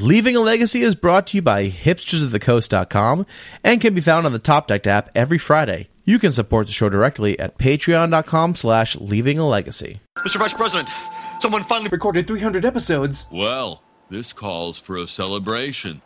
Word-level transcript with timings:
Leaving 0.00 0.34
a 0.34 0.40
Legacy 0.40 0.80
is 0.80 0.94
brought 0.94 1.26
to 1.26 1.36
you 1.36 1.42
by 1.42 1.68
hipstersofthecoast.com 1.68 3.26
and 3.62 3.82
can 3.82 3.92
be 3.92 4.00
found 4.00 4.24
on 4.24 4.32
the 4.32 4.38
Top 4.38 4.66
Deck 4.66 4.86
app 4.86 5.10
every 5.14 5.36
Friday. 5.36 5.90
You 6.06 6.18
can 6.18 6.32
support 6.32 6.68
the 6.68 6.72
show 6.72 6.88
directly 6.88 7.38
at 7.38 7.58
patreon.com 7.58 8.54
slash 8.54 8.96
leaving 8.96 9.36
a 9.38 9.46
legacy. 9.46 10.00
Mr. 10.16 10.38
Vice 10.38 10.54
President, 10.54 10.88
someone 11.38 11.64
finally 11.64 11.90
recorded 11.90 12.26
300 12.26 12.64
episodes. 12.64 13.26
Well, 13.30 13.82
this 14.08 14.32
calls 14.32 14.80
for 14.80 14.96
a 14.96 15.06
celebration. 15.06 16.00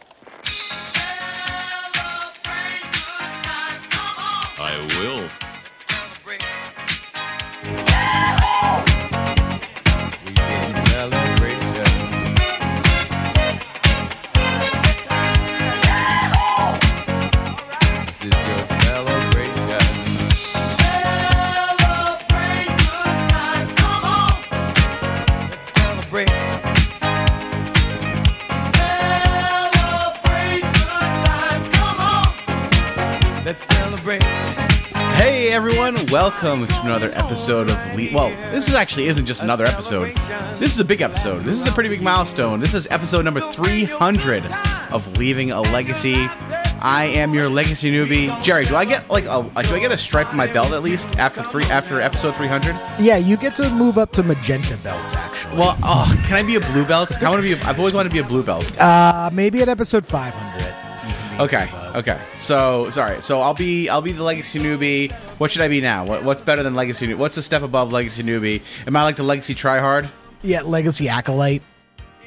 I 4.59 4.89
will. 4.99 5.54
Everyone, 35.55 35.95
welcome 36.07 36.67
to 36.67 36.81
another 36.81 37.13
episode 37.15 37.71
of 37.71 37.77
Le- 37.97 38.13
Well, 38.13 38.31
this 38.51 38.67
is 38.69 38.75
actually 38.75 39.07
isn't 39.07 39.25
just 39.25 39.41
another 39.41 39.65
episode. 39.65 40.17
This 40.59 40.73
is 40.75 40.80
a 40.80 40.85
big 40.85 41.01
episode. 41.01 41.45
This 41.45 41.61
is 41.61 41.67
a 41.69 41.71
pretty 41.71 41.89
big 41.89 42.03
milestone. 42.03 42.59
This 42.59 42.75
is 42.75 42.89
episode 42.91 43.25
number 43.25 43.39
300 43.53 44.45
of 44.91 45.17
Leaving 45.17 45.53
a 45.53 45.61
Legacy. 45.61 46.17
I 46.87 47.05
am 47.15 47.33
your 47.35 47.49
legacy 47.49 47.93
newbie, 47.93 48.43
Jerry. 48.43 48.65
Do 48.65 48.74
I 48.74 48.85
get 48.85 49.09
like 49.09 49.27
a 49.27 49.43
do 49.63 49.74
I 49.77 49.79
get 49.79 49.93
a 49.93 49.96
stripe 49.96 50.27
on 50.29 50.37
my 50.37 50.49
belt 50.49 50.73
at 50.73 50.83
least 50.83 51.19
after 51.21 51.45
three 51.45 51.65
after 51.66 52.01
episode 52.01 52.35
300? 52.35 52.73
Yeah, 52.99 53.16
you 53.18 53.37
get 53.37 53.55
to 53.55 53.71
move 53.71 53.96
up 53.96 54.11
to 54.15 54.24
magenta 54.24 54.77
belt 54.79 55.15
actually. 55.15 55.57
Well, 55.57 55.79
oh, 55.85 56.21
can 56.27 56.35
I 56.35 56.43
be 56.43 56.57
a 56.57 56.61
blue 56.61 56.85
belt? 56.85 57.23
I 57.23 57.30
want 57.30 57.43
to 57.43 57.49
be. 57.49 57.55
A, 57.63 57.65
I've 57.66 57.79
always 57.79 57.95
wanted 57.95 58.09
to 58.09 58.13
be 58.13 58.18
a 58.18 58.24
blue 58.24 58.43
belt. 58.43 58.77
uh, 58.80 59.30
maybe 59.33 59.63
at 59.63 59.68
episode 59.68 60.05
500. 60.05 61.41
Okay, 61.41 61.68
okay. 61.95 62.20
So 62.38 62.90
sorry. 62.90 63.20
So 63.23 63.40
I'll 63.40 63.54
be 63.54 63.88
I'll 63.88 64.03
be 64.03 64.12
the 64.12 64.22
legacy 64.22 64.59
newbie. 64.59 65.12
What 65.38 65.50
should 65.50 65.62
I 65.62 65.69
be 65.69 65.81
now? 65.81 66.04
What, 66.06 66.22
what's 66.25 66.41
better 66.42 66.62
than 66.62 66.75
legacy? 66.75 67.06
New- 67.09 67.16
What's 67.16 67.34
the 67.34 67.42
step 67.42 67.62
above 67.62 67.92
legacy 67.92 68.22
newbie? 68.22 68.62
Am 68.87 68.94
I 68.97 69.03
like 69.03 69.16
the 69.16 69.22
legacy 69.22 69.54
tryhard? 69.54 70.09
Yeah, 70.42 70.62
legacy 70.62 71.09
acolyte, 71.09 71.62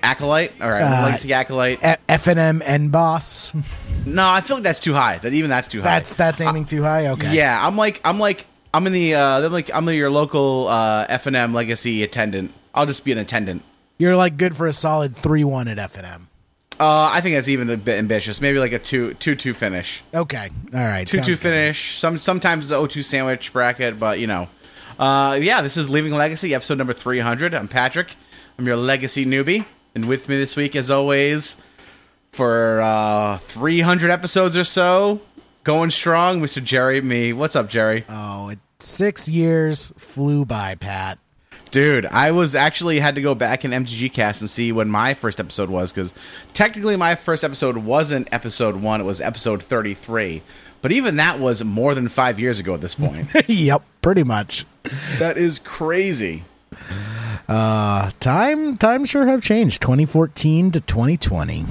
Acolyte? 0.04 0.52
All 0.62 0.70
right, 0.70 0.82
Uh, 0.82 1.04
legacy 1.06 1.34
acolyte. 1.34 1.80
F- 1.84 2.00
FNM 2.08 2.62
end 2.66 2.92
boss. 2.92 3.54
No, 4.06 4.28
I 4.28 4.42
feel 4.42 4.58
like 4.58 4.64
that's 4.64 4.80
too 4.80 4.94
high. 4.94 5.18
That 5.20 5.34
even 5.34 5.50
that's 5.50 5.68
too 5.68 5.82
high. 5.82 5.90
That's 6.00 6.14
that's 6.14 6.42
aiming 6.42 6.66
too 6.66 6.82
high. 6.84 7.08
Okay. 7.08 7.34
yeah. 7.36 7.66
I'm 7.66 7.76
like 7.78 8.02
I'm 8.04 8.20
like 8.20 8.46
I'm 8.74 8.88
in 8.88 8.94
the 8.94 9.16
uh, 9.16 9.42
I'm 9.46 9.52
like 9.52 9.70
I'm 9.74 9.88
your 9.90 10.10
local 10.10 10.68
uh, 10.68 11.08
FNM 11.08 11.54
legacy 11.54 12.04
attendant. 12.04 12.54
I'll 12.74 12.86
just 12.86 13.04
be 13.06 13.12
an 13.12 13.18
attendant. 13.18 13.64
You're 13.98 14.16
like 14.16 14.38
good 14.38 14.56
for 14.56 14.68
a 14.68 14.74
solid 14.74 15.16
three 15.16 15.44
one 15.44 15.68
at 15.68 15.78
FNM. 15.78 16.28
Uh, 16.80 17.10
I 17.12 17.22
think 17.22 17.36
that's 17.36 17.48
even 17.48 17.70
a 17.70 17.78
bit 17.78 17.98
ambitious. 17.98 18.40
Maybe 18.40 18.60
like 18.60 18.72
a 18.72 18.80
two 18.80 19.14
two 19.16 19.36
two 19.36 19.54
finish. 19.54 20.04
Okay. 20.14 20.50
All 20.74 20.80
right. 20.80 21.08
two 21.08 21.18
sounds 21.18 21.28
two 21.28 21.34
good. 21.34 21.40
finish. 21.42 21.98
Some 21.98 22.18
sometimes 22.18 22.66
it's 22.66 22.72
O 22.72 22.86
two 22.88 23.02
sandwich 23.02 23.52
bracket, 23.52 24.00
but 24.00 24.20
you 24.20 24.28
know, 24.28 24.48
uh, 25.00 25.40
yeah. 25.42 25.62
This 25.62 25.76
is 25.78 25.90
Leaving 25.90 26.14
Legacy, 26.14 26.54
episode 26.54 26.78
number 26.78 26.94
three 26.94 27.20
hundred. 27.20 27.54
I'm 27.54 27.68
Patrick. 27.68 28.16
I'm 28.60 28.66
your 28.68 28.76
legacy 28.76 29.26
newbie, 29.26 29.66
and 29.96 30.06
with 30.06 30.30
me 30.30 30.38
this 30.38 30.56
week, 30.56 30.76
as 30.76 30.90
always, 30.92 31.58
for 32.32 32.82
uh, 32.82 33.38
three 33.40 33.82
hundred 33.82 34.12
episodes 34.12 34.56
or 34.56 34.64
so, 34.64 35.22
going 35.64 35.90
strong, 35.92 36.42
Mr. 36.42 36.64
Jerry. 36.64 37.02
Me, 37.02 37.34
what's 37.34 37.56
up, 37.56 37.70
Jerry? 37.70 38.06
Oh, 38.08 38.50
it, 38.50 38.60
six 38.80 39.28
years 39.28 39.92
flew 39.98 40.46
by, 40.46 40.76
Pat. 40.76 41.18
Dude, 41.72 42.06
I 42.08 42.32
was 42.32 42.56
actually 42.56 43.00
had 43.00 43.16
to 43.16 43.22
go 43.22 43.36
back 43.36 43.66
in 43.66 43.72
MTG 43.72 44.12
Cast 44.14 44.42
and 44.42 44.50
see 44.50 44.72
when 44.72 44.90
my 44.90 45.14
first 45.14 45.40
episode 45.40 45.70
was 45.70 45.92
because 45.92 46.14
technically 46.54 46.96
my 46.96 47.16
first 47.16 47.44
episode 47.44 47.78
wasn't 47.78 48.28
episode 48.32 48.78
one; 48.78 49.02
it 49.02 49.06
was 49.06 49.22
episode 49.22 49.62
thirty-three. 49.64 50.42
But 50.82 50.92
even 50.92 51.16
that 51.18 51.40
was 51.40 51.64
more 51.64 51.96
than 51.96 52.08
five 52.08 52.40
years 52.40 52.60
ago 52.60 52.74
at 52.74 52.82
this 52.82 52.96
point. 52.96 53.28
yep, 53.48 53.84
pretty 54.02 54.24
much. 54.24 54.66
that 55.18 55.38
is 55.38 55.60
crazy. 55.60 56.44
Uh, 57.48 58.12
time 58.20 58.78
time 58.78 59.06
sure 59.06 59.28
have 59.28 59.42
changed. 59.42 59.82
2014 59.82 60.72
to 60.72 60.82
2020. 60.82 61.66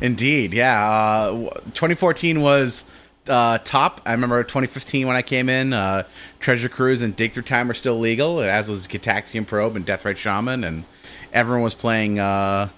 Indeed, 0.00 0.52
yeah. 0.52 0.84
Uh, 0.84 1.30
2014 1.74 2.40
was 2.40 2.84
uh, 3.28 3.58
top. 3.58 4.00
I 4.04 4.12
remember 4.12 4.42
2015 4.42 5.06
when 5.06 5.16
I 5.16 5.22
came 5.22 5.48
in. 5.48 5.72
Uh, 5.72 6.04
Treasure 6.40 6.68
Cruise 6.68 7.02
and 7.02 7.14
Dig 7.14 7.32
Through 7.32 7.44
Time 7.44 7.68
were 7.68 7.74
still 7.74 7.98
legal, 7.98 8.40
as 8.40 8.68
was 8.68 8.86
Gitaxian 8.88 9.46
Probe 9.46 9.76
and 9.76 9.86
Deathrite 9.86 10.16
Shaman, 10.16 10.64
and 10.64 10.84
everyone 11.32 11.62
was 11.62 11.74
playing 11.74 12.18
uh, 12.18 12.68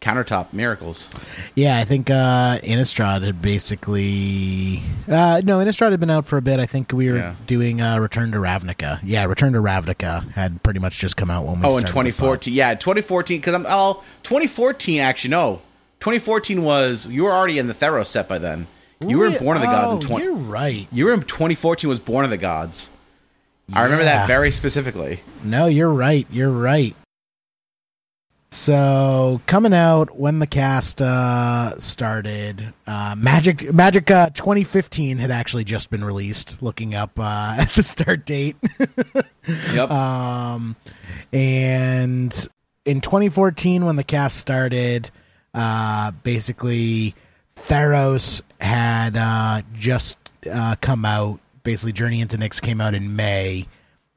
Countertop 0.00 0.52
Miracles. 0.52 1.08
Yeah, 1.54 1.78
I 1.78 1.84
think 1.84 2.10
uh, 2.10 2.58
Innistrad 2.62 3.22
had 3.24 3.40
basically. 3.40 4.82
Uh, 5.08 5.40
no, 5.44 5.58
Innistrad 5.58 5.90
had 5.92 6.00
been 6.00 6.10
out 6.10 6.26
for 6.26 6.36
a 6.36 6.42
bit. 6.42 6.58
I 6.60 6.66
think 6.66 6.92
we 6.92 7.10
were 7.10 7.16
Yeah. 7.18 7.34
doing 7.46 7.80
uh, 7.80 7.98
Return 7.98 8.32
to 8.32 8.38
Ravnica. 8.38 9.00
Yeah, 9.02 9.24
Return 9.24 9.52
to 9.54 9.60
Ravnica 9.60 10.30
had 10.32 10.62
pretty 10.62 10.80
much 10.80 10.98
just 10.98 11.16
come 11.16 11.30
out 11.30 11.44
when 11.46 11.60
we 11.60 11.66
Oh, 11.66 11.76
in 11.78 11.86
started 11.86 11.86
the 11.86 11.92
2014, 11.92 12.54
yeah, 12.54 12.74
2014. 12.74 13.38
Because 13.38 13.54
I'm 13.54 13.66
oh, 13.68 14.02
2014 14.24 15.00
actually 15.00 15.30
no, 15.30 15.62
2014 16.00 16.62
was 16.62 17.06
you 17.06 17.24
were 17.24 17.32
already 17.32 17.58
in 17.58 17.66
the 17.68 17.74
Theros 17.74 18.06
set 18.08 18.28
by 18.28 18.38
then. 18.38 18.66
You 19.00 19.18
were 19.18 19.26
in 19.26 19.38
Born 19.38 19.56
of 19.56 19.60
the 19.62 19.66
Gods 19.66 19.92
in 19.92 19.98
oh, 19.98 20.16
20. 20.16 20.24
You're 20.24 20.34
right. 20.34 20.86
You 20.92 21.04
were 21.06 21.12
in 21.14 21.20
2014 21.22 21.88
was 21.88 21.98
Born 22.00 22.24
of 22.24 22.30
the 22.30 22.36
Gods. 22.38 22.90
I 23.72 23.82
remember 23.84 24.04
Yeah. 24.04 24.18
that 24.20 24.26
very 24.26 24.50
specifically. 24.50 25.20
No, 25.42 25.66
you're 25.66 25.92
right. 25.92 26.26
You're 26.30 26.50
right. 26.50 26.94
So 28.52 29.40
coming 29.46 29.74
out 29.74 30.16
when 30.16 30.38
the 30.38 30.46
cast 30.46 31.02
uh, 31.02 31.78
started, 31.78 32.72
uh, 32.86 33.14
Magic 33.18 33.72
Magic 33.74 34.10
uh, 34.10 34.30
2015 34.30 35.18
had 35.18 35.30
actually 35.30 35.64
just 35.64 35.90
been 35.90 36.04
released. 36.04 36.62
Looking 36.62 36.94
up 36.94 37.18
uh, 37.18 37.56
at 37.60 37.70
the 37.72 37.82
start 37.82 38.24
date, 38.24 38.56
Yep. 39.74 39.90
um, 39.90 40.76
and 41.32 42.48
in 42.84 43.00
2014 43.00 43.84
when 43.84 43.96
the 43.96 44.04
cast 44.04 44.36
started, 44.38 45.10
uh, 45.52 46.12
basically 46.22 47.14
Theros 47.56 48.42
had 48.60 49.16
uh, 49.16 49.62
just 49.74 50.18
uh, 50.50 50.76
come 50.80 51.04
out. 51.04 51.40
Basically, 51.62 51.92
Journey 51.92 52.20
into 52.20 52.36
Nyx 52.36 52.60
came 52.62 52.80
out 52.80 52.94
in 52.94 53.16
May, 53.16 53.66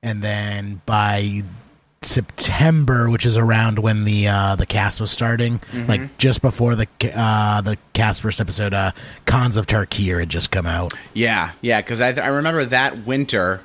and 0.03 0.21
then 0.21 0.81
by 0.85 1.43
September, 2.01 3.09
which 3.09 3.25
is 3.25 3.35
around 3.37 3.79
when 3.79 4.05
the 4.05 4.27
uh, 4.27 4.55
the 4.55 4.65
cast 4.65 5.01
was 5.01 5.09
starting, 5.11 5.59
like 5.87 6.17
just 6.17 6.41
before 6.41 6.75
the 6.75 6.87
uh, 7.15 7.61
the 7.61 7.77
cast 7.93 8.21
first 8.21 8.39
episode, 8.39 8.73
uh, 8.73 8.91
Khans 9.25 9.57
of 9.57 9.65
Tarkir 9.67 10.19
had 10.19 10.29
just 10.29 10.51
come 10.51 10.65
out. 10.67 10.93
Yeah, 11.13 11.51
yeah, 11.61 11.81
because 11.81 12.01
I, 12.01 12.11
I 12.13 12.27
remember 12.27 12.63
that 12.65 12.99
winter 13.05 13.61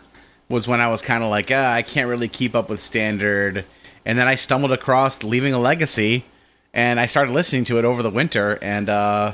was 0.48 0.66
when 0.66 0.80
I 0.80 0.88
was 0.88 1.00
kind 1.02 1.22
of 1.22 1.30
like, 1.30 1.50
uh, 1.50 1.72
I 1.74 1.82
can't 1.82 2.08
really 2.08 2.28
keep 2.28 2.54
up 2.54 2.68
with 2.70 2.80
standard, 2.80 3.64
and 4.04 4.18
then 4.18 4.28
I 4.28 4.34
stumbled 4.34 4.72
across 4.72 5.22
Leaving 5.22 5.52
a 5.52 5.58
Legacy, 5.58 6.24
and 6.72 6.98
I 6.98 7.06
started 7.06 7.32
listening 7.32 7.64
to 7.64 7.78
it 7.78 7.84
over 7.84 8.02
the 8.02 8.10
winter, 8.10 8.58
and 8.60 8.88
uh, 8.88 9.32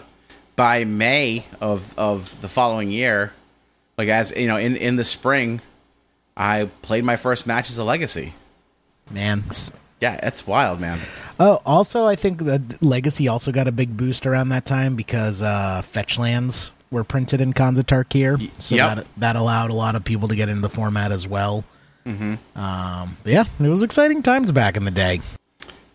by 0.61 0.85
May 0.85 1.47
of 1.63 1.95
of 1.99 2.39
the 2.43 2.49
following 2.49 2.91
year, 2.91 3.33
like 3.97 4.11
as 4.11 4.31
you 4.37 4.47
know, 4.47 4.59
in 4.59 4.77
in 4.77 4.97
the 4.97 5.05
spring, 5.05 5.63
I 6.37 6.69
played 6.83 7.03
my 7.03 7.17
first 7.17 7.47
match 7.47 7.71
as 7.71 7.79
a 7.79 7.85
Legacy. 7.85 8.35
Man, 9.11 9.43
Yeah, 10.03 10.21
it's 10.23 10.47
wild, 10.47 10.79
man. 10.79 11.01
Oh, 11.39 11.63
also, 11.65 12.05
I 12.05 12.15
think 12.15 12.45
that 12.45 12.83
Legacy 12.83 13.27
also 13.27 13.53
got 13.53 13.69
a 13.69 13.73
big 13.73 13.97
boost 13.97 14.27
around 14.27 14.51
that 14.51 14.67
time 14.67 14.97
because 14.97 15.41
uh, 15.41 15.81
fetch 15.81 16.19
lands 16.19 16.73
were 16.91 17.05
printed 17.05 17.41
in 17.41 17.55
of 17.79 17.87
Tarkir, 17.87 18.51
so 18.59 18.75
yep. 18.75 18.97
that 18.97 19.07
that 19.17 19.37
allowed 19.37 19.71
a 19.71 19.75
lot 19.75 19.97
of 19.97 20.05
people 20.05 20.29
to 20.29 20.37
get 20.37 20.51
into 20.51 20.61
the 20.61 20.69
format 20.69 21.11
as 21.11 21.27
well. 21.27 21.65
Mm-hmm. 22.05 22.59
Um, 22.59 23.17
yeah, 23.25 23.45
it 23.59 23.69
was 23.69 23.83
exciting 23.83 24.23
times 24.23 24.53
back 24.53 24.77
in 24.77 24.85
the 24.85 24.91
day. 24.91 25.23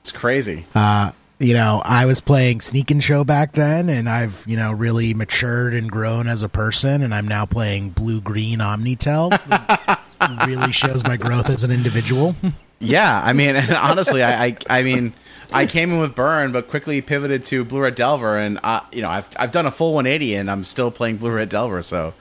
It's 0.01 0.11
crazy. 0.11 0.65
Uh, 0.73 1.11
you 1.39 1.53
know, 1.53 1.81
I 1.83 2.05
was 2.05 2.21
playing 2.21 2.61
Sneak 2.61 2.91
and 2.91 3.03
Show 3.03 3.23
back 3.23 3.53
then, 3.53 3.89
and 3.89 4.09
I've 4.09 4.43
you 4.47 4.55
know 4.57 4.71
really 4.71 5.13
matured 5.13 5.73
and 5.73 5.91
grown 5.91 6.27
as 6.27 6.43
a 6.43 6.49
person, 6.49 7.01
and 7.01 7.13
I'm 7.13 7.27
now 7.27 7.45
playing 7.45 7.89
Blue 7.91 8.21
Green 8.21 8.61
Omni-Tell. 8.61 9.29
It 9.33 9.99
really 10.47 10.71
shows 10.71 11.03
my 11.03 11.17
growth 11.17 11.49
as 11.49 11.63
an 11.63 11.71
individual. 11.71 12.35
Yeah, 12.79 13.21
I 13.23 13.33
mean, 13.33 13.55
and 13.55 13.71
honestly, 13.75 14.23
I, 14.23 14.45
I, 14.45 14.57
I 14.69 14.83
mean, 14.83 15.13
I 15.51 15.65
came 15.65 15.91
in 15.91 15.99
with 15.99 16.15
Burn, 16.15 16.51
but 16.51 16.67
quickly 16.69 17.01
pivoted 17.01 17.45
to 17.45 17.63
Blue 17.65 17.81
Red 17.81 17.95
Delver, 17.95 18.37
and 18.37 18.59
I, 18.63 18.81
you 18.91 19.01
know, 19.01 19.09
I've 19.09 19.27
I've 19.37 19.51
done 19.51 19.65
a 19.65 19.71
full 19.71 19.93
180, 19.93 20.35
and 20.35 20.49
I'm 20.49 20.63
still 20.63 20.91
playing 20.91 21.17
Blue 21.17 21.31
Red 21.31 21.49
Delver. 21.49 21.81
So 21.81 22.13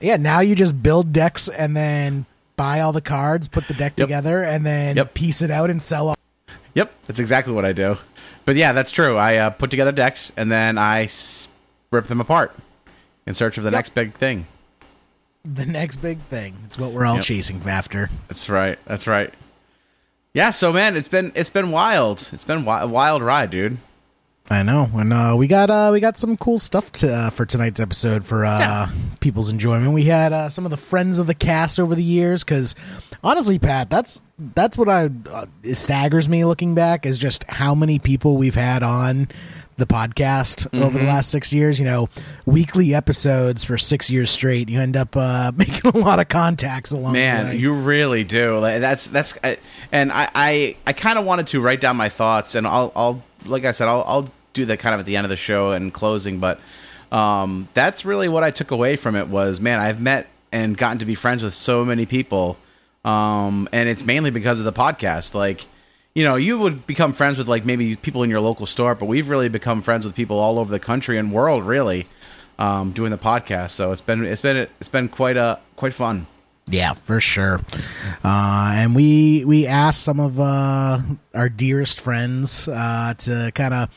Yeah, 0.00 0.16
now 0.16 0.40
you 0.40 0.54
just 0.54 0.82
build 0.82 1.12
decks 1.12 1.48
and 1.48 1.76
then 1.76 2.26
buy 2.56 2.80
all 2.80 2.92
the 2.92 3.00
cards, 3.00 3.48
put 3.48 3.66
the 3.68 3.74
deck 3.74 3.92
Yep. 3.96 4.06
together, 4.08 4.42
and 4.42 4.64
then 4.64 4.96
Yep. 4.96 5.14
piece 5.14 5.42
it 5.42 5.50
out 5.50 5.68
and 5.70 5.80
sell. 5.80 6.08
All- 6.08 6.16
Yep, 6.74 6.90
that's 7.06 7.20
exactly 7.20 7.52
what 7.52 7.66
I 7.66 7.72
do. 7.74 7.98
But 8.44 8.56
yeah, 8.56 8.72
that's 8.72 8.90
true. 8.92 9.16
I 9.16 9.36
uh, 9.36 9.50
put 9.50 9.70
together 9.70 9.92
decks 9.92 10.32
and 10.36 10.50
then 10.50 10.78
I 10.78 11.04
s- 11.04 11.48
rip 11.90 12.08
them 12.08 12.20
apart 12.20 12.54
in 13.26 13.34
search 13.34 13.56
of 13.58 13.64
the 13.64 13.70
next 13.70 13.94
big 13.94 14.14
thing. 14.14 14.46
The 15.44 15.66
next 15.66 15.96
big 15.96 16.20
thing. 16.22 16.56
It's 16.64 16.78
what 16.78 16.92
we're 16.92 17.04
all 17.04 17.16
Yep. 17.16 17.24
chasing 17.24 17.62
after. 17.66 18.10
That's 18.28 18.48
right. 18.48 18.78
That's 18.86 19.06
right. 19.06 19.32
Yeah. 20.34 20.50
So 20.50 20.72
man, 20.72 20.96
it's 20.96 21.08
been 21.08 21.32
it's 21.34 21.50
been 21.50 21.70
wild. 21.70 22.28
It's 22.32 22.44
been 22.44 22.60
wi- 22.60 22.82
a 22.82 22.86
wild 22.88 23.22
ride, 23.22 23.50
dude. 23.50 23.78
I 24.50 24.62
know, 24.62 24.90
and 24.94 25.12
uh, 25.12 25.34
we 25.38 25.46
got 25.46 25.70
uh, 25.70 25.90
we 25.92 26.00
got 26.00 26.18
some 26.18 26.36
cool 26.36 26.58
stuff 26.58 26.92
to, 26.92 27.10
uh, 27.10 27.30
for 27.30 27.46
tonight's 27.46 27.80
episode 27.80 28.24
for 28.24 28.44
uh, 28.44 28.58
Yeah. 28.58 28.88
people's 29.20 29.50
enjoyment. 29.50 29.92
We 29.92 30.04
had 30.04 30.32
uh, 30.32 30.48
some 30.50 30.64
of 30.66 30.70
the 30.70 30.76
friends 30.76 31.18
of 31.18 31.26
the 31.26 31.34
cast 31.34 31.80
over 31.80 31.94
the 31.94 32.02
years 32.02 32.44
because 32.44 32.74
honestly, 33.24 33.58
Pat, 33.58 33.88
that's 33.88 34.20
that's 34.54 34.76
what 34.76 34.88
I 34.90 35.08
uh, 35.30 35.46
it 35.62 35.76
staggers 35.76 36.28
me 36.28 36.44
looking 36.44 36.74
back 36.74 37.06
is 37.06 37.16
just 37.18 37.44
how 37.44 37.74
many 37.74 37.98
people 37.98 38.36
we've 38.36 38.54
had 38.56 38.82
on 38.82 39.28
the 39.78 39.86
podcast 39.86 40.66
over 40.74 40.88
Mm-hmm. 40.90 40.98
the 40.98 41.04
last 41.04 41.30
six 41.30 41.52
years. 41.52 41.78
You 41.78 41.86
know, 41.86 42.08
weekly 42.44 42.94
episodes 42.94 43.64
for 43.64 43.78
six 43.78 44.10
years 44.10 44.28
straight. 44.30 44.68
You 44.68 44.80
end 44.80 44.96
up 44.98 45.16
uh, 45.16 45.52
making 45.56 45.92
a 45.94 45.96
lot 45.96 46.18
of 46.20 46.28
contacts 46.28 46.90
along 46.90 47.12
the 47.14 47.20
way. 47.20 47.24
Man, 47.26 47.46
way. 47.46 47.56
you 47.56 47.72
really 47.72 48.24
do. 48.24 48.58
Like, 48.58 48.80
that's 48.80 49.06
that's, 49.06 49.38
I, 49.42 49.56
and 49.92 50.12
I 50.12 50.28
I, 50.34 50.76
I 50.86 50.92
kind 50.92 51.18
of 51.18 51.24
wanted 51.24 51.46
to 51.48 51.60
write 51.62 51.80
down 51.80 51.96
my 51.96 52.10
thoughts, 52.10 52.54
and 52.54 52.66
I'll 52.66 52.92
I'll 52.94 53.22
like 53.46 53.64
I 53.64 53.72
said, 53.72 53.88
I'll 53.88 54.04
I'll 54.06 54.28
do 54.52 54.64
that 54.66 54.78
kind 54.78 54.94
of 54.94 55.00
at 55.00 55.06
the 55.06 55.16
end 55.16 55.24
of 55.24 55.30
the 55.30 55.36
show 55.36 55.72
and 55.72 55.92
closing, 55.92 56.38
but 56.38 56.60
um, 57.10 57.68
that's 57.74 58.04
really 58.04 58.28
what 58.28 58.44
I 58.44 58.50
took 58.50 58.70
away 58.70 58.96
from 58.96 59.16
it 59.16 59.28
was, 59.28 59.60
man, 59.60 59.80
I've 59.80 60.00
met 60.00 60.28
and 60.50 60.76
gotten 60.76 60.98
to 60.98 61.04
be 61.04 61.14
friends 61.14 61.42
with 61.42 61.54
so 61.54 61.84
many 61.84 62.06
people, 62.06 62.56
um, 63.04 63.68
and 63.72 63.88
it's 63.88 64.04
mainly 64.04 64.30
because 64.30 64.58
of 64.58 64.64
the 64.64 64.72
podcast, 64.72 65.34
like. 65.34 65.66
You 66.14 66.24
know, 66.24 66.36
you 66.36 66.58
would 66.58 66.86
become 66.86 67.14
friends 67.14 67.38
with 67.38 67.48
like 67.48 67.64
maybe 67.64 67.96
people 67.96 68.22
in 68.22 68.28
your 68.28 68.42
local 68.42 68.66
store, 68.66 68.94
but 68.94 69.06
we've 69.06 69.30
really 69.30 69.48
become 69.48 69.80
friends 69.80 70.04
with 70.04 70.14
people 70.14 70.38
all 70.38 70.58
over 70.58 70.70
the 70.70 70.78
country 70.78 71.16
and 71.16 71.32
world, 71.32 71.64
really, 71.64 72.06
um, 72.58 72.92
doing 72.92 73.10
the 73.10 73.16
podcast. 73.16 73.70
So 73.70 73.92
it's 73.92 74.02
been 74.02 74.22
it's 74.26 74.42
been 74.42 74.68
it's 74.78 74.90
been 74.90 75.08
quite 75.08 75.38
a 75.38 75.58
quite 75.74 75.94
fun. 75.94 76.26
Yeah, 76.68 76.94
for 76.94 77.20
sure. 77.20 77.60
Uh, 78.24 78.72
and 78.74 78.94
we 78.94 79.44
we 79.44 79.66
asked 79.66 80.02
some 80.02 80.20
of 80.20 80.38
uh, 80.38 81.00
our 81.34 81.48
dearest 81.48 82.00
friends 82.00 82.68
uh, 82.68 83.14
to 83.18 83.50
kind 83.54 83.74
of 83.74 83.90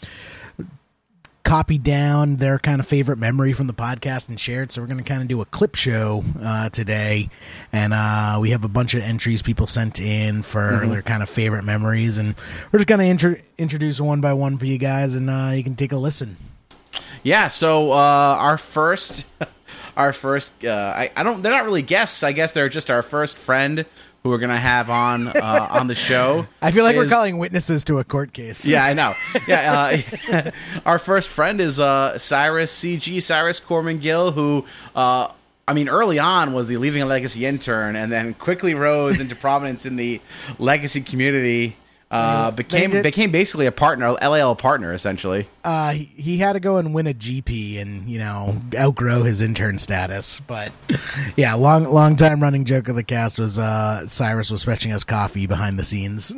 copy 1.44 1.78
down 1.78 2.38
their 2.38 2.58
kind 2.58 2.80
of 2.80 2.88
favorite 2.88 3.18
memory 3.20 3.54
from 3.54 3.68
the 3.68 3.74
podcast 3.74 4.30
and 4.30 4.40
share 4.40 4.64
it. 4.64 4.72
So 4.72 4.82
we're 4.82 4.88
going 4.88 4.98
to 4.98 5.04
kind 5.04 5.22
of 5.22 5.28
do 5.28 5.42
a 5.42 5.46
clip 5.46 5.76
show 5.76 6.24
uh, 6.42 6.70
today, 6.70 7.30
and 7.72 7.94
uh, 7.94 8.40
we 8.42 8.50
have 8.50 8.64
a 8.64 8.68
bunch 8.68 8.96
of 8.96 9.04
entries 9.04 9.44
people 9.44 9.68
sent 9.68 10.02
in 10.02 10.42
for 10.42 10.86
their 10.88 11.04
kind 11.04 11.22
of 11.22 11.30
favorite 11.30 11.64
memories, 11.64 12.18
and 12.18 12.34
we're 12.72 12.80
just 12.80 12.88
going 12.88 13.00
to 13.00 13.06
intro- 13.06 13.36
introduce 13.60 14.02
one 14.02 14.22
by 14.22 14.34
one 14.34 14.58
for 14.58 14.66
you 14.66 14.80
guys, 14.80 15.16
and 15.16 15.30
uh, 15.30 15.52
you 15.54 15.64
can 15.64 15.76
take 15.76 15.92
a 15.92 15.98
listen. 15.98 16.36
Yeah, 17.22 17.48
so 17.48 17.92
uh, 17.92 17.96
our 18.40 18.58
first, 18.58 19.26
our 19.98 20.14
first, 20.14 20.54
uh, 20.64 20.94
I, 20.96 21.12
I 21.16 21.24
don't, 21.24 21.42
they're 21.42 21.52
not 21.52 21.66
really 21.66 21.82
guests. 21.82 22.24
I 22.24 22.32
guess 22.32 22.54
they're 22.54 22.70
just 22.70 22.90
our 22.90 23.02
first 23.02 23.38
friend 23.38 23.86
who 24.26 24.32
we're 24.32 24.40
gonna 24.40 24.58
have 24.58 24.90
on 24.90 25.28
uh, 25.28 25.68
on 25.72 25.86
the 25.86 25.94
show. 25.94 26.48
I 26.60 26.72
feel 26.72 26.84
like 26.84 26.96
we're 26.96 27.08
calling 27.08 27.38
witnesses 27.38 27.84
to 27.86 28.00
a 28.00 28.04
court 28.04 28.34
case. 28.34 28.66
Yeah, 28.66 28.84
I 28.84 28.94
know. 28.94 29.14
Yeah, 29.48 30.02
uh, 30.34 30.52
our 30.88 30.98
first 30.98 31.30
friend 31.30 31.62
is 31.62 31.80
uh, 31.80 32.18
Cyrus 32.18 32.76
CG, 32.76 33.22
Cyrus 33.22 33.60
Corman 33.60 34.00
Gill, 34.00 34.32
who. 34.32 34.66
Uh, 34.96 35.32
I 35.68 35.74
mean, 35.74 35.90
early 35.90 36.20
on 36.20 36.54
was 36.54 36.68
the 36.68 36.78
Leaving 36.78 37.02
a 37.02 37.06
Legacy 37.06 37.46
intern, 37.46 37.96
and 37.96 38.12
then 38.12 38.34
quickly 38.36 38.76
rose 38.76 39.20
into 39.20 39.36
prominence 39.36 39.86
in 39.86 39.96
the 39.96 40.22
legacy 40.60 41.02
community. 41.02 41.76
Uh, 42.12 42.52
became 42.52 42.92
did- 42.92 43.04
became 43.04 43.32
basically 43.32 43.66
a 43.66 43.72
partner, 43.72 44.12
LAL 44.12 44.56
partner, 44.56 44.94
essentially. 44.94 45.50
uh, 45.64 45.92
he, 45.92 46.04
he 46.06 46.38
had 46.38 46.54
to 46.54 46.60
go 46.60 46.78
and 46.78 46.94
win 46.94 47.08
a 47.08 47.14
GP 47.14 47.82
and 47.82 48.08
you 48.08 48.20
know 48.20 48.62
outgrow 48.78 49.24
his 49.24 49.42
intern 49.42 49.78
status. 49.80 50.40
But 50.40 50.72
yeah, 51.36 51.56
long 51.56 51.84
long 51.86 52.16
time 52.16 52.42
running 52.42 52.64
joke 52.64 52.88
of 52.90 52.96
the 52.96 53.04
cast 53.04 53.40
was 53.40 53.58
uh, 53.60 54.08
Cyrus 54.08 54.52
was 54.52 54.64
fetching 54.64 54.92
us 54.94 55.04
coffee 55.04 55.48
behind 55.48 55.80
the 55.80 55.84
scenes. 55.84 56.34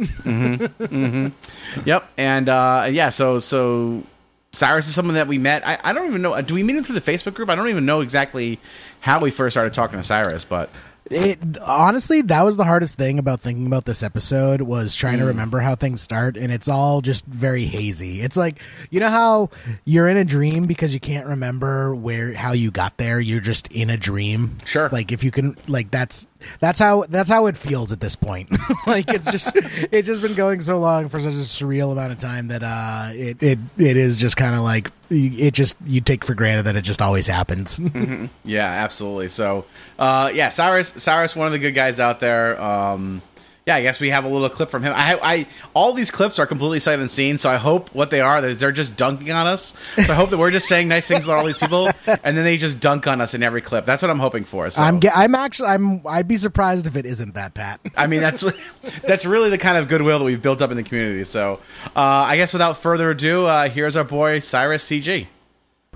Yep, 1.85 2.09
and 2.17 2.49
uh, 2.49 2.87
yeah, 2.91 3.09
so 3.09 3.39
so 3.39 4.03
Cyrus 4.53 4.87
is 4.87 4.95
someone 4.95 5.15
that 5.15 5.27
we 5.27 5.37
met. 5.37 5.65
I, 5.67 5.77
I 5.83 5.93
don't 5.93 6.07
even 6.07 6.21
know. 6.21 6.39
Do 6.41 6.53
we 6.53 6.63
meet 6.63 6.75
him 6.77 6.83
through 6.83 6.99
the 6.99 7.11
Facebook 7.11 7.33
group? 7.33 7.49
I 7.49 7.55
don't 7.55 7.69
even 7.69 7.85
know 7.85 8.01
exactly 8.01 8.59
how 9.01 9.19
we 9.19 9.31
first 9.31 9.53
started 9.53 9.73
talking 9.73 9.97
to 9.97 10.03
Cyrus, 10.03 10.43
but 10.43 10.69
it 11.09 11.39
honestly 11.61 12.21
that 12.21 12.43
was 12.43 12.57
the 12.57 12.63
hardest 12.63 12.97
thing 12.97 13.19
about 13.19 13.41
thinking 13.41 13.65
about 13.65 13.85
this 13.85 14.03
episode 14.03 14.61
was 14.61 14.95
trying 14.95 15.17
to 15.17 15.23
mm. 15.23 15.27
remember 15.27 15.59
how 15.59 15.75
things 15.75 16.01
start 16.01 16.37
and 16.37 16.51
it's 16.51 16.67
all 16.67 17.01
just 17.01 17.25
very 17.25 17.65
hazy. 17.65 18.21
It's 18.21 18.37
like 18.37 18.59
you 18.89 18.99
know 18.99 19.09
how 19.09 19.49
you're 19.85 20.07
in 20.07 20.17
a 20.17 20.25
dream 20.25 20.63
because 20.63 20.93
you 20.93 20.99
can't 20.99 21.27
remember 21.27 21.95
where 21.95 22.33
how 22.33 22.51
you 22.51 22.71
got 22.71 22.97
there? 22.97 23.19
You're 23.19 23.41
just 23.41 23.71
in 23.71 23.89
a 23.89 23.97
dream? 23.97 24.57
Sure. 24.65 24.89
like 24.91 25.11
if 25.11 25.23
you 25.23 25.31
can 25.31 25.55
like 25.67 25.91
that's 25.91 26.27
that's 26.59 26.79
how 26.79 27.03
that's 27.09 27.29
how 27.29 27.47
it 27.47 27.57
feels 27.57 27.91
at 27.91 27.99
this 27.99 28.15
point 28.15 28.49
like 28.87 29.09
it's 29.09 29.29
just 29.31 29.51
it's 29.91 30.07
just 30.07 30.21
been 30.21 30.33
going 30.33 30.61
so 30.61 30.77
long 30.79 31.07
for 31.09 31.19
such 31.19 31.33
a 31.33 31.37
surreal 31.37 31.91
amount 31.91 32.11
of 32.11 32.17
time 32.17 32.47
that 32.47 32.63
uh 32.63 33.09
it 33.13 33.41
it, 33.41 33.59
it 33.77 33.97
is 33.97 34.17
just 34.17 34.37
kind 34.37 34.55
of 34.55 34.61
like 34.61 34.91
it 35.09 35.53
just 35.53 35.77
you 35.85 36.01
take 36.01 36.23
for 36.23 36.33
granted 36.33 36.63
that 36.63 36.75
it 36.75 36.81
just 36.81 37.01
always 37.01 37.27
happens 37.27 37.79
yeah, 38.43 38.65
absolutely. 38.65 39.29
So 39.29 39.65
uh, 39.99 40.31
yeah, 40.33 40.49
Cyrus 40.49 40.89
Cyrus, 40.89 41.35
one 41.35 41.47
of 41.47 41.53
the 41.53 41.59
good 41.59 41.73
guys 41.73 41.99
out 41.99 42.19
there. 42.19 42.59
Um, 42.61 43.21
yeah, 43.67 43.75
I 43.75 43.81
guess 43.81 43.99
we 43.99 44.11
have 44.11 44.23
a 44.23 44.29
little 44.29 44.49
clip 44.49 44.69
from 44.69 44.81
him. 44.81 44.93
I, 44.95 45.19
I 45.21 45.47
all 45.73 45.91
these 45.91 46.09
clips 46.09 46.39
are 46.39 46.47
completely 46.47 46.79
sight 46.79 46.99
unseen, 46.99 47.37
so 47.37 47.49
I 47.49 47.57
hope 47.57 47.93
what 47.93 48.11
they 48.11 48.21
are 48.21 48.43
is 48.45 48.61
they're 48.61 48.71
just 48.71 48.95
dunking 48.95 49.29
on 49.29 49.45
us. 49.45 49.73
So 50.05 50.13
I 50.13 50.15
hope 50.15 50.29
that 50.29 50.37
we're 50.37 50.51
just 50.51 50.69
saying 50.69 50.87
nice 50.87 51.05
things 51.05 51.25
about 51.25 51.39
all 51.39 51.45
these 51.45 51.57
people, 51.57 51.89
and 52.07 52.37
then 52.37 52.45
they 52.45 52.55
just 52.55 52.79
dunk 52.79 53.07
on 53.07 53.19
us 53.19 53.33
in 53.33 53.43
every 53.43 53.61
clip. 53.61 53.85
That's 53.85 54.01
what 54.01 54.09
I'm 54.09 54.19
hoping 54.19 54.45
for. 54.45 54.69
So. 54.69 54.81
I'm 54.81 55.01
I'm 55.13 55.35
actually 55.35 55.67
I'm 55.67 56.01
I'd 56.07 56.29
be 56.29 56.37
surprised 56.37 56.87
if 56.87 56.95
it 56.95 57.05
isn't 57.05 57.33
that 57.33 57.55
Pat. 57.55 57.81
I 57.97 58.07
mean, 58.07 58.21
that's 58.21 58.41
that's 59.01 59.25
really 59.25 59.49
the 59.49 59.57
kind 59.57 59.77
of 59.77 59.89
goodwill 59.89 60.19
that 60.19 60.25
we've 60.25 60.41
built 60.41 60.61
up 60.61 60.71
in 60.71 60.77
the 60.77 60.83
community. 60.83 61.25
So, 61.25 61.59
uh, 61.87 61.99
I 61.99 62.37
guess 62.37 62.53
without 62.53 62.77
further 62.77 63.11
ado, 63.11 63.47
uh, 63.47 63.67
here's 63.67 63.97
our 63.97 64.05
boy 64.05 64.39
Cyrus 64.39 64.89
CG. 64.89 65.27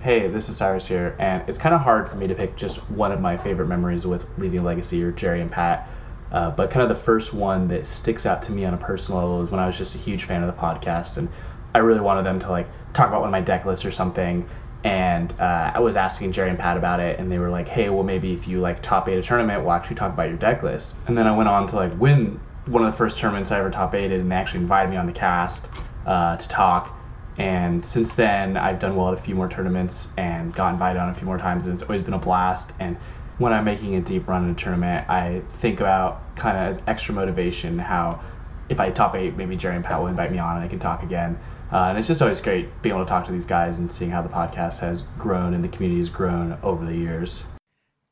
Hey, 0.01 0.27
this 0.27 0.49
is 0.49 0.57
Cyrus 0.57 0.85
here, 0.85 1.15
and 1.19 1.47
it's 1.47 1.59
kind 1.59 1.73
of 1.73 1.79
hard 1.79 2.09
for 2.09 2.17
me 2.17 2.27
to 2.27 2.35
pick 2.35 2.57
just 2.57 2.79
one 2.91 3.13
of 3.13 3.21
my 3.21 3.37
favorite 3.37 3.67
memories 3.67 4.05
with 4.05 4.25
Leaving 4.37 4.63
Legacy 4.63 5.01
or 5.01 5.13
Jerry 5.13 5.39
and 5.39 5.49
Pat. 5.49 5.87
Uh, 6.31 6.49
but 6.51 6.71
kind 6.71 6.83
of 6.83 6.89
the 6.89 7.03
first 7.03 7.33
one 7.33 7.67
that 7.67 7.85
sticks 7.85 8.25
out 8.25 8.41
to 8.43 8.51
me 8.51 8.63
on 8.65 8.73
a 8.73 8.77
personal 8.77 9.19
level 9.19 9.41
is 9.41 9.49
when 9.49 9.59
I 9.59 9.67
was 9.67 9.77
just 9.77 9.95
a 9.95 9.97
huge 9.97 10.23
fan 10.23 10.43
of 10.43 10.47
the 10.47 10.61
podcast, 10.61 11.17
and 11.17 11.29
I 11.75 11.79
really 11.79 11.99
wanted 11.99 12.25
them 12.25 12.39
to 12.39 12.49
like 12.49 12.67
talk 12.93 13.07
about 13.07 13.21
one 13.21 13.29
of 13.29 13.31
my 13.31 13.41
deck 13.41 13.65
lists 13.65 13.85
or 13.85 13.91
something. 13.91 14.47
And 14.83 15.31
uh, 15.39 15.71
I 15.75 15.79
was 15.79 15.95
asking 15.95 16.31
Jerry 16.31 16.49
and 16.49 16.57
Pat 16.57 16.77
about 16.77 16.99
it, 16.99 17.19
and 17.19 17.31
they 17.31 17.37
were 17.37 17.49
like, 17.49 17.67
"Hey, 17.67 17.89
well, 17.89 18.03
maybe 18.03 18.33
if 18.33 18.47
you 18.47 18.61
like 18.61 18.81
top 18.81 19.07
eight 19.09 19.17
a 19.17 19.21
tournament, 19.21 19.61
we'll 19.61 19.73
actually 19.73 19.97
talk 19.97 20.13
about 20.13 20.29
your 20.29 20.37
deck 20.37 20.63
list." 20.63 20.95
And 21.07 21.17
then 21.17 21.27
I 21.27 21.35
went 21.35 21.49
on 21.49 21.67
to 21.67 21.75
like 21.75 21.99
win 21.99 22.39
one 22.65 22.83
of 22.83 22.91
the 22.91 22.97
first 22.97 23.19
tournaments 23.19 23.51
I 23.51 23.59
ever 23.59 23.69
top 23.69 23.93
eighted, 23.93 24.19
and 24.19 24.31
they 24.31 24.35
actually 24.35 24.61
invited 24.61 24.89
me 24.89 24.97
on 24.97 25.05
the 25.05 25.13
cast 25.13 25.67
uh, 26.05 26.37
to 26.37 26.49
talk. 26.49 26.97
And 27.37 27.85
since 27.85 28.13
then, 28.13 28.57
I've 28.57 28.79
done 28.79 28.95
well 28.95 29.07
at 29.07 29.13
a 29.13 29.21
few 29.21 29.35
more 29.35 29.49
tournaments 29.49 30.09
and 30.17 30.53
got 30.53 30.73
invited 30.73 30.99
on 30.99 31.09
a 31.09 31.13
few 31.13 31.25
more 31.25 31.37
times, 31.37 31.65
and 31.65 31.73
it's 31.73 31.83
always 31.83 32.01
been 32.01 32.13
a 32.13 32.19
blast. 32.19 32.71
And 32.79 32.97
when 33.41 33.53
I'm 33.53 33.65
making 33.65 33.95
a 33.95 34.01
deep 34.01 34.27
run 34.27 34.45
in 34.45 34.51
a 34.51 34.55
tournament, 34.55 35.09
I 35.09 35.41
think 35.59 35.79
about 35.79 36.35
kind 36.35 36.55
of 36.57 36.63
as 36.63 36.81
extra 36.87 37.13
motivation 37.13 37.79
how 37.79 38.21
if 38.69 38.79
I 38.79 38.91
top 38.91 39.15
eight, 39.15 39.35
maybe 39.35 39.57
Jerry 39.57 39.75
and 39.75 39.83
Pat 39.83 39.99
will 39.99 40.07
invite 40.07 40.31
me 40.31 40.37
on 40.37 40.55
and 40.55 40.63
I 40.63 40.67
can 40.67 40.79
talk 40.79 41.03
again. 41.03 41.37
Uh, 41.73 41.85
and 41.89 41.97
it's 41.97 42.07
just 42.07 42.21
always 42.21 42.39
great 42.39 42.69
being 42.81 42.95
able 42.95 43.03
to 43.03 43.09
talk 43.09 43.25
to 43.25 43.31
these 43.31 43.45
guys 43.45 43.79
and 43.79 43.91
seeing 43.91 44.11
how 44.11 44.21
the 44.21 44.29
podcast 44.29 44.79
has 44.79 45.03
grown 45.17 45.53
and 45.53 45.63
the 45.63 45.69
community 45.69 45.99
has 45.99 46.09
grown 46.09 46.57
over 46.63 46.85
the 46.85 46.95
years. 46.95 47.43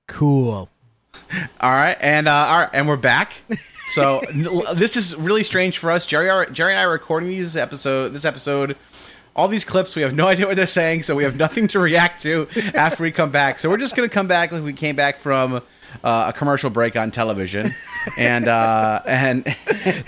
Cool. 0.08 0.70
All 1.62 1.72
right, 1.72 1.98
and 2.00 2.28
uh, 2.28 2.34
all 2.34 2.60
right, 2.62 2.70
and 2.74 2.88
we're 2.88 2.96
back. 2.96 3.34
So 3.90 4.20
n- 4.34 4.48
this 4.76 4.96
is 4.96 5.16
really 5.16 5.44
strange 5.44 5.78
for 5.78 5.92
us. 5.92 6.06
Jerry, 6.06 6.30
are, 6.30 6.46
Jerry 6.48 6.72
and 6.72 6.80
I 6.80 6.84
are 6.84 6.92
recording 6.92 7.30
these 7.30 7.56
episode. 7.56 8.14
This 8.14 8.26
episode, 8.26 8.78
all 9.40 9.48
these 9.48 9.64
clips. 9.64 9.96
We 9.96 10.02
have 10.02 10.14
no 10.14 10.28
idea 10.34 10.46
what 10.46 10.56
they're 10.58 10.68
saying, 10.68 11.04
so 11.04 11.16
we 11.16 11.24
have 11.24 11.38
nothing 11.38 11.68
to 11.70 11.80
react 11.80 12.22
to 12.24 12.48
after 12.76 13.04
we 13.04 13.12
come 13.12 13.32
back. 13.32 13.58
So 13.60 13.70
we're 13.70 13.78
just 13.78 13.96
gonna 13.96 14.10
come 14.10 14.28
back 14.28 14.52
like 14.52 14.64
we 14.64 14.74
came 14.74 14.96
back 14.96 15.18
from 15.18 15.62
uh, 16.04 16.26
a 16.30 16.34
commercial 16.38 16.70
break 16.70 16.96
on 16.96 17.10
television, 17.10 17.74
and 18.18 18.48
uh, 18.48 19.02
and 19.08 19.48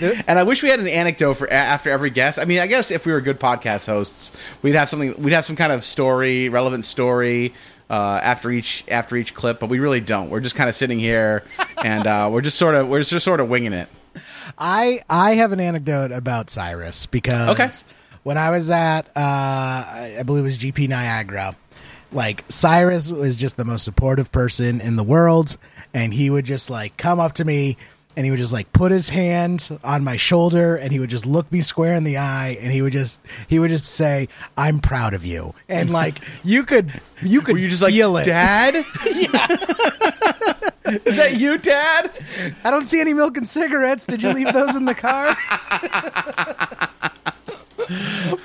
and 0.26 0.38
I 0.38 0.42
wish 0.42 0.62
we 0.62 0.68
had 0.68 0.80
an 0.80 0.86
anecdote 0.86 1.34
for 1.34 1.50
after 1.50 1.90
every 1.90 2.10
guest. 2.10 2.38
I 2.38 2.44
mean, 2.44 2.60
I 2.60 2.66
guess 2.66 2.90
if 2.90 3.06
we 3.06 3.12
were 3.12 3.20
good 3.20 3.40
podcast 3.40 3.86
hosts, 3.86 4.32
we'd 4.60 4.74
have 4.74 4.88
something. 4.88 5.20
We'd 5.20 5.32
have 5.32 5.44
some 5.44 5.56
kind 5.56 5.72
of 5.72 5.82
story, 5.82 6.48
relevant 6.50 6.84
story 6.84 7.54
uh, 7.90 8.20
after 8.22 8.50
each 8.50 8.84
after 8.88 9.16
each 9.16 9.34
clip, 9.34 9.58
but 9.58 9.68
we 9.70 9.80
really 9.80 10.00
don't. 10.00 10.28
We're 10.30 10.40
just 10.40 10.54
kind 10.56 10.68
of 10.68 10.76
sitting 10.76 10.98
here, 10.98 11.42
and 11.82 12.06
uh, 12.06 12.28
we're 12.30 12.42
just 12.42 12.58
sort 12.58 12.74
of 12.74 12.86
we're 12.88 13.02
just 13.02 13.24
sort 13.24 13.40
of 13.40 13.48
winging 13.48 13.72
it. 13.72 13.88
I 14.58 15.00
I 15.08 15.36
have 15.36 15.52
an 15.52 15.60
anecdote 15.60 16.12
about 16.12 16.50
Cyrus 16.50 17.06
because 17.06 17.48
Okay. 17.58 17.68
When 18.22 18.38
I 18.38 18.50
was 18.50 18.70
at 18.70 19.06
uh, 19.08 19.10
I 19.16 20.22
believe 20.24 20.44
it 20.44 20.46
was 20.46 20.58
GP 20.58 20.88
Niagara, 20.88 21.56
like 22.12 22.44
Cyrus 22.48 23.10
was 23.10 23.36
just 23.36 23.56
the 23.56 23.64
most 23.64 23.84
supportive 23.84 24.30
person 24.32 24.80
in 24.80 24.96
the 24.96 25.04
world, 25.04 25.56
and 25.94 26.12
he 26.14 26.30
would 26.30 26.44
just 26.44 26.70
like 26.70 26.96
come 26.96 27.20
up 27.20 27.34
to 27.34 27.44
me 27.44 27.76
and 28.16 28.24
he 28.26 28.30
would 28.30 28.38
just 28.38 28.52
like 28.52 28.72
put 28.72 28.92
his 28.92 29.08
hand 29.08 29.78
on 29.82 30.04
my 30.04 30.16
shoulder 30.16 30.76
and 30.76 30.92
he 30.92 30.98
would 30.98 31.10
just 31.10 31.24
look 31.26 31.50
me 31.50 31.62
square 31.62 31.94
in 31.94 32.04
the 32.04 32.18
eye 32.18 32.58
and 32.60 32.70
he 32.72 32.82
would 32.82 32.92
just 32.92 33.18
he 33.48 33.58
would 33.58 33.70
just 33.70 33.86
say 33.86 34.28
i'm 34.56 34.80
proud 34.80 35.14
of 35.14 35.24
you. 35.24 35.54
And 35.68 35.90
like 35.90 36.18
you 36.44 36.64
could 36.64 36.92
you 37.22 37.40
could 37.40 37.54
Were 37.54 37.60
you 37.60 37.70
just 37.70 37.82
like, 37.82 37.94
feel 37.94 38.16
it. 38.18 38.24
Dad? 38.24 38.74
Is 41.06 41.16
that 41.16 41.36
you, 41.38 41.56
Dad? 41.58 42.10
i 42.64 42.70
don't 42.70 42.86
see 42.86 43.00
any 43.00 43.14
milk 43.14 43.36
and 43.36 43.48
cigarettes. 43.48 44.04
Did 44.04 44.22
you 44.22 44.32
leave 44.32 44.52
those 44.52 44.76
in 44.76 44.84
the 44.84 44.94
car 44.94 45.34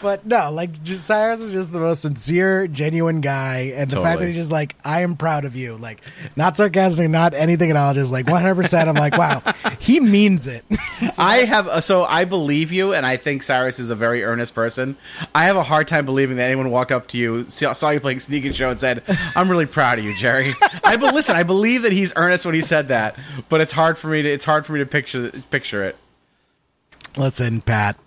but 0.01 0.25
no 0.25 0.51
like 0.51 0.81
just 0.83 1.05
cyrus 1.05 1.39
is 1.39 1.53
just 1.53 1.71
the 1.71 1.79
most 1.79 2.01
sincere 2.01 2.67
genuine 2.67 3.21
guy 3.21 3.73
and 3.75 3.89
the 3.89 4.01
fact 4.01 4.19
that 4.19 4.27
he's 4.27 4.35
just 4.35 4.51
like 4.51 4.75
i 4.83 5.01
am 5.01 5.15
proud 5.15 5.45
of 5.45 5.55
you 5.55 5.77
like 5.77 6.01
not 6.35 6.57
sarcastic 6.57 7.09
not 7.09 7.33
anything 7.33 7.69
at 7.69 7.77
all 7.77 7.93
just 7.93 8.11
like 8.11 8.25
100% 8.25 8.87
i'm 8.87 8.95
like 8.95 9.17
wow 9.17 9.41
he 9.79 9.99
means 9.99 10.47
it 10.47 10.63
I 11.17 11.37
have 11.39 11.67
uh, 11.67 11.81
so 11.81 12.03
I 12.03 12.25
believe 12.25 12.71
you, 12.71 12.93
and 12.93 13.05
I 13.05 13.17
think 13.17 13.43
Cyrus 13.43 13.79
is 13.79 13.89
a 13.89 13.95
very 13.95 14.23
earnest 14.23 14.55
person. 14.55 14.97
I 15.35 15.45
have 15.45 15.55
a 15.55 15.63
hard 15.63 15.87
time 15.87 16.05
believing 16.05 16.37
that 16.37 16.45
anyone 16.45 16.71
walked 16.71 16.91
up 16.91 17.07
to 17.09 17.17
you, 17.17 17.47
saw 17.49 17.73
saw 17.73 17.91
you 17.91 17.99
playing 17.99 18.19
Sneak 18.19 18.45
and 18.45 18.55
Show, 18.55 18.69
and 18.69 18.79
said, 18.79 19.03
"I'm 19.35 19.49
really 19.49 19.65
proud 19.65 19.99
of 19.99 20.05
you, 20.05 20.15
Jerry." 20.15 20.53
I 20.83 20.97
but 20.97 21.13
listen, 21.13 21.35
I 21.35 21.43
believe 21.43 21.83
that 21.83 21.91
he's 21.91 22.13
earnest 22.15 22.45
when 22.45 22.55
he 22.55 22.61
said 22.61 22.87
that, 22.87 23.15
but 23.49 23.61
it's 23.61 23.71
hard 23.71 23.97
for 23.97 24.07
me 24.07 24.23
to 24.23 24.29
it's 24.29 24.45
hard 24.45 24.65
for 24.65 24.73
me 24.73 24.79
to 24.79 24.85
picture 24.85 25.31
picture 25.51 25.83
it. 25.83 25.97
Listen, 27.15 27.61
Pat, 27.61 27.97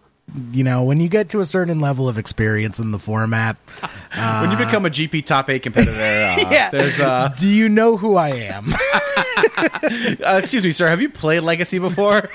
you 0.52 0.64
know, 0.64 0.82
when 0.82 1.00
you 1.00 1.08
get 1.08 1.28
to 1.30 1.40
a 1.40 1.44
certain 1.44 1.80
level 1.80 2.08
of 2.08 2.18
experience 2.18 2.78
in 2.78 2.90
the 2.90 2.98
format, 2.98 3.56
when 4.40 4.50
you 4.50 4.56
become 4.56 4.86
a 4.86 4.90
GP 4.90 5.24
top 5.26 5.50
eight 5.50 5.62
competitor, 5.62 5.92
uh, 5.92 6.70
there's 6.72 7.00
uh, 7.00 7.34
do 7.38 7.46
you 7.46 7.68
know 7.68 7.96
who 7.96 8.16
I 8.16 8.30
am? 8.30 8.72
uh, 10.24 10.36
excuse 10.38 10.64
me, 10.64 10.72
sir, 10.72 10.88
have 10.88 11.00
you 11.00 11.08
played 11.10 11.40
Legacy 11.40 11.78
before? 11.78 12.28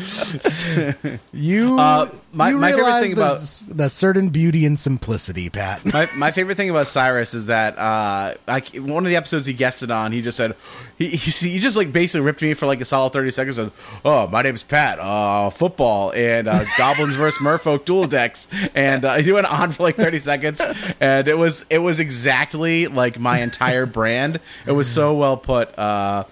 You, 1.32 1.78
Uh, 1.78 2.08
my- 2.32 2.50
you 2.50 2.56
my 2.58 2.72
favorite 2.72 3.00
thing 3.02 3.12
about- 3.12 3.40
the 3.68 3.88
certain 3.88 4.28
beauty 4.30 4.64
and 4.66 4.78
simplicity, 4.78 5.48
Pat. 5.48 5.84
my, 5.92 6.08
my 6.14 6.32
favorite 6.32 6.56
thing 6.56 6.70
about 6.70 6.86
Cyrus 6.88 7.34
is 7.34 7.46
that 7.46 7.78
uh, 7.78 8.34
I, 8.48 8.60
one 8.76 9.04
of 9.04 9.10
the 9.10 9.16
episodes 9.16 9.46
he 9.46 9.52
guested 9.52 9.90
on, 9.90 10.12
he 10.12 10.22
just 10.22 10.36
said 10.36 10.54
he, 10.98 11.08
he, 11.08 11.30
he 11.50 11.58
just 11.60 11.76
like 11.76 11.92
basically 11.92 12.24
ripped 12.26 12.42
me 12.42 12.54
for 12.54 12.66
like 12.66 12.80
a 12.80 12.84
solid 12.84 13.12
thirty 13.12 13.30
seconds. 13.30 13.58
And 13.58 13.72
oh, 14.04 14.26
my 14.28 14.42
name's 14.42 14.62
Pat. 14.62 14.98
Uh, 14.98 15.50
football 15.50 16.12
and 16.12 16.48
uh, 16.48 16.64
Goblins 16.78 17.14
versus 17.16 17.40
Merfolk 17.40 17.84
dual 17.84 18.06
decks, 18.06 18.48
and 18.74 19.04
uh, 19.04 19.16
he 19.16 19.32
went 19.32 19.46
on 19.46 19.72
for 19.72 19.82
like 19.84 19.96
thirty 19.96 20.18
seconds, 20.18 20.60
and 21.00 21.26
it 21.28 21.38
was 21.38 21.64
it 21.70 21.78
was 21.78 22.00
exactly 22.00 22.86
like 22.86 23.18
my 23.18 23.40
entire 23.40 23.86
brand. 23.86 24.40
It 24.66 24.72
was 24.72 24.90
so 24.90 25.14
well 25.14 25.36
put. 25.36 25.76
Uh, 25.78 26.24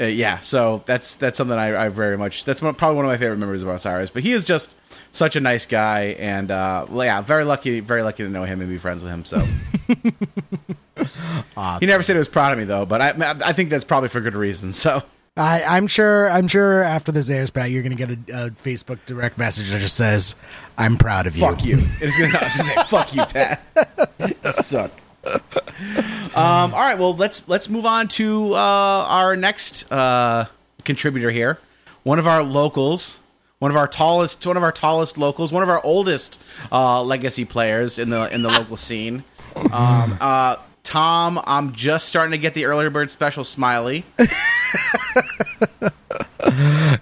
uh, 0.00 0.04
yeah, 0.04 0.40
so 0.40 0.82
that's 0.86 1.16
that's 1.16 1.36
something 1.36 1.56
I, 1.56 1.86
I 1.86 1.88
very 1.88 2.16
much. 2.16 2.44
That's 2.44 2.62
one, 2.62 2.74
probably 2.74 2.96
one 2.96 3.04
of 3.04 3.10
my 3.10 3.18
favorite 3.18 3.38
memories 3.38 3.62
about 3.62 3.80
Cyrus. 3.80 4.10
But 4.10 4.22
he 4.22 4.32
is 4.32 4.44
just 4.44 4.74
such 5.12 5.36
a 5.36 5.40
nice 5.40 5.66
guy, 5.66 6.16
and 6.18 6.50
uh, 6.50 6.86
yeah, 6.90 7.20
very 7.20 7.44
lucky, 7.44 7.80
very 7.80 8.02
lucky 8.02 8.22
to 8.22 8.30
know 8.30 8.44
him 8.44 8.60
and 8.60 8.70
be 8.70 8.78
friends 8.78 9.02
with 9.02 9.12
him. 9.12 9.24
So 9.24 9.40
he 11.80 11.86
never 11.86 12.02
said 12.02 12.14
he 12.14 12.18
was 12.18 12.28
proud 12.28 12.52
of 12.52 12.58
me 12.58 12.64
though, 12.64 12.86
but 12.86 13.02
I 13.02 13.34
I 13.44 13.52
think 13.52 13.70
that's 13.70 13.84
probably 13.84 14.08
for 14.08 14.20
good 14.20 14.34
reason. 14.34 14.72
So 14.72 15.02
I, 15.36 15.62
I'm 15.62 15.86
sure. 15.86 16.30
I'm 16.30 16.46
sure 16.46 16.82
after 16.82 17.10
this 17.10 17.30
airs, 17.30 17.50
Pat, 17.50 17.70
you're 17.70 17.82
going 17.82 17.96
to 17.96 18.06
get 18.06 18.10
a, 18.10 18.46
a 18.46 18.50
Facebook 18.50 18.98
direct 19.06 19.38
message 19.38 19.70
that 19.70 19.80
just 19.80 19.96
says, 19.96 20.36
"I'm 20.76 20.96
proud 20.96 21.26
of 21.26 21.36
you." 21.36 21.42
fuck 21.42 21.64
you. 21.64 21.78
It's 22.00 22.18
gonna, 22.18 22.32
gonna 22.32 22.50
say 22.50 22.74
fuck 22.88 23.14
you, 23.14 23.24
Pat. 23.24 23.62
you 24.44 24.52
suck. 24.52 24.90
Um, 25.24 26.72
all 26.74 26.80
right, 26.80 26.98
well 26.98 27.14
let's 27.14 27.46
let's 27.48 27.68
move 27.68 27.84
on 27.86 28.08
to 28.08 28.54
uh, 28.54 28.58
our 29.08 29.36
next 29.36 29.90
uh, 29.92 30.46
contributor 30.84 31.30
here. 31.30 31.58
One 32.02 32.18
of 32.18 32.26
our 32.26 32.42
locals, 32.42 33.20
one 33.58 33.70
of 33.70 33.76
our 33.76 33.86
tallest, 33.86 34.46
one 34.46 34.56
of 34.56 34.62
our 34.62 34.72
tallest 34.72 35.18
locals, 35.18 35.52
one 35.52 35.62
of 35.62 35.68
our 35.68 35.80
oldest 35.84 36.40
uh, 36.72 37.02
legacy 37.02 37.44
players 37.44 37.98
in 37.98 38.10
the 38.10 38.32
in 38.34 38.42
the 38.42 38.48
local 38.48 38.76
scene. 38.76 39.24
Um, 39.72 40.16
uh, 40.20 40.56
Tom, 40.82 41.40
I'm 41.44 41.72
just 41.74 42.08
starting 42.08 42.32
to 42.32 42.38
get 42.38 42.54
the 42.54 42.64
early 42.64 42.88
bird 42.88 43.10
special 43.10 43.44
smiley. 43.44 44.04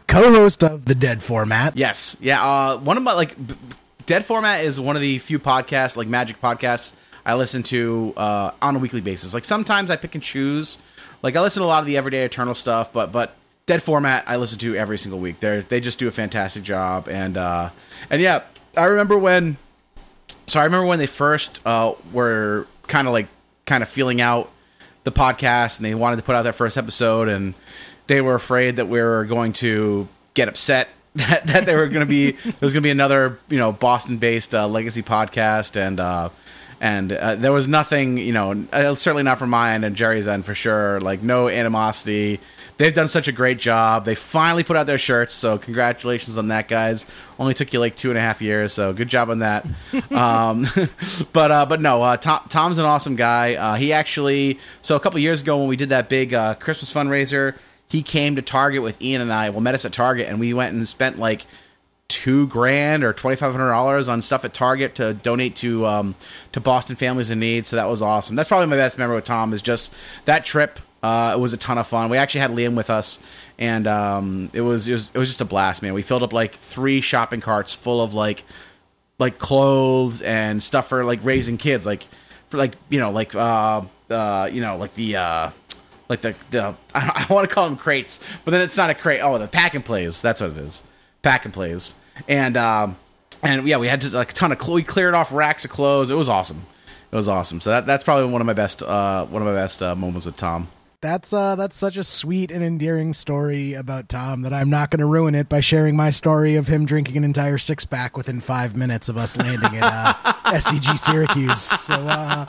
Co-host 0.06 0.62
of 0.62 0.84
the 0.84 0.94
Dead 0.94 1.22
format. 1.22 1.76
Yes, 1.76 2.16
yeah. 2.20 2.44
Uh, 2.44 2.78
one 2.78 2.96
of 2.96 3.02
my 3.02 3.12
like, 3.14 3.34
b- 3.46 3.54
Dead 4.06 4.24
Format 4.24 4.64
is 4.64 4.78
one 4.78 4.96
of 4.96 5.02
the 5.02 5.18
few 5.18 5.38
podcasts, 5.38 5.96
like 5.96 6.08
Magic 6.08 6.40
podcasts, 6.40 6.92
I 7.24 7.34
listen 7.34 7.62
to 7.64 8.12
uh, 8.16 8.52
on 8.62 8.76
a 8.76 8.78
weekly 8.78 9.00
basis. 9.00 9.34
Like 9.34 9.44
sometimes 9.44 9.90
I 9.90 9.96
pick 9.96 10.14
and 10.14 10.22
choose. 10.22 10.78
Like 11.22 11.36
I 11.36 11.40
listen 11.40 11.60
to 11.60 11.66
a 11.66 11.68
lot 11.68 11.80
of 11.80 11.86
the 11.86 11.96
Everyday 11.96 12.24
Eternal 12.24 12.54
stuff, 12.54 12.92
but 12.92 13.12
but 13.12 13.36
Dead 13.66 13.82
Format 13.82 14.24
I 14.26 14.36
listen 14.36 14.58
to 14.60 14.74
every 14.76 14.98
single 14.98 15.20
week. 15.20 15.40
They 15.40 15.60
they 15.60 15.80
just 15.80 15.98
do 15.98 16.08
a 16.08 16.10
fantastic 16.10 16.62
job, 16.62 17.08
and 17.08 17.36
uh, 17.36 17.70
and 18.08 18.20
yeah, 18.22 18.42
I 18.76 18.86
remember 18.86 19.18
when. 19.18 19.56
So 20.46 20.58
I 20.58 20.64
remember 20.64 20.86
when 20.86 20.98
they 20.98 21.06
first 21.06 21.60
uh, 21.64 21.94
were 22.12 22.66
kind 22.88 23.06
of 23.06 23.12
like 23.12 23.28
kind 23.66 23.82
of 23.84 23.88
feeling 23.88 24.20
out 24.20 24.50
the 25.04 25.12
podcast, 25.12 25.78
and 25.78 25.86
they 25.86 25.94
wanted 25.94 26.16
to 26.16 26.22
put 26.22 26.34
out 26.34 26.42
their 26.42 26.52
first 26.52 26.76
episode, 26.76 27.28
and 27.28 27.54
they 28.06 28.20
were 28.20 28.34
afraid 28.34 28.76
that 28.76 28.88
we 28.88 29.00
were 29.00 29.24
going 29.24 29.52
to 29.54 30.08
get 30.34 30.48
upset 30.48 30.88
that, 31.14 31.46
that 31.46 31.66
they 31.66 31.74
were 31.74 31.88
going 31.88 32.00
to 32.00 32.06
be 32.06 32.32
there 32.44 32.54
was 32.60 32.72
going 32.72 32.82
to 32.82 32.86
be 32.86 32.90
another 32.90 33.38
you 33.48 33.58
know 33.58 33.72
Boston 33.72 34.16
based 34.16 34.54
uh, 34.54 34.66
legacy 34.66 35.02
podcast, 35.02 35.76
and 35.76 36.00
uh, 36.00 36.30
and 36.80 37.12
uh, 37.12 37.34
there 37.36 37.52
was 37.52 37.68
nothing 37.68 38.16
you 38.16 38.32
know 38.32 38.64
uh, 38.72 38.94
certainly 38.94 39.22
not 39.22 39.38
from 39.38 39.50
my 39.50 39.74
end 39.74 39.84
and 39.84 39.94
Jerry's 39.94 40.26
end 40.26 40.46
for 40.46 40.54
sure, 40.54 41.00
like 41.00 41.22
no 41.22 41.48
animosity. 41.48 42.40
They've 42.78 42.94
done 42.94 43.08
such 43.08 43.28
a 43.28 43.32
great 43.32 43.58
job. 43.58 44.06
They 44.06 44.14
finally 44.14 44.64
put 44.64 44.74
out 44.74 44.86
their 44.86 44.96
shirts, 44.96 45.34
so 45.34 45.58
congratulations 45.58 46.38
on 46.38 46.48
that, 46.48 46.66
guys. 46.66 47.04
Only 47.38 47.52
took 47.52 47.74
you 47.74 47.78
like 47.78 47.94
two 47.94 48.08
and 48.08 48.16
a 48.16 48.22
half 48.22 48.40
years, 48.40 48.72
so 48.72 48.94
good 48.94 49.08
job 49.08 49.28
on 49.28 49.40
that. 49.40 49.66
um, 50.10 50.66
but 51.34 51.50
uh, 51.50 51.66
but 51.66 51.82
no, 51.82 52.02
uh, 52.02 52.16
Tom, 52.16 52.40
Tom's 52.48 52.78
an 52.78 52.86
awesome 52.86 53.16
guy. 53.16 53.54
Uh, 53.54 53.74
he 53.74 53.92
actually 53.92 54.58
so 54.80 54.96
a 54.96 55.00
couple 55.00 55.18
years 55.20 55.42
ago 55.42 55.58
when 55.58 55.68
we 55.68 55.76
did 55.76 55.90
that 55.90 56.08
big 56.08 56.32
uh, 56.32 56.54
Christmas 56.54 56.90
fundraiser, 56.92 57.54
he 57.88 58.02
came 58.02 58.36
to 58.36 58.42
Target 58.42 58.82
with 58.82 59.00
Ian 59.02 59.20
and 59.20 59.32
I. 59.32 59.50
Well, 59.50 59.60
met 59.60 59.74
us 59.74 59.84
at 59.84 59.92
Target, 59.92 60.28
and 60.28 60.40
we 60.40 60.54
went 60.54 60.74
and 60.74 60.88
spent 60.88 61.18
like 61.18 61.44
two 62.10 62.46
grand 62.48 63.02
or 63.02 63.14
twenty 63.14 63.36
five 63.36 63.52
hundred 63.52 63.70
dollars 63.70 64.08
on 64.08 64.20
stuff 64.20 64.44
at 64.44 64.52
Target 64.52 64.96
to 64.96 65.14
donate 65.14 65.56
to 65.56 65.86
um, 65.86 66.14
to 66.52 66.60
Boston 66.60 66.96
families 66.96 67.30
in 67.30 67.40
need. 67.40 67.64
So 67.64 67.76
that 67.76 67.86
was 67.88 68.02
awesome. 68.02 68.36
That's 68.36 68.48
probably 68.48 68.66
my 68.66 68.76
best 68.76 68.98
memory 68.98 69.16
with 69.16 69.24
Tom 69.24 69.54
is 69.54 69.62
just 69.62 69.92
that 70.26 70.44
trip. 70.44 70.78
Uh, 71.02 71.32
it 71.34 71.40
was 71.40 71.54
a 71.54 71.56
ton 71.56 71.78
of 71.78 71.86
fun. 71.86 72.10
We 72.10 72.18
actually 72.18 72.42
had 72.42 72.50
Liam 72.50 72.74
with 72.74 72.90
us, 72.90 73.20
and 73.58 73.86
um, 73.86 74.50
it 74.52 74.60
was 74.60 74.86
it 74.86 74.92
was 74.92 75.12
it 75.14 75.18
was 75.18 75.28
just 75.28 75.40
a 75.40 75.46
blast, 75.46 75.82
man. 75.82 75.94
We 75.94 76.02
filled 76.02 76.22
up 76.22 76.32
like 76.32 76.54
three 76.56 77.00
shopping 77.00 77.40
carts 77.40 77.72
full 77.72 78.02
of 78.02 78.12
like 78.12 78.44
like 79.18 79.38
clothes 79.38 80.20
and 80.20 80.62
stuff 80.62 80.88
for 80.88 81.04
like 81.04 81.24
raising 81.24 81.56
kids, 81.56 81.86
like 81.86 82.06
for 82.48 82.58
like 82.58 82.74
you 82.90 83.00
know 83.00 83.10
like 83.12 83.34
uh 83.34 83.82
uh 84.10 84.50
you 84.52 84.60
know 84.60 84.76
like 84.76 84.92
the 84.94 85.16
uh 85.16 85.50
like 86.10 86.20
the 86.20 86.34
the 86.50 86.74
I, 86.94 87.26
I 87.28 87.32
want 87.32 87.48
to 87.48 87.54
call 87.54 87.66
them 87.66 87.78
crates, 87.78 88.20
but 88.44 88.50
then 88.50 88.60
it's 88.60 88.76
not 88.76 88.90
a 88.90 88.94
crate. 88.94 89.20
Oh, 89.22 89.38
the 89.38 89.48
pack 89.48 89.74
and 89.74 89.84
plays. 89.84 90.20
That's 90.20 90.42
what 90.42 90.50
it 90.50 90.58
is. 90.58 90.82
Pack 91.22 91.46
and 91.46 91.54
plays. 91.54 91.94
And 92.28 92.56
um 92.56 92.96
and 93.42 93.66
yeah, 93.66 93.78
we 93.78 93.88
had 93.88 94.02
to, 94.02 94.10
like 94.10 94.30
a 94.30 94.34
ton 94.34 94.52
of 94.52 94.58
clothes. 94.58 94.74
We 94.76 94.82
cleared 94.82 95.14
off 95.14 95.32
racks 95.32 95.64
of 95.64 95.70
clothes. 95.70 96.10
It 96.10 96.16
was 96.16 96.28
awesome. 96.28 96.66
It 97.12 97.16
was 97.16 97.28
awesome. 97.28 97.60
So 97.60 97.70
that 97.70 97.86
that's 97.86 98.04
probably 98.04 98.30
one 98.30 98.40
of 98.40 98.46
my 98.46 98.52
best 98.52 98.82
uh 98.82 99.26
one 99.26 99.42
of 99.42 99.48
my 99.48 99.54
best 99.54 99.82
uh, 99.82 99.94
moments 99.94 100.26
with 100.26 100.36
Tom. 100.36 100.68
That's 101.02 101.32
uh 101.32 101.56
that's 101.56 101.76
such 101.76 101.96
a 101.96 102.04
sweet 102.04 102.52
and 102.52 102.62
endearing 102.62 103.14
story 103.14 103.72
about 103.72 104.08
Tom 104.10 104.42
that 104.42 104.52
I'm 104.52 104.68
not 104.68 104.90
going 104.90 105.00
to 105.00 105.06
ruin 105.06 105.34
it 105.34 105.48
by 105.48 105.60
sharing 105.60 105.96
my 105.96 106.10
story 106.10 106.56
of 106.56 106.66
him 106.68 106.84
drinking 106.84 107.16
an 107.16 107.24
entire 107.24 107.56
six 107.56 107.86
pack 107.86 108.18
within 108.18 108.38
five 108.38 108.76
minutes 108.76 109.08
of 109.08 109.16
us 109.16 109.34
landing 109.36 109.78
at 109.78 109.82
uh, 109.82 110.32
SCG 110.50 110.98
Syracuse. 110.98 111.62
So 111.62 111.94
uh, 111.94 112.44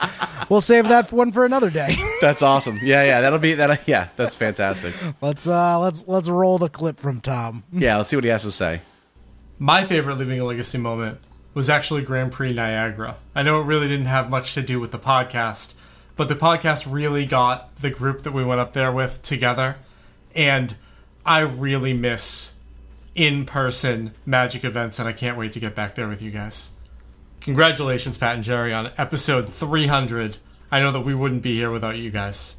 we'll 0.50 0.60
save 0.60 0.90
that 0.90 1.14
one 1.14 1.32
for 1.32 1.46
another 1.46 1.70
day. 1.70 1.96
That's 2.22 2.42
awesome. 2.42 2.78
Yeah, 2.84 3.04
yeah, 3.04 3.22
that'll 3.22 3.40
be 3.40 3.54
that. 3.54 3.88
Yeah, 3.88 4.10
that's 4.18 4.36
fantastic. 4.36 4.94
let's 5.22 5.48
uh 5.48 5.80
let's 5.80 6.06
let's 6.08 6.28
roll 6.28 6.58
the 6.58 6.70
clip 6.70 7.00
from 7.00 7.22
Tom. 7.22 7.64
Yeah, 7.72 7.98
let's 7.98 8.10
see 8.10 8.18
what 8.18 8.26
he 8.26 8.30
has 8.32 8.44
to 8.44 8.52
say. 8.52 8.82
My 9.64 9.84
favorite 9.84 10.18
Leaving 10.18 10.40
a 10.40 10.44
Legacy 10.44 10.80
moment 10.80 11.20
was 11.54 11.70
actually 11.70 12.02
Grand 12.02 12.32
Prix 12.32 12.52
Niagara. 12.52 13.18
I 13.36 13.44
know 13.44 13.62
it 13.62 13.66
really 13.66 13.88
didn't 13.88 14.08
have 14.08 14.28
much 14.28 14.56
to 14.56 14.64
do 14.64 14.80
with 14.80 14.90
the 14.90 14.98
podcast, 14.98 15.76
but 16.16 16.30
the 16.30 16.36
podcast 16.36 16.92
really 16.92 17.28
got 17.28 17.76
the 17.80 17.92
group 17.92 18.24
that 18.24 18.32
we 18.32 18.44
went 18.44 18.60
up 18.60 18.74
there 18.74 18.92
with 18.92 19.22
together, 19.22 19.76
and 20.34 20.74
I 21.28 21.42
really 21.42 21.94
miss 21.94 22.56
in 23.14 23.46
person 23.46 24.16
magic 24.26 24.64
events, 24.64 24.98
and 24.98 25.08
I 25.08 25.14
can't 25.14 25.38
wait 25.38 25.52
to 25.52 25.60
get 25.60 25.76
back 25.76 25.94
there 25.94 26.08
with 26.08 26.24
you 26.24 26.32
guys. 26.32 26.72
Congratulations, 27.42 28.18
Pat 28.18 28.34
and 28.34 28.44
Jerry, 28.44 28.74
on 28.74 28.90
episode 28.98 29.54
300. 29.54 30.38
I 30.72 30.80
know 30.80 30.92
that 30.92 31.02
we 31.02 31.14
wouldn't 31.14 31.44
be 31.44 31.54
here 31.54 31.70
without 31.70 31.98
you 31.98 32.10
guys. 32.10 32.56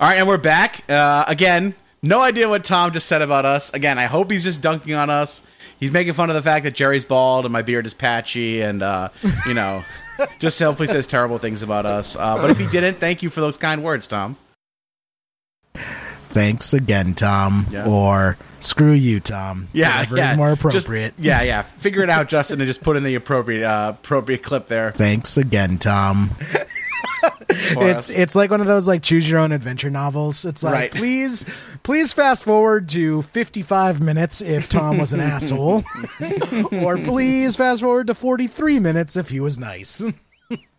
All 0.00 0.08
right, 0.08 0.18
and 0.18 0.26
we're 0.26 0.36
back 0.36 0.82
uh, 0.90 1.26
again. 1.28 1.76
No 2.02 2.20
idea 2.20 2.48
what 2.48 2.64
Tom 2.64 2.92
just 2.92 3.06
said 3.06 3.20
about 3.22 3.44
us. 3.44 3.72
Again, 3.74 3.98
I 3.98 4.04
hope 4.06 4.30
he's 4.30 4.44
just 4.44 4.62
dunking 4.62 4.94
on 4.94 5.10
us. 5.10 5.42
He's 5.78 5.90
making 5.90 6.14
fun 6.14 6.30
of 6.30 6.34
the 6.36 6.42
fact 6.42 6.64
that 6.64 6.74
Jerry's 6.74 7.04
bald 7.04 7.44
and 7.44 7.52
my 7.52 7.62
beard 7.62 7.86
is 7.86 7.94
patchy, 7.94 8.60
and 8.62 8.82
uh, 8.82 9.08
you 9.46 9.54
know, 9.54 9.82
just 10.38 10.58
hopefully 10.58 10.88
says 10.88 11.06
terrible 11.06 11.38
things 11.38 11.62
about 11.62 11.86
us. 11.86 12.16
Uh, 12.16 12.36
but 12.36 12.50
if 12.50 12.58
he 12.58 12.66
didn't, 12.68 13.00
thank 13.00 13.22
you 13.22 13.30
for 13.30 13.40
those 13.40 13.56
kind 13.56 13.82
words, 13.84 14.06
Tom. 14.06 14.36
thanks 16.30 16.72
again, 16.72 17.14
Tom, 17.14 17.66
Yeah. 17.70 17.86
or 17.86 18.36
screw 18.60 18.92
you, 18.92 19.20
Tom. 19.20 19.68
Yeah, 19.72 20.00
Whatever 20.00 20.16
yeah. 20.16 20.30
is 20.32 20.36
more 20.36 20.48
Just- 20.56 20.60
appropriate. 20.86 21.14
yeah, 21.18 21.42
yeah. 21.42 21.62
Figure 21.62 22.02
it 22.02 22.10
out, 22.10 22.28
Justin, 22.28 22.60
and 22.60 22.68
just 22.68 22.82
put 22.82 22.96
in 22.96 23.02
the 23.02 23.14
appropriate 23.14 23.66
uh, 23.66 23.94
appropriate 23.94 24.42
clip 24.42 24.66
there. 24.66 24.92
Thanks 24.92 25.36
again, 25.36 25.78
Tom. 25.78 26.30
it's 27.80 28.08
us. 28.08 28.10
it's 28.10 28.34
like 28.34 28.50
one 28.50 28.60
of 28.60 28.66
those 28.66 28.86
like 28.88 29.02
choose 29.02 29.28
your 29.28 29.40
own 29.40 29.52
adventure 29.52 29.90
novels. 29.90 30.44
It's 30.44 30.62
like 30.62 30.72
Right. 30.74 30.90
please 30.92 31.44
please 31.82 32.12
fast 32.12 32.44
forward 32.44 32.88
to 32.90 33.22
55 33.22 34.00
minutes 34.00 34.40
if 34.40 34.68
Tom 34.68 34.98
was 34.98 35.12
an 35.12 35.20
asshole 35.34 35.82
or 36.72 36.96
please 36.98 37.56
fast 37.56 37.82
forward 37.82 38.06
to 38.08 38.14
43 38.14 38.78
minutes 38.80 39.16
if 39.16 39.28
he 39.30 39.40
was 39.40 39.58
nice. 39.58 40.02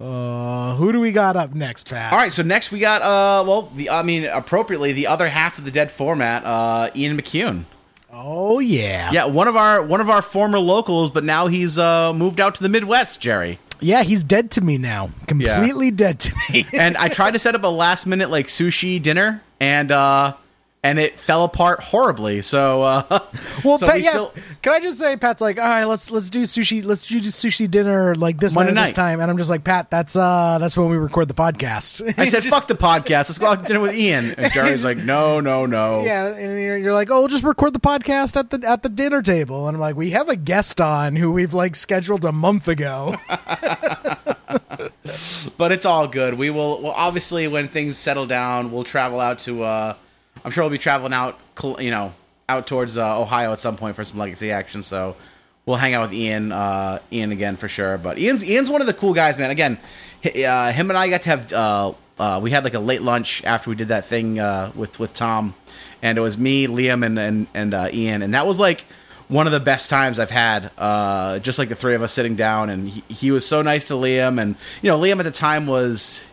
Uh, 0.01 0.75
who 0.75 0.91
do 0.91 0.99
we 0.99 1.13
got 1.13 1.37
up 1.37 1.53
next, 1.53 1.89
Pat? 1.89 2.11
All 2.11 2.19
right, 2.19 2.33
so 2.33 2.43
next 2.43 2.71
we 2.71 2.79
got 2.79 3.01
uh 3.01 3.43
well 3.47 3.71
the 3.75 3.89
I 3.89 4.03
mean 4.03 4.25
appropriately 4.25 4.91
the 4.91 5.07
other 5.07 5.29
half 5.29 5.57
of 5.57 5.63
the 5.65 5.71
dead 5.71 5.91
format 5.91 6.43
uh 6.45 6.89
Ian 6.95 7.17
McCune. 7.17 7.65
Oh 8.13 8.59
yeah. 8.59 9.11
Yeah, 9.13 9.25
one 9.25 9.47
of 9.47 9.55
our 9.55 9.81
one 9.81 10.01
of 10.01 10.09
our 10.09 10.21
former 10.21 10.59
locals, 10.59 11.11
but 11.11 11.23
now 11.23 11.47
he's 11.47 11.77
uh 11.77 12.11
moved 12.13 12.41
out 12.41 12.55
to 12.55 12.63
the 12.63 12.67
Midwest, 12.69 13.21
Jerry. 13.21 13.59
Yeah, 13.81 14.03
he's 14.03 14.23
dead 14.23 14.51
to 14.51 14.61
me 14.61 14.77
now. 14.77 15.11
Completely 15.27 15.91
dead 15.91 16.19
to 16.21 16.33
me. 16.49 16.65
And 16.73 16.95
I 16.95 17.07
tried 17.09 17.31
to 17.31 17.39
set 17.39 17.55
up 17.55 17.63
a 17.63 17.67
last 17.67 18.05
minute 18.05 18.29
like 18.29 18.47
sushi 18.47 19.01
dinner 19.01 19.41
and 19.59 19.91
uh 19.91 20.35
and 20.83 20.97
it 20.97 21.19
fell 21.19 21.43
apart 21.43 21.79
horribly. 21.79 22.41
So 22.41 22.81
uh 22.81 23.03
well, 23.63 23.77
so 23.77 23.85
Pat, 23.85 23.95
we 23.97 24.03
yeah. 24.03 24.09
still- 24.09 24.33
Can 24.63 24.73
I 24.73 24.79
just 24.79 24.97
say, 24.99 25.15
Pat's 25.15 25.41
like, 25.41 25.57
all 25.57 25.63
right, 25.63 25.85
let's 25.85 26.09
let's 26.11 26.29
do 26.29 26.43
sushi. 26.43 26.83
Let's 26.83 27.05
do 27.05 27.19
sushi 27.21 27.69
dinner 27.69 28.15
like 28.15 28.39
this 28.39 28.55
Monday 28.55 28.73
night, 28.73 28.85
this 28.85 28.93
time, 28.93 29.19
and 29.19 29.29
I'm 29.29 29.37
just 29.37 29.49
like, 29.49 29.63
Pat, 29.63 29.89
that's 29.91 30.15
uh, 30.15 30.57
that's 30.59 30.75
when 30.77 30.89
we 30.89 30.97
record 30.97 31.27
the 31.27 31.33
podcast. 31.35 32.01
I 32.17 32.25
said, 32.25 32.41
Just- 32.43 32.47
"Fuck 32.47 32.67
the 32.67 32.73
podcast. 32.75 33.29
Let's 33.29 33.37
go 33.39 33.47
out 33.47 33.61
to 33.61 33.65
dinner 33.67 33.79
with 33.79 33.95
Ian." 33.95 34.33
And 34.37 34.51
Jerry's 34.53 34.83
like, 34.83 34.97
"No, 34.97 35.39
no, 35.39 35.65
no." 35.65 36.03
Yeah, 36.03 36.27
and 36.27 36.59
you're, 36.61 36.77
you're 36.77 36.93
like, 36.93 37.09
oh, 37.11 37.19
we'll 37.19 37.27
just 37.27 37.43
record 37.43 37.73
the 37.73 37.79
podcast 37.79 38.35
at 38.37 38.49
the 38.49 38.67
at 38.67 38.81
the 38.83 38.89
dinner 38.89 39.21
table, 39.21 39.67
and 39.67 39.75
I'm 39.77 39.81
like, 39.81 39.95
we 39.95 40.11
have 40.11 40.29
a 40.29 40.35
guest 40.35 40.81
on 40.81 41.15
who 41.15 41.31
we've 41.31 41.53
like 41.53 41.75
scheduled 41.75 42.25
a 42.25 42.31
month 42.31 42.67
ago. 42.67 43.15
but 45.57 45.71
it's 45.71 45.85
all 45.85 46.07
good. 46.07 46.35
We 46.35 46.49
will. 46.49 46.81
Well, 46.81 46.93
obviously, 46.95 47.47
when 47.47 47.67
things 47.67 47.97
settle 47.97 48.25
down, 48.25 48.71
we'll 48.71 48.83
travel 48.83 49.19
out 49.19 49.39
to. 49.39 49.63
uh 49.63 49.93
I'm 50.43 50.51
sure 50.51 50.63
we'll 50.63 50.71
be 50.71 50.77
traveling 50.77 51.13
out, 51.13 51.39
you 51.79 51.91
know, 51.91 52.13
out 52.49 52.67
towards 52.67 52.97
uh, 52.97 53.21
Ohio 53.21 53.53
at 53.53 53.59
some 53.59 53.77
point 53.77 53.95
for 53.95 54.03
some 54.03 54.19
legacy 54.19 54.51
action. 54.51 54.83
So 54.83 55.15
we'll 55.65 55.77
hang 55.77 55.93
out 55.93 56.09
with 56.09 56.13
Ian, 56.13 56.51
uh, 56.51 56.99
Ian 57.11 57.31
again 57.31 57.55
for 57.57 57.67
sure. 57.67 57.97
But 57.97 58.17
Ian's 58.17 58.43
Ian's 58.43 58.69
one 58.69 58.81
of 58.81 58.87
the 58.87 58.93
cool 58.93 59.13
guys, 59.13 59.37
man. 59.37 59.49
Again, 59.51 59.77
hi- 60.23 60.43
uh, 60.43 60.71
him 60.71 60.89
and 60.89 60.97
I 60.97 61.09
got 61.09 61.21
to 61.23 61.29
have. 61.29 61.53
Uh, 61.53 61.93
uh, 62.19 62.39
we 62.41 62.51
had 62.51 62.63
like 62.63 62.75
a 62.75 62.79
late 62.79 63.01
lunch 63.01 63.43
after 63.45 63.69
we 63.69 63.75
did 63.75 63.87
that 63.87 64.05
thing 64.05 64.37
uh, 64.39 64.71
with 64.75 64.99
with 64.99 65.13
Tom, 65.13 65.55
and 66.01 66.17
it 66.17 66.21
was 66.21 66.37
me, 66.37 66.67
Liam, 66.67 67.05
and 67.05 67.17
and 67.17 67.47
and 67.53 67.73
uh, 67.73 67.89
Ian, 67.91 68.21
and 68.21 68.33
that 68.33 68.45
was 68.45 68.59
like 68.59 68.85
one 69.27 69.47
of 69.47 69.53
the 69.53 69.59
best 69.59 69.89
times 69.89 70.19
I've 70.19 70.29
had. 70.29 70.71
Just 71.41 71.57
like 71.57 71.69
the 71.69 71.75
three 71.75 71.95
of 71.95 72.03
us 72.03 72.13
sitting 72.13 72.35
down, 72.35 72.69
and 72.69 72.89
he, 72.89 73.03
he 73.07 73.31
was 73.31 73.45
so 73.45 73.61
nice 73.61 73.85
to 73.85 73.93
Liam, 73.93 74.39
and 74.39 74.55
you 74.83 74.89
know, 74.91 74.99
Liam 74.99 75.17
at 75.19 75.23
the 75.23 75.31
time 75.31 75.65
was 75.65 76.27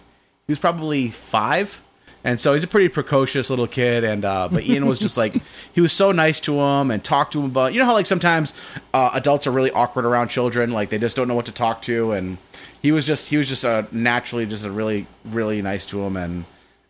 he 0.47 0.53
was 0.53 0.59
probably 0.59 1.09
five. 1.09 1.81
And 2.25 2.41
so 2.41 2.53
he's 2.53 2.65
a 2.65 2.69
pretty 2.69 2.89
precocious 2.89 3.49
little 3.49 3.67
kid, 3.67 4.03
and 4.05 4.25
uh, 4.25 4.49
but 4.51 4.65
Ian 4.65 4.87
was 4.87 4.99
just 4.99 5.17
like 5.17 5.41
he 5.73 5.81
was 5.81 5.93
so 5.93 6.13
nice 6.13 6.41
to 6.43 6.59
him 6.61 6.91
and 6.91 7.03
talked 7.03 7.33
to 7.35 7.41
him 7.41 7.47
about 7.47 7.73
you 7.73 7.81
know 7.81 7.87
how 7.87 7.93
like 7.95 8.07
sometimes 8.07 8.55
uh, 8.93 9.11
adults 9.15 9.47
are 9.47 9.53
really 9.53 9.71
awkward 9.71 10.05
around 10.05 10.29
children, 10.29 10.71
like 10.71 10.91
they 10.91 10.99
just 10.99 11.17
don't 11.17 11.29
know 11.29 11.35
what 11.35 11.47
to 11.47 11.53
talk 11.53 11.81
to, 11.83 12.13
and 12.13 12.39
he 12.83 12.93
was 12.93 13.07
just 13.07 13.29
he 13.29 13.37
was 13.37 13.49
just 13.49 13.65
a 13.65 13.87
naturally 13.93 14.47
just 14.47 14.65
a 14.65 14.71
really 14.71 15.07
really 15.25 15.63
nice 15.63 15.87
to 15.87 16.03
him, 16.03 16.17
and 16.17 16.45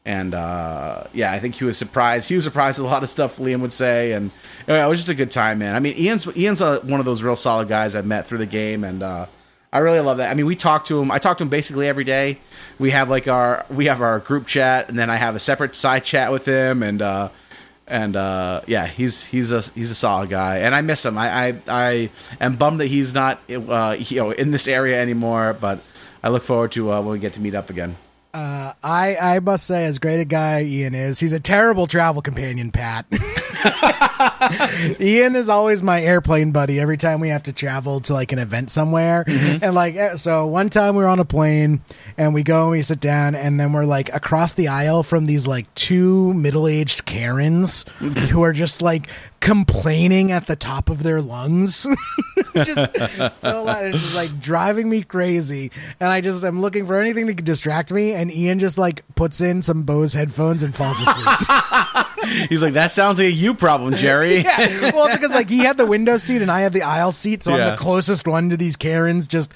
and 0.04 0.34
uh, 0.34 1.04
yeah, 1.12 1.32
I 1.32 1.38
think 1.38 1.56
he 1.56 1.64
was 1.64 1.76
surprised. 1.76 2.30
He 2.30 2.34
was 2.34 2.44
surprised 2.44 2.78
at 2.78 2.84
a 2.84 2.88
lot 2.88 3.02
of 3.02 3.10
stuff 3.10 3.36
Liam 3.36 3.60
would 3.60 3.72
say, 3.74 4.12
and 4.12 4.30
anyway, 4.66 4.82
it 4.82 4.88
was 4.88 5.00
just 5.00 5.10
a 5.10 5.14
good 5.14 5.30
time, 5.30 5.58
man. 5.58 5.74
I 5.74 5.80
mean, 5.80 5.96
Ian's 5.98 6.26
Ian's 6.34 6.62
uh 6.62 6.80
one 6.80 7.00
of 7.00 7.06
those 7.06 7.22
real 7.22 7.36
solid 7.36 7.68
guys 7.68 7.94
I've 7.94 8.06
met 8.06 8.26
through 8.26 8.38
the 8.38 8.46
game, 8.46 8.82
and 8.84 9.02
uh, 9.02 9.26
I 9.72 9.78
really 9.78 10.00
love 10.00 10.16
that. 10.16 10.30
I 10.30 10.34
mean, 10.34 10.46
we 10.46 10.56
talk 10.56 10.86
to 10.86 11.00
him. 11.00 11.10
I 11.10 11.18
talk 11.18 11.38
to 11.38 11.44
him 11.44 11.50
basically 11.50 11.88
every 11.88 12.04
day. 12.04 12.38
We 12.78 12.90
have 12.90 13.10
like 13.10 13.28
our 13.28 13.66
we 13.68 13.86
have 13.86 14.00
our 14.00 14.18
group 14.20 14.46
chat, 14.46 14.88
and 14.88 14.98
then 14.98 15.10
I 15.10 15.16
have 15.16 15.36
a 15.36 15.38
separate 15.38 15.76
side 15.76 16.04
chat 16.04 16.32
with 16.32 16.46
him, 16.46 16.82
and 16.82 17.02
uh, 17.02 17.28
and 17.86 18.16
uh, 18.16 18.62
yeah, 18.66 18.86
he's 18.86 19.26
he's 19.26 19.50
a 19.50 19.60
he's 19.60 19.90
a 19.90 19.94
solid 19.94 20.30
guy, 20.30 20.58
and 20.58 20.74
I 20.74 20.80
miss 20.80 21.04
him. 21.04 21.18
I 21.18 21.48
I, 21.48 21.62
I 21.68 22.10
am 22.40 22.56
bummed 22.56 22.80
that 22.80 22.86
he's 22.86 23.12
not 23.12 23.40
uh, 23.50 23.96
you 23.98 24.20
know 24.20 24.30
in 24.30 24.52
this 24.52 24.66
area 24.66 25.00
anymore, 25.00 25.54
but 25.60 25.80
I 26.22 26.30
look 26.30 26.44
forward 26.44 26.72
to 26.72 26.92
uh, 26.92 27.00
when 27.02 27.12
we 27.12 27.18
get 27.18 27.34
to 27.34 27.40
meet 27.40 27.54
up 27.54 27.68
again. 27.68 27.96
I 28.34 29.16
I 29.20 29.40
must 29.40 29.66
say, 29.66 29.84
as 29.84 29.98
great 29.98 30.20
a 30.20 30.24
guy 30.24 30.62
Ian 30.62 30.94
is, 30.94 31.20
he's 31.20 31.32
a 31.32 31.40
terrible 31.40 31.86
travel 31.86 32.22
companion, 32.22 32.70
Pat. 32.70 33.06
Ian 35.00 35.34
is 35.36 35.48
always 35.48 35.82
my 35.82 36.02
airplane 36.02 36.52
buddy 36.52 36.78
every 36.78 36.96
time 36.96 37.20
we 37.20 37.28
have 37.28 37.42
to 37.44 37.52
travel 37.52 38.00
to 38.00 38.12
like 38.12 38.32
an 38.32 38.38
event 38.38 38.70
somewhere. 38.70 39.24
And 39.26 39.74
like, 39.74 39.96
eh, 39.96 40.16
so 40.16 40.46
one 40.46 40.70
time 40.70 40.94
we 40.94 41.02
were 41.02 41.08
on 41.08 41.18
a 41.18 41.24
plane 41.24 41.82
and 42.16 42.34
we 42.34 42.42
go 42.42 42.62
and 42.62 42.70
we 42.72 42.82
sit 42.82 43.00
down, 43.00 43.34
and 43.34 43.58
then 43.58 43.72
we're 43.72 43.84
like 43.84 44.12
across 44.14 44.54
the 44.54 44.68
aisle 44.68 45.02
from 45.02 45.26
these 45.26 45.46
like 45.46 45.72
two 45.74 46.32
middle 46.34 46.68
aged 46.68 47.04
Karens 47.04 47.84
who 48.30 48.42
are 48.42 48.52
just 48.52 48.82
like 48.82 49.08
complaining 49.40 50.32
at 50.32 50.46
the 50.46 50.56
top 50.56 50.90
of 50.90 51.02
their 51.02 51.20
lungs. 51.20 51.86
just 52.54 53.30
so 53.40 53.64
loud 53.64 53.84
and 53.84 53.94
just 53.94 54.14
like 54.14 54.40
driving 54.40 54.88
me 54.88 55.02
crazy. 55.02 55.70
And 56.00 56.10
I 56.10 56.20
just 56.20 56.44
am 56.44 56.60
looking 56.60 56.86
for 56.86 57.00
anything 57.00 57.26
to 57.26 57.34
distract 57.34 57.92
me. 57.92 58.12
And 58.12 58.32
Ian 58.32 58.58
just 58.58 58.78
like 58.78 59.04
puts 59.14 59.40
in 59.40 59.62
some 59.62 59.82
Bose 59.82 60.14
headphones 60.14 60.62
and 60.62 60.74
falls 60.74 61.00
asleep. 61.00 61.26
He's 62.48 62.62
like, 62.62 62.74
that 62.74 62.92
sounds 62.92 63.18
like 63.18 63.28
a 63.28 63.32
you 63.32 63.54
problem, 63.54 63.94
Jerry. 63.94 64.38
yeah. 64.42 64.90
Well, 64.92 65.06
it's 65.06 65.16
because 65.16 65.34
like 65.34 65.48
he 65.48 65.58
had 65.58 65.76
the 65.76 65.86
window 65.86 66.16
seat 66.16 66.42
and 66.42 66.50
I 66.50 66.60
had 66.60 66.72
the 66.72 66.82
aisle 66.82 67.12
seat, 67.12 67.42
so 67.42 67.52
I'm 67.52 67.70
the 67.70 67.76
closest 67.76 68.26
one 68.26 68.50
to 68.50 68.56
these 68.56 68.76
Karens 68.76 69.28
just 69.28 69.52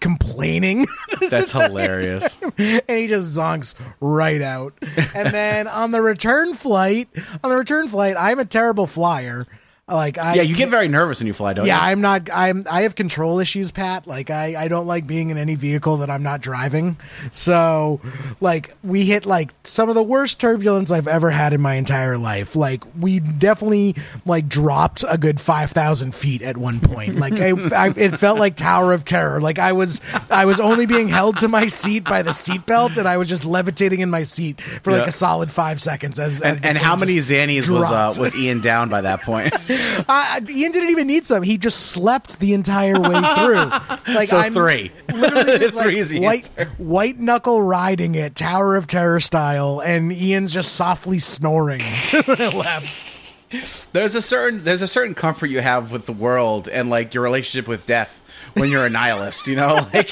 complaining. 0.00 0.86
That's 1.30 1.52
hilarious. 1.52 2.40
and 2.58 2.82
he 2.88 3.06
just 3.06 3.36
zonks 3.36 3.74
right 4.00 4.42
out. 4.42 4.74
And 5.14 5.32
then 5.32 5.68
on 5.68 5.92
the 5.92 6.02
return 6.02 6.54
flight, 6.54 7.08
on 7.42 7.50
the 7.50 7.56
return 7.56 7.88
flight, 7.88 8.16
I'm 8.18 8.38
a 8.38 8.44
terrible 8.44 8.86
flyer. 8.86 9.46
Like 9.92 10.18
I 10.18 10.34
Yeah, 10.34 10.42
you 10.42 10.56
get 10.56 10.68
very 10.68 10.88
nervous 10.88 11.20
when 11.20 11.26
you 11.26 11.32
fly, 11.32 11.52
don't 11.52 11.64
you? 11.64 11.68
yeah, 11.72 11.84
you? 11.86 11.92
I'm 11.92 12.00
not. 12.00 12.28
I'm. 12.32 12.64
I 12.70 12.82
have 12.82 12.94
control 12.94 13.38
issues, 13.38 13.70
Pat. 13.70 14.06
Like 14.06 14.30
I, 14.30 14.54
I 14.64 14.68
don't 14.68 14.86
like 14.86 15.06
being 15.06 15.30
in 15.30 15.38
any 15.38 15.54
vehicle 15.54 15.98
that 15.98 16.10
I'm 16.10 16.22
not 16.22 16.40
driving. 16.40 16.96
So, 17.30 18.00
like 18.40 18.74
we 18.82 19.04
hit 19.04 19.26
like 19.26 19.52
some 19.64 19.88
of 19.88 19.94
the 19.94 20.02
worst 20.02 20.40
turbulence 20.40 20.90
I've 20.90 21.08
ever 21.08 21.30
had 21.30 21.52
in 21.52 21.60
my 21.60 21.74
entire 21.74 22.18
life. 22.18 22.56
Like 22.56 22.84
we 22.98 23.20
definitely 23.20 23.96
like 24.26 24.48
dropped 24.48 25.04
a 25.08 25.18
good 25.18 25.40
five 25.40 25.70
thousand 25.70 26.14
feet 26.14 26.42
at 26.42 26.56
one 26.56 26.80
point. 26.80 27.16
Like 27.16 27.34
I, 27.34 27.50
I, 27.74 27.88
it 27.96 28.16
felt 28.18 28.38
like 28.38 28.56
Tower 28.56 28.92
of 28.92 29.04
Terror. 29.04 29.40
Like 29.40 29.58
I 29.58 29.72
was, 29.72 30.00
I 30.30 30.44
was 30.44 30.60
only 30.60 30.86
being 30.86 31.08
held 31.08 31.36
to 31.38 31.48
my 31.48 31.66
seat 31.66 32.04
by 32.04 32.22
the 32.22 32.30
seatbelt, 32.32 32.96
and 32.96 33.06
I 33.08 33.16
was 33.16 33.28
just 33.28 33.44
levitating 33.44 34.00
in 34.00 34.10
my 34.10 34.22
seat 34.22 34.60
for 34.82 34.92
like 34.92 35.02
Yeah. 35.02 35.08
a 35.08 35.12
solid 35.12 35.50
five 35.50 35.80
seconds. 35.80 36.18
As, 36.20 36.40
as 36.42 36.58
And, 36.58 36.66
and 36.66 36.78
how 36.78 36.96
many 36.96 37.16
just 37.16 37.30
Xannies 37.30 37.68
was 37.68 37.84
uh, 37.84 38.12
was 38.20 38.34
Ian 38.36 38.60
down 38.60 38.88
by 38.88 39.00
that 39.02 39.22
point? 39.22 39.52
Uh, 40.08 40.40
Ian 40.48 40.72
didn't 40.72 40.90
even 40.90 41.06
need 41.06 41.24
some. 41.24 41.42
He 41.42 41.58
just 41.58 41.90
slept 41.90 42.38
the 42.40 42.52
entire 42.54 43.00
way 43.00 43.14
through. 43.36 44.14
Like 44.14 44.28
So 44.28 44.36
I'm 44.38 44.52
three. 44.54 44.90
literally 45.12 45.58
just 45.58 45.76
like 45.76 45.84
Three 45.86 45.98
is 45.98 46.10
the 46.10 46.20
white 46.20 46.48
white 46.78 47.18
knuckle 47.18 47.60
riding 47.62 48.14
it, 48.14 48.34
Tower 48.34 48.76
of 48.76 48.86
Terror 48.86 49.20
style, 49.20 49.80
and 49.80 50.12
Ian's 50.12 50.52
just 50.52 50.72
softly 50.74 51.18
snoring 51.18 51.80
to 52.06 52.22
the 52.22 52.50
left. 52.56 53.92
there's 53.92 54.14
a 54.14 54.22
certain 54.22 54.64
there's 54.64 54.82
a 54.82 54.88
certain 54.88 55.14
comfort 55.14 55.46
you 55.46 55.60
have 55.60 55.92
with 55.92 56.06
the 56.06 56.12
world 56.12 56.68
and 56.68 56.88
like 56.90 57.12
your 57.14 57.22
relationship 57.22 57.68
with 57.68 57.84
death 57.86 58.18
when 58.54 58.70
you're 58.70 58.86
a 58.86 58.90
nihilist. 58.90 59.46
You 59.46 59.56
know, 59.56 59.86
like 59.92 60.10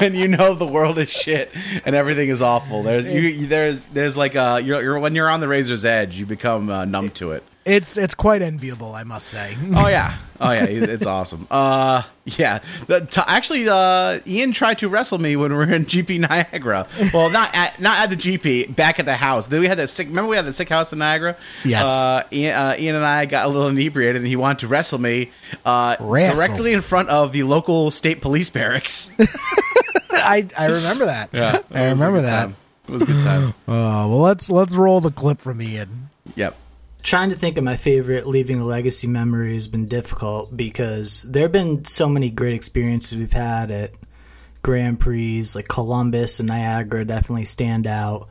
when 0.00 0.14
you 0.14 0.28
know 0.28 0.54
the 0.54 0.66
world 0.66 0.98
is 0.98 1.10
shit 1.10 1.50
and 1.84 1.94
everything 1.94 2.28
is 2.28 2.40
awful. 2.42 2.82
There's 2.82 3.06
you, 3.06 3.20
you- 3.20 3.46
there's 3.46 3.86
there's 3.88 4.16
like 4.16 4.36
uh 4.36 4.60
you're, 4.64 4.82
you're 4.82 4.98
when 4.98 5.14
you're 5.14 5.30
on 5.30 5.40
the 5.40 5.48
razor's 5.48 5.84
edge, 5.84 6.18
you 6.18 6.26
become 6.26 6.70
uh, 6.70 6.84
numb 6.84 7.10
to 7.10 7.32
it. 7.32 7.42
It's 7.68 7.98
it's 7.98 8.14
quite 8.14 8.40
enviable, 8.40 8.94
I 8.94 9.04
must 9.04 9.26
say. 9.28 9.56
Oh 9.74 9.88
yeah, 9.88 10.16
oh 10.40 10.52
yeah, 10.52 10.64
it's 10.64 11.04
awesome. 11.04 11.46
Uh, 11.50 12.02
yeah. 12.24 12.60
The, 12.86 13.00
t- 13.02 13.20
actually, 13.26 13.68
uh, 13.68 14.20
Ian 14.26 14.52
tried 14.52 14.78
to 14.78 14.88
wrestle 14.88 15.18
me 15.18 15.36
when 15.36 15.50
we 15.50 15.56
were 15.58 15.70
in 15.70 15.84
GP 15.84 16.20
Niagara. 16.28 16.86
Well, 17.12 17.28
not 17.30 17.50
at 17.54 17.78
not 17.80 17.98
at 17.98 18.08
the 18.10 18.16
GP, 18.16 18.74
back 18.74 18.98
at 18.98 19.04
the 19.04 19.16
house. 19.16 19.48
Then 19.48 19.60
we 19.60 19.66
had 19.66 19.78
that 19.78 19.90
sick. 19.90 20.08
Remember 20.08 20.30
we 20.30 20.36
had 20.36 20.46
that 20.46 20.54
sick 20.54 20.70
house 20.70 20.94
in 20.94 20.98
Niagara. 21.00 21.36
Yes. 21.62 21.86
Uh, 21.86 22.22
Ian, 22.32 22.54
uh, 22.56 22.76
Ian 22.78 22.96
and 22.96 23.04
I 23.04 23.26
got 23.26 23.44
a 23.44 23.48
little 23.48 23.68
inebriated, 23.68 24.16
and 24.16 24.26
he 24.26 24.36
wanted 24.36 24.60
to 24.60 24.68
wrestle 24.68 24.98
me 24.98 25.30
uh, 25.66 25.96
Wrestle. 26.00 26.36
directly 26.46 26.72
in 26.72 26.80
front 26.80 27.10
of 27.10 27.32
the 27.32 27.42
local 27.42 27.90
state 27.90 28.22
police 28.22 28.48
barracks. 28.48 29.10
I 30.12 30.48
I 30.56 30.66
remember 30.66 31.04
that. 31.06 31.30
Yeah, 31.32 31.60
I 31.70 31.84
It 31.86 31.90
was 31.92 32.00
a 32.00 32.04
remember 32.06 32.22
that. 32.22 32.40
time. 32.44 32.56
It 32.88 32.92
was 32.92 33.02
a 33.02 33.06
good 33.06 33.22
time. 33.22 33.54
Oh 33.68 34.08
well, 34.08 34.20
let's 34.20 34.48
let's 34.50 34.74
roll 34.74 35.00
the 35.02 35.10
clip 35.10 35.40
from 35.40 35.60
Ian. 35.60 36.08
yep. 36.34 36.56
Trying 37.02 37.30
to 37.30 37.36
think 37.36 37.56
of 37.58 37.64
my 37.64 37.76
favorite 37.76 38.26
leaving 38.26 38.60
a 38.60 38.64
legacy 38.64 39.06
memory 39.06 39.54
has 39.54 39.68
been 39.68 39.86
difficult 39.86 40.56
because 40.56 41.22
there 41.22 41.42
have 41.42 41.52
been 41.52 41.84
so 41.84 42.08
many 42.08 42.30
great 42.30 42.54
experiences 42.54 43.18
we've 43.18 43.32
had 43.32 43.70
at 43.70 43.92
Grand 44.62 45.00
Prix, 45.00 45.44
like 45.54 45.68
Columbus 45.68 46.40
and 46.40 46.48
Niagara 46.48 47.04
definitely 47.04 47.44
stand 47.44 47.86
out. 47.86 48.28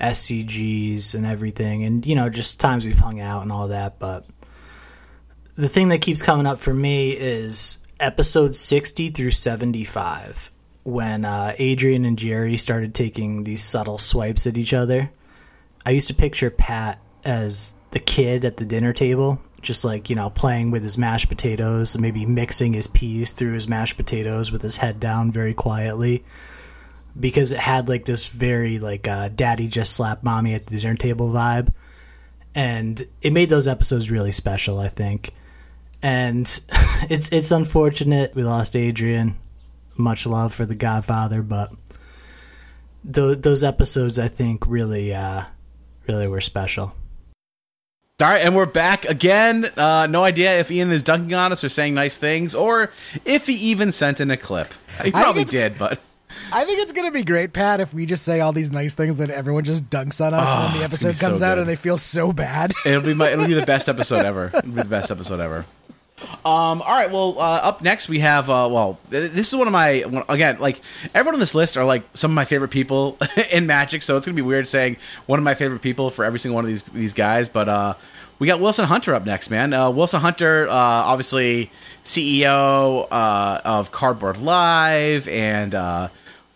SCGs 0.00 1.14
and 1.14 1.24
everything, 1.24 1.84
and 1.84 2.04
you 2.04 2.14
know, 2.14 2.28
just 2.28 2.60
times 2.60 2.84
we've 2.84 2.98
hung 2.98 3.20
out 3.20 3.42
and 3.42 3.50
all 3.50 3.68
that. 3.68 3.98
But 3.98 4.26
the 5.54 5.68
thing 5.68 5.88
that 5.88 6.02
keeps 6.02 6.20
coming 6.20 6.46
up 6.46 6.58
for 6.58 6.74
me 6.74 7.12
is 7.12 7.78
episode 7.98 8.54
60 8.54 9.10
through 9.10 9.30
75 9.30 10.52
when 10.82 11.24
uh, 11.24 11.54
Adrian 11.58 12.04
and 12.04 12.18
Jerry 12.18 12.56
started 12.56 12.94
taking 12.94 13.44
these 13.44 13.64
subtle 13.64 13.98
swipes 13.98 14.46
at 14.46 14.58
each 14.58 14.74
other. 14.74 15.10
I 15.84 15.90
used 15.90 16.08
to 16.08 16.14
picture 16.14 16.50
Pat 16.50 17.00
as 17.24 17.72
the 17.96 18.00
kid 18.00 18.44
at 18.44 18.58
the 18.58 18.64
dinner 18.66 18.92
table, 18.92 19.40
just 19.62 19.82
like, 19.82 20.10
you 20.10 20.16
know, 20.16 20.28
playing 20.28 20.70
with 20.70 20.82
his 20.82 20.98
mashed 20.98 21.30
potatoes, 21.30 21.96
maybe 21.96 22.26
mixing 22.26 22.74
his 22.74 22.86
peas 22.86 23.32
through 23.32 23.54
his 23.54 23.68
mashed 23.68 23.96
potatoes 23.96 24.52
with 24.52 24.60
his 24.60 24.76
head 24.76 25.00
down 25.00 25.32
very 25.32 25.54
quietly. 25.54 26.22
Because 27.18 27.52
it 27.52 27.58
had 27.58 27.88
like 27.88 28.04
this 28.04 28.28
very 28.28 28.78
like 28.78 29.08
uh, 29.08 29.28
daddy 29.28 29.66
just 29.66 29.94
slapped 29.94 30.22
mommy 30.22 30.52
at 30.52 30.66
the 30.66 30.78
dinner 30.78 30.94
table 30.94 31.30
vibe. 31.30 31.72
And 32.54 33.06
it 33.22 33.32
made 33.32 33.48
those 33.48 33.66
episodes 33.66 34.10
really 34.10 34.30
special, 34.30 34.78
I 34.78 34.88
think. 34.88 35.32
And 36.02 36.44
it's 37.08 37.32
it's 37.32 37.50
unfortunate 37.50 38.34
we 38.34 38.44
lost 38.44 38.76
Adrian. 38.76 39.38
Much 39.96 40.26
love 40.26 40.52
for 40.52 40.66
the 40.66 40.74
Godfather, 40.74 41.40
but 41.40 41.72
th- 43.10 43.38
those 43.38 43.64
episodes 43.64 44.18
I 44.18 44.28
think 44.28 44.66
really 44.66 45.14
uh, 45.14 45.44
really 46.06 46.28
were 46.28 46.42
special. 46.42 46.92
All 48.18 48.26
right, 48.26 48.40
and 48.40 48.56
we're 48.56 48.64
back 48.64 49.04
again. 49.04 49.70
Uh, 49.76 50.06
no 50.08 50.24
idea 50.24 50.58
if 50.58 50.70
Ian 50.70 50.90
is 50.90 51.02
dunking 51.02 51.34
on 51.34 51.52
us 51.52 51.62
or 51.62 51.68
saying 51.68 51.92
nice 51.92 52.16
things, 52.16 52.54
or 52.54 52.90
if 53.26 53.46
he 53.46 53.52
even 53.52 53.92
sent 53.92 54.22
in 54.22 54.30
a 54.30 54.38
clip. 54.38 54.68
He 55.04 55.10
probably 55.10 55.44
did, 55.44 55.76
but 55.76 56.00
I 56.50 56.64
think 56.64 56.80
it's 56.80 56.92
gonna 56.92 57.10
be 57.10 57.24
great, 57.24 57.52
Pat, 57.52 57.78
if 57.78 57.92
we 57.92 58.06
just 58.06 58.24
say 58.24 58.40
all 58.40 58.54
these 58.54 58.72
nice 58.72 58.94
things 58.94 59.18
that 59.18 59.28
everyone 59.28 59.64
just 59.64 59.90
dunks 59.90 60.24
on 60.26 60.32
us, 60.32 60.48
and 60.48 60.58
Oh, 60.64 60.68
then 60.70 60.78
the 60.78 60.84
episode 60.84 61.08
be 61.08 61.14
so 61.14 61.26
comes 61.26 61.42
out 61.42 61.56
good. 61.56 61.60
and 61.60 61.68
they 61.68 61.76
feel 61.76 61.98
so 61.98 62.32
bad. 62.32 62.72
it'll 62.86 63.02
be 63.02 63.12
my, 63.12 63.28
it'll 63.28 63.46
be 63.46 63.52
the 63.52 63.66
best 63.66 63.86
episode 63.90 64.24
ever. 64.24 64.46
It'll 64.54 64.62
be 64.62 64.76
the 64.80 64.84
best 64.86 65.10
episode 65.10 65.40
ever. 65.40 65.66
Um. 66.44 66.80
All 66.80 66.94
right. 66.94 67.10
Well, 67.10 67.38
uh, 67.38 67.60
up 67.62 67.82
next 67.82 68.08
we 68.08 68.20
have. 68.20 68.48
Uh, 68.48 68.68
well, 68.70 68.98
this 69.10 69.48
is 69.48 69.54
one 69.54 69.66
of 69.66 69.72
my 69.72 70.04
again. 70.28 70.58
Like 70.58 70.80
everyone 71.14 71.34
on 71.34 71.40
this 71.40 71.54
list 71.54 71.76
are 71.76 71.84
like 71.84 72.04
some 72.14 72.30
of 72.30 72.34
my 72.34 72.46
favorite 72.46 72.70
people 72.70 73.18
in 73.52 73.66
Magic. 73.66 74.02
So 74.02 74.16
it's 74.16 74.24
gonna 74.24 74.36
be 74.36 74.42
weird 74.42 74.66
saying 74.66 74.96
one 75.26 75.38
of 75.38 75.44
my 75.44 75.54
favorite 75.54 75.82
people 75.82 76.10
for 76.10 76.24
every 76.24 76.38
single 76.38 76.54
one 76.54 76.64
of 76.64 76.68
these 76.68 76.82
these 76.84 77.12
guys. 77.12 77.48
But 77.50 77.68
uh, 77.68 77.94
we 78.38 78.46
got 78.46 78.60
Wilson 78.60 78.86
Hunter 78.86 79.14
up 79.14 79.26
next, 79.26 79.50
man. 79.50 79.74
Uh, 79.74 79.90
Wilson 79.90 80.20
Hunter, 80.20 80.66
uh, 80.68 80.72
obviously 80.72 81.70
CEO 82.04 83.06
uh, 83.10 83.60
of 83.64 83.92
Cardboard 83.92 84.38
Live 84.38 85.28
and. 85.28 85.74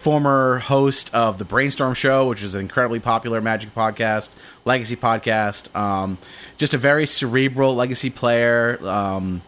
Former 0.00 0.60
host 0.60 1.14
of 1.14 1.36
the 1.36 1.44
Brainstorm 1.44 1.92
Show, 1.92 2.26
which 2.26 2.42
is 2.42 2.54
an 2.54 2.62
incredibly 2.62 3.00
popular 3.00 3.42
Magic 3.42 3.74
podcast, 3.74 4.30
Legacy 4.64 4.96
podcast. 4.96 5.74
Um, 5.76 6.16
just 6.56 6.72
a 6.72 6.78
very 6.78 7.04
cerebral 7.04 7.74
Legacy 7.74 8.08
player. 8.08 8.78
Um, 8.82 9.42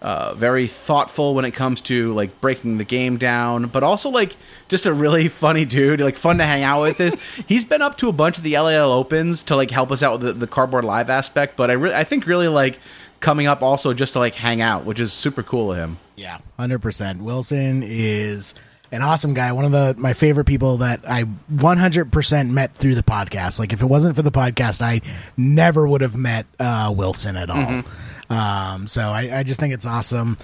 uh, 0.00 0.32
very 0.34 0.66
thoughtful 0.66 1.34
when 1.34 1.44
it 1.44 1.50
comes 1.50 1.82
to 1.82 2.14
like 2.14 2.40
breaking 2.40 2.78
the 2.78 2.84
game 2.84 3.18
down, 3.18 3.66
but 3.66 3.82
also 3.82 4.08
like 4.08 4.34
just 4.68 4.86
a 4.86 4.94
really 4.94 5.28
funny 5.28 5.66
dude, 5.66 6.00
like 6.00 6.16
fun 6.16 6.38
to 6.38 6.44
hang 6.44 6.62
out 6.62 6.80
with. 6.80 7.00
Is 7.00 7.14
he's 7.46 7.66
been 7.66 7.82
up 7.82 7.98
to 7.98 8.08
a 8.08 8.12
bunch 8.12 8.38
of 8.38 8.44
the 8.44 8.58
LAL 8.58 8.92
Opens 8.92 9.42
to 9.44 9.56
like 9.56 9.70
help 9.70 9.90
us 9.90 10.02
out 10.02 10.20
with 10.20 10.22
the, 10.22 10.32
the 10.32 10.46
cardboard 10.46 10.86
live 10.86 11.10
aspect, 11.10 11.54
but 11.54 11.70
I 11.70 11.74
really 11.74 11.94
I 11.94 12.04
think 12.04 12.26
really 12.26 12.48
like 12.48 12.78
coming 13.20 13.46
up 13.46 13.60
also 13.60 13.92
just 13.92 14.14
to 14.14 14.20
like 14.20 14.34
hang 14.34 14.62
out, 14.62 14.86
which 14.86 15.00
is 15.00 15.12
super 15.12 15.42
cool 15.42 15.72
of 15.72 15.76
him. 15.76 15.98
Yeah, 16.16 16.38
hundred 16.56 16.78
percent. 16.78 17.22
Wilson 17.22 17.82
is 17.84 18.54
an 18.90 19.02
awesome 19.02 19.34
guy. 19.34 19.52
One 19.52 19.64
of 19.64 19.72
the 19.72 19.94
my 19.98 20.12
favorite 20.12 20.46
people 20.46 20.78
that 20.78 21.00
I 21.08 21.22
one 21.22 21.76
hundred 21.76 22.12
percent 22.12 22.50
met 22.50 22.74
through 22.74 22.94
the 22.94 23.02
podcast. 23.02 23.58
Like 23.58 23.72
if 23.72 23.82
it 23.82 23.86
wasn't 23.86 24.16
for 24.16 24.22
the 24.22 24.30
podcast, 24.30 24.82
I 24.82 25.00
never 25.36 25.86
would 25.86 26.00
have 26.00 26.16
met 26.16 26.46
uh, 26.58 26.92
Wilson 26.96 27.36
at 27.36 27.50
all. 27.50 27.82
Um, 28.30 28.86
so 28.86 29.02
I, 29.02 29.38
I 29.38 29.42
just 29.42 29.58
think 29.58 29.72
it's 29.72 29.86
awesome 29.86 30.36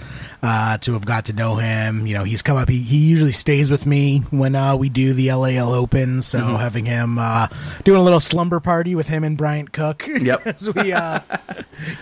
uh, 0.43 0.79
to 0.79 0.95
have 0.95 1.05
got 1.05 1.27
to 1.27 1.33
know 1.35 1.57
him. 1.57 2.07
You 2.07 2.15
know, 2.15 2.25
he's 2.25 2.41
come 2.43 2.57
up. 2.57 2.69
He, 2.69 2.79
he 2.81 2.97
usually 2.97 3.33
stays 3.33 3.71
with 3.71 3.85
me 3.85 4.21
when 4.31 4.55
uh, 4.55 4.75
we 4.77 4.89
do 4.89 5.13
the 5.13 5.31
LAL 5.33 5.73
Open. 5.73 6.23
So 6.23 6.39
having 6.39 6.87
him 6.87 7.19
uh, 7.19 7.49
doing 7.85 8.01
a 8.01 8.05
little 8.05 8.21
slumber 8.21 8.59
party 8.61 8.95
with 8.95 9.09
him 9.09 9.23
and 9.25 9.37
Bryant 9.37 9.73
Cook. 9.73 10.09
Yep. 10.25 10.47
as 10.47 10.73
we 10.75 10.93
uh, 10.93 11.21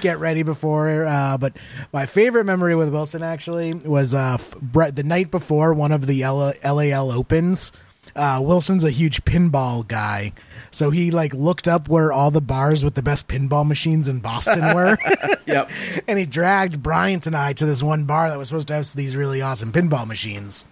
get 0.00 0.18
ready 0.20 0.44
before. 0.44 1.04
Uh, 1.06 1.36
but 1.38 1.54
my 1.92 2.06
favorite 2.06 2.44
memory 2.44 2.76
with 2.76 2.90
Wilson 2.90 3.22
actually 3.24 3.72
was 3.74 4.14
uh, 4.14 4.34
f- 4.34 4.54
the 4.94 5.02
night 5.04 5.30
before 5.32 5.74
one 5.74 5.90
of 5.90 6.06
the 6.06 6.22
L- 6.22 6.52
LAL 6.64 7.10
Opens. 7.10 7.72
Uh, 8.14 8.40
Wilson's 8.42 8.84
a 8.84 8.90
huge 8.90 9.24
pinball 9.24 9.86
guy, 9.86 10.32
so 10.70 10.90
he 10.90 11.10
like 11.10 11.32
looked 11.32 11.66
up 11.66 11.88
where 11.88 12.12
all 12.12 12.30
the 12.30 12.40
bars 12.40 12.84
with 12.84 12.94
the 12.94 13.02
best 13.02 13.28
pinball 13.28 13.66
machines 13.66 14.08
in 14.08 14.20
Boston 14.20 14.60
were. 14.74 14.98
Yep. 15.46 15.70
and 16.08 16.18
he 16.18 16.26
dragged 16.26 16.82
Bryant 16.82 17.26
and 17.26 17.36
I 17.36 17.52
to 17.54 17.66
this 17.66 17.82
one 17.82 18.04
bar 18.04 18.28
that 18.28 18.38
was 18.38 18.48
supposed 18.48 18.68
to 18.68 18.74
have 18.74 18.92
these 18.92 19.16
really 19.16 19.40
awesome 19.40 19.72
pinball 19.72 20.06
machines. 20.06 20.64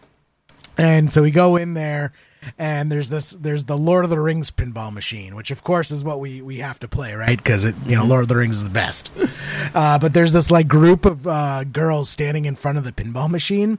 And 0.76 1.12
so 1.12 1.22
we 1.22 1.30
go 1.30 1.56
in 1.56 1.74
there, 1.74 2.12
and 2.58 2.90
there's 2.90 3.10
this 3.10 3.30
there's 3.32 3.64
the 3.64 3.76
Lord 3.76 4.04
of 4.04 4.10
the 4.10 4.20
Rings 4.20 4.50
pinball 4.50 4.92
machine, 4.92 5.34
which 5.34 5.50
of 5.50 5.62
course 5.64 5.90
is 5.90 6.02
what 6.04 6.20
we 6.20 6.42
we 6.42 6.58
have 6.58 6.78
to 6.80 6.88
play, 6.88 7.14
right? 7.14 7.36
Because 7.36 7.64
it 7.64 7.74
you 7.86 7.96
know 7.96 8.04
Lord 8.04 8.22
of 8.22 8.28
the 8.28 8.36
Rings 8.36 8.56
is 8.56 8.64
the 8.64 8.70
best. 8.70 9.10
Uh, 9.74 9.98
but 9.98 10.14
there's 10.14 10.32
this 10.32 10.50
like 10.50 10.68
group 10.68 11.04
of 11.04 11.26
uh, 11.26 11.64
girls 11.64 12.08
standing 12.08 12.44
in 12.44 12.56
front 12.56 12.78
of 12.78 12.84
the 12.84 12.92
pinball 12.92 13.30
machine, 13.30 13.78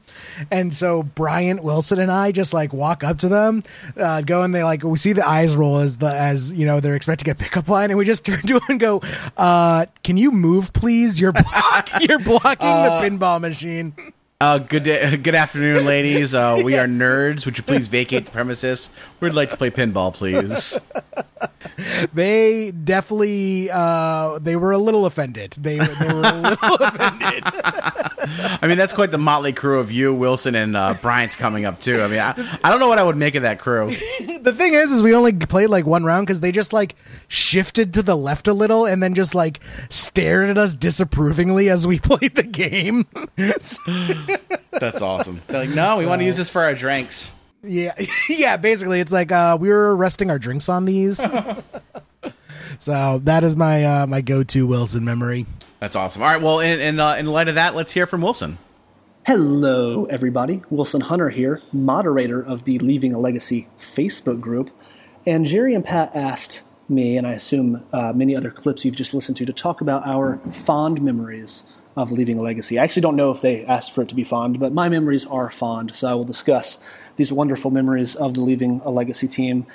and 0.49 0.73
so 0.73 1.03
Bryant 1.03 1.63
Wilson 1.63 1.99
and 1.99 2.11
I 2.11 2.31
just 2.31 2.53
like 2.53 2.73
walk 2.73 3.03
up 3.03 3.17
to 3.19 3.29
them, 3.29 3.63
uh, 3.97 4.21
go 4.21 4.43
and 4.43 4.53
they 4.53 4.63
like 4.63 4.83
we 4.83 4.97
see 4.97 5.13
the 5.13 5.27
eyes 5.27 5.55
roll 5.55 5.79
as 5.79 5.97
the 5.97 6.07
as 6.13 6.51
you 6.53 6.65
know 6.65 6.79
they're 6.79 6.95
expecting 6.95 7.29
a 7.31 7.35
pickup 7.35 7.67
line, 7.67 7.89
and 7.91 7.97
we 7.97 8.05
just 8.05 8.25
turn 8.25 8.41
to 8.41 8.53
them 8.53 8.63
and 8.69 8.79
go, 8.79 9.01
uh, 9.37 9.85
"Can 10.03 10.17
you 10.17 10.31
move, 10.31 10.73
please? 10.73 11.19
You're 11.19 11.31
block- 11.33 11.89
you're 12.01 12.19
blocking 12.19 12.67
the 12.67 12.99
pinball 13.03 13.41
machine." 13.41 13.93
Uh, 14.41 14.57
good 14.57 14.83
day, 14.85 15.17
good 15.21 15.35
afternoon, 15.35 15.85
ladies. 15.85 16.33
Uh, 16.33 16.59
we 16.63 16.75
are 16.75 16.87
nerds. 16.87 17.45
Would 17.45 17.59
you 17.59 17.63
please 17.63 17.87
vacate 17.87 18.25
the 18.25 18.31
premises? 18.31 18.89
We'd 19.19 19.33
like 19.33 19.51
to 19.51 19.57
play 19.57 19.69
pinball, 19.69 20.11
please. 20.11 20.79
they 22.13 22.71
definitely 22.71 23.69
uh 23.71 24.39
they 24.39 24.55
were 24.55 24.71
a 24.71 24.77
little 24.77 25.05
offended 25.05 25.51
they, 25.57 25.77
they 25.77 26.07
were 26.07 26.21
a 26.21 26.33
little 26.33 26.75
offended 26.79 27.43
I 28.61 28.67
mean, 28.67 28.77
that's 28.77 28.93
quite 28.93 29.11
the 29.11 29.17
motley 29.17 29.53
crew 29.53 29.79
of 29.79 29.91
you, 29.91 30.13
Wilson, 30.13 30.55
and 30.55 30.77
uh, 30.77 30.93
Bryant's 31.01 31.35
coming 31.35 31.65
up 31.65 31.79
too. 31.79 32.01
I 32.01 32.07
mean, 32.07 32.19
I, 32.19 32.59
I 32.63 32.69
don't 32.69 32.79
know 32.79 32.87
what 32.87 32.99
I 32.99 33.03
would 33.03 33.17
make 33.17 33.35
of 33.35 33.43
that 33.43 33.59
crew. 33.59 33.87
the 33.87 34.53
thing 34.55 34.73
is 34.73 34.91
is 34.91 35.01
we 35.01 35.15
only 35.15 35.33
played 35.33 35.67
like 35.67 35.85
one 35.85 36.03
round 36.03 36.27
because 36.27 36.39
they 36.39 36.51
just 36.51 36.71
like 36.71 36.95
shifted 37.27 37.93
to 37.95 38.03
the 38.03 38.15
left 38.15 38.47
a 38.47 38.53
little 38.53 38.85
and 38.85 39.01
then 39.01 39.15
just 39.15 39.33
like 39.33 39.59
stared 39.89 40.49
at 40.49 40.57
us 40.57 40.73
disapprovingly 40.75 41.69
as 41.69 41.87
we 41.87 41.99
played 41.99 42.35
the 42.35 42.43
game 42.43 43.07
That's 44.71 45.01
awesome. 45.01 45.41
They're 45.47 45.65
like, 45.65 45.75
no, 45.75 45.97
we 45.97 46.05
want 46.05 46.21
to 46.21 46.25
use 46.25 46.37
this 46.37 46.49
for 46.49 46.61
our 46.63 46.73
drinks. 46.73 47.33
yeah 47.63 47.93
yeah 48.29 48.57
basically 48.57 48.99
it's 48.99 49.11
like 49.11 49.31
uh 49.31 49.55
we 49.59 49.69
were 49.69 49.95
resting 49.95 50.31
our 50.31 50.39
drinks 50.39 50.67
on 50.67 50.85
these 50.85 51.23
so 52.79 53.19
that 53.23 53.43
is 53.43 53.55
my 53.55 53.83
uh 53.85 54.07
my 54.07 54.21
go-to 54.21 54.65
wilson 54.65 55.05
memory 55.05 55.45
That's 55.79 55.95
awesome. 55.95 56.21
All 56.23 56.29
right, 56.29 56.41
well, 56.41 56.59
in 56.59 56.79
in, 56.79 56.99
uh, 56.99 57.15
in 57.15 57.25
light 57.27 57.47
of 57.47 57.55
that, 57.55 57.75
let's 57.75 57.91
hear 57.93 58.05
from 58.07 58.21
Wilson. 58.21 58.57
Hello, 59.25 60.05
everybody. 60.05 60.61
Wilson 60.69 61.01
Hunter 61.01 61.29
here, 61.29 61.61
moderator 61.71 62.39
of 62.43 62.63
the 62.65 62.77
Leaving 62.79 63.13
a 63.13 63.19
Legacy 63.19 63.67
Facebook 63.77 64.39
group. 64.41 64.69
And 65.25 65.45
Jerry 65.45 65.73
and 65.75 65.83
Pat 65.85 66.15
asked 66.15 66.61
me, 66.89 67.17
and 67.17 67.25
I 67.27 67.33
assume 67.33 67.83
uh, 67.93 68.13
many 68.13 68.35
other 68.35 68.49
clips 68.51 68.83
you've 68.85 68.95
just 68.95 69.13
listened 69.13 69.37
to, 69.37 69.45
to 69.45 69.53
talk 69.53 69.81
about 69.81 70.05
our 70.07 70.39
fond 70.51 71.01
memories 71.01 71.63
of 71.95 72.11
Leaving 72.11 72.37
a 72.37 72.41
Legacy. 72.41 72.79
I 72.79 72.83
actually 72.83 73.01
don't 73.01 73.15
know 73.15 73.31
if 73.31 73.41
they 73.41 73.65
asked 73.65 73.93
for 73.93 74.01
it 74.01 74.09
to 74.09 74.15
be 74.15 74.23
fond, 74.23 74.59
but 74.59 74.73
my 74.73 74.89
memories 74.89 75.25
are 75.25 75.49
fond, 75.49 75.95
so 75.95 76.07
I 76.07 76.13
will 76.13 76.23
discuss 76.23 76.77
these 77.17 77.31
wonderful 77.31 77.71
memories 77.71 78.15
of 78.15 78.33
the 78.33 78.41
Leaving 78.41 78.79
a 78.83 78.89
Legacy 78.89 79.27
team. 79.27 79.65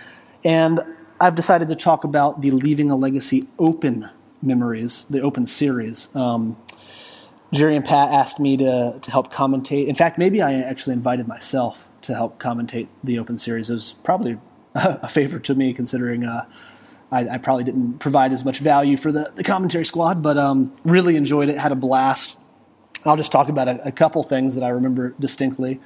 And 0.44 0.80
I've 1.20 1.34
decided 1.34 1.68
to 1.68 1.76
talk 1.76 2.04
about 2.04 2.40
the 2.40 2.50
Leaving 2.50 2.90
a 2.90 2.96
Legacy 2.96 3.48
Open 3.58 4.08
memories, 4.42 5.04
the 5.10 5.20
Open 5.20 5.46
series. 5.46 6.08
Um, 6.14 6.56
Jerry 7.52 7.76
and 7.76 7.84
Pat 7.84 8.12
asked 8.12 8.40
me 8.40 8.56
to, 8.56 8.98
to 9.00 9.10
help 9.10 9.32
commentate. 9.32 9.86
In 9.86 9.94
fact, 9.94 10.18
maybe 10.18 10.42
I 10.42 10.54
actually 10.54 10.94
invited 10.94 11.28
myself 11.28 11.88
to 12.02 12.14
help 12.14 12.38
commentate 12.38 12.88
the 13.02 13.18
Open 13.18 13.38
Series. 13.38 13.70
It 13.70 13.74
was 13.74 13.92
probably 13.92 14.38
a 14.74 15.08
favor 15.08 15.38
to 15.38 15.54
me, 15.54 15.72
considering 15.72 16.24
uh, 16.24 16.46
I, 17.10 17.28
I 17.28 17.38
probably 17.38 17.64
didn't 17.64 17.98
provide 17.98 18.32
as 18.32 18.44
much 18.44 18.58
value 18.58 18.96
for 18.96 19.12
the, 19.12 19.32
the 19.34 19.44
commentary 19.44 19.84
squad, 19.84 20.22
but 20.22 20.36
um, 20.36 20.74
really 20.84 21.16
enjoyed 21.16 21.48
it, 21.48 21.58
had 21.58 21.72
a 21.72 21.76
blast. 21.76 22.38
I'll 23.04 23.16
just 23.16 23.30
talk 23.30 23.48
about 23.48 23.68
a, 23.68 23.88
a 23.88 23.92
couple 23.92 24.22
things 24.22 24.54
that 24.54 24.64
I 24.64 24.70
remember 24.70 25.14
distinctly. 25.20 25.80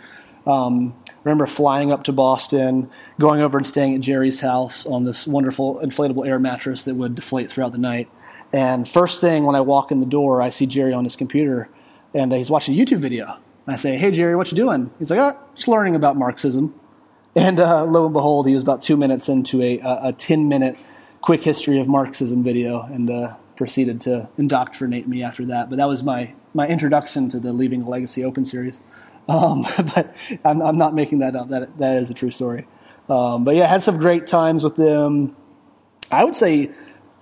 Um, 0.47 0.95
remember 1.23 1.47
flying 1.47 1.93
up 1.93 2.05
to 2.05 2.13
Boston, 2.13 2.91
going 3.19 3.41
over 3.41 3.59
and 3.59 3.67
staying 3.67 3.95
at 3.95 4.01
Jerry's 4.01 4.41
house 4.41 4.87
on 4.87 5.05
this 5.05 5.27
wonderful 5.27 5.79
inflatable 5.81 6.27
air 6.27 6.39
mattress 6.39 6.85
that 6.85 6.95
would 6.95 7.15
deflate 7.15 7.51
throughout 7.51 7.73
the 7.73 7.79
night. 7.79 8.11
And 8.53 8.89
first 8.89 9.21
thing 9.21 9.45
when 9.45 9.55
I 9.55 9.61
walk 9.61 9.93
in 9.93 10.01
the 10.01 10.07
door, 10.07 10.41
I 10.41 10.51
see 10.51 10.67
Jerry 10.67 10.93
on 10.95 11.05
his 11.05 11.17
computer, 11.17 11.69
and 12.15 12.33
he's 12.33 12.51
watching 12.51 12.75
a 12.75 12.83
YouTube 12.83 12.99
video. 12.99 13.39
I 13.67 13.77
say, 13.77 13.97
"Hey 13.97 14.11
Jerry, 14.11 14.35
what 14.35 14.51
you 14.51 14.57
doing?" 14.57 14.91
He's 14.99 15.11
like, 15.11 15.21
"Ah, 15.21 15.39
just 15.55 15.69
learning 15.69 15.95
about 15.95 16.17
Marxism." 16.17 16.75
And 17.37 17.61
uh, 17.61 17.85
lo 17.85 18.07
and 18.07 18.13
behold, 18.13 18.49
he 18.49 18.55
was 18.55 18.63
about 18.65 18.83
two 18.83 18.97
minutes 18.97 19.29
into 19.29 19.63
a, 19.63 19.79
a, 19.79 20.09
a 20.09 20.13
10 20.13 20.49
minute 20.49 20.77
quick 21.21 21.43
history 21.43 21.79
of 21.79 21.89
Marxism 21.89 22.43
video 22.43 22.83
and 22.83 23.11
uh, 23.11 23.37
proceeded 23.57 24.01
to 24.03 24.29
indoctrinate 24.39 25.07
me 25.07 25.23
after 25.23 25.45
that. 25.47 25.69
But 25.69 25.77
that 25.77 25.87
was 25.87 26.03
my, 26.03 26.35
my 26.55 26.67
introduction 26.69 27.29
to 27.31 27.41
the 27.41 27.53
Leaving 27.53 27.83
a 27.83 27.89
Legacy 27.89 28.25
Open 28.25 28.45
series. 28.45 28.81
Um, 29.29 29.67
but 29.95 30.15
I'm, 30.45 30.63
I'm, 30.63 30.79
not 30.79 30.95
making 30.95 31.19
that 31.21 31.37
up. 31.37 31.49
That, 31.51 31.79
that 31.79 31.97
is 31.97 32.11
a 32.11 32.15
true 32.15 32.31
story. 32.31 32.67
Um, 33.09 33.45
but 33.45 33.57
yeah, 33.57 33.67
had 33.67 33.83
some 33.83 33.99
great 33.99 34.27
times 34.27 34.65
with 34.65 34.77
them. 34.77 35.37
I 36.11 36.25
would 36.25 36.35
say 36.35 36.71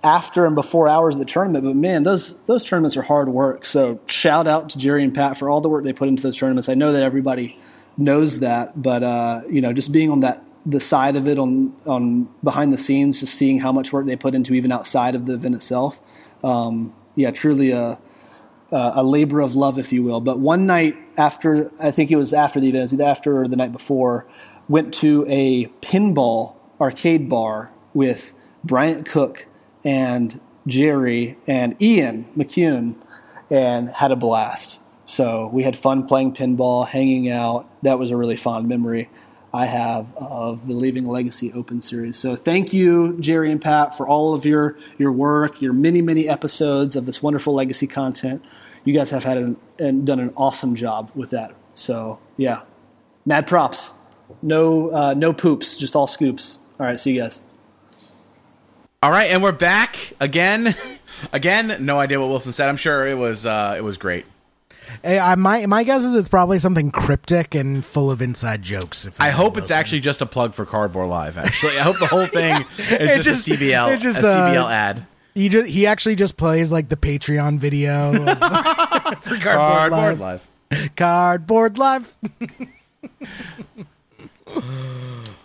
after 0.02 0.46
and 0.46 0.54
before 0.54 0.88
hours 0.88 1.16
of 1.16 1.18
the 1.18 1.24
tournament. 1.24 1.64
But 1.64 1.76
man, 1.76 2.02
those 2.02 2.36
those 2.42 2.64
tournaments 2.64 2.96
are 2.96 3.02
hard 3.02 3.28
work. 3.28 3.64
So 3.64 4.00
shout 4.06 4.46
out 4.46 4.70
to 4.70 4.78
Jerry 4.78 5.02
and 5.02 5.14
Pat 5.14 5.36
for 5.36 5.50
all 5.50 5.60
the 5.60 5.68
work 5.68 5.84
they 5.84 5.92
put 5.92 6.08
into 6.08 6.22
those 6.22 6.36
tournaments. 6.36 6.68
I 6.68 6.74
know 6.74 6.92
that 6.92 7.02
everybody 7.02 7.58
knows 7.96 8.40
that, 8.40 8.80
but 8.80 9.02
uh, 9.02 9.42
you 9.48 9.60
know, 9.60 9.72
just 9.72 9.92
being 9.92 10.10
on 10.10 10.20
that 10.20 10.44
the 10.68 10.80
side 10.80 11.16
of 11.16 11.26
it 11.26 11.38
on 11.38 11.74
on 11.86 12.28
behind 12.44 12.72
the 12.72 12.78
scenes, 12.78 13.20
just 13.20 13.34
seeing 13.34 13.58
how 13.58 13.72
much 13.72 13.92
work 13.92 14.06
they 14.06 14.16
put 14.16 14.34
into 14.34 14.54
even 14.54 14.70
outside 14.70 15.14
of 15.14 15.26
the 15.26 15.34
event 15.34 15.54
itself. 15.54 16.00
Um, 16.44 16.94
yeah, 17.16 17.30
truly 17.30 17.70
a 17.72 17.98
a 18.70 19.02
labor 19.02 19.40
of 19.40 19.54
love, 19.54 19.78
if 19.78 19.92
you 19.92 20.02
will. 20.02 20.20
But 20.20 20.38
one 20.38 20.66
night 20.66 20.94
after, 21.16 21.70
I 21.80 21.90
think 21.90 22.10
it 22.10 22.16
was 22.16 22.34
after 22.34 22.60
the 22.60 22.68
event, 22.68 22.92
either 22.92 23.04
after 23.04 23.40
or 23.42 23.48
the 23.48 23.56
night 23.56 23.72
before, 23.72 24.26
went 24.68 24.92
to 24.94 25.24
a 25.26 25.66
pinball 25.80 26.54
arcade 26.78 27.30
bar 27.30 27.72
with 27.94 28.34
Bryant 28.62 29.06
Cook 29.06 29.46
and 29.84 30.38
Jerry 30.66 31.38
and 31.46 31.80
Ian 31.80 32.26
McCune 32.36 32.96
and 33.50 33.88
had 33.88 34.12
a 34.12 34.16
blast. 34.16 34.78
So 35.06 35.48
we 35.50 35.62
had 35.62 35.74
fun 35.74 36.06
playing 36.06 36.34
pinball, 36.34 36.86
hanging 36.86 37.30
out. 37.30 37.66
That 37.82 37.98
was 37.98 38.10
a 38.10 38.16
really 38.16 38.36
fond 38.36 38.68
memory 38.68 39.08
I 39.52 39.66
have 39.66 40.14
of 40.16 40.66
the 40.66 40.74
Leaving 40.74 41.06
Legacy 41.06 41.52
Open 41.52 41.80
Series. 41.80 42.16
So 42.16 42.36
thank 42.36 42.72
you, 42.72 43.16
Jerry 43.18 43.50
and 43.50 43.60
Pat, 43.60 43.96
for 43.96 44.06
all 44.06 44.34
of 44.34 44.44
your, 44.44 44.76
your 44.98 45.10
work, 45.12 45.62
your 45.62 45.72
many, 45.72 46.02
many 46.02 46.28
episodes 46.28 46.96
of 46.96 47.06
this 47.06 47.22
wonderful 47.22 47.54
legacy 47.54 47.86
content. 47.86 48.44
You 48.84 48.92
guys 48.92 49.10
have 49.10 49.24
had 49.24 49.38
an, 49.38 49.56
and 49.78 50.06
done 50.06 50.20
an 50.20 50.32
awesome 50.36 50.74
job 50.74 51.10
with 51.14 51.30
that. 51.30 51.54
So 51.74 52.18
yeah, 52.36 52.62
mad 53.24 53.46
props. 53.46 53.92
No, 54.42 54.90
uh, 54.90 55.14
no 55.14 55.32
poops, 55.32 55.76
just 55.76 55.96
all 55.96 56.06
scoops. 56.06 56.58
All 56.78 56.86
right, 56.86 57.00
see 57.00 57.12
you 57.12 57.22
guys. 57.22 57.42
All 59.02 59.10
right, 59.10 59.30
and 59.30 59.42
we're 59.42 59.52
back 59.52 60.12
again. 60.20 60.74
again, 61.32 61.84
no 61.84 61.98
idea 61.98 62.20
what 62.20 62.28
Wilson 62.28 62.52
said. 62.52 62.68
I'm 62.68 62.76
sure 62.76 63.06
it 63.06 63.16
was 63.16 63.46
uh, 63.46 63.74
it 63.76 63.82
was 63.82 63.96
great. 63.96 64.26
Hey, 65.02 65.18
I, 65.18 65.34
my 65.34 65.66
my 65.66 65.84
guess 65.84 66.04
is 66.04 66.14
it's 66.14 66.28
probably 66.28 66.58
something 66.58 66.90
cryptic 66.90 67.54
and 67.54 67.84
full 67.84 68.10
of 68.10 68.22
inside 68.22 68.62
jokes. 68.62 69.04
If 69.06 69.20
I 69.20 69.30
hope 69.30 69.56
it's 69.56 69.70
actually 69.70 70.00
just 70.00 70.20
a 70.22 70.26
plug 70.26 70.54
for 70.54 70.64
Cardboard 70.66 71.08
Live. 71.08 71.38
Actually, 71.38 71.78
I 71.78 71.82
hope 71.82 71.98
the 71.98 72.06
whole 72.06 72.26
thing 72.38 72.64
is 72.78 73.24
just, 73.24 73.46
just- 73.46 73.48
a 73.48 73.50
CBL, 73.52 73.92
it's 73.92 74.02
just, 74.02 74.18
a 74.18 74.22
CBL 74.22 74.64
uh, 74.64 74.68
ad. 74.68 75.06
He 75.34 75.48
just, 75.48 75.68
he 75.68 75.86
actually 75.86 76.16
just 76.16 76.36
plays 76.36 76.72
like 76.72 76.88
the 76.88 76.96
Patreon 76.96 77.58
video 77.58 78.10
of, 78.14 78.38
for 79.22 79.36
Cardboard, 79.36 79.44
Cardboard 79.44 80.18
Live. 80.18 80.48
Live. 80.70 80.96
Cardboard 80.96 81.78
Live. 81.78 82.16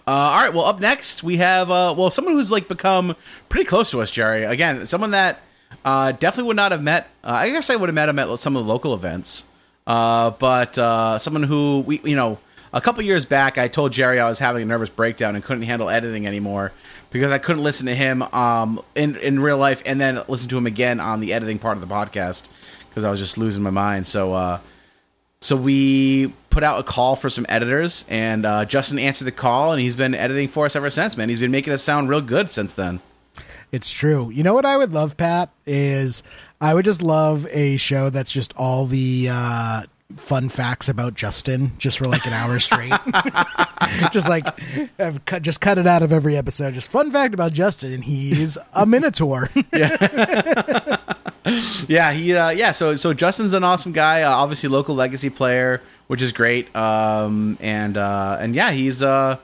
Uh, 0.06 0.12
all 0.12 0.38
right. 0.38 0.54
Well, 0.54 0.66
up 0.66 0.82
next 0.82 1.24
we 1.24 1.38
have 1.38 1.72
uh, 1.72 1.94
well 1.98 2.10
someone 2.12 2.34
who's 2.36 2.52
like 2.52 2.68
become 2.68 3.16
pretty 3.48 3.66
close 3.66 3.90
to 3.92 4.02
us, 4.02 4.12
Jerry. 4.12 4.44
Again, 4.44 4.86
someone 4.86 5.12
that 5.12 5.42
uh, 5.86 6.12
definitely 6.14 6.48
would 6.48 6.56
not 6.56 6.72
have 6.72 6.82
met. 6.82 7.10
Uh, 7.24 7.32
I 7.32 7.50
guess 7.50 7.70
I 7.70 7.76
would 7.76 7.90
have 7.90 7.96
met 7.96 8.10
him 8.10 8.20
at 8.20 8.40
some 8.40 8.56
of 8.56 8.66
the 8.66 8.70
local 8.72 8.94
events, 8.94 9.46
uh, 9.86 10.32
but 10.32 10.78
uh, 10.78 11.20
someone 11.20 11.44
who 11.44 11.82
we 11.82 12.00
you 12.04 12.16
know 12.16 12.40
a 12.72 12.82
couple 12.82 13.04
years 13.04 13.26
back 13.26 13.58
I 13.58 13.68
told 13.68 13.92
Jerry 13.92 14.20
I 14.20 14.30
was 14.30 14.40
having 14.40 14.64
a 14.64 14.66
nervous 14.66 14.90
breakdown 14.90 15.36
and 15.36 15.44
couldn't 15.44 15.64
handle 15.64 15.90
editing 15.90 16.26
anymore 16.26 16.72
because 17.12 17.32
I 17.32 17.38
couldn't 17.38 17.64
listen 17.64 17.88
to 17.88 17.96
him 17.96 18.22
um, 18.22 18.82
in 18.96 19.16
in 19.18 19.40
real 19.40 19.58
life 19.58 19.82
and 19.86 20.00
then 20.00 20.22
listen 20.28 20.50
to 20.50 20.58
him 20.58 20.68
again 20.68 21.00
on 21.00 21.20
the 21.20 21.34
editing 21.34 21.60
part 21.60 21.78
of 21.78 21.88
the 21.88 21.94
podcast 21.94 22.48
because 22.90 23.04
I 23.04 23.12
was 23.12 23.20
just 23.20 23.38
losing 23.38 23.64
my 23.64 23.72
mind. 23.72 24.08
So. 24.08 24.34
Uh, 24.34 24.60
so 25.42 25.58
we 25.58 26.34
put 26.52 26.64
out 26.64 26.80
a 26.80 26.84
call 26.84 27.18
for 27.18 27.30
some 27.30 27.46
editors, 27.50 28.06
and 28.08 28.46
uh, 28.46 28.64
Justin 28.64 28.98
answered 28.98 29.26
the 29.26 29.34
call, 29.34 29.74
and 29.74 29.82
he's 29.82 29.98
been 29.98 30.16
editing 30.16 30.48
for 30.48 30.66
us 30.66 30.74
ever 30.74 30.90
since. 30.90 31.18
Man, 31.18 31.28
he's 31.28 31.42
been 31.42 31.52
making 31.52 31.74
us 31.74 31.84
sound 31.84 32.08
real 32.08 32.22
good 32.22 32.50
since 32.50 32.74
then. 32.74 33.02
It's 33.74 33.92
true. 33.92 34.30
You 34.30 34.44
know 34.44 34.54
what 34.54 34.66
I 34.66 34.78
would 34.78 34.94
love, 34.94 35.18
Pat, 35.18 35.50
is 35.66 36.22
I 36.62 36.76
would 36.76 36.86
just 36.86 37.02
love 37.02 37.48
a 37.50 37.76
show 37.78 38.12
that's 38.12 38.32
just 38.32 38.54
all 38.56 38.86
the 38.86 39.30
uh, 39.32 39.82
fun 40.16 40.48
facts 40.50 40.88
about 40.90 41.16
Justin, 41.16 41.72
just 41.80 41.98
for 41.98 42.06
like 42.06 42.24
an 42.28 42.34
hour 42.34 42.60
straight. 42.60 42.94
just 44.12 44.30
like 44.30 44.46
I've 45.00 45.26
cut, 45.26 45.42
just 45.42 45.60
cut 45.60 45.80
it 45.80 45.88
out 45.88 46.04
of 46.04 46.14
every 46.14 46.38
episode. 46.38 46.76
Just 46.76 46.88
fun 46.88 47.10
fact 47.10 47.34
about 47.34 47.52
Justin: 47.52 48.04
he's 48.04 48.60
a 48.74 48.86
minotaur. 48.86 49.50
Yeah, 49.74 50.98
yeah, 51.88 52.14
he 52.14 52.34
uh, 52.36 52.52
yeah. 52.52 52.72
So 52.72 52.96
so 52.96 53.14
Justin's 53.14 53.54
an 53.54 53.64
awesome 53.64 53.92
guy. 53.92 54.22
Uh, 54.22 54.30
obviously, 54.30 54.70
local 54.70 54.94
legacy 54.96 55.30
player, 55.32 55.82
which 56.08 56.22
is 56.22 56.32
great. 56.32 56.74
Um, 56.76 57.58
and 57.60 57.98
uh, 57.98 58.38
and 58.40 58.54
yeah, 58.56 58.72
he's 58.72 59.02
uh, 59.02 59.38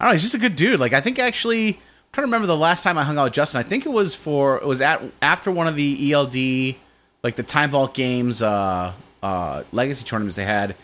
I 0.00 0.04
don't 0.04 0.10
know. 0.10 0.12
He's 0.14 0.22
just 0.22 0.34
a 0.34 0.38
good 0.38 0.56
dude. 0.56 0.80
Like 0.80 0.92
I 0.94 1.00
think 1.00 1.18
actually, 1.18 1.78
trying 2.12 2.22
to 2.22 2.26
remember 2.28 2.46
the 2.46 2.56
last 2.56 2.82
time 2.82 2.98
I 2.98 3.04
hung 3.04 3.18
out 3.18 3.24
with 3.24 3.32
Justin. 3.32 3.60
I 3.60 3.62
think 3.62 3.86
it 3.86 3.90
was 3.90 4.14
for 4.14 4.56
it 4.56 4.66
was 4.66 4.80
at 4.80 5.02
after 5.22 5.50
one 5.50 5.66
of 5.66 5.76
the 5.76 6.12
ELD, 6.12 6.76
like 7.22 7.36
the 7.36 7.42
Time 7.42 7.70
Vault 7.70 7.94
Games 7.94 8.42
uh, 8.42 8.92
uh, 9.22 9.62
legacy 9.72 10.04
tournaments 10.04 10.36
they 10.36 10.44
had. 10.44 10.74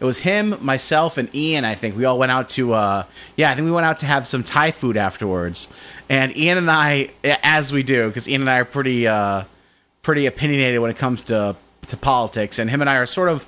It 0.00 0.04
was 0.04 0.18
him, 0.18 0.56
myself, 0.64 1.18
and 1.18 1.32
Ian. 1.34 1.64
I 1.64 1.74
think 1.74 1.96
we 1.96 2.04
all 2.06 2.18
went 2.18 2.32
out 2.32 2.48
to 2.50 2.72
uh, 2.72 3.04
yeah. 3.36 3.50
I 3.50 3.54
think 3.54 3.66
we 3.66 3.72
went 3.72 3.86
out 3.86 3.98
to 4.00 4.06
have 4.06 4.26
some 4.26 4.42
Thai 4.42 4.70
food 4.70 4.96
afterwards. 4.96 5.68
And 6.08 6.36
Ian 6.36 6.58
and 6.58 6.70
I, 6.70 7.10
as 7.22 7.72
we 7.72 7.82
do, 7.82 8.08
because 8.08 8.28
Ian 8.28 8.42
and 8.42 8.50
I 8.50 8.58
are 8.58 8.64
pretty. 8.64 9.06
Uh, 9.06 9.44
pretty 10.02 10.26
opinionated 10.26 10.80
when 10.80 10.90
it 10.90 10.98
comes 10.98 11.22
to 11.22 11.56
to 11.88 11.96
politics, 11.96 12.58
and 12.58 12.70
him 12.70 12.80
and 12.80 12.90
I 12.90 12.96
are 12.96 13.06
sort 13.06 13.28
of 13.28 13.46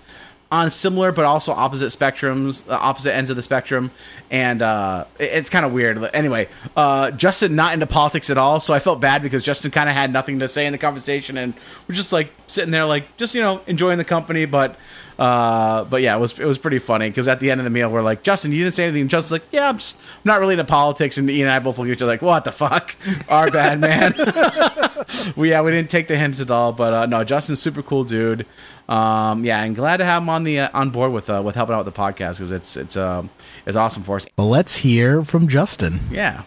on 0.55 0.71
similar 0.71 1.13
but 1.13 1.25
also 1.25 1.53
opposite 1.53 1.87
spectrums, 1.87 2.67
uh, 2.69 2.79
opposite 2.81 3.15
ends 3.15 3.31
of 3.31 3.37
the 3.37 3.43
spectrum, 3.43 3.91
and 4.31 4.63
uh, 4.63 5.05
it- 5.19 5.31
it's 5.33 5.51
kind 5.51 5.65
of 5.67 5.73
weird. 5.73 6.03
Anyway, 6.15 6.49
uh, 6.77 7.11
Justin 7.11 7.55
not 7.57 7.75
into 7.75 7.87
politics 7.87 8.31
at 8.31 8.39
all, 8.39 8.61
so 8.61 8.73
I 8.75 8.79
felt 8.79 9.01
bad 9.01 9.23
because 9.23 9.43
Justin 9.45 9.71
kind 9.71 9.89
of 9.89 9.95
had 9.95 10.13
nothing 10.13 10.39
to 10.41 10.49
say 10.49 10.67
in 10.67 10.73
the 10.73 10.79
conversation, 10.79 11.37
and 11.39 11.55
we're 11.89 11.95
just 11.95 12.13
like 12.13 12.31
sitting 12.47 12.71
there, 12.71 12.85
like 12.87 13.17
just 13.17 13.35
you 13.35 13.41
know 13.43 13.61
enjoying 13.67 13.99
the 13.99 14.05
company, 14.05 14.47
but. 14.47 14.77
Uh, 15.19 15.85
but 15.85 16.03
yeah, 16.03 16.17
it 16.17 16.21
was 16.21 16.39
it 16.39 16.45
was 16.45 16.59
pretty 16.59 16.79
funny 16.79 17.09
because 17.09 17.29
at 17.29 17.41
the 17.41 17.51
end 17.51 17.61
of 17.61 17.65
the 17.65 17.71
meal, 17.71 17.91
we're 17.91 18.03
like, 18.03 18.23
Justin, 18.23 18.53
you 18.53 18.65
didn't 18.65 18.75
say 18.75 18.85
anything. 18.85 19.03
And 19.03 19.11
Justin's 19.11 19.41
like, 19.41 19.49
Yeah, 19.53 19.69
I'm 19.69 19.79
just 19.79 19.97
I'm 19.97 20.03
not 20.25 20.41
really 20.41 20.55
into 20.55 20.65
politics. 20.65 21.19
And 21.19 21.31
Ian 21.31 21.49
and 21.49 21.51
I 21.51 21.59
both 21.61 21.79
look 21.79 21.87
at 21.87 21.93
each 21.93 22.03
other 22.03 22.13
like, 22.13 22.23
What 22.23 22.45
the 22.45 22.53
fuck? 22.53 22.95
Our 23.29 23.51
bad, 23.51 23.81
man. 23.81 24.15
we 25.37 25.51
yeah, 25.51 25.63
we 25.63 25.71
didn't 25.71 25.91
take 25.91 26.09
the 26.09 26.17
hints 26.17 26.41
at 26.41 26.51
all. 26.51 26.73
But 26.73 26.93
uh, 26.93 27.07
no, 27.07 27.25
Justin's 27.25 27.61
super 27.61 27.83
cool 27.83 28.05
dude. 28.05 28.47
Um, 28.89 29.45
yeah, 29.45 29.63
and 29.63 29.75
glad 29.75 29.99
to 29.99 30.05
have 30.05 30.23
him 30.23 30.29
on 30.29 30.45
the 30.45 30.61
uh, 30.61 30.69
on 30.75 30.91
board 30.91 31.13
with 31.13 31.31
uh, 31.31 31.43
with 31.45 31.55
helping 31.55 31.75
out 31.75 31.85
with 31.85 31.95
the 31.95 32.01
podcast 32.01 32.33
because 32.33 32.53
it's 32.53 32.77
it's 32.77 32.97
um 32.97 33.31
it's 33.67 33.77
awesome 33.77 34.03
for 34.03 34.17
us. 34.17 34.27
well, 34.37 34.49
let's 34.49 34.77
hear 34.77 35.23
from 35.23 35.49
Justin. 35.49 36.01
Yeah. 36.11 36.43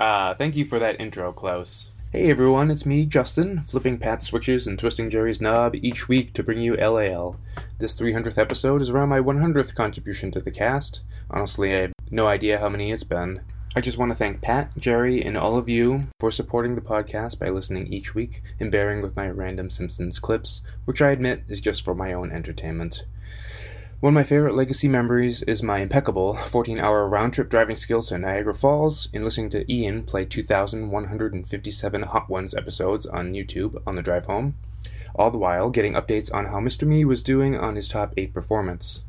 Ah, 0.00 0.34
thank 0.36 0.56
you 0.56 0.64
for 0.64 0.80
that 0.80 1.00
intro, 1.00 1.32
Klaus. 1.32 1.90
Hey 2.10 2.28
everyone, 2.28 2.72
it's 2.72 2.84
me, 2.84 3.06
Justin, 3.06 3.62
flipping 3.62 3.98
Pat 3.98 4.24
switches 4.24 4.66
and 4.66 4.76
twisting 4.76 5.10
Jerry's 5.10 5.40
knob 5.40 5.76
each 5.76 6.08
week 6.08 6.32
to 6.32 6.42
bring 6.42 6.60
you 6.60 6.74
LAL. 6.74 7.36
This 7.78 7.94
300th 7.94 8.36
episode 8.36 8.82
is 8.82 8.90
around 8.90 9.10
my 9.10 9.20
100th 9.20 9.76
contribution 9.76 10.32
to 10.32 10.40
the 10.40 10.50
cast. 10.50 11.02
Honestly, 11.30 11.72
I 11.76 11.80
have 11.82 11.92
no 12.10 12.26
idea 12.26 12.58
how 12.58 12.68
many 12.68 12.90
it's 12.90 13.04
been. 13.04 13.42
I 13.78 13.80
just 13.80 13.96
want 13.96 14.10
to 14.10 14.16
thank 14.16 14.40
Pat, 14.40 14.76
Jerry, 14.76 15.22
and 15.22 15.38
all 15.38 15.56
of 15.56 15.68
you 15.68 16.08
for 16.18 16.32
supporting 16.32 16.74
the 16.74 16.80
podcast 16.80 17.38
by 17.38 17.48
listening 17.48 17.86
each 17.92 18.12
week 18.12 18.42
and 18.58 18.72
bearing 18.72 19.00
with 19.02 19.14
my 19.14 19.30
random 19.30 19.70
Simpsons 19.70 20.18
clips, 20.18 20.62
which 20.84 21.00
I 21.00 21.12
admit 21.12 21.44
is 21.48 21.60
just 21.60 21.84
for 21.84 21.94
my 21.94 22.12
own 22.12 22.32
entertainment. 22.32 23.04
One 24.00 24.14
of 24.14 24.14
my 24.16 24.24
favorite 24.24 24.56
legacy 24.56 24.88
memories 24.88 25.42
is 25.42 25.62
my 25.62 25.78
impeccable 25.78 26.34
14 26.34 26.80
hour 26.80 27.06
round 27.08 27.34
trip 27.34 27.50
driving 27.50 27.76
skills 27.76 28.08
to 28.08 28.18
Niagara 28.18 28.52
Falls 28.52 29.08
and 29.14 29.22
listening 29.22 29.50
to 29.50 29.72
Ian 29.72 30.02
play 30.02 30.24
2,157 30.24 32.02
Hot 32.02 32.28
Ones 32.28 32.56
episodes 32.56 33.06
on 33.06 33.32
YouTube 33.32 33.80
on 33.86 33.94
the 33.94 34.02
drive 34.02 34.26
home, 34.26 34.56
all 35.14 35.30
the 35.30 35.38
while 35.38 35.70
getting 35.70 35.92
updates 35.92 36.34
on 36.34 36.46
how 36.46 36.58
Mr. 36.58 36.84
Me 36.84 37.04
was 37.04 37.22
doing 37.22 37.56
on 37.56 37.76
his 37.76 37.86
top 37.86 38.12
8 38.16 38.34
performance. 38.34 39.04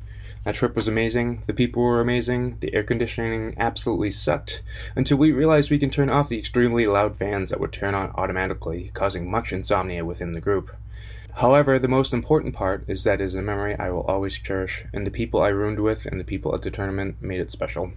That 0.49 0.55
trip 0.55 0.75
was 0.75 0.87
amazing, 0.87 1.43
the 1.45 1.53
people 1.53 1.83
were 1.83 2.01
amazing, 2.01 2.57
the 2.59 2.73
air 2.73 2.81
conditioning 2.81 3.53
absolutely 3.59 4.09
sucked, 4.09 4.63
until 4.95 5.15
we 5.15 5.31
realized 5.31 5.69
we 5.69 5.77
can 5.77 5.91
turn 5.91 6.09
off 6.09 6.27
the 6.27 6.39
extremely 6.39 6.87
loud 6.87 7.17
fans 7.17 7.51
that 7.51 7.59
would 7.59 7.71
turn 7.71 7.93
on 7.93 8.11
automatically, 8.15 8.89
causing 8.95 9.29
much 9.29 9.53
insomnia 9.53 10.03
within 10.03 10.31
the 10.31 10.41
group. 10.41 10.75
However, 11.35 11.77
the 11.77 11.87
most 11.87 12.13
important 12.13 12.55
part 12.55 12.83
is 12.87 13.03
that 13.03 13.21
it 13.21 13.25
is 13.25 13.35
a 13.35 13.43
memory 13.43 13.75
I 13.77 13.91
will 13.91 14.01
always 14.07 14.39
cherish, 14.39 14.85
and 14.91 15.05
the 15.05 15.11
people 15.11 15.39
I 15.39 15.49
roomed 15.49 15.81
with 15.81 16.07
and 16.07 16.19
the 16.19 16.23
people 16.23 16.55
at 16.55 16.63
the 16.63 16.71
tournament 16.71 17.21
made 17.21 17.41
it 17.41 17.51
special. 17.51 17.91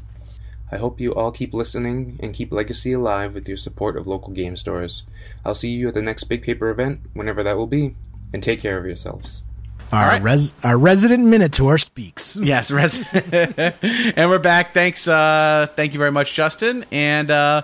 I 0.71 0.77
hope 0.77 1.01
you 1.01 1.15
all 1.15 1.33
keep 1.33 1.55
listening 1.55 2.21
and 2.23 2.35
keep 2.35 2.53
Legacy 2.53 2.93
alive 2.93 3.33
with 3.33 3.49
your 3.49 3.57
support 3.57 3.97
of 3.97 4.07
local 4.07 4.35
game 4.35 4.57
stores. 4.57 5.05
I'll 5.43 5.55
see 5.55 5.71
you 5.71 5.89
at 5.89 5.95
the 5.95 6.03
next 6.03 6.25
Big 6.25 6.43
Paper 6.43 6.69
event, 6.69 7.01
whenever 7.15 7.43
that 7.45 7.57
will 7.57 7.67
be, 7.67 7.95
and 8.31 8.43
take 8.43 8.61
care 8.61 8.77
of 8.77 8.85
yourselves. 8.85 9.43
Our, 9.93 10.07
right. 10.09 10.23
res- 10.23 10.55
our 10.65 10.79
resident 10.79 11.25
Minotaur 11.27 11.77
speaks. 11.77 12.39
Yes, 12.43 12.71
res- 12.71 12.99
and 13.13 14.31
we're 14.31 14.39
back. 14.39 14.73
Thanks, 14.73 15.07
uh, 15.07 15.67
thank 15.77 15.93
you 15.93 15.99
very 15.99 16.11
much, 16.11 16.35
Justin. 16.35 16.87
And 16.91 17.31
uh, 17.31 17.63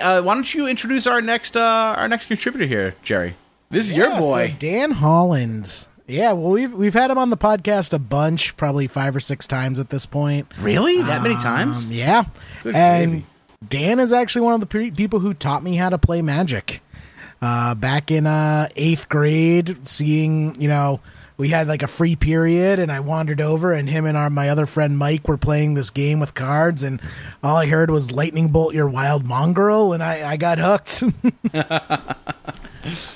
uh, 0.00 0.20
why 0.22 0.34
don't 0.34 0.52
you 0.54 0.66
introduce 0.66 1.06
our 1.06 1.22
next 1.22 1.56
uh, 1.56 1.94
our 1.96 2.06
next 2.06 2.26
contributor 2.26 2.66
here, 2.66 2.94
Jerry? 3.02 3.34
This 3.70 3.86
is 3.88 3.94
your 3.94 4.10
boy. 4.18 4.48
so 4.50 4.56
Dan 4.58 4.90
Holland. 4.90 5.86
Yeah, 6.06 6.32
well, 6.32 6.50
we've 6.50 6.72
we've 6.74 6.92
had 6.92 7.10
him 7.10 7.16
on 7.18 7.30
the 7.30 7.36
podcast 7.38 7.92
a 7.94 7.98
bunch, 7.98 8.56
probably 8.58 8.86
five 8.86 9.16
or 9.16 9.20
six 9.20 9.46
times 9.46 9.80
at 9.80 9.88
this 9.90 10.04
point. 10.06 10.48
really? 10.60 11.00
That 11.00 11.22
many 11.22 11.36
times? 11.36 11.86
Um, 11.86 11.92
yeah, 11.92 12.24
Good 12.62 12.74
and 12.74 13.10
gravy. 13.10 13.26
Dan 13.68 14.00
is 14.00 14.12
actually 14.12 14.42
one 14.42 14.54
of 14.54 14.60
the 14.60 14.66
pe- 14.66 14.90
people 14.90 15.20
who 15.20 15.32
taught 15.34 15.62
me 15.62 15.76
how 15.76 15.88
to 15.88 15.98
play 15.98 16.20
Magic. 16.20 16.82
Uh, 17.40 17.74
back 17.74 18.10
in 18.10 18.26
uh, 18.26 18.68
eighth 18.76 19.08
grade, 19.08 19.86
seeing 19.86 20.60
you 20.60 20.68
know 20.68 21.00
we 21.40 21.48
had 21.48 21.66
like 21.68 21.82
a 21.82 21.86
free 21.86 22.16
period, 22.16 22.78
and 22.78 22.92
I 22.92 23.00
wandered 23.00 23.40
over, 23.40 23.72
and 23.72 23.88
him 23.88 24.04
and 24.04 24.16
our 24.16 24.28
my 24.28 24.50
other 24.50 24.66
friend 24.66 24.98
Mike 24.98 25.26
were 25.26 25.38
playing 25.38 25.74
this 25.74 25.88
game 25.88 26.20
with 26.20 26.34
cards, 26.34 26.82
and 26.82 27.00
all 27.42 27.56
I 27.56 27.66
heard 27.66 27.90
was 27.90 28.12
"Lightning 28.12 28.48
Bolt 28.48 28.74
your 28.74 28.86
wild 28.88 29.24
mongrel," 29.24 29.94
and 29.94 30.02
I 30.02 30.32
I 30.32 30.36
got 30.36 30.58
hooked. 30.58 31.02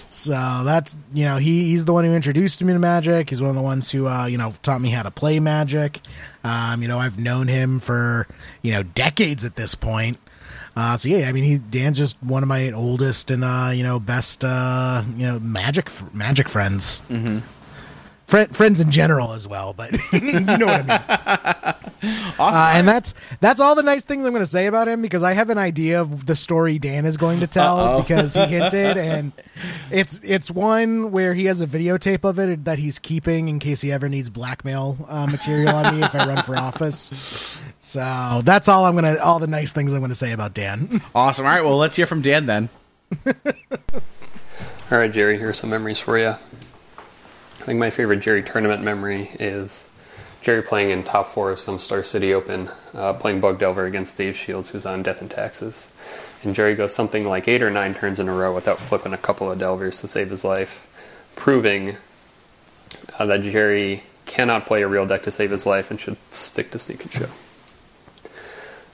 So 0.09 0.63
that's 0.65 0.95
you 1.13 1.25
know 1.25 1.39
he 1.39 1.65
he's 1.71 1.87
the 1.87 1.93
one 1.93 2.05
who 2.05 2.13
introduced 2.13 2.63
me 2.63 2.73
to 2.73 2.79
Magic. 2.79 3.31
He's 3.31 3.41
one 3.41 3.51
of 3.51 3.57
the 3.57 3.63
ones 3.63 3.91
who 3.91 4.07
uh, 4.07 4.27
you 4.27 4.39
know 4.39 4.55
taught 4.63 4.81
me 4.81 4.91
how 4.91 5.03
to 5.03 5.11
play 5.11 5.41
Magic. 5.41 6.01
Um, 6.45 6.83
you 6.83 6.89
know 6.89 6.99
I've 6.99 7.19
known 7.19 7.49
him 7.49 7.79
for 7.79 8.29
you 8.63 8.73
know 8.73 8.83
decades 8.83 9.45
at 9.45 9.57
this 9.57 9.75
point. 9.75 10.19
Uh, 10.77 10.97
so 10.97 11.09
yeah, 11.09 11.29
I 11.29 11.33
mean 11.33 11.45
he 11.45 11.59
Dan's 11.59 11.99
just 11.99 12.23
one 12.23 12.43
of 12.43 12.49
my 12.49 12.71
oldest 12.73 13.31
and 13.31 13.43
uh, 13.43 13.71
you 13.75 13.83
know 13.83 13.99
best 13.99 14.45
uh, 14.45 15.03
you 15.17 15.27
know 15.27 15.41
Magic 15.41 15.91
Magic 16.13 16.49
friends. 16.49 17.03
Mm-hmm. 17.11 17.39
Friends 18.53 18.81
in 18.81 18.91
general 18.91 19.33
as 19.33 19.47
well, 19.47 19.73
but 19.73 19.97
you 20.13 20.41
know 20.41 20.67
what 20.67 20.91
I 20.91 21.75
mean. 21.75 21.75
Awesome. 22.39 22.61
Uh, 22.61 22.73
and 22.75 22.87
that's 22.89 23.15
that's 23.41 23.61
all 23.61 23.75
the 23.75 23.83
nice 23.83 24.05
things 24.05 24.27
I'm 24.27 24.33
going 24.33 24.43
to 24.43 24.47
say 24.47 24.67
about 24.67 24.89
him 24.89 25.01
because 25.01 25.23
I 25.23 25.33
have 25.33 25.49
an 25.49 25.57
idea 25.57 26.03
of 26.03 26.27
the 26.27 26.37
story 26.37 26.79
Dan 26.79 27.07
is 27.07 27.17
going 27.17 27.41
to 27.41 27.47
tell 27.47 27.81
Uh-oh. 27.81 28.03
because 28.03 28.35
he 28.35 28.45
hinted, 28.45 28.99
and 28.99 29.33
it's 29.91 30.21
it's 30.23 30.51
one 30.51 31.13
where 31.13 31.33
he 31.33 31.47
has 31.47 31.63
a 31.63 31.67
videotape 31.67 32.29
of 32.29 32.39
it 32.39 32.67
that 32.67 32.79
he's 32.79 32.99
keeping 32.99 33.49
in 33.49 33.59
case 33.59 33.81
he 33.81 33.91
ever 33.91 34.11
needs 34.11 34.29
blackmail 34.29 34.99
uh, 35.09 35.27
material 35.27 35.75
on 35.75 35.99
me 35.99 36.05
if 36.05 36.15
I 36.15 36.27
run 36.27 36.43
for 36.43 36.59
office. 36.59 37.59
So 37.79 38.43
that's 38.45 38.69
all 38.69 38.85
I'm 38.85 38.95
gonna 38.97 39.17
all 39.23 39.39
the 39.39 39.47
nice 39.47 39.73
things 39.73 39.95
I'm 39.95 40.01
going 40.01 40.11
to 40.11 40.15
say 40.15 40.33
about 40.33 40.53
Dan. 40.53 41.01
awesome. 41.15 41.47
All 41.47 41.53
right. 41.53 41.65
Well, 41.65 41.79
let's 41.79 41.97
hear 41.97 42.07
from 42.07 42.21
Dan 42.21 42.45
then. 42.45 42.69
All 43.27 44.99
right, 44.99 45.11
Jerry, 45.11 45.39
here's 45.39 45.57
some 45.59 45.71
memories 45.71 45.99
for 45.99 46.19
you. 46.19 46.35
I 47.65 47.67
think 47.67 47.79
my 47.79 47.89
favorite 47.89 48.21
Jerry 48.21 48.43
tournament 48.43 48.83
memory 48.83 49.31
is 49.41 49.89
Jerry 50.43 50.61
playing 50.61 50.91
in 50.91 51.03
top 51.03 51.29
four 51.29 51.51
of 51.51 51.59
some 51.59 51.79
Star 51.79 52.05
City 52.05 52.35
Open, 52.35 52.69
uh, 52.93 53.15
playing 53.15 53.41
Bug 53.41 53.59
Delver 53.59 53.87
against 53.87 54.19
Dave 54.19 54.37
Shields, 54.37 54.69
who's 54.69 54.85
on 54.85 55.03
Death 55.03 55.23
and 55.23 55.31
Taxes. 55.31 55.91
And 56.43 56.55
Jerry 56.55 56.75
goes 56.75 56.95
something 56.95 57.27
like 57.27 57.49
eight 57.49 57.63
or 57.63 57.71
nine 57.71 57.95
turns 57.95 58.21
in 58.21 58.29
a 58.29 58.35
row 58.35 58.55
without 58.55 58.81
flipping 58.81 59.15
a 59.15 59.17
couple 59.17 59.51
of 59.51 59.59
Delvers 59.59 60.03
to 60.03 60.09
save 60.09 60.29
his 60.29 60.45
life, 60.45 60.87
proving 61.37 61.97
uh, 63.19 63.25
that 63.25 63.41
Jerry 63.41 64.03
cannot 64.27 64.67
play 64.67 64.83
a 64.83 64.87
real 64.87 65.07
deck 65.07 65.23
to 65.23 65.31
save 65.31 65.51
his 65.51 65.65
life 65.65 65.91
and 65.91 65.99
should 65.99 66.19
stick 66.29 66.71
to 66.73 66.79
Sneak 66.79 67.03
and 67.03 67.13
Show. 67.13 67.29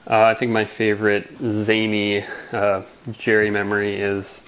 Uh, 0.07 0.23
I 0.27 0.33
think 0.33 0.53
my 0.53 0.63
favorite 0.63 1.27
zany 1.45 2.23
uh, 2.53 2.83
Jerry 3.11 3.49
memory 3.49 3.95
is 3.95 4.41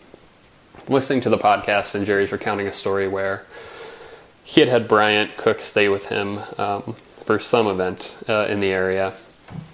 listening 0.87 1.19
to 1.19 1.29
the 1.29 1.37
podcast 1.37 1.93
and 1.93 2.05
Jerry's 2.05 2.31
recounting 2.31 2.67
a 2.67 2.71
story 2.71 3.09
where 3.09 3.43
he 4.43 4.59
had 4.59 4.69
had 4.69 4.87
Bryant 4.87 5.37
Cook 5.37 5.61
stay 5.61 5.89
with 5.89 6.07
him 6.07 6.39
um, 6.57 6.95
for 7.23 7.39
some 7.39 7.67
event 7.67 8.17
uh, 8.27 8.45
in 8.45 8.59
the 8.59 8.71
area, 8.71 9.13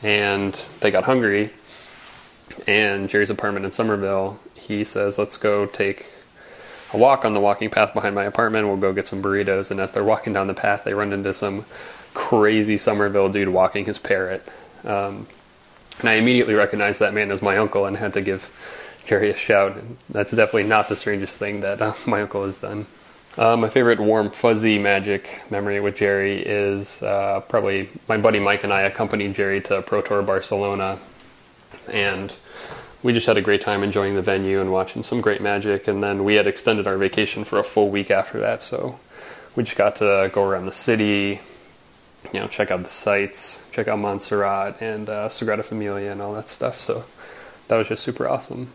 and 0.03 0.53
they 0.79 0.91
got 0.91 1.03
hungry. 1.03 1.51
And 2.67 3.09
Jerry's 3.09 3.29
apartment 3.29 3.65
in 3.65 3.71
Somerville, 3.71 4.39
he 4.53 4.83
says, 4.83 5.17
"Let's 5.17 5.37
go 5.37 5.65
take 5.65 6.05
a 6.93 6.97
walk 6.97 7.25
on 7.25 7.33
the 7.33 7.39
walking 7.39 7.69
path 7.69 7.93
behind 7.93 8.15
my 8.15 8.25
apartment. 8.25 8.67
We'll 8.67 8.77
go 8.77 8.93
get 8.93 9.07
some 9.07 9.21
burritos." 9.21 9.71
And 9.71 9.79
as 9.79 9.91
they're 9.91 10.03
walking 10.03 10.33
down 10.33 10.47
the 10.47 10.53
path, 10.53 10.83
they 10.83 10.93
run 10.93 11.13
into 11.13 11.33
some 11.33 11.65
crazy 12.13 12.77
Somerville 12.77 13.29
dude 13.29 13.49
walking 13.49 13.85
his 13.85 13.99
parrot. 13.99 14.47
Um, 14.83 15.27
and 15.99 16.09
I 16.09 16.13
immediately 16.13 16.53
recognized 16.53 16.99
that 16.99 17.13
man 17.13 17.31
as 17.31 17.41
my 17.41 17.57
uncle 17.57 17.85
and 17.85 17.97
had 17.97 18.13
to 18.13 18.21
give 18.21 18.51
Jerry 19.05 19.29
a 19.29 19.35
shout. 19.35 19.75
And 19.75 19.97
that's 20.09 20.31
definitely 20.31 20.63
not 20.63 20.89
the 20.89 20.95
strangest 20.95 21.37
thing 21.37 21.61
that 21.61 21.81
uh, 21.81 21.93
my 22.05 22.21
uncle 22.21 22.45
has 22.45 22.61
done. 22.61 22.85
Uh, 23.37 23.55
my 23.55 23.69
favorite 23.69 23.99
warm, 23.99 24.29
fuzzy 24.29 24.77
magic 24.79 25.41
memory 25.49 25.79
with 25.79 25.95
Jerry 25.95 26.41
is 26.41 27.01
uh, 27.03 27.39
probably 27.41 27.89
my 28.07 28.17
buddy 28.17 28.39
Mike 28.39 28.63
and 28.63 28.73
I 28.73 28.81
accompanied 28.81 29.35
Jerry 29.35 29.61
to 29.61 29.81
Pro 29.81 30.01
Tour 30.01 30.21
Barcelona, 30.23 30.99
and 31.87 32.35
we 33.01 33.13
just 33.13 33.27
had 33.27 33.37
a 33.37 33.41
great 33.41 33.61
time 33.61 33.81
enjoying 33.83 34.15
the 34.15 34.21
venue 34.21 34.59
and 34.59 34.73
watching 34.73 35.03
some 35.03 35.21
great 35.21 35.41
magic. 35.41 35.87
And 35.87 36.03
then 36.03 36.25
we 36.25 36.35
had 36.35 36.47
extended 36.47 36.85
our 36.85 36.97
vacation 36.97 37.45
for 37.45 37.59
a 37.59 37.63
full 37.63 37.89
week 37.89 38.11
after 38.11 38.39
that, 38.39 38.61
so 38.61 38.99
we 39.55 39.63
just 39.63 39.77
got 39.77 39.95
to 39.97 40.29
go 40.33 40.43
around 40.43 40.65
the 40.65 40.73
city, 40.73 41.39
you 42.33 42.39
know, 42.39 42.47
check 42.47 42.71
out 42.71 42.83
the 42.83 42.89
sites, 42.89 43.69
check 43.71 43.87
out 43.87 43.99
Montserrat 43.99 44.81
and 44.81 45.07
uh, 45.07 45.29
Sagrada 45.29 45.63
Familia 45.63 46.11
and 46.11 46.21
all 46.21 46.33
that 46.33 46.49
stuff. 46.49 46.79
So 46.79 47.05
that 47.67 47.77
was 47.77 47.87
just 47.87 48.03
super 48.03 48.27
awesome. 48.27 48.69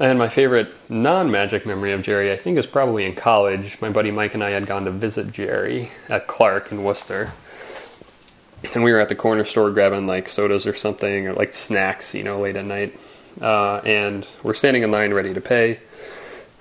And 0.00 0.18
my 0.18 0.30
favorite 0.30 0.72
non 0.88 1.30
magic 1.30 1.66
memory 1.66 1.92
of 1.92 2.00
Jerry, 2.00 2.32
I 2.32 2.36
think, 2.36 2.56
is 2.56 2.66
probably 2.66 3.04
in 3.04 3.14
college. 3.14 3.78
My 3.82 3.90
buddy 3.90 4.10
Mike 4.10 4.32
and 4.32 4.42
I 4.42 4.50
had 4.50 4.64
gone 4.66 4.86
to 4.86 4.90
visit 4.90 5.30
Jerry 5.30 5.92
at 6.08 6.26
Clark 6.26 6.72
in 6.72 6.82
Worcester. 6.82 7.32
And 8.74 8.82
we 8.82 8.92
were 8.92 8.98
at 8.98 9.10
the 9.10 9.14
corner 9.14 9.44
store 9.44 9.70
grabbing 9.70 10.06
like 10.06 10.28
sodas 10.30 10.66
or 10.66 10.72
something, 10.72 11.28
or 11.28 11.34
like 11.34 11.52
snacks, 11.52 12.14
you 12.14 12.22
know, 12.22 12.40
late 12.40 12.56
at 12.56 12.64
night. 12.64 12.98
Uh, 13.40 13.76
and 13.84 14.26
we're 14.42 14.54
standing 14.54 14.82
in 14.82 14.90
line 14.90 15.12
ready 15.12 15.34
to 15.34 15.40
pay. 15.40 15.80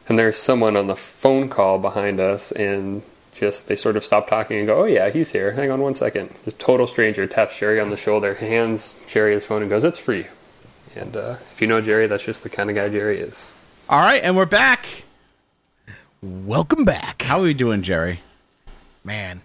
And 0.10 0.20
there's 0.20 0.38
someone 0.38 0.76
on 0.76 0.88
the 0.88 0.96
phone 0.96 1.48
call 1.48 1.80
behind 1.80 2.20
us, 2.20 2.52
and 2.52 3.04
just 3.34 3.70
they 3.70 3.76
sort 3.78 3.96
of 3.96 4.04
stop 4.04 4.28
talking 4.28 4.58
and 4.58 4.68
go, 4.68 4.82
"Oh 4.82 4.86
yeah, 4.86 5.10
he's 5.12 5.32
here. 5.32 5.54
Hang 5.54 5.72
on 5.72 5.80
one 5.80 5.94
second. 5.94 6.32
The 6.44 6.52
total 6.52 6.88
stranger 6.88 7.26
taps 7.26 7.58
Jerry 7.58 7.80
on 7.80 7.90
the 7.90 7.96
shoulder, 7.96 8.34
hands 8.34 9.02
Jerry 9.08 9.34
his 9.34 9.46
phone, 9.46 9.62
and 9.62 9.70
goes, 9.70 9.86
"It's 9.86 10.00
for 10.00 10.14
you." 10.14 10.26
And 10.96 11.16
uh, 11.16 11.36
if 11.52 11.62
you 11.62 11.68
know 11.68 11.82
Jerry, 11.82 12.08
that's 12.08 12.24
just 12.24 12.44
the 12.44 12.50
kind 12.50 12.70
of 12.70 12.76
guy 12.76 12.90
Jerry 12.90 13.20
is. 13.20 13.56
All 13.88 14.00
right, 14.00 14.22
and 14.24 14.36
we're 14.36 14.46
back. 14.46 15.04
Welcome 16.22 16.84
back. 16.86 17.22
How 17.22 17.40
are 17.40 17.44
we 17.44 17.54
doing, 17.54 17.82
Jerry? 17.82 18.22
Man, 19.04 19.42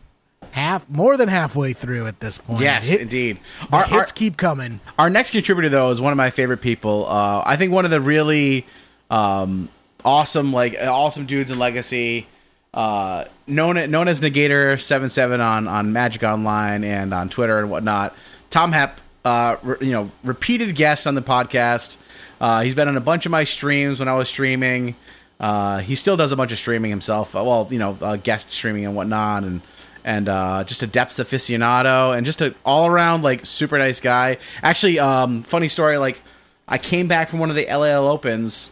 half 0.51 0.89
more 0.89 1.17
than 1.17 1.29
halfway 1.29 1.73
through 1.73 2.07
at 2.07 2.21
this 2.21 2.39
point. 2.39 2.63
Yes, 2.63 2.87
Hit- 2.87 3.01
indeed. 3.03 3.39
The 3.71 3.77
Our, 3.77 3.85
hits 3.85 4.11
our, 4.11 4.15
keep 4.15 4.37
coming. 4.37 4.81
our 4.99 5.09
next 5.09 5.31
contributor, 5.31 5.69
though, 5.69 5.91
is 5.91 6.01
one 6.01 6.13
of 6.13 6.17
my 6.17 6.31
favorite 6.31 6.61
people. 6.61 7.07
Uh, 7.07 7.43
I 7.47 7.57
think 7.57 7.73
one 7.73 7.85
of 7.85 7.91
the 7.91 8.01
really 8.01 8.67
um, 9.11 9.69
awesome, 10.05 10.53
like 10.53 10.77
awesome 10.81 11.27
dudes 11.27 11.51
in 11.51 11.59
Legacy. 11.59 12.27
Uh, 12.73 13.27
known 13.47 13.89
known 13.93 14.09
as 14.09 14.19
Negator 14.21 14.81
Seven 14.83 15.09
Seven 15.09 15.41
on 15.41 15.69
on 15.69 15.93
Magic 15.93 16.25
Online 16.25 16.83
and 16.83 17.15
on 17.15 17.29
Twitter 17.29 17.61
and 17.61 17.71
whatnot. 17.71 18.17
Tom 18.51 18.73
Hepp, 18.73 18.95
uh, 19.25 19.57
re- 19.63 19.77
you 19.81 19.93
know, 19.93 20.11
repeated 20.23 20.75
guest 20.75 21.07
on 21.07 21.15
the 21.15 21.23
podcast. 21.23 21.97
Uh, 22.41 22.63
he's 22.63 22.75
been 22.75 22.89
on 22.89 22.97
a 22.97 23.01
bunch 23.01 23.27
of 23.27 23.33
my 23.33 23.45
streams 23.45 23.99
when 23.99 24.09
I 24.09 24.15
was 24.15 24.29
streaming. 24.29 24.97
Uh, 25.41 25.79
he 25.79 25.95
still 25.95 26.17
does 26.17 26.33
a 26.33 26.37
bunch 26.37 26.53
of 26.53 26.59
streaming 26.59 26.91
himself. 26.91 27.35
Uh, 27.35 27.43
well, 27.45 27.69
you 27.71 27.79
know, 27.79 27.99
uh, 28.01 28.17
guest 28.17 28.53
streaming 28.53 28.85
and 28.85 28.95
whatnot, 28.95 29.45
and 29.45 29.61
and 30.05 30.29
uh, 30.29 30.65
just 30.65 30.83
a 30.83 30.87
depths 30.87 31.19
aficionado 31.19 32.17
and 32.17 32.27
just 32.27 32.43
a 32.43 32.55
all 32.65 32.87
around 32.87 33.23
like 33.23 33.47
super 33.47 33.79
nice 33.79 34.01
guy. 34.01 34.39
Actually, 34.63 34.99
um, 34.99 35.43
funny 35.43 35.69
story. 35.69 35.97
Like, 35.97 36.23
I 36.69 36.79
came 36.79 37.09
back 37.09 37.29
from 37.29 37.39
one 37.39 37.51
of 37.51 37.57
the 37.57 37.67
LAL 37.67 38.07
Opens 38.07 38.71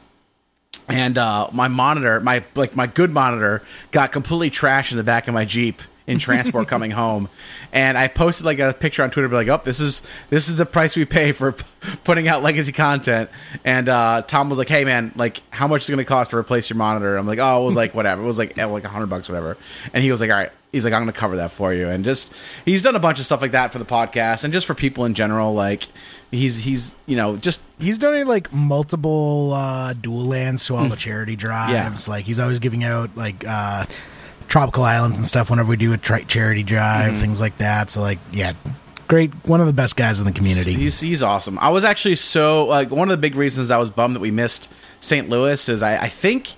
and 0.89 1.17
uh, 1.17 1.49
my 1.53 1.69
monitor, 1.69 2.21
my 2.21 2.45
like 2.55 2.77
my 2.77 2.87
good 2.87 3.11
monitor, 3.11 3.63
got 3.91 4.13
completely 4.13 4.51
trashed 4.51 4.93
in 4.93 4.99
the 4.99 5.05
back 5.05 5.29
of 5.29 5.35
my 5.35 5.45
Jeep 5.45 5.81
in 6.07 6.19
transport 6.19 6.69
coming 6.69 6.91
home, 6.91 7.29
and 7.73 7.97
I 7.97 8.09
posted 8.09 8.45
like 8.47 8.59
a 8.59 8.73
picture 8.73 9.03
on 9.03 9.11
Twitter, 9.11 9.29
be 9.29 9.37
like, 9.37 9.49
"Oh, 9.49 9.61
this 9.63 9.81
is 9.81 10.03
this 10.29 10.49
is 10.49 10.57
the 10.57 10.67
price 10.67 10.97
we 10.97 11.05
pay 11.05 11.33
for 11.33 11.53
p- 11.53 11.65
putting 12.05 12.29
out 12.29 12.43
legacy 12.43 12.73
content." 12.73 13.31
And 13.65 13.89
uh, 13.89 14.23
Tom 14.23 14.49
was 14.49 14.59
like, 14.59 14.69
"Hey, 14.69 14.85
man, 14.85 15.13
like, 15.17 15.43
how 15.51 15.67
much 15.69 15.83
is 15.83 15.89
it 15.89 15.93
going 15.93 16.05
to 16.05 16.09
cost 16.09 16.31
to 16.31 16.37
replace 16.37 16.71
your 16.71 16.77
monitor?" 16.77 17.17
I'm 17.17 17.27
like, 17.27 17.39
"Oh, 17.41 17.63
it 17.63 17.65
was 17.67 17.77
like 17.77 17.95
whatever. 17.95 18.23
It 18.23 18.27
was 18.27 18.39
like 18.39 18.59
eh, 18.59 18.65
like 18.65 18.85
a 18.85 18.89
hundred 18.89 19.09
bucks, 19.09 19.29
whatever." 19.29 19.57
And 19.93 20.03
he 20.03 20.11
was 20.11 20.21
like, 20.21 20.31
"All 20.31 20.37
right." 20.37 20.51
He's 20.73 20.85
like, 20.85 20.95
"I'm 20.95 21.03
going 21.03 21.13
to 21.13 21.19
cover 21.19 21.37
that 21.37 21.51
for 21.51 21.75
you," 21.75 21.89
and 21.89 22.03
just 22.05 22.33
he's 22.65 22.81
done 22.83 22.97
a 22.97 23.01
bunch 23.01 23.19
of 23.19 23.27
stuff 23.27 23.43
like 23.43 23.53
that 23.53 23.73
for 23.73 23.79
the 23.79 23.85
podcast 23.85 24.43
and 24.45 24.53
just 24.55 24.67
for 24.67 24.75
people 24.75 25.05
in 25.05 25.15
general, 25.15 25.55
like. 25.55 25.89
He's 26.35 26.57
he's 26.57 26.95
you 27.05 27.15
know 27.15 27.37
just 27.37 27.61
He's 27.79 27.99
donated 27.99 28.27
like 28.27 28.51
multiple 28.55 29.53
uh, 29.53 29.93
dual 29.93 30.25
lands 30.25 30.65
to 30.67 30.77
all 30.77 30.89
the 30.89 30.97
charity 30.97 31.37
drives. 31.37 32.09
Like 32.09 32.25
he's 32.25 32.41
always 32.41 32.59
giving 32.59 32.85
out 32.85 33.15
like 33.19 33.45
uh, 33.47 33.85
tropical 34.53 34.85
islands 34.85 35.17
and 35.17 35.27
stuff 35.27 35.49
whenever 35.49 35.71
we 35.71 35.79
do 35.79 35.95
a 35.95 35.97
tri- 35.97 36.21
charity 36.25 36.63
drive, 36.63 37.15
Mhm. 37.15 37.21
things 37.21 37.41
like 37.41 37.57
that. 37.57 37.89
So 37.91 38.03
like, 38.03 38.19
yeah, 38.33 38.53
great, 39.09 39.33
one 39.47 39.63
of 39.63 39.67
the 39.67 39.73
best 39.73 39.97
guys 39.97 40.19
in 40.21 40.27
the 40.27 40.33
community. 40.33 40.75
He's 40.75 41.01
he's 41.01 41.23
awesome. 41.23 41.59
I 41.59 41.71
was 41.71 41.85
actually 41.85 42.17
so 42.17 42.67
like 42.67 42.91
one 42.91 43.09
of 43.09 43.13
the 43.17 43.21
big 43.23 43.35
reasons 43.35 43.71
I 43.71 43.79
was 43.79 43.89
bummed 43.91 44.15
that 44.15 44.21
we 44.21 44.31
missed 44.31 44.71
St. 45.01 45.31
Louis 45.31 45.71
is 45.71 45.81
I, 45.83 46.03
I 46.03 46.09
think 46.09 46.51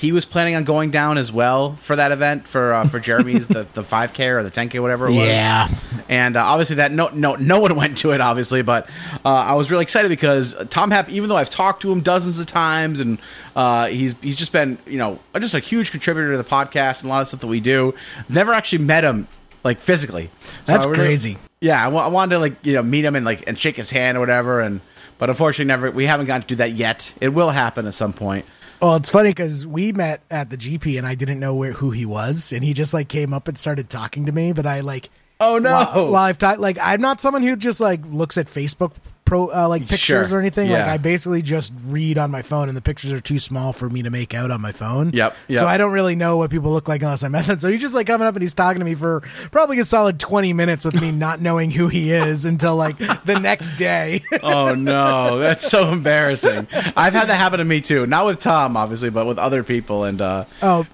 he 0.00 0.12
was 0.12 0.24
planning 0.24 0.54
on 0.54 0.64
going 0.64 0.90
down 0.90 1.18
as 1.18 1.30
well 1.30 1.74
for 1.76 1.94
that 1.94 2.10
event 2.10 2.48
for 2.48 2.72
uh, 2.72 2.86
for 2.88 2.98
Jeremy's 2.98 3.46
the 3.48 3.66
the 3.74 3.82
5K 3.82 4.28
or 4.28 4.42
the 4.42 4.50
10K 4.50 4.80
whatever 4.80 5.06
it 5.08 5.10
was. 5.10 5.26
Yeah. 5.26 5.68
And 6.08 6.36
uh, 6.36 6.42
obviously 6.44 6.76
that 6.76 6.90
no 6.90 7.08
no 7.08 7.34
no 7.36 7.60
one 7.60 7.76
went 7.82 7.98
to 7.98 8.12
it 8.12 8.20
obviously, 8.20 8.62
but 8.62 8.88
uh, 9.24 9.28
I 9.28 9.54
was 9.54 9.70
really 9.70 9.82
excited 9.82 10.08
because 10.08 10.56
Tom 10.70 10.90
Happ 10.90 11.10
even 11.10 11.28
though 11.28 11.36
I've 11.36 11.50
talked 11.50 11.82
to 11.82 11.92
him 11.92 12.00
dozens 12.00 12.38
of 12.38 12.46
times 12.46 13.00
and 13.00 13.18
uh, 13.54 13.88
he's 13.88 14.14
he's 14.22 14.36
just 14.36 14.52
been 14.52 14.78
you 14.86 14.96
know 14.98 15.18
just 15.38 15.54
a 15.54 15.60
huge 15.60 15.90
contributor 15.90 16.30
to 16.32 16.38
the 16.38 16.44
podcast 16.44 17.02
and 17.02 17.10
a 17.10 17.12
lot 17.12 17.20
of 17.22 17.28
stuff 17.28 17.40
that 17.40 17.46
we 17.46 17.60
do. 17.60 17.94
Never 18.28 18.52
actually 18.54 18.84
met 18.84 19.04
him 19.04 19.28
like 19.64 19.80
physically. 19.82 20.30
So 20.64 20.72
That's 20.72 20.86
really- 20.86 20.98
crazy. 20.98 21.36
yeah, 21.60 21.84
I 21.84 21.88
wa- 21.88 22.06
I 22.06 22.08
wanted 22.08 22.36
to 22.36 22.38
like 22.38 22.54
you 22.64 22.72
know 22.74 22.82
meet 22.82 23.04
him 23.04 23.14
and 23.16 23.24
like 23.26 23.44
and 23.46 23.58
shake 23.58 23.76
his 23.76 23.90
hand 23.90 24.16
or 24.16 24.20
whatever, 24.20 24.60
and 24.60 24.80
but 25.18 25.28
unfortunately 25.28 25.66
never 25.68 25.90
we 25.90 26.06
haven't 26.06 26.24
gotten 26.26 26.42
to 26.42 26.48
do 26.48 26.54
that 26.56 26.72
yet. 26.72 27.12
It 27.20 27.28
will 27.28 27.50
happen 27.50 27.86
at 27.86 27.92
some 27.92 28.14
point. 28.14 28.46
Well, 28.80 28.96
it's 28.96 29.10
funny 29.10 29.28
because 29.28 29.66
we 29.66 29.92
met 29.92 30.22
at 30.30 30.48
the 30.48 30.56
GP 30.56 30.96
and 30.96 31.06
I 31.06 31.14
didn't 31.14 31.38
know 31.38 31.54
where 31.54 31.72
who 31.72 31.90
he 31.90 32.06
was, 32.06 32.50
and 32.50 32.64
he 32.64 32.72
just 32.72 32.94
like 32.94 33.08
came 33.08 33.34
up 33.34 33.46
and 33.46 33.58
started 33.58 33.90
talking 33.90 34.24
to 34.24 34.32
me. 34.32 34.52
But 34.52 34.64
I 34.64 34.80
like, 34.80 35.10
oh 35.40 35.58
no! 35.58 35.70
While, 35.72 36.12
while 36.12 36.22
I've 36.24 36.38
talked, 36.38 36.60
like 36.60 36.78
I'm 36.80 37.00
not 37.00 37.20
someone 37.20 37.42
who 37.42 37.56
just 37.56 37.80
like 37.80 38.00
looks 38.06 38.36
at 38.38 38.46
Facebook 38.46 38.92
pro 39.24 39.46
uh, 39.54 39.68
like 39.68 39.82
pictures 39.82 40.00
Sure. 40.30 40.38
or 40.38 40.40
anything. 40.40 40.70
Like 40.70 40.86
I 40.86 40.96
basically 40.96 41.40
just 41.40 41.72
read 41.86 42.18
on 42.18 42.30
my 42.32 42.42
phone, 42.42 42.68
and 42.68 42.76
the 42.76 42.82
pictures 42.82 43.12
are 43.12 43.20
too 43.20 43.38
small 43.38 43.72
for 43.72 43.88
me 43.88 44.02
to 44.02 44.10
make 44.10 44.34
out 44.34 44.50
on 44.50 44.60
my 44.60 44.72
phone. 44.72 45.10
Yep, 45.12 45.36
yep. 45.48 45.58
So 45.60 45.66
I 45.68 45.76
don't 45.76 45.92
really 45.92 46.16
know 46.16 46.36
what 46.36 46.50
people 46.50 46.72
look 46.72 46.88
like 46.88 47.02
unless 47.02 47.22
I 47.22 47.28
met 47.28 47.46
them. 47.46 47.58
So 47.60 47.68
he's 47.70 47.80
just 47.80 47.94
like 47.94 48.06
coming 48.08 48.26
up 48.26 48.34
and 48.34 48.42
he's 48.42 48.54
talking 48.54 48.80
to 48.80 48.84
me 48.84 48.94
for 48.96 49.20
probably 49.52 49.78
a 49.78 49.84
solid 49.84 50.18
20 50.18 50.52
minutes 50.52 50.84
with 50.84 51.00
me 51.00 51.12
not 51.12 51.40
knowing 51.40 51.70
who 51.70 51.86
he 51.88 52.10
is 52.12 52.44
until 52.44 52.74
like 52.76 52.98
the 52.98 53.38
next 53.40 53.76
day. 53.76 54.20
oh 54.42 54.74
no, 54.74 55.38
that's 55.38 55.68
so 55.68 55.90
embarrassing. 55.92 56.66
I've 56.96 57.12
had 57.12 57.28
that 57.28 57.36
happen 57.36 57.58
to 57.58 57.64
me 57.64 57.80
too. 57.80 58.06
Not 58.06 58.26
with 58.26 58.40
Tom, 58.40 58.76
obviously, 58.76 59.10
but 59.10 59.26
with 59.26 59.38
other 59.38 59.62
people. 59.62 60.04
And 60.04 60.20
uh, 60.20 60.44
Oh, 60.60 60.86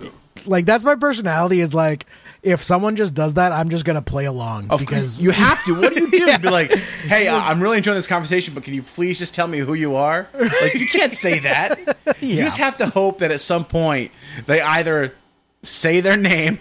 like 0.44 0.66
that's 0.66 0.84
my 0.84 0.94
personality. 0.94 1.60
Is 1.60 1.72
like 1.74 2.04
if 2.46 2.62
someone 2.62 2.94
just 2.94 3.12
does 3.12 3.34
that, 3.34 3.50
I'm 3.50 3.68
just 3.70 3.84
gonna 3.84 4.00
play 4.00 4.24
along 4.24 4.70
of 4.70 4.78
because 4.78 5.16
course, 5.16 5.20
you 5.20 5.32
have 5.32 5.64
to. 5.64 5.74
What 5.74 5.92
do 5.92 6.00
you 6.00 6.10
do? 6.26 6.38
Be 6.38 6.48
like, 6.48 6.70
hey, 6.72 7.26
uh, 7.28 7.36
I'm 7.36 7.60
really 7.60 7.78
enjoying 7.78 7.96
this 7.96 8.06
conversation, 8.06 8.54
but 8.54 8.62
can 8.62 8.72
you 8.72 8.82
please 8.84 9.18
just 9.18 9.34
tell 9.34 9.48
me 9.48 9.58
who 9.58 9.74
you 9.74 9.96
are? 9.96 10.28
Like, 10.32 10.74
you 10.74 10.86
can't 10.86 11.12
say 11.12 11.40
that. 11.40 11.96
You 12.20 12.36
just 12.36 12.58
have 12.58 12.76
to 12.78 12.86
hope 12.86 13.18
that 13.18 13.30
at 13.30 13.40
some 13.40 13.64
point 13.64 14.10
they 14.46 14.60
either 14.60 15.14
say 15.62 16.00
their 16.00 16.16
name, 16.16 16.58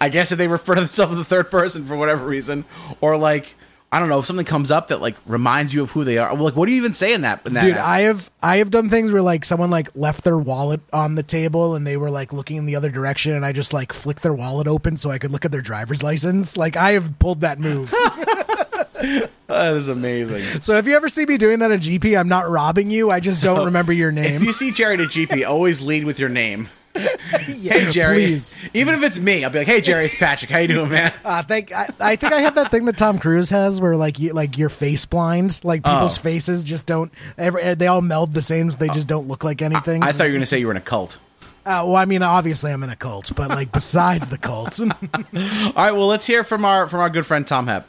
I 0.00 0.10
guess 0.10 0.30
if 0.30 0.38
they 0.38 0.46
refer 0.48 0.74
to 0.74 0.82
themselves 0.82 1.12
in 1.12 1.18
the 1.18 1.24
third 1.24 1.50
person 1.50 1.84
for 1.86 1.96
whatever 1.96 2.24
reason, 2.26 2.64
or 3.00 3.16
like. 3.16 3.54
I 3.92 4.00
don't 4.00 4.08
know 4.08 4.18
if 4.18 4.24
something 4.24 4.46
comes 4.46 4.70
up 4.70 4.88
that 4.88 5.02
like 5.02 5.16
reminds 5.26 5.74
you 5.74 5.82
of 5.82 5.90
who 5.90 6.02
they 6.02 6.16
are. 6.16 6.34
Like, 6.34 6.56
what 6.56 6.64
do 6.64 6.72
you 6.72 6.78
even 6.78 6.94
say 6.94 7.12
in 7.12 7.20
that? 7.20 7.46
In 7.46 7.52
that 7.52 7.64
Dude, 7.64 7.76
I 7.76 8.00
have 8.00 8.30
I 8.42 8.56
have 8.56 8.70
done 8.70 8.88
things 8.88 9.12
where 9.12 9.20
like 9.20 9.44
someone 9.44 9.68
like 9.68 9.90
left 9.94 10.24
their 10.24 10.38
wallet 10.38 10.80
on 10.94 11.14
the 11.14 11.22
table 11.22 11.74
and 11.74 11.86
they 11.86 11.98
were 11.98 12.10
like 12.10 12.32
looking 12.32 12.56
in 12.56 12.64
the 12.64 12.74
other 12.74 12.88
direction 12.88 13.34
and 13.34 13.44
I 13.44 13.52
just 13.52 13.74
like 13.74 13.92
flicked 13.92 14.22
their 14.22 14.32
wallet 14.32 14.66
open 14.66 14.96
so 14.96 15.10
I 15.10 15.18
could 15.18 15.30
look 15.30 15.44
at 15.44 15.52
their 15.52 15.60
driver's 15.60 16.02
license. 16.02 16.56
Like 16.56 16.74
I 16.74 16.92
have 16.92 17.18
pulled 17.18 17.42
that 17.42 17.60
move. 17.60 17.90
that 17.90 19.74
is 19.74 19.88
amazing. 19.88 20.62
so 20.62 20.76
if 20.76 20.86
you 20.86 20.96
ever 20.96 21.10
see 21.10 21.26
me 21.26 21.36
doing 21.36 21.58
that 21.58 21.70
at 21.70 21.80
GP, 21.80 22.18
I'm 22.18 22.28
not 22.28 22.48
robbing 22.48 22.90
you. 22.90 23.10
I 23.10 23.20
just 23.20 23.42
don't 23.42 23.66
remember 23.66 23.92
your 23.92 24.10
name. 24.10 24.36
If 24.36 24.42
you 24.42 24.54
see 24.54 24.72
Jared 24.72 25.02
at 25.02 25.10
GP, 25.10 25.46
always 25.46 25.82
lead 25.82 26.04
with 26.04 26.18
your 26.18 26.30
name. 26.30 26.70
Hey 26.94 27.90
Jerry, 27.90 28.26
please. 28.26 28.56
even 28.74 28.94
if 28.94 29.02
it's 29.02 29.18
me, 29.18 29.44
I'll 29.44 29.50
be 29.50 29.58
like, 29.60 29.66
"Hey 29.66 29.80
Jerry, 29.80 30.04
it's 30.06 30.14
Patrick. 30.14 30.50
How 30.50 30.58
you 30.58 30.68
doing, 30.68 30.90
man?" 30.90 31.12
Uh, 31.24 31.42
think 31.42 31.72
I, 31.72 31.88
I 32.00 32.16
think 32.16 32.32
I 32.32 32.40
have 32.42 32.54
that 32.56 32.70
thing 32.70 32.84
that 32.84 32.96
Tom 32.98 33.18
Cruise 33.18 33.48
has, 33.50 33.80
where 33.80 33.96
like 33.96 34.18
you 34.18 34.32
like 34.32 34.58
you're 34.58 34.68
face 34.68 35.04
blind, 35.06 35.60
like 35.64 35.84
people's 35.84 36.18
Oh. 36.18 36.22
faces 36.22 36.62
just 36.64 36.86
don't. 36.86 37.10
Every, 37.38 37.74
they 37.74 37.86
all 37.86 38.02
meld 38.02 38.34
the 38.34 38.42
same, 38.42 38.70
so 38.70 38.76
they 38.78 38.88
just 38.88 39.06
don't 39.06 39.28
look 39.28 39.44
like 39.44 39.62
anything. 39.62 40.02
I 40.02 40.12
thought 40.12 40.24
you 40.24 40.30
were 40.30 40.34
going 40.34 40.40
to 40.40 40.46
say 40.46 40.58
you 40.58 40.66
were 40.66 40.72
in 40.72 40.76
a 40.76 40.80
cult. 40.82 41.18
Uh, 41.64 41.86
well, 41.86 41.96
I 41.96 42.04
mean, 42.06 42.22
obviously 42.22 42.72
I'm 42.72 42.82
in 42.82 42.90
a 42.90 42.96
cult, 42.96 43.30
but 43.36 43.48
like 43.48 43.70
besides 43.72 44.28
the 44.28 44.38
cult, 44.38 44.80
All 44.80 44.86
right, 44.92 45.92
well, 45.92 46.08
let's 46.08 46.26
hear 46.26 46.42
from 46.44 46.64
our 46.64 46.88
from 46.88 47.00
our 47.00 47.08
good 47.08 47.24
friend 47.24 47.46
Tom 47.46 47.66
Hepp. 47.66 47.84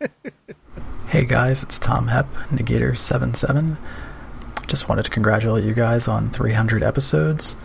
Hey 1.08 1.24
guys, 1.24 1.64
it's 1.64 1.80
Tom 1.80 2.06
Hepp, 2.08 2.30
Negator 2.50 2.96
seven 2.96 3.34
seven. 3.34 3.76
Just 4.68 4.88
wanted 4.88 5.04
to 5.06 5.10
congratulate 5.10 5.64
you 5.64 5.74
guys 5.74 6.06
on 6.06 6.30
300 6.30 6.84
episodes. 6.84 7.56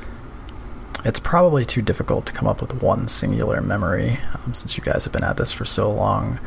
It's 1.05 1.19
probably 1.19 1.65
too 1.65 1.83
difficult 1.83 2.25
to 2.25 2.33
come 2.33 2.47
up 2.47 2.61
with 2.61 2.81
one 2.81 3.07
singular 3.07 3.61
memory 3.61 4.17
um, 4.33 4.55
since 4.55 4.75
you 4.75 4.83
guys 4.83 5.03
have 5.03 5.13
been 5.13 5.23
at 5.23 5.37
this 5.37 5.51
for 5.51 5.63
so 5.63 5.87
long. 5.87 6.39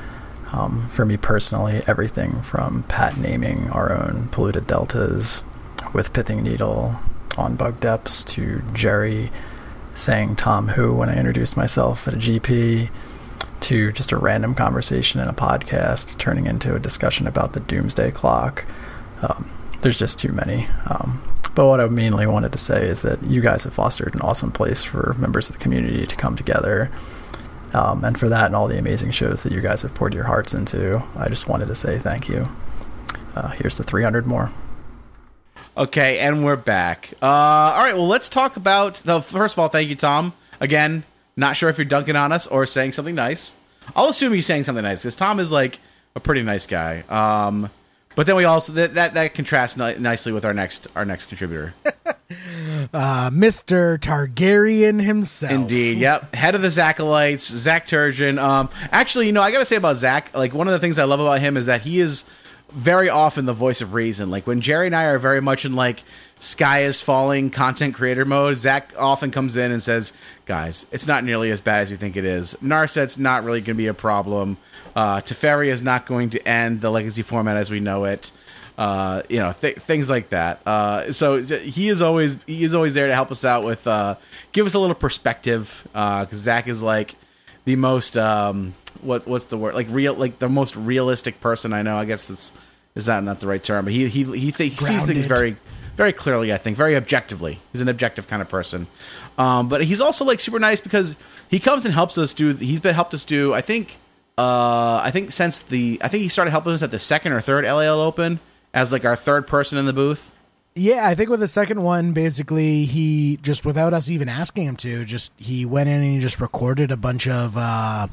Um, 0.50 0.88
for 0.88 1.04
me 1.04 1.16
personally, 1.16 1.82
everything 1.86 2.42
from 2.42 2.82
Pat 2.84 3.16
naming 3.16 3.70
our 3.70 3.92
own 3.92 4.28
polluted 4.32 4.66
deltas 4.66 5.44
with 5.92 6.12
Pithing 6.12 6.42
Needle 6.42 6.98
on 7.36 7.54
Bug 7.54 7.78
Depths 7.78 8.24
to 8.24 8.62
Jerry 8.72 9.30
saying 9.94 10.34
Tom 10.34 10.68
Who 10.68 10.92
when 10.92 11.08
I 11.08 11.16
introduced 11.16 11.56
myself 11.56 12.08
at 12.08 12.14
a 12.14 12.16
GP 12.16 12.90
to 13.60 13.92
just 13.92 14.10
a 14.10 14.16
random 14.16 14.56
conversation 14.56 15.20
in 15.20 15.28
a 15.28 15.32
podcast 15.32 16.18
turning 16.18 16.46
into 16.46 16.74
a 16.74 16.80
discussion 16.80 17.28
about 17.28 17.52
the 17.52 17.60
doomsday 17.60 18.10
clock. 18.10 18.64
Um, 19.22 19.48
there's 19.82 19.98
just 19.98 20.18
too 20.18 20.32
many. 20.32 20.66
Um, 20.86 21.22
but 21.58 21.66
what 21.66 21.80
I 21.80 21.88
mainly 21.88 22.24
wanted 22.24 22.52
to 22.52 22.58
say 22.58 22.86
is 22.86 23.02
that 23.02 23.20
you 23.24 23.40
guys 23.40 23.64
have 23.64 23.72
fostered 23.72 24.14
an 24.14 24.20
awesome 24.20 24.52
place 24.52 24.84
for 24.84 25.16
members 25.18 25.50
of 25.50 25.56
the 25.56 25.60
community 25.60 26.06
to 26.06 26.14
come 26.14 26.36
together. 26.36 26.88
Um, 27.72 28.04
and 28.04 28.16
for 28.16 28.28
that 28.28 28.46
and 28.46 28.54
all 28.54 28.68
the 28.68 28.78
amazing 28.78 29.10
shows 29.10 29.42
that 29.42 29.50
you 29.50 29.60
guys 29.60 29.82
have 29.82 29.92
poured 29.92 30.14
your 30.14 30.22
hearts 30.22 30.54
into, 30.54 31.02
I 31.16 31.28
just 31.28 31.48
wanted 31.48 31.66
to 31.66 31.74
say 31.74 31.98
thank 31.98 32.28
you. 32.28 32.48
Uh, 33.34 33.48
here's 33.48 33.76
the 33.76 33.82
300 33.82 34.24
more. 34.24 34.52
Okay, 35.76 36.20
and 36.20 36.44
we're 36.44 36.54
back. 36.54 37.12
Uh, 37.20 37.26
all 37.26 37.82
right, 37.82 37.94
well, 37.94 38.06
let's 38.06 38.28
talk 38.28 38.56
about 38.56 38.94
the 39.04 39.20
first 39.20 39.56
of 39.56 39.58
all. 39.58 39.66
Thank 39.66 39.88
you, 39.88 39.96
Tom. 39.96 40.34
Again, 40.60 41.02
not 41.34 41.56
sure 41.56 41.68
if 41.68 41.76
you're 41.76 41.86
dunking 41.86 42.14
on 42.14 42.30
us 42.30 42.46
or 42.46 42.66
saying 42.66 42.92
something 42.92 43.16
nice. 43.16 43.56
I'll 43.96 44.10
assume 44.10 44.32
he's 44.32 44.46
saying 44.46 44.62
something 44.62 44.84
nice 44.84 45.02
because 45.02 45.16
Tom 45.16 45.40
is 45.40 45.50
like 45.50 45.80
a 46.14 46.20
pretty 46.20 46.42
nice 46.42 46.68
guy. 46.68 47.00
Um, 47.08 47.68
but 48.18 48.26
then 48.26 48.34
we 48.34 48.42
also 48.42 48.72
that 48.72 48.94
that, 48.94 49.14
that 49.14 49.32
contrasts 49.32 49.76
ni- 49.76 49.94
nicely 49.94 50.32
with 50.32 50.44
our 50.44 50.52
next 50.52 50.88
our 50.96 51.04
next 51.04 51.26
contributor. 51.26 51.72
uh, 52.92 53.30
Mister 53.32 53.96
Targaryen 53.96 55.00
himself. 55.00 55.52
Indeed, 55.52 55.98
yep. 55.98 56.34
Head 56.34 56.56
of 56.56 56.62
the 56.62 56.66
Zacholytes, 56.66 57.42
Zach 57.42 57.86
Turgeon. 57.86 58.42
Um, 58.42 58.70
actually, 58.90 59.26
you 59.28 59.32
know, 59.32 59.40
I 59.40 59.52
gotta 59.52 59.64
say 59.64 59.76
about 59.76 59.98
Zach, 59.98 60.36
like 60.36 60.52
one 60.52 60.66
of 60.66 60.72
the 60.72 60.80
things 60.80 60.98
I 60.98 61.04
love 61.04 61.20
about 61.20 61.38
him 61.38 61.56
is 61.56 61.66
that 61.66 61.82
he 61.82 62.00
is 62.00 62.24
very 62.72 63.08
often 63.08 63.46
the 63.46 63.52
voice 63.52 63.80
of 63.82 63.94
reason. 63.94 64.30
Like 64.30 64.48
when 64.48 64.60
Jerry 64.60 64.86
and 64.86 64.96
I 64.96 65.04
are 65.04 65.20
very 65.20 65.40
much 65.40 65.64
in 65.64 65.74
like 65.74 66.02
sky 66.40 66.80
is 66.80 67.00
falling 67.00 67.50
content 67.50 67.94
creator 67.94 68.24
mode, 68.24 68.56
Zach 68.56 68.92
often 68.98 69.30
comes 69.30 69.56
in 69.56 69.72
and 69.72 69.82
says, 69.82 70.12
"Guys, 70.46 70.86
it's 70.92 71.06
not 71.06 71.24
nearly 71.24 71.50
as 71.50 71.60
bad 71.60 71.82
as 71.82 71.90
you 71.90 71.96
think 71.96 72.16
it 72.16 72.24
is. 72.24 72.56
Narset's 72.62 73.18
not 73.18 73.44
really 73.44 73.60
going 73.60 73.76
to 73.76 73.82
be 73.82 73.86
a 73.86 73.94
problem. 73.94 74.56
Uh, 74.96 75.20
Teferi 75.20 75.68
is 75.68 75.82
not 75.82 76.06
going 76.06 76.30
to 76.30 76.48
end 76.48 76.80
the 76.80 76.90
legacy 76.90 77.22
format 77.22 77.56
as 77.56 77.70
we 77.70 77.80
know 77.80 78.04
it." 78.04 78.30
Uh, 78.76 79.22
you 79.28 79.40
know, 79.40 79.52
th- 79.60 79.76
things 79.78 80.08
like 80.08 80.28
that. 80.28 80.60
Uh, 80.64 81.10
so 81.12 81.42
he 81.42 81.88
is 81.88 82.00
always 82.00 82.36
he 82.46 82.62
is 82.62 82.74
always 82.74 82.94
there 82.94 83.08
to 83.08 83.14
help 83.14 83.32
us 83.32 83.44
out 83.44 83.64
with 83.64 83.84
uh, 83.88 84.14
give 84.52 84.66
us 84.66 84.74
a 84.74 84.78
little 84.78 84.94
perspective. 84.94 85.82
Because 85.92 86.38
Zach 86.38 86.68
is 86.68 86.80
like 86.80 87.16
the 87.64 87.74
most 87.74 88.16
um, 88.16 88.74
what 89.00 89.26
what's 89.26 89.46
the 89.46 89.58
word 89.58 89.74
like 89.74 89.88
real 89.90 90.14
like 90.14 90.38
the 90.38 90.48
most 90.48 90.76
realistic 90.76 91.40
person 91.40 91.72
I 91.72 91.82
know. 91.82 91.96
I 91.96 92.04
guess 92.04 92.30
it's 92.30 92.52
is 92.94 93.06
that 93.06 93.22
not 93.24 93.40
the 93.40 93.48
right 93.48 93.62
term, 93.62 93.84
but 93.84 93.94
he 93.94 94.06
he 94.08 94.22
he, 94.24 94.52
th- 94.52 94.72
he 94.72 94.76
sees 94.76 95.04
things 95.04 95.24
very 95.24 95.56
very 95.98 96.14
clearly. 96.14 96.50
I 96.52 96.56
think 96.56 96.78
very 96.78 96.96
objectively. 96.96 97.60
He's 97.72 97.82
an 97.82 97.88
objective 97.88 98.26
kind 98.26 98.40
of 98.40 98.48
person. 98.48 98.86
Um, 99.36 99.68
but 99.68 99.84
he's 99.84 100.00
also 100.00 100.24
like 100.24 100.40
super 100.40 100.58
nice 100.58 100.80
because 100.80 101.14
he 101.50 101.58
comes 101.58 101.84
and 101.84 101.92
helps 101.92 102.16
us 102.16 102.32
do. 102.32 102.54
He's 102.54 102.80
been 102.80 102.94
helped 102.94 103.12
us 103.12 103.26
do. 103.26 103.52
I 103.52 103.60
think. 103.60 103.98
Uh, 104.38 105.00
I 105.04 105.10
think 105.10 105.32
since 105.32 105.58
the 105.58 105.98
I 106.02 106.08
think 106.08 106.22
he 106.22 106.28
started 106.28 106.52
helping 106.52 106.72
us 106.72 106.82
at 106.82 106.90
the 106.92 106.98
second 107.00 107.32
or 107.32 107.40
third 107.40 107.64
LAL 107.64 108.00
Open 108.00 108.38
as 108.72 108.92
like 108.92 109.04
our 109.04 109.16
third 109.16 109.46
person 109.46 109.76
in 109.78 109.84
the 109.84 109.92
booth. 109.92 110.30
Yeah, 110.76 111.08
I 111.08 111.16
think 111.16 111.28
with 111.28 111.40
the 111.40 111.48
second 111.48 111.82
one, 111.82 112.12
basically, 112.12 112.84
he 112.84 113.40
just 113.42 113.66
without 113.66 113.92
us 113.92 114.08
even 114.08 114.28
asking 114.28 114.64
him 114.66 114.76
to, 114.76 115.04
just 115.04 115.32
he 115.36 115.64
went 115.66 115.88
in 115.88 115.96
and 116.02 116.12
he 116.14 116.20
just 116.20 116.40
recorded 116.40 116.92
a 116.92 116.96
bunch 116.96 117.26
of 117.26 117.56
uh, 117.56 118.06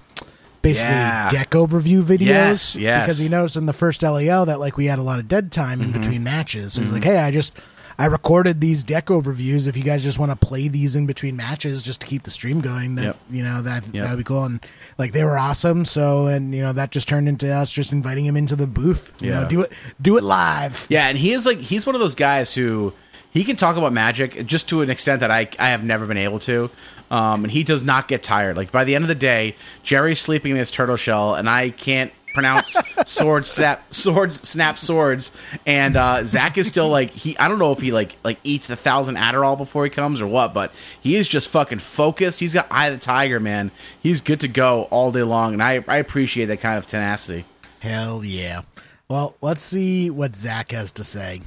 basically 0.63 0.89
Yeah. 0.89 1.29
deck 1.29 1.51
overview 1.51 2.01
videos. 2.01 2.25
Yes, 2.25 2.75
yes. 2.75 3.05
Because 3.05 3.19
he 3.19 3.29
noticed 3.29 3.55
in 3.55 3.67
the 3.67 3.73
first 3.73 4.01
LAL 4.01 4.47
that 4.47 4.59
like 4.59 4.77
we 4.77 4.85
had 4.87 4.97
a 4.97 5.03
lot 5.03 5.19
of 5.19 5.27
dead 5.27 5.51
time 5.51 5.79
in 5.79 5.93
Mhm. 5.93 5.99
between 6.01 6.23
matches. 6.23 6.73
So 6.73 6.81
he's 6.81 6.89
Mhm. 6.89 6.93
like, 6.93 7.03
"Hey, 7.03 7.19
I 7.19 7.29
just 7.29 7.53
I 7.97 8.05
recorded 8.07 8.59
these 8.59 8.83
deck 8.83 9.05
overviews. 9.07 9.67
If 9.67 9.77
you 9.77 9.83
guys 9.83 10.03
just 10.03 10.19
want 10.19 10.31
to 10.31 10.35
play 10.35 10.67
these 10.67 10.95
in 10.95 11.05
between 11.05 11.35
matches, 11.37 11.81
just 11.81 12.01
to 12.01 12.07
keep 12.07 12.23
the 12.23 12.31
stream 12.31 12.59
going, 12.59 12.95
that 12.95 13.03
Yep. 13.03 13.17
you 13.31 13.43
know 13.43 13.61
that 13.61 13.83
Yep. 13.93 14.03
that 14.03 14.09
would 14.11 14.17
be 14.17 14.23
cool." 14.23 14.43
And 14.43 14.59
like 14.97 15.13
they 15.13 15.23
were 15.23 15.37
awesome. 15.37 15.85
So 15.85 16.27
and 16.27 16.53
you 16.53 16.61
know 16.61 16.73
that 16.73 16.91
just 16.91 17.07
turned 17.07 17.29
into 17.29 17.49
us 17.53 17.71
just 17.71 17.91
inviting 17.93 18.25
him 18.25 18.35
into 18.35 18.55
the 18.55 18.67
booth. 18.67 19.13
You 19.21 19.29
Yeah. 19.31 19.41
know, 19.41 19.47
do 19.47 19.61
it 19.61 19.71
do 20.01 20.17
it 20.17 20.23
live. 20.23 20.85
Yeah, 20.89 21.07
and 21.07 21.17
he 21.17 21.31
is 21.31 21.45
like 21.45 21.59
he's 21.59 21.85
one 21.85 21.95
of 21.95 22.01
those 22.01 22.15
guys 22.15 22.53
who 22.53 22.93
he 23.31 23.43
can 23.43 23.55
talk 23.55 23.77
about 23.77 23.93
magic 23.93 24.45
just 24.45 24.67
to 24.69 24.81
an 24.81 24.89
extent 24.89 25.21
that 25.21 25.31
I 25.31 25.47
I 25.57 25.67
have 25.69 25.83
never 25.83 26.05
been 26.05 26.17
able 26.17 26.39
to. 26.39 26.69
Um, 27.11 27.43
and 27.43 27.51
he 27.51 27.63
does 27.63 27.83
not 27.83 28.07
get 28.07 28.23
tired. 28.23 28.57
Like 28.57 28.71
by 28.71 28.83
the 28.83 28.95
end 28.95 29.03
of 29.03 29.07
the 29.09 29.15
day, 29.15 29.55
Jerry's 29.83 30.19
sleeping 30.19 30.51
in 30.51 30.57
his 30.57 30.71
turtle 30.71 30.97
shell, 30.97 31.35
and 31.35 31.47
I 31.49 31.69
can't 31.69 32.11
pronounce 32.35 32.77
sword 33.07 33.47
snap 33.47 33.91
swords 33.91 34.47
snap 34.47 34.77
swords 34.77 35.31
and 35.65 35.95
uh 35.97 36.23
zach 36.23 36.57
is 36.57 36.67
still 36.67 36.89
like 36.89 37.09
he 37.09 37.35
i 37.39 37.47
don't 37.47 37.57
know 37.57 37.71
if 37.71 37.79
he 37.79 37.91
like 37.91 38.15
like 38.23 38.37
eats 38.43 38.67
the 38.67 38.75
thousand 38.75 39.15
adderall 39.15 39.57
before 39.57 39.83
he 39.83 39.89
comes 39.89 40.21
or 40.21 40.27
what 40.27 40.53
but 40.53 40.71
he 41.01 41.15
is 41.15 41.27
just 41.27 41.49
fucking 41.49 41.79
focused 41.79 42.39
he's 42.39 42.53
got 42.53 42.67
eye 42.69 42.87
of 42.87 42.99
the 42.99 43.03
tiger 43.03 43.39
man 43.39 43.71
he's 43.99 44.21
good 44.21 44.39
to 44.39 44.47
go 44.47 44.83
all 44.91 45.11
day 45.11 45.23
long 45.23 45.53
and 45.53 45.63
i 45.63 45.83
i 45.87 45.97
appreciate 45.97 46.45
that 46.45 46.61
kind 46.61 46.77
of 46.77 46.85
tenacity 46.85 47.45
Hell 47.85 48.25
yeah. 48.25 48.63
Well, 49.07 49.35
let's 49.41 49.61
see 49.61 50.09
what 50.09 50.35
Zach 50.35 50.71
has 50.71 50.91
to 50.93 51.03
say. 51.03 51.43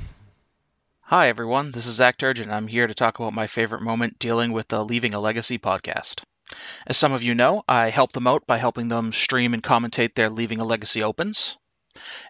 Hi, 1.01 1.27
everyone. 1.29 1.73
This 1.73 1.85
is 1.85 1.97
Zach 1.97 2.17
Turgeon. 2.17 2.49
I'm 2.49 2.69
here 2.69 2.87
to 2.87 2.95
talk 2.95 3.19
about 3.19 3.35
my 3.35 3.49
favorite 3.49 3.83
moment 3.83 4.21
dealing 4.21 4.53
with 4.53 4.69
the 4.69 4.85
Leaving 4.85 5.15
a 5.15 5.19
Legacy 5.19 5.59
podcast. 5.59 6.23
As 6.87 6.97
some 6.97 7.13
of 7.13 7.23
you 7.23 7.35
know, 7.35 7.63
I 7.69 7.91
help 7.91 8.13
them 8.13 8.27
out 8.27 8.47
by 8.47 8.57
helping 8.57 8.89
them 8.89 9.13
stream 9.13 9.53
and 9.53 9.63
commentate 9.63 10.15
their 10.15 10.31
Leaving 10.31 10.61
a 10.61 10.65
Legacy 10.65 11.03
opens. 11.03 11.59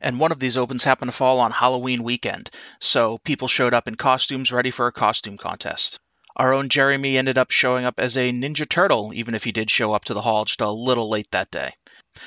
And 0.00 0.18
one 0.18 0.32
of 0.32 0.40
these 0.40 0.56
opens 0.56 0.84
happened 0.84 1.10
to 1.10 1.16
fall 1.16 1.38
on 1.40 1.52
Halloween 1.52 2.02
weekend, 2.02 2.50
so 2.80 3.18
people 3.18 3.48
showed 3.48 3.74
up 3.74 3.86
in 3.86 3.94
costumes 3.94 4.50
ready 4.50 4.70
for 4.70 4.86
a 4.86 4.92
costume 4.92 5.36
contest. 5.36 6.00
Our 6.36 6.52
own 6.52 6.68
Jeremy 6.68 7.18
ended 7.18 7.36
up 7.38 7.50
showing 7.50 7.84
up 7.84 7.98
as 7.98 8.16
a 8.16 8.30
Ninja 8.30 8.68
Turtle, 8.68 9.12
even 9.14 9.34
if 9.34 9.44
he 9.44 9.52
did 9.52 9.70
show 9.70 9.92
up 9.92 10.04
to 10.04 10.14
the 10.14 10.22
hall 10.22 10.44
just 10.44 10.60
a 10.60 10.70
little 10.70 11.08
late 11.08 11.30
that 11.32 11.50
day. 11.50 11.74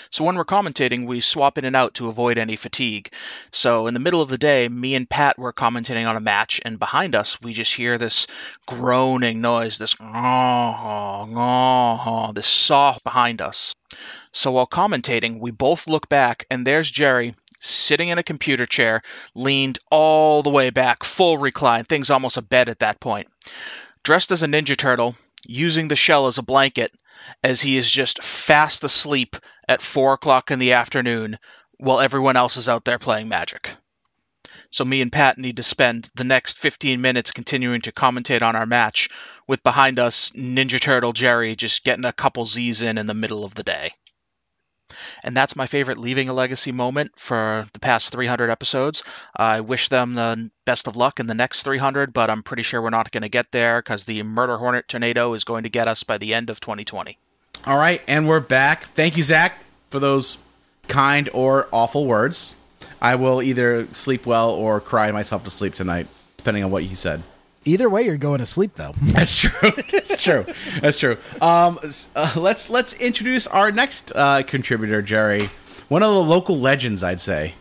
So 0.10 0.24
when 0.24 0.36
we're 0.36 0.46
commentating, 0.46 1.06
we 1.06 1.20
swap 1.20 1.58
in 1.58 1.66
and 1.66 1.76
out 1.76 1.94
to 1.96 2.10
avoid 2.10 2.38
any 2.38 2.56
fatigue. 2.56 3.14
So 3.52 3.88
in 3.88 3.94
the 3.94 4.00
middle 4.00 4.22
of 4.22 4.30
the 4.30 4.38
day, 4.38 4.68
me 4.70 4.96
and 4.96 5.10
Pat 5.10 5.38
were 5.38 5.54
commentating 5.54 6.08
on 6.08 6.16
a 6.16 6.22
match, 6.22 6.62
and 6.64 6.80
behind 6.80 7.16
us, 7.16 7.42
we 7.42 7.54
just 7.54 7.74
hear 7.76 7.98
this 7.98 8.28
groaning 8.68 9.42
noise, 9.42 9.78
this 9.78 9.96
this 12.36 12.48
saw 12.48 12.98
behind 13.04 13.42
us. 13.42 13.74
So 14.32 14.52
while 14.52 14.68
commentating, 14.68 15.40
we 15.40 15.52
both 15.52 15.88
look 15.88 16.08
back, 16.10 16.46
and 16.50 16.66
there's 16.66 16.90
Jerry 16.90 17.36
sitting 17.60 18.10
in 18.10 18.18
a 18.18 18.24
computer 18.24 18.66
chair, 18.66 19.02
leaned 19.36 19.78
all 19.92 20.42
the 20.42 20.50
way 20.50 20.70
back, 20.70 21.04
full 21.04 21.38
recline, 21.38 21.84
things 21.84 22.10
almost 22.10 22.38
a 22.38 22.42
bed 22.42 22.68
at 22.68 22.80
that 22.80 23.00
point, 23.00 23.28
dressed 24.04 24.32
as 24.32 24.42
a 24.42 24.48
Ninja 24.48 24.76
Turtle, 24.76 25.16
using 25.48 25.88
the 25.88 25.96
shell 25.96 26.28
as 26.28 26.38
a 26.38 26.44
blanket, 26.44 26.92
as 27.44 27.62
he 27.62 27.78
is 27.78 27.92
just 27.92 28.24
fast 28.24 28.84
asleep 28.84 29.36
at 29.72 29.82
four 29.82 30.14
o'clock 30.14 30.52
in 30.52 30.60
the 30.60 30.74
afternoon 30.74 31.38
while 31.78 32.02
everyone 32.02 32.36
else 32.36 32.58
is 32.58 32.68
out 32.68 32.84
there 32.84 33.00
playing 33.00 33.30
magic. 33.30 33.76
So 34.70 34.84
me 34.84 35.02
and 35.02 35.12
Pat 35.12 35.38
need 35.38 35.56
to 35.58 35.64
spend 35.64 36.10
the 36.14 36.24
next 36.26 36.58
15 36.58 37.00
minutes 37.00 37.32
continuing 37.32 37.82
to 37.82 37.92
commentate 37.92 38.42
on 38.42 38.56
our 38.56 38.66
match 38.66 39.10
with 39.48 39.64
behind 39.64 39.98
us 39.98 40.30
Ninja 40.32 40.80
Turtle 40.80 41.14
Jerry 41.14 41.56
just 41.56 41.84
getting 41.86 42.06
a 42.06 42.14
couple 42.14 42.46
Z's 42.46 42.82
in 42.82 42.98
in 42.98 43.08
the 43.08 43.14
middle 43.14 43.44
of 43.46 43.56
the 43.56 43.64
day. 43.64 43.92
And 45.24 45.36
that's 45.38 45.56
my 45.56 45.68
favorite 45.68 45.98
Leaving 45.98 46.28
a 46.28 46.34
Legacy 46.34 46.74
moment 46.74 47.14
for 47.18 47.68
the 47.72 47.80
past 47.80 48.12
300 48.12 48.50
episodes. 48.50 49.04
I 49.38 49.62
wish 49.62 49.88
them 49.88 50.16
the 50.16 50.52
best 50.66 50.86
of 50.88 50.98
luck 50.98 51.18
in 51.20 51.28
the 51.28 51.34
next 51.34 51.64
300, 51.64 52.12
but 52.12 52.30
I'm 52.30 52.44
pretty 52.44 52.64
sure 52.64 52.82
we're 52.82 52.90
not 52.90 53.12
going 53.12 53.24
to 53.24 53.30
get 53.30 53.52
there 53.52 53.82
because 53.82 54.04
the 54.04 54.22
Murder 54.24 54.58
Hornet 54.58 54.90
tornado 54.90 55.34
is 55.34 55.46
going 55.46 55.64
to 55.64 55.70
get 55.70 55.88
us 55.88 56.04
by 56.04 56.18
the 56.18 56.34
end 56.34 56.50
of 56.50 56.60
2020. 56.60 57.18
all 57.66 57.78
right 57.78 58.02
and 58.08 58.28
we're 58.28 58.40
back 58.40 58.94
thank 58.96 59.16
you 59.18 59.24
zach 59.24 59.61
for 59.92 60.00
those 60.00 60.40
kind 60.88 61.30
or 61.34 61.68
awful 61.72 62.08
words 62.08 62.56
i 63.00 63.14
will 63.14 63.42
either 63.42 63.88
sleep 63.94 64.26
well 64.26 64.50
or 64.50 64.82
cry 64.82 65.12
myself 65.12 65.44
to 65.44 65.52
sleep 65.52 65.76
tonight 65.76 66.08
depending 66.38 66.64
on 66.64 66.72
what 66.72 66.84
you 66.84 66.96
said 66.96 67.22
Either 67.64 67.88
way, 67.90 68.02
you're 68.04 68.18
going 68.18 68.40
to 68.40 68.46
sleep 68.46 68.74
though. 68.76 68.94
That's 69.02 69.36
true. 69.40 69.72
That's 69.92 70.24
true. 70.24 70.46
That's 70.80 70.98
true. 70.98 71.18
Um, 71.40 71.80
uh, 72.16 72.34
let's 72.36 72.70
let's 72.70 72.94
introduce 72.94 73.46
our 73.46 73.72
next 73.72 74.12
uh, 74.16 74.42
contributor, 74.44 75.02
Jerry. 75.02 75.48
One 75.88 76.02
of 76.02 76.12
the 76.12 76.24
local 76.24 76.58
legends, 76.60 77.04
I'd 77.04 77.22
say. 77.22 77.54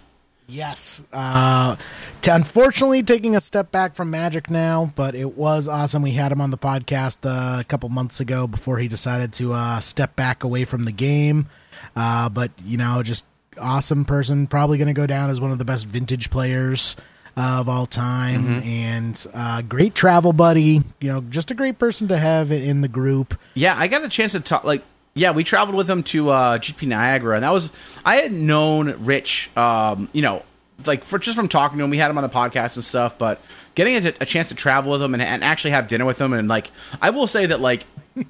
Yes. 0.51 1.03
Uh, 1.12 1.76
t- 2.22 2.30
unfortunately, 2.30 3.03
taking 3.03 3.36
a 3.36 3.40
step 3.40 3.70
back 3.70 3.94
from 3.94 4.11
Magic 4.11 4.51
now, 4.51 4.92
but 4.96 5.14
it 5.14 5.36
was 5.36 5.68
awesome. 5.68 6.03
We 6.03 6.11
had 6.12 6.32
him 6.32 6.40
on 6.40 6.51
the 6.51 6.59
podcast 6.59 7.18
uh, 7.24 7.61
a 7.61 7.64
couple 7.64 7.88
months 7.88 8.20
ago 8.20 8.46
before 8.46 8.78
he 8.78 8.88
decided 8.88 9.32
to 9.34 9.53
uh, 9.53 9.80
step 9.80 10.16
back 10.16 10.42
away 10.44 10.64
from 10.64 10.84
the 10.84 10.92
game. 10.92 11.48
Uh, 11.94 12.28
but 12.28 12.51
you 12.64 12.76
know, 12.76 13.03
just 13.03 13.24
awesome 13.59 14.05
person. 14.05 14.46
Probably 14.46 14.76
going 14.78 14.88
to 14.88 14.92
go 14.94 15.07
down 15.07 15.30
as 15.30 15.40
one 15.40 15.53
of 15.53 15.59
the 15.59 15.64
best 15.64 15.86
vintage 15.86 16.30
players 16.30 16.96
of 17.36 17.68
all 17.68 17.86
time, 17.86 18.61
and 18.64 19.26
uh, 19.32 19.62
great 19.62 19.94
travel 19.94 20.32
buddy. 20.32 20.82
You 21.01 21.12
know, 21.12 21.20
just 21.22 21.51
a 21.51 21.55
great 21.55 21.78
person 21.78 22.09
to 22.09 22.18
have 22.18 22.51
in 22.51 22.80
the 22.80 22.88
group. 22.88 23.38
Yeah, 23.55 23.74
I 23.78 23.86
got 23.88 24.03
a 24.05 24.09
chance 24.09 24.32
to 24.32 24.40
talk. 24.40 24.64
Like, 24.64 24.82
yeah, 25.14 25.32
we 25.32 25.44
traveled 25.44 25.76
with 25.76 25.88
him 25.88 26.02
to 26.04 26.30
uh, 26.30 26.58
GP 26.58 26.86
Niagara, 26.88 27.34
and 27.36 27.42
that 27.44 27.52
was 27.52 27.72
I 28.04 28.16
had 28.16 28.32
known 28.32 29.04
Rich. 29.04 29.50
Um, 29.56 30.08
you 30.12 30.22
know, 30.22 30.44
like 30.86 31.04
for 31.04 31.18
just 31.18 31.36
from 31.36 31.48
talking 31.48 31.78
to 31.78 31.84
him, 31.84 31.90
we 31.90 31.96
had 31.98 32.11
him 32.11 32.16
on 32.18 32.22
the 32.24 32.30
podcast 32.30 32.76
and 32.76 32.84
stuff. 32.84 33.18
But 33.18 33.40
getting 33.74 33.96
a, 34.06 34.12
a 34.20 34.26
chance 34.26 34.48
to 34.48 34.54
travel 34.54 34.92
with 34.92 35.02
him 35.02 35.14
and, 35.14 35.22
and 35.22 35.42
actually 35.44 35.72
have 35.72 35.88
dinner 35.88 36.04
with 36.06 36.20
him, 36.20 36.32
and 36.32 36.48
like, 36.48 36.70
I 37.02 37.11
will 37.11 37.26
say 37.26 37.46
that 37.46 37.61
like. 37.61 37.84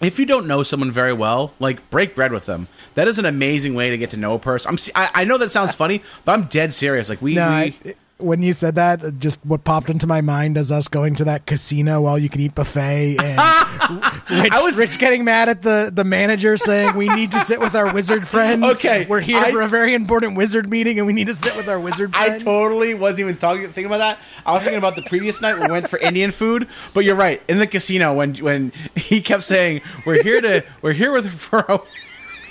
If 0.00 0.18
you 0.18 0.26
don't 0.26 0.46
know 0.46 0.62
someone 0.64 0.90
very 0.90 1.14
well, 1.14 1.54
like 1.60 1.88
break 1.88 2.14
bread 2.14 2.30
with 2.32 2.44
them. 2.44 2.68
That 2.94 3.08
is 3.08 3.18
an 3.18 3.24
amazing 3.24 3.74
way 3.74 3.88
to 3.90 3.96
get 3.96 4.10
to 4.10 4.18
know 4.18 4.34
a 4.34 4.38
person. 4.38 4.70
I'm, 4.70 4.78
I, 4.94 5.22
I 5.22 5.24
know 5.24 5.38
that 5.38 5.48
sounds 5.50 5.74
funny, 5.82 6.02
but 6.26 6.32
I'm 6.32 6.44
dead 6.46 6.74
serious. 6.74 7.08
Like 7.08 7.22
we, 7.22 7.36
No, 7.36 7.48
we 7.48 7.54
I- 7.54 7.94
when 8.18 8.42
you 8.42 8.52
said 8.52 8.76
that, 8.76 9.18
just 9.18 9.44
what 9.44 9.64
popped 9.64 9.90
into 9.90 10.06
my 10.06 10.20
mind 10.20 10.56
is 10.56 10.70
us 10.70 10.86
going 10.88 11.14
to 11.16 11.24
that 11.24 11.46
casino 11.46 12.00
while 12.02 12.18
you 12.18 12.28
can 12.28 12.40
eat 12.40 12.54
buffet 12.54 13.16
and 13.20 13.38
Rich, 14.30 14.52
I 14.52 14.62
was- 14.62 14.76
Rich 14.78 14.98
getting 14.98 15.24
mad 15.24 15.48
at 15.48 15.62
the, 15.62 15.90
the 15.92 16.04
manager 16.04 16.56
saying 16.56 16.94
we 16.96 17.08
need 17.08 17.32
to 17.32 17.40
sit 17.40 17.60
with 17.60 17.74
our 17.74 17.92
wizard 17.92 18.26
friends. 18.34 18.64
Okay, 18.64 19.04
we're 19.06 19.20
here 19.20 19.38
I- 19.38 19.50
for 19.50 19.60
a 19.62 19.68
very 19.68 19.94
important 19.94 20.36
wizard 20.36 20.70
meeting 20.70 20.98
and 20.98 21.06
we 21.06 21.12
need 21.12 21.26
to 21.26 21.34
sit 21.34 21.56
with 21.56 21.68
our 21.68 21.78
wizard 21.80 22.12
I 22.14 22.38
totally 22.38 22.94
wasn't 22.94 23.20
even 23.20 23.36
talking, 23.36 23.64
thinking 23.64 23.86
about 23.86 23.98
that. 23.98 24.18
I 24.46 24.52
was 24.52 24.62
thinking 24.62 24.78
about 24.78 24.96
the 24.96 25.02
previous 25.02 25.40
night 25.40 25.58
we 25.60 25.68
went 25.70 25.88
for 25.90 25.98
Indian 25.98 26.30
food. 26.30 26.68
But 26.94 27.04
you're 27.04 27.16
right. 27.16 27.42
In 27.48 27.58
the 27.58 27.66
casino, 27.66 28.14
when 28.14 28.34
when 28.36 28.72
he 28.96 29.20
kept 29.20 29.42
saying, 29.44 29.82
"We're 30.06 30.22
here 30.22 30.40
to, 30.40 30.64
we're 30.82 30.92
here 30.92 31.12
with 31.12 31.32
for 31.38 31.70
our, 31.70 31.82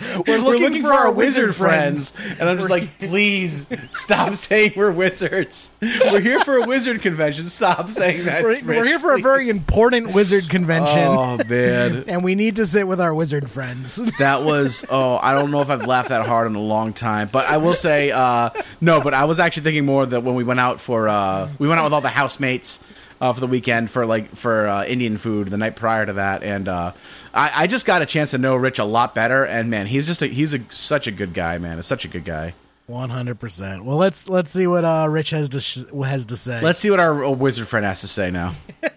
we're, 0.27 0.37
looking 0.37 0.81
for 0.81 0.93
our 0.93 1.11
wizard 1.11 1.55
friends." 1.55 2.13
and 2.39 2.49
I'm 2.49 2.57
just 2.57 2.69
like, 2.69 2.99
please 2.99 3.67
stop 3.91 4.35
saying 4.35 4.73
we're 4.75 4.91
wizards. 4.91 5.71
We're 5.81 6.21
here 6.21 6.39
for 6.41 6.57
a 6.57 6.65
wizard 6.65 7.01
convention. 7.01 7.47
Stop 7.47 7.89
saying 7.89 8.25
that. 8.25 8.43
we're, 8.43 8.63
we're 8.63 8.85
here 8.85 8.99
for 8.99 9.13
a 9.13 9.19
very 9.19 9.49
important 9.49 10.13
wizard 10.13 10.49
convention. 10.49 10.99
Oh 10.99 11.37
man. 11.47 12.05
And 12.13 12.23
we 12.23 12.35
need 12.35 12.57
to 12.57 12.67
sit 12.67 12.87
with 12.87 13.01
our 13.01 13.13
wizard 13.13 13.49
friends. 13.49 13.95
That 14.19 14.43
was 14.43 14.85
oh 14.89 15.19
I 15.21 15.33
don't 15.33 15.51
know 15.51 15.61
if 15.61 15.69
I've 15.69 15.87
laughed 15.87 16.09
that 16.09 16.27
hard 16.27 16.47
in 16.47 16.55
a 16.55 16.61
long 16.61 16.93
time, 16.93 17.29
but 17.31 17.45
I 17.45 17.57
will 17.57 17.75
say 17.75 18.11
uh, 18.11 18.49
no. 18.81 19.01
But 19.01 19.13
I 19.13 19.25
was 19.25 19.39
actually 19.39 19.63
thinking 19.63 19.85
more 19.85 20.05
that 20.05 20.21
when 20.21 20.35
we 20.35 20.43
went 20.43 20.59
out 20.59 20.79
for 20.79 21.07
uh, 21.07 21.49
we 21.59 21.67
went 21.67 21.79
out 21.79 21.85
with 21.85 21.93
all 21.93 22.01
the 22.01 22.09
housemates 22.09 22.79
uh, 23.23 23.31
for 23.31 23.39
the 23.39 23.47
weekend 23.47 23.89
for 23.89 24.05
like 24.05 24.35
for 24.35 24.67
uh, 24.67 24.83
Indian 24.85 25.17
food 25.17 25.47
the 25.47 25.57
night 25.57 25.77
prior 25.77 26.05
to 26.05 26.13
that, 26.13 26.43
and 26.43 26.67
uh, 26.67 26.91
I, 27.34 27.63
I 27.63 27.67
just 27.67 27.86
got 27.86 28.01
a 28.01 28.05
chance 28.05 28.31
to 28.31 28.38
know 28.38 28.55
Rich 28.55 28.79
a 28.79 28.86
lot 28.86 29.15
better. 29.15 29.43
And 29.43 29.69
man, 29.69 29.88
he's 29.88 30.05
just 30.05 30.21
a, 30.21 30.27
he's 30.27 30.53
a, 30.53 30.59
such 30.69 31.07
a 31.07 31.11
good 31.11 31.34
guy, 31.34 31.57
man. 31.57 31.79
It's 31.79 31.88
such 31.88 32.05
a 32.05 32.07
good 32.07 32.25
guy. 32.25 32.53
One 32.86 33.09
hundred 33.09 33.39
percent. 33.39 33.86
Well, 33.86 33.95
let's 33.95 34.27
let's 34.27 34.51
see 34.51 34.67
what 34.67 34.84
uh, 34.84 35.07
Rich 35.09 35.29
has 35.29 35.47
to 35.49 35.61
sh- 35.61 35.86
has 36.03 36.25
to 36.25 36.36
say. 36.36 36.59
Let's 36.61 36.79
see 36.79 36.91
what 36.91 36.99
our 36.99 37.23
uh, 37.23 37.29
wizard 37.29 37.65
friend 37.67 37.86
has 37.86 38.01
to 38.01 38.07
say 38.07 38.29
now. 38.29 38.55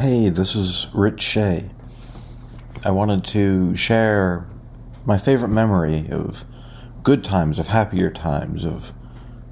Hey, 0.00 0.30
this 0.30 0.56
is 0.56 0.88
Rich 0.94 1.20
Shea. 1.20 1.68
I 2.86 2.90
wanted 2.90 3.22
to 3.26 3.74
share 3.74 4.46
my 5.04 5.18
favorite 5.18 5.50
memory 5.50 6.06
of 6.10 6.46
good 7.02 7.22
times, 7.22 7.58
of 7.58 7.68
happier 7.68 8.10
times, 8.10 8.64
of 8.64 8.94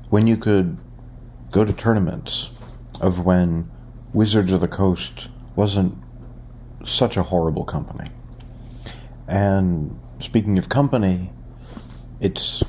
when 0.08 0.26
you 0.26 0.38
could 0.38 0.78
go 1.52 1.66
to 1.66 1.72
tournaments, 1.74 2.54
of 3.02 3.26
when 3.26 3.70
Wizards 4.14 4.50
of 4.50 4.60
the 4.60 4.68
Coast 4.68 5.28
wasn't 5.54 5.98
such 6.84 7.16
a 7.16 7.22
horrible 7.22 7.64
company. 7.64 8.10
And 9.26 9.98
speaking 10.20 10.58
of 10.58 10.68
company, 10.68 11.32
it's 12.20 12.62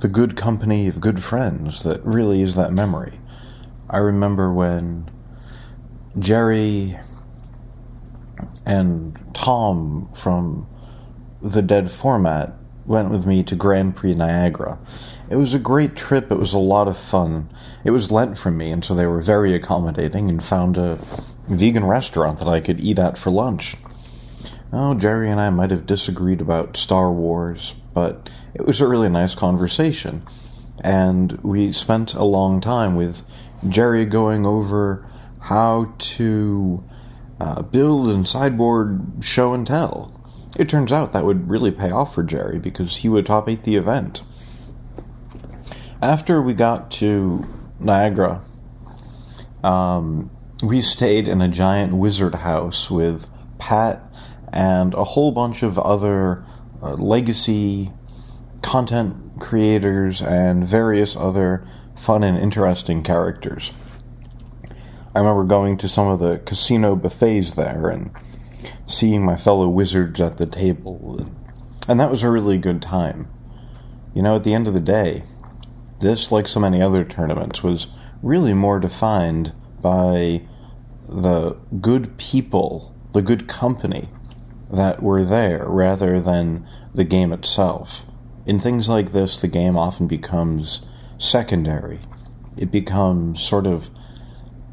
the 0.00 0.08
good 0.08 0.36
company 0.36 0.86
of 0.86 1.00
good 1.00 1.22
friends 1.22 1.82
that 1.82 2.04
really 2.04 2.42
is 2.42 2.54
that 2.54 2.72
memory. 2.72 3.18
I 3.90 3.98
remember 3.98 4.52
when 4.52 5.10
Jerry 6.18 6.98
and 8.66 9.18
Tom 9.34 10.08
from 10.12 10.68
the 11.40 11.62
Dead 11.62 11.90
format 11.90 12.52
went 12.86 13.10
with 13.10 13.26
me 13.26 13.42
to 13.42 13.54
Grand 13.54 13.96
Prix 13.96 14.14
Niagara. 14.14 14.78
It 15.30 15.36
was 15.36 15.54
a 15.54 15.58
great 15.58 15.94
trip. 15.94 16.30
It 16.30 16.38
was 16.38 16.54
a 16.54 16.58
lot 16.58 16.88
of 16.88 16.96
fun. 16.96 17.50
It 17.84 17.90
was 17.90 18.10
Lent 18.10 18.38
for 18.38 18.50
me, 18.50 18.70
and 18.70 18.84
so 18.84 18.94
they 18.94 19.06
were 19.06 19.20
very 19.20 19.54
accommodating 19.54 20.28
and 20.30 20.42
found 20.42 20.76
a 20.76 20.98
vegan 21.48 21.84
restaurant 21.84 22.38
that 22.38 22.48
I 22.48 22.60
could 22.60 22.80
eat 22.80 22.98
at 22.98 23.18
for 23.18 23.30
lunch. 23.30 23.76
Oh, 24.72 24.94
Jerry 24.94 25.30
and 25.30 25.40
I 25.40 25.50
might 25.50 25.70
have 25.70 25.86
disagreed 25.86 26.40
about 26.40 26.76
Star 26.76 27.10
Wars, 27.10 27.74
but 27.94 28.28
it 28.54 28.66
was 28.66 28.80
a 28.80 28.86
really 28.86 29.08
nice 29.08 29.34
conversation. 29.34 30.22
And 30.84 31.32
we 31.42 31.72
spent 31.72 32.14
a 32.14 32.24
long 32.24 32.60
time 32.60 32.94
with 32.94 33.22
Jerry 33.68 34.04
going 34.04 34.44
over 34.44 35.06
how 35.40 35.94
to 35.98 36.84
uh, 37.40 37.62
build 37.62 38.08
and 38.08 38.28
sideboard 38.28 39.24
show 39.24 39.54
and 39.54 39.66
tell. 39.66 40.14
It 40.58 40.68
turns 40.68 40.92
out 40.92 41.12
that 41.12 41.24
would 41.24 41.48
really 41.48 41.70
pay 41.70 41.90
off 41.90 42.14
for 42.14 42.22
Jerry 42.22 42.58
because 42.58 42.98
he 42.98 43.08
would 43.08 43.26
top 43.26 43.48
eight 43.48 43.64
the 43.64 43.76
event. 43.76 44.22
After 46.02 46.40
we 46.42 46.54
got 46.54 46.90
to 46.92 47.44
Niagara, 47.80 48.42
um, 49.64 50.30
we 50.62 50.80
stayed 50.80 51.28
in 51.28 51.40
a 51.40 51.48
giant 51.48 51.94
wizard 51.94 52.34
house 52.34 52.90
with 52.90 53.28
Pat 53.58 54.02
and 54.52 54.94
a 54.94 55.04
whole 55.04 55.30
bunch 55.30 55.62
of 55.62 55.78
other 55.78 56.44
uh, 56.82 56.94
legacy 56.94 57.92
content 58.62 59.40
creators 59.40 60.20
and 60.20 60.66
various 60.66 61.16
other 61.16 61.64
fun 61.96 62.24
and 62.24 62.38
interesting 62.38 63.02
characters. 63.02 63.72
I 65.14 65.20
remember 65.20 65.44
going 65.44 65.76
to 65.78 65.88
some 65.88 66.08
of 66.08 66.18
the 66.18 66.38
casino 66.38 66.96
buffets 66.96 67.52
there 67.52 67.88
and 67.88 68.10
seeing 68.86 69.24
my 69.24 69.36
fellow 69.36 69.68
wizards 69.68 70.20
at 70.20 70.38
the 70.38 70.46
table, 70.46 71.24
and 71.88 72.00
that 72.00 72.10
was 72.10 72.22
a 72.22 72.30
really 72.30 72.58
good 72.58 72.82
time. 72.82 73.28
You 74.14 74.22
know, 74.22 74.36
at 74.36 74.44
the 74.44 74.54
end 74.54 74.66
of 74.66 74.74
the 74.74 74.80
day, 74.80 75.22
this, 76.00 76.32
like 76.32 76.48
so 76.48 76.60
many 76.60 76.82
other 76.82 77.04
tournaments, 77.04 77.62
was 77.62 77.88
really 78.22 78.52
more 78.52 78.80
defined 78.80 79.52
by 79.80 80.42
the 81.08 81.56
good 81.80 82.16
people, 82.18 82.94
the 83.12 83.22
good 83.22 83.48
company 83.48 84.08
that 84.70 85.02
were 85.02 85.24
there 85.24 85.64
rather 85.66 86.20
than 86.20 86.66
the 86.94 87.04
game 87.04 87.32
itself. 87.32 88.04
In 88.44 88.58
things 88.58 88.88
like 88.88 89.12
this, 89.12 89.40
the 89.40 89.48
game 89.48 89.76
often 89.76 90.06
becomes 90.06 90.84
secondary. 91.16 92.00
It 92.56 92.70
becomes 92.70 93.42
sort 93.42 93.66
of 93.66 93.90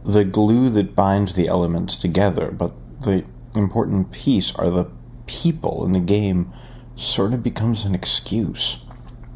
the 0.04 0.24
glue 0.24 0.70
that 0.70 0.96
binds 0.96 1.36
the 1.36 1.48
elements 1.48 1.96
together, 1.96 2.52
but 2.52 2.76
the 3.02 3.26
important 3.56 4.12
piece 4.12 4.54
are 4.56 4.70
the 4.70 4.90
people, 5.28 5.84
and 5.86 5.96
the 5.96 6.00
game 6.00 6.52
sort 6.96 7.34
of 7.34 7.44
becomes 7.44 7.86
an 7.86 7.96
excuse 7.96 8.86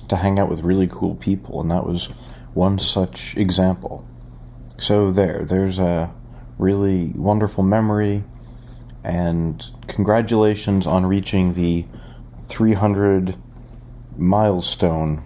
to 0.07 0.17
hang 0.17 0.39
out 0.39 0.49
with 0.49 0.61
really 0.61 0.87
cool 0.87 1.15
people, 1.15 1.61
and 1.61 1.71
that 1.71 1.85
was 1.85 2.05
one 2.53 2.79
such 2.79 3.37
example. 3.37 4.07
So, 4.79 5.11
there, 5.11 5.45
there's 5.45 5.77
a 5.77 6.13
really 6.57 7.09
wonderful 7.15 7.63
memory, 7.63 8.23
and 9.03 9.65
congratulations 9.87 10.87
on 10.87 11.05
reaching 11.05 11.53
the 11.53 11.85
300 12.47 13.35
milestone. 14.17 15.23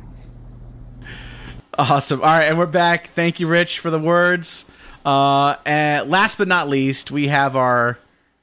Awesome. 1.78 2.22
All 2.22 2.28
right, 2.28 2.43
and 2.43 2.58
we're 2.58 2.66
back. 2.66 3.12
Thank 3.16 3.39
you, 3.39 3.47
Rich, 3.47 3.80
for 3.80 3.89
the 3.89 3.99
words. 3.99 4.66
Uh, 5.06 5.56
and 5.66 6.10
last 6.10 6.38
but 6.38 6.47
not 6.47 6.70
least, 6.70 7.12
we 7.12 7.28
have 7.28 7.56
our. 7.56 7.97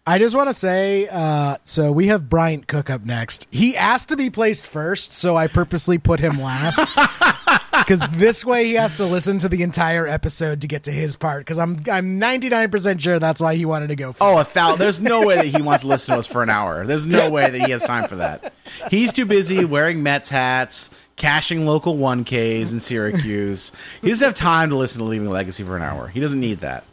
I 0.06 0.18
just 0.18 0.34
want 0.34 0.48
to 0.48 0.54
say, 0.54 1.08
uh, 1.10 1.56
so 1.64 1.92
we 1.92 2.08
have 2.08 2.28
Bryant 2.28 2.66
Cook 2.66 2.90
up 2.90 3.04
next. 3.04 3.46
He 3.50 3.76
asked 3.76 4.08
to 4.08 4.16
be 4.16 4.30
placed 4.30 4.66
first, 4.66 5.12
so 5.12 5.36
I 5.36 5.46
purposely 5.46 5.98
put 5.98 6.20
him 6.20 6.40
last. 6.40 6.90
Because 7.72 8.06
this 8.10 8.44
way 8.44 8.66
he 8.66 8.74
has 8.74 8.96
to 8.98 9.04
listen 9.06 9.38
to 9.38 9.48
the 9.48 9.62
entire 9.62 10.06
episode 10.06 10.60
to 10.60 10.68
get 10.68 10.84
to 10.84 10.92
his 10.92 11.16
part. 11.16 11.40
Because 11.40 11.58
I'm 11.58 11.82
I'm 11.90 12.18
99 12.18 12.70
percent 12.70 13.00
sure 13.00 13.18
that's 13.18 13.40
why 13.40 13.54
he 13.54 13.64
wanted 13.64 13.88
to 13.88 13.96
go. 13.96 14.12
First. 14.12 14.22
Oh, 14.22 14.38
a 14.38 14.44
thou. 14.44 14.76
There's 14.76 15.00
no 15.00 15.26
way 15.26 15.36
that 15.36 15.46
he 15.46 15.62
wants 15.62 15.82
to 15.82 15.88
listen 15.88 16.14
to 16.14 16.20
us 16.20 16.26
for 16.26 16.42
an 16.42 16.50
hour. 16.50 16.86
There's 16.86 17.06
no 17.06 17.30
way 17.30 17.50
that 17.50 17.60
he 17.60 17.70
has 17.72 17.82
time 17.82 18.06
for 18.08 18.16
that. 18.16 18.52
He's 18.90 19.12
too 19.12 19.24
busy 19.24 19.64
wearing 19.64 20.02
Mets 20.02 20.28
hats, 20.28 20.90
cashing 21.16 21.66
local 21.66 21.96
1Ks 21.96 22.72
in 22.72 22.80
Syracuse. 22.80 23.72
He 24.02 24.08
doesn't 24.10 24.24
have 24.24 24.34
time 24.34 24.70
to 24.70 24.76
listen 24.76 25.00
to 25.00 25.04
Leaving 25.04 25.28
Legacy 25.28 25.64
for 25.64 25.76
an 25.76 25.82
hour. 25.82 26.06
He 26.08 26.20
doesn't 26.20 26.38
need 26.40 26.60
that. 26.60 26.84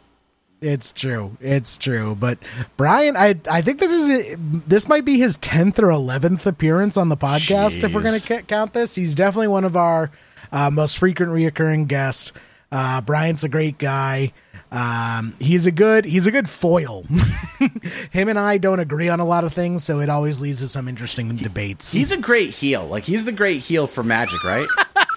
It's 0.60 0.92
true. 0.92 1.36
It's 1.40 1.78
true. 1.78 2.16
But 2.18 2.38
Brian, 2.76 3.16
I 3.16 3.36
I 3.50 3.62
think 3.62 3.78
this 3.78 3.92
is 3.92 4.36
this 4.38 4.88
might 4.88 5.04
be 5.04 5.18
his 5.18 5.36
tenth 5.36 5.78
or 5.78 5.90
eleventh 5.90 6.46
appearance 6.46 6.96
on 6.96 7.08
the 7.08 7.16
podcast. 7.16 7.84
If 7.84 7.94
we're 7.94 8.02
going 8.02 8.18
to 8.18 8.42
count 8.42 8.72
this, 8.72 8.94
he's 8.94 9.14
definitely 9.14 9.48
one 9.48 9.64
of 9.64 9.76
our 9.76 10.10
uh, 10.50 10.70
most 10.70 10.98
frequent 10.98 11.30
reoccurring 11.30 11.86
guests. 11.86 12.32
Uh, 12.72 13.00
Brian's 13.00 13.44
a 13.44 13.48
great 13.48 13.78
guy. 13.78 14.32
Um, 14.70 15.34
he's 15.38 15.66
a 15.66 15.70
good 15.70 16.04
he's 16.04 16.26
a 16.26 16.30
good 16.30 16.48
foil. 16.48 17.04
Him 18.10 18.28
and 18.28 18.38
I 18.38 18.58
don't 18.58 18.80
agree 18.80 19.08
on 19.08 19.20
a 19.20 19.24
lot 19.24 19.44
of 19.44 19.54
things, 19.54 19.82
so 19.84 20.00
it 20.00 20.10
always 20.10 20.42
leads 20.42 20.60
to 20.60 20.68
some 20.68 20.88
interesting 20.88 21.34
debates. 21.36 21.92
He's 21.92 22.12
a 22.12 22.18
great 22.18 22.50
heel. 22.50 22.86
Like 22.86 23.04
he's 23.04 23.24
the 23.24 23.32
great 23.32 23.60
heel 23.60 23.86
for 23.86 24.02
Magic, 24.02 24.44
right? 24.44 24.68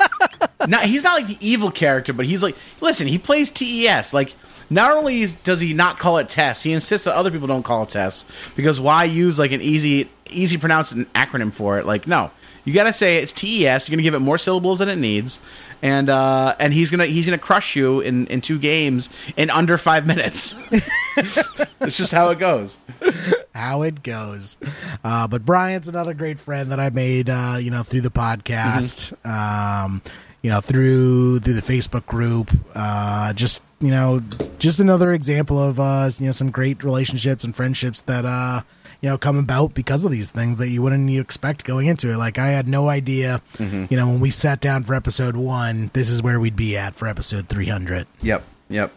not 0.67 0.85
he's 0.85 1.03
not 1.03 1.15
like 1.15 1.27
the 1.27 1.37
evil 1.45 1.69
character, 1.69 2.13
but 2.13 2.25
he's 2.25 2.41
like 2.41 2.55
listen, 2.79 3.07
he 3.07 3.17
plays 3.17 3.49
TES. 3.49 4.13
Like 4.13 4.35
not 4.71 4.91
only 4.95 5.21
is, 5.21 5.33
does 5.33 5.59
he 5.59 5.73
not 5.73 5.99
call 5.99 6.17
it 6.17 6.29
TES, 6.29 6.63
he 6.63 6.71
insists 6.71 7.05
that 7.05 7.15
other 7.15 7.29
people 7.29 7.47
don't 7.47 7.63
call 7.63 7.83
it 7.83 7.89
TES 7.89 8.25
because 8.55 8.79
why 8.79 9.03
use 9.03 9.37
like 9.37 9.51
an 9.51 9.61
easy 9.61 10.09
easy 10.29 10.57
pronounced 10.57 10.93
an 10.93 11.05
acronym 11.13 11.53
for 11.53 11.77
it? 11.77 11.85
Like 11.85 12.07
no, 12.07 12.31
you 12.63 12.73
got 12.73 12.85
to 12.85 12.93
say 12.93 13.17
it's 13.17 13.33
TES. 13.33 13.49
You're 13.51 13.93
going 13.93 13.97
to 13.97 14.03
give 14.03 14.13
it 14.13 14.19
more 14.19 14.37
syllables 14.37 14.79
than 14.79 14.89
it 14.89 14.95
needs, 14.95 15.41
and 15.81 16.09
uh, 16.09 16.55
and 16.59 16.73
he's 16.73 16.89
gonna 16.91 17.05
he's 17.05 17.25
gonna 17.25 17.37
crush 17.37 17.75
you 17.75 17.99
in 17.99 18.27
in 18.27 18.41
two 18.41 18.59
games 18.59 19.09
in 19.35 19.49
under 19.49 19.77
five 19.77 20.05
minutes. 20.05 20.55
it's 21.17 21.97
just 21.97 22.11
how 22.11 22.29
it 22.29 22.39
goes. 22.39 22.77
How 23.53 23.81
it 23.81 24.03
goes. 24.03 24.57
Uh, 25.03 25.27
but 25.27 25.45
Brian's 25.45 25.87
another 25.87 26.13
great 26.13 26.39
friend 26.39 26.71
that 26.71 26.79
I 26.79 26.89
made, 26.91 27.29
uh, 27.29 27.57
you 27.59 27.71
know, 27.71 27.83
through 27.83 28.01
the 28.01 28.11
podcast. 28.11 29.13
Um, 29.25 30.01
you 30.41 30.49
know, 30.49 30.61
through 30.61 31.39
through 31.39 31.53
the 31.53 31.61
Facebook 31.61 32.05
group. 32.05 32.51
Uh, 32.73 33.33
just 33.33 33.61
you 33.81 33.89
know, 33.89 34.21
just 34.59 34.79
another 34.79 35.13
example 35.13 35.61
of 35.61 35.79
uh, 35.79 36.09
you 36.19 36.27
know 36.27 36.31
some 36.31 36.51
great 36.51 36.83
relationships 36.83 37.43
and 37.43 37.55
friendships 37.55 38.01
that 38.01 38.25
uh, 38.25 38.61
you 39.01 39.09
know 39.09 39.17
come 39.17 39.37
about 39.37 39.73
because 39.73 40.05
of 40.05 40.11
these 40.11 40.29
things 40.31 40.57
that 40.59 40.69
you 40.69 40.81
wouldn't 40.81 41.09
expect 41.09 41.65
going 41.65 41.87
into 41.87 42.11
it. 42.11 42.17
Like 42.17 42.37
I 42.37 42.47
had 42.49 42.67
no 42.67 42.89
idea, 42.89 43.41
Mhm. 43.57 43.89
you 43.91 43.97
know, 43.97 44.07
when 44.07 44.19
we 44.19 44.29
sat 44.31 44.61
down 44.61 44.83
for 44.83 44.93
episode 44.93 45.35
one, 45.35 45.89
this 45.93 46.09
is 46.09 46.21
where 46.21 46.39
we'd 46.39 46.55
be 46.55 46.77
at 46.77 46.95
for 46.95 47.07
episode 47.07 47.49
three 47.49 47.67
hundred. 47.67 48.07
Yep. 48.21 48.43
Yep. 48.69 48.91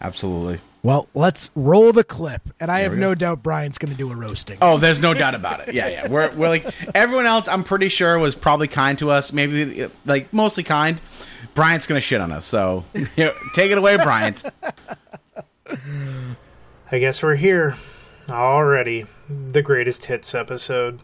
Absolutely. 0.00 0.60
Well, 0.82 1.08
let's 1.14 1.50
roll 1.54 1.92
the 1.92 2.04
clip, 2.04 2.42
and 2.60 2.70
I 2.70 2.80
There 2.82 2.90
have 2.90 2.98
no 2.98 3.10
go. 3.12 3.14
doubt 3.14 3.42
Brian's 3.42 3.78
going 3.78 3.90
to 3.92 3.96
do 3.96 4.12
a 4.12 4.14
roasting. 4.14 4.58
Oh, 4.60 4.76
there's 4.76 5.00
no 5.00 5.14
doubt 5.14 5.34
about 5.34 5.66
it. 5.66 5.74
Yeah, 5.74 5.88
yeah. 5.88 6.08
We're 6.08 6.30
we're 6.32 6.48
like 6.50 6.66
everyone 6.94 7.24
else. 7.24 7.48
I'm 7.48 7.64
pretty 7.64 7.88
sure 7.88 8.18
was 8.18 8.34
probably 8.34 8.68
kind 8.68 8.98
to 8.98 9.10
us. 9.10 9.32
Maybe 9.32 9.88
like 10.04 10.30
mostly 10.30 10.62
kind. 10.62 11.00
Bryant's 11.54 11.86
gonna 11.86 12.00
shit 12.00 12.20
on 12.20 12.32
us. 12.32 12.44
So 12.46 12.84
take 13.54 13.70
it 13.70 13.78
away, 13.78 13.96
Bryant. 13.96 14.44
I 16.90 16.98
guess 16.98 17.22
we're 17.22 17.36
here 17.36 17.76
already. 18.28 19.06
The 19.28 19.62
greatest 19.62 20.06
hits 20.06 20.34
episode. 20.34 21.00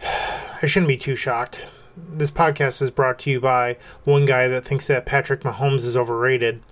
I 0.02 0.66
shouldn't 0.66 0.88
be 0.88 0.96
too 0.96 1.16
shocked. 1.16 1.66
This 1.96 2.30
podcast 2.30 2.82
is 2.82 2.90
brought 2.90 3.20
to 3.20 3.30
you 3.30 3.40
by 3.40 3.76
one 4.04 4.26
guy 4.26 4.48
that 4.48 4.64
thinks 4.64 4.88
that 4.88 5.06
Patrick 5.06 5.42
Mahomes 5.42 5.84
is 5.84 5.96
overrated, 5.96 6.62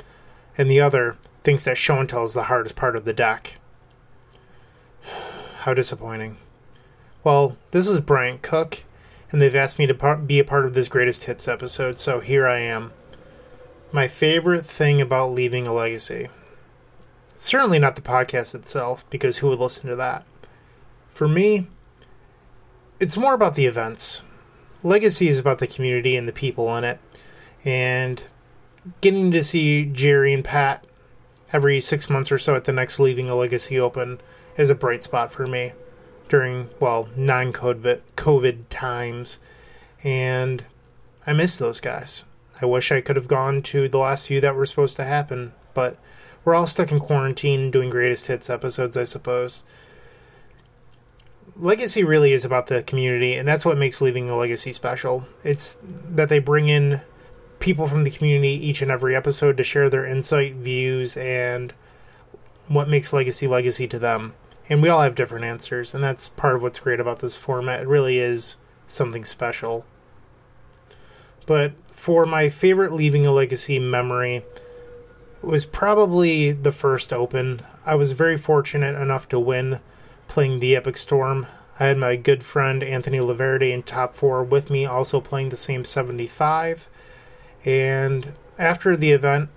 and 0.59 0.68
the 0.68 0.80
other 0.80 1.16
thinks 1.45 1.64
that 1.64 1.78
show 1.78 2.01
and 2.01 2.09
tell 2.09 2.24
is 2.24 2.35
the 2.35 2.45
hardest 2.45 2.74
part 2.74 2.97
of 2.97 3.05
the 3.05 3.12
deck. 3.12 3.57
How 5.59 5.74
disappointing. 5.74 6.39
Well, 7.22 7.57
this 7.70 7.87
is 7.87 8.01
Bryant 8.01 8.43
Cook, 8.43 8.85
and 9.33 9.41
they've 9.41 9.57
asked 9.57 9.78
me 9.78 9.87
to 9.87 9.95
par- 9.95 10.16
be 10.16 10.39
a 10.39 10.45
part 10.45 10.66
of 10.66 10.74
this 10.74 10.89
greatest 10.89 11.24
hits 11.24 11.49
episode, 11.49 11.99
so 11.99 12.20
here 12.20 12.47
I 12.47 12.59
am. 12.59 12.93
My 13.91 14.07
favorite 14.07 14.66
thing 14.66 15.01
about 15.01 15.33
leaving 15.33 15.66
a 15.66 15.72
legacy. 15.72 16.28
Certainly 17.35 17.78
not 17.78 17.97
the 17.97 18.03
podcast 18.03 18.55
itself, 18.55 19.09
because 19.11 19.39
who 19.39 19.49
would 19.49 19.59
listen 19.59 19.89
to 19.89 19.97
that? 19.97 20.24
For 21.12 21.26
me, 21.26 21.66
it's 23.01 23.16
more 23.16 23.35
about 23.35 23.55
the 23.55 23.66
events. 23.66 24.22
Legacy 24.83 25.28
is 25.28 25.39
about 25.39 25.59
the 25.59 25.66
community 25.66 26.14
and 26.14 26.28
the 26.28 26.33
people 26.33 26.74
in 26.76 26.85
it. 26.85 27.01
And 27.64 28.22
getting 29.01 29.30
to 29.30 29.43
see 29.43 29.87
Jerry 29.87 30.33
and 30.33 30.45
Pat 30.45 30.85
every 31.53 31.80
six 31.80 32.11
months 32.11 32.30
or 32.30 32.39
so 32.39 32.55
at 32.55 32.64
the 32.64 32.72
next 32.72 33.01
Leaving 33.01 33.30
a 33.30 33.35
Legacy 33.35 33.78
Open 33.78 34.20
is 34.57 34.70
a 34.70 34.74
bright 34.74 35.03
spot 35.03 35.33
for 35.33 35.47
me 35.47 35.72
during, 36.33 36.70
well, 36.80 37.11
non 37.14 37.53
COVID 37.53 38.55
times. 38.70 39.39
And 40.03 40.64
I 41.26 41.35
miss 41.35 41.59
those 41.59 41.78
guys. 41.78 42.24
I 42.62 42.64
wish 42.64 42.91
I 42.91 43.03
could 43.03 43.16
have 43.16 43.28
gone 43.28 43.61
to 43.64 43.87
the 43.87 43.99
last 43.99 44.28
few 44.28 44.41
that 44.41 44.55
were 44.55 44.64
supposed 44.64 44.97
to 44.97 45.05
happen, 45.05 45.53
but 45.74 45.99
we're 46.43 46.55
all 46.55 46.66
stuck 46.66 46.91
in 46.91 47.01
quarantine 47.01 47.70
doing 47.70 47.91
greatest 47.91 48.28
hits 48.28 48.49
episodes, 48.49 48.97
I 48.97 49.05
suppose. 49.05 49.62
Legacy 51.55 52.03
really 52.03 52.33
is 52.33 52.47
about 52.47 52.68
the 52.68 52.83
community, 52.83 53.35
and 53.35 53.47
that's 53.47 53.66
what 53.66 53.76
makes 53.76 54.01
Leaving 54.01 54.30
a 54.30 54.37
Legacy 54.37 54.72
special. 54.72 55.26
It's 55.45 55.76
that 55.83 56.30
they 56.30 56.39
bring 56.39 56.70
in 56.70 57.03
people 57.59 57.87
from 57.87 58.05
the 58.05 58.11
community 58.11 58.55
each 58.55 58.80
and 58.80 58.91
every 58.91 59.14
episode 59.14 59.59
to 59.59 59.64
share 59.64 59.91
their 59.91 60.07
insight, 60.07 60.55
views, 60.55 61.14
and 61.14 61.74
what 62.68 62.89
makes 62.89 63.12
Legacy 63.12 63.47
Legacy 63.47 63.87
to 63.87 63.99
them. 63.99 64.33
And 64.68 64.82
we 64.82 64.88
all 64.88 65.02
have 65.02 65.14
different 65.14 65.44
answers, 65.44 65.92
and 65.92 66.02
that's 66.02 66.28
part 66.28 66.56
of 66.56 66.62
what's 66.62 66.78
great 66.78 67.00
about 67.00 67.18
this 67.18 67.36
format. 67.36 67.82
It 67.82 67.88
really 67.88 68.18
is 68.18 68.56
something 68.86 69.24
special. 69.24 69.84
but 71.46 71.72
for 71.92 72.26
my 72.26 72.48
favorite 72.48 72.92
Leaving 72.92 73.26
a 73.26 73.32
Legacy 73.32 73.78
memory 73.78 74.44
was 75.40 75.64
probably 75.64 76.52
the 76.52 76.72
first 76.72 77.12
Open. 77.12 77.62
I 77.84 77.94
was 77.94 78.12
very 78.12 78.36
fortunate 78.36 79.00
enough 79.00 79.28
to 79.28 79.38
win 79.38 79.80
playing 80.28 80.60
the 80.60 80.74
Epic 80.76 80.96
Storm. 80.96 81.46
I 81.78 81.86
had 81.86 81.98
my 81.98 82.16
good 82.16 82.44
friend 82.44 82.82
Anthony 82.82 83.18
Laverde 83.18 83.72
in 83.72 83.82
top 83.82 84.14
four 84.14 84.42
with 84.42 84.70
me, 84.70 84.84
also 84.86 85.20
playing 85.20 85.48
the 85.48 85.56
same 85.56 85.84
75. 85.84 86.88
And 87.64 88.32
after 88.58 88.96
the 88.96 89.12
event, 89.12 89.50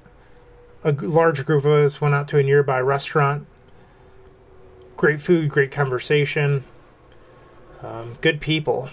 a 0.83 0.91
large 0.91 1.45
group 1.45 1.65
of 1.65 1.71
us 1.71 2.01
went 2.01 2.13
out 2.13 2.27
to 2.29 2.37
a 2.37 2.43
nearby 2.43 2.79
restaurant. 2.79 3.47
Great 4.97 5.21
food, 5.21 5.49
great 5.49 5.71
conversation, 5.71 6.63
um, 7.81 8.17
good 8.21 8.39
people. 8.39 8.89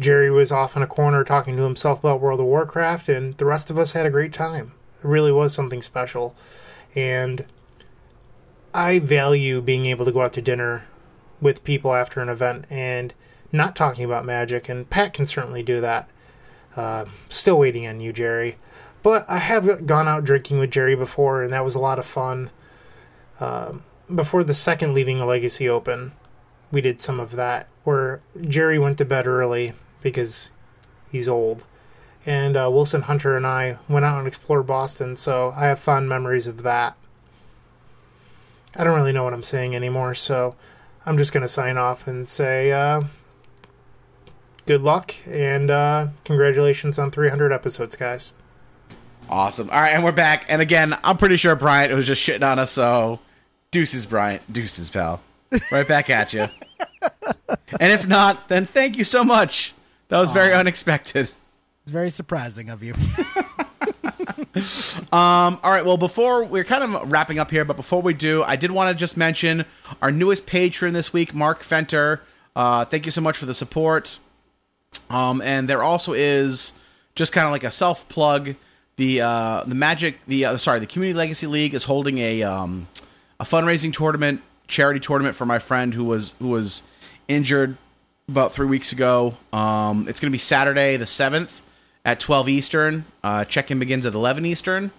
Jerry 0.00 0.30
was 0.30 0.52
off 0.52 0.76
in 0.76 0.82
a 0.82 0.86
corner 0.86 1.24
talking 1.24 1.56
to 1.56 1.62
himself 1.62 1.98
about 1.98 2.20
World 2.20 2.40
of 2.40 2.46
Warcraft, 2.46 3.08
and 3.08 3.36
the 3.36 3.44
rest 3.44 3.70
of 3.70 3.78
us 3.78 3.92
had 3.92 4.06
a 4.06 4.10
great 4.10 4.32
time. 4.32 4.72
It 5.02 5.06
really 5.06 5.32
was 5.32 5.52
something 5.52 5.82
special. 5.82 6.34
And 6.94 7.44
I 8.72 8.98
value 8.98 9.60
being 9.60 9.86
able 9.86 10.04
to 10.04 10.12
go 10.12 10.22
out 10.22 10.32
to 10.34 10.42
dinner 10.42 10.86
with 11.40 11.64
people 11.64 11.94
after 11.94 12.20
an 12.20 12.28
event 12.28 12.66
and 12.70 13.14
not 13.52 13.76
talking 13.76 14.04
about 14.04 14.24
magic, 14.24 14.68
and 14.68 14.88
Pat 14.88 15.12
can 15.12 15.26
certainly 15.26 15.62
do 15.62 15.80
that. 15.80 16.08
Uh, 16.76 17.04
still 17.28 17.58
waiting 17.58 17.86
on 17.86 18.00
you, 18.00 18.12
Jerry. 18.12 18.56
But 19.02 19.24
I 19.28 19.38
have 19.38 19.86
gone 19.86 20.08
out 20.08 20.24
drinking 20.24 20.58
with 20.58 20.70
Jerry 20.70 20.96
before, 20.96 21.42
and 21.42 21.52
that 21.52 21.64
was 21.64 21.74
a 21.74 21.80
lot 21.80 21.98
of 21.98 22.06
fun. 22.06 22.50
Um, 23.38 23.84
before 24.12 24.44
the 24.44 24.54
second 24.54 24.94
Leaving 24.94 25.20
a 25.20 25.26
Legacy 25.26 25.68
Open, 25.68 26.12
we 26.70 26.80
did 26.80 27.00
some 27.00 27.20
of 27.20 27.32
that 27.32 27.68
where 27.84 28.20
Jerry 28.40 28.78
went 28.78 28.98
to 28.98 29.04
bed 29.04 29.26
early 29.26 29.74
because 30.02 30.50
he's 31.10 31.28
old. 31.28 31.64
And 32.26 32.56
uh, 32.56 32.70
Wilson 32.72 33.02
Hunter 33.02 33.36
and 33.36 33.46
I 33.46 33.78
went 33.88 34.04
out 34.04 34.18
and 34.18 34.26
explored 34.26 34.66
Boston, 34.66 35.16
so 35.16 35.52
I 35.56 35.66
have 35.66 35.78
fond 35.78 36.08
memories 36.08 36.46
of 36.46 36.62
that. 36.62 36.96
I 38.76 38.82
don't 38.82 38.96
really 38.96 39.12
know 39.12 39.24
what 39.24 39.34
I'm 39.34 39.42
saying 39.42 39.76
anymore, 39.76 40.14
so 40.14 40.56
I'm 41.06 41.18
just 41.18 41.32
going 41.32 41.42
to 41.42 41.48
sign 41.48 41.76
off 41.76 42.06
and 42.06 42.26
say 42.26 42.72
uh, 42.72 43.04
good 44.66 44.82
luck 44.82 45.14
and 45.26 45.70
uh, 45.70 46.08
congratulations 46.24 46.98
on 46.98 47.10
300 47.10 47.52
episodes, 47.52 47.94
guys. 47.94 48.32
Awesome. 49.28 49.70
All 49.70 49.80
right, 49.80 49.90
and 49.90 50.02
we're 50.04 50.12
back. 50.12 50.44
And 50.48 50.60
again, 50.60 50.98
I'm 51.04 51.16
pretty 51.16 51.36
sure 51.36 51.54
Bryant 51.56 51.92
was 51.92 52.06
just 52.06 52.26
shitting 52.26 52.46
on 52.46 52.58
us. 52.58 52.72
So, 52.72 53.20
deuces, 53.74 54.06
Bryant. 54.06 54.40
Deuces, 54.52 54.88
pal. 54.88 55.20
Right 55.72 55.86
back 55.88 56.08
at 56.08 56.32
you. 56.32 56.42
and 57.80 57.92
if 57.92 58.06
not, 58.06 58.48
then 58.48 58.66
thank 58.66 58.96
you 58.96 59.02
so 59.02 59.24
much. 59.24 59.74
That 60.08 60.20
was 60.20 60.30
very 60.30 60.52
unexpected. 60.54 61.28
It's 61.82 61.90
very 61.90 62.10
surprising 62.10 62.70
of 62.70 62.82
you. 62.82 62.94
Um, 65.12 65.58
all 65.62 65.70
right. 65.70 65.84
Well, 65.84 65.96
before 65.96 66.44
we're 66.44 66.64
kind 66.64 66.84
of 66.84 67.10
wrapping 67.10 67.40
up 67.40 67.50
here, 67.50 67.64
but 67.64 67.76
before 67.76 68.00
we 68.00 68.14
do, 68.14 68.44
I 68.44 68.54
did 68.54 68.70
want 68.70 68.92
to 68.92 68.98
just 68.98 69.16
mention 69.16 69.64
our 70.00 70.12
newest 70.12 70.46
patron 70.46 70.92
this 70.94 71.12
week, 71.12 71.34
Mark 71.34 71.62
Fenter. 71.62 72.20
Uh, 72.54 72.84
thank 72.84 73.04
you 73.04 73.10
so 73.10 73.20
much 73.20 73.36
for 73.36 73.46
the 73.46 73.54
support. 73.54 74.18
Um, 75.10 75.42
and 75.42 75.68
there 75.68 75.82
also 75.82 76.12
is 76.12 76.72
just 77.16 77.32
kind 77.32 77.46
of 77.46 77.52
like 77.52 77.64
a 77.64 77.70
self 77.70 78.08
plug. 78.08 78.54
The 78.96 79.22
uh, 79.22 79.64
the 79.64 79.74
Magic, 79.74 80.18
the 80.26 80.44
uh, 80.44 80.56
sorry, 80.56 80.78
the 80.78 80.86
Community 80.86 81.18
Legacy 81.18 81.48
League 81.48 81.74
is 81.74 81.84
holding 81.84 82.18
a 82.18 82.44
um, 82.44 82.86
a 83.40 83.44
fundraising 83.44 83.92
tournament, 83.92 84.40
charity 84.68 85.00
tournament 85.00 85.36
for 85.36 85.46
my 85.46 85.58
friend 85.58 85.94
who 85.94 86.04
was 86.04 86.34
who 86.38 86.48
was 86.48 86.82
injured 87.28 87.76
about 88.28 88.52
three 88.52 88.66
weeks 88.66 88.92
ago. 88.92 89.36
Um, 89.52 90.08
it's 90.08 90.20
going 90.20 90.30
to 90.30 90.34
be 90.34 90.38
Saturday 90.38 90.96
the 90.96 91.06
seventh 91.06 91.62
at 92.04 92.20
twelve 92.20 92.48
Eastern. 92.48 93.04
Uh, 93.22 93.44
check-in 93.44 93.78
begins 93.78 94.06
at 94.06 94.14
eleven 94.14 94.46
Eastern. 94.46 94.90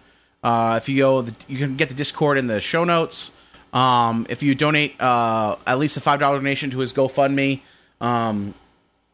Uh, 0.44 0.80
if 0.82 0.88
you 0.88 0.98
go, 0.98 1.22
the, 1.24 1.36
you 1.48 1.58
can 1.58 1.76
get 1.76 1.90
the 1.90 1.96
Discord 1.96 2.38
in 2.38 2.48
the 2.48 2.62
show 2.62 2.84
notes. 2.84 3.32
Um, 3.74 4.26
if 4.30 4.44
you 4.44 4.56
donate 4.56 4.96
uh, 5.02 5.58
at 5.68 5.80
least 5.80 5.98
a 5.98 6.02
five 6.02 6.20
dollar 6.20 6.38
donation 6.38 6.70
to 6.72 6.80
his 6.80 6.94
GoFundMe, 6.94 7.62
um, 8.00 8.54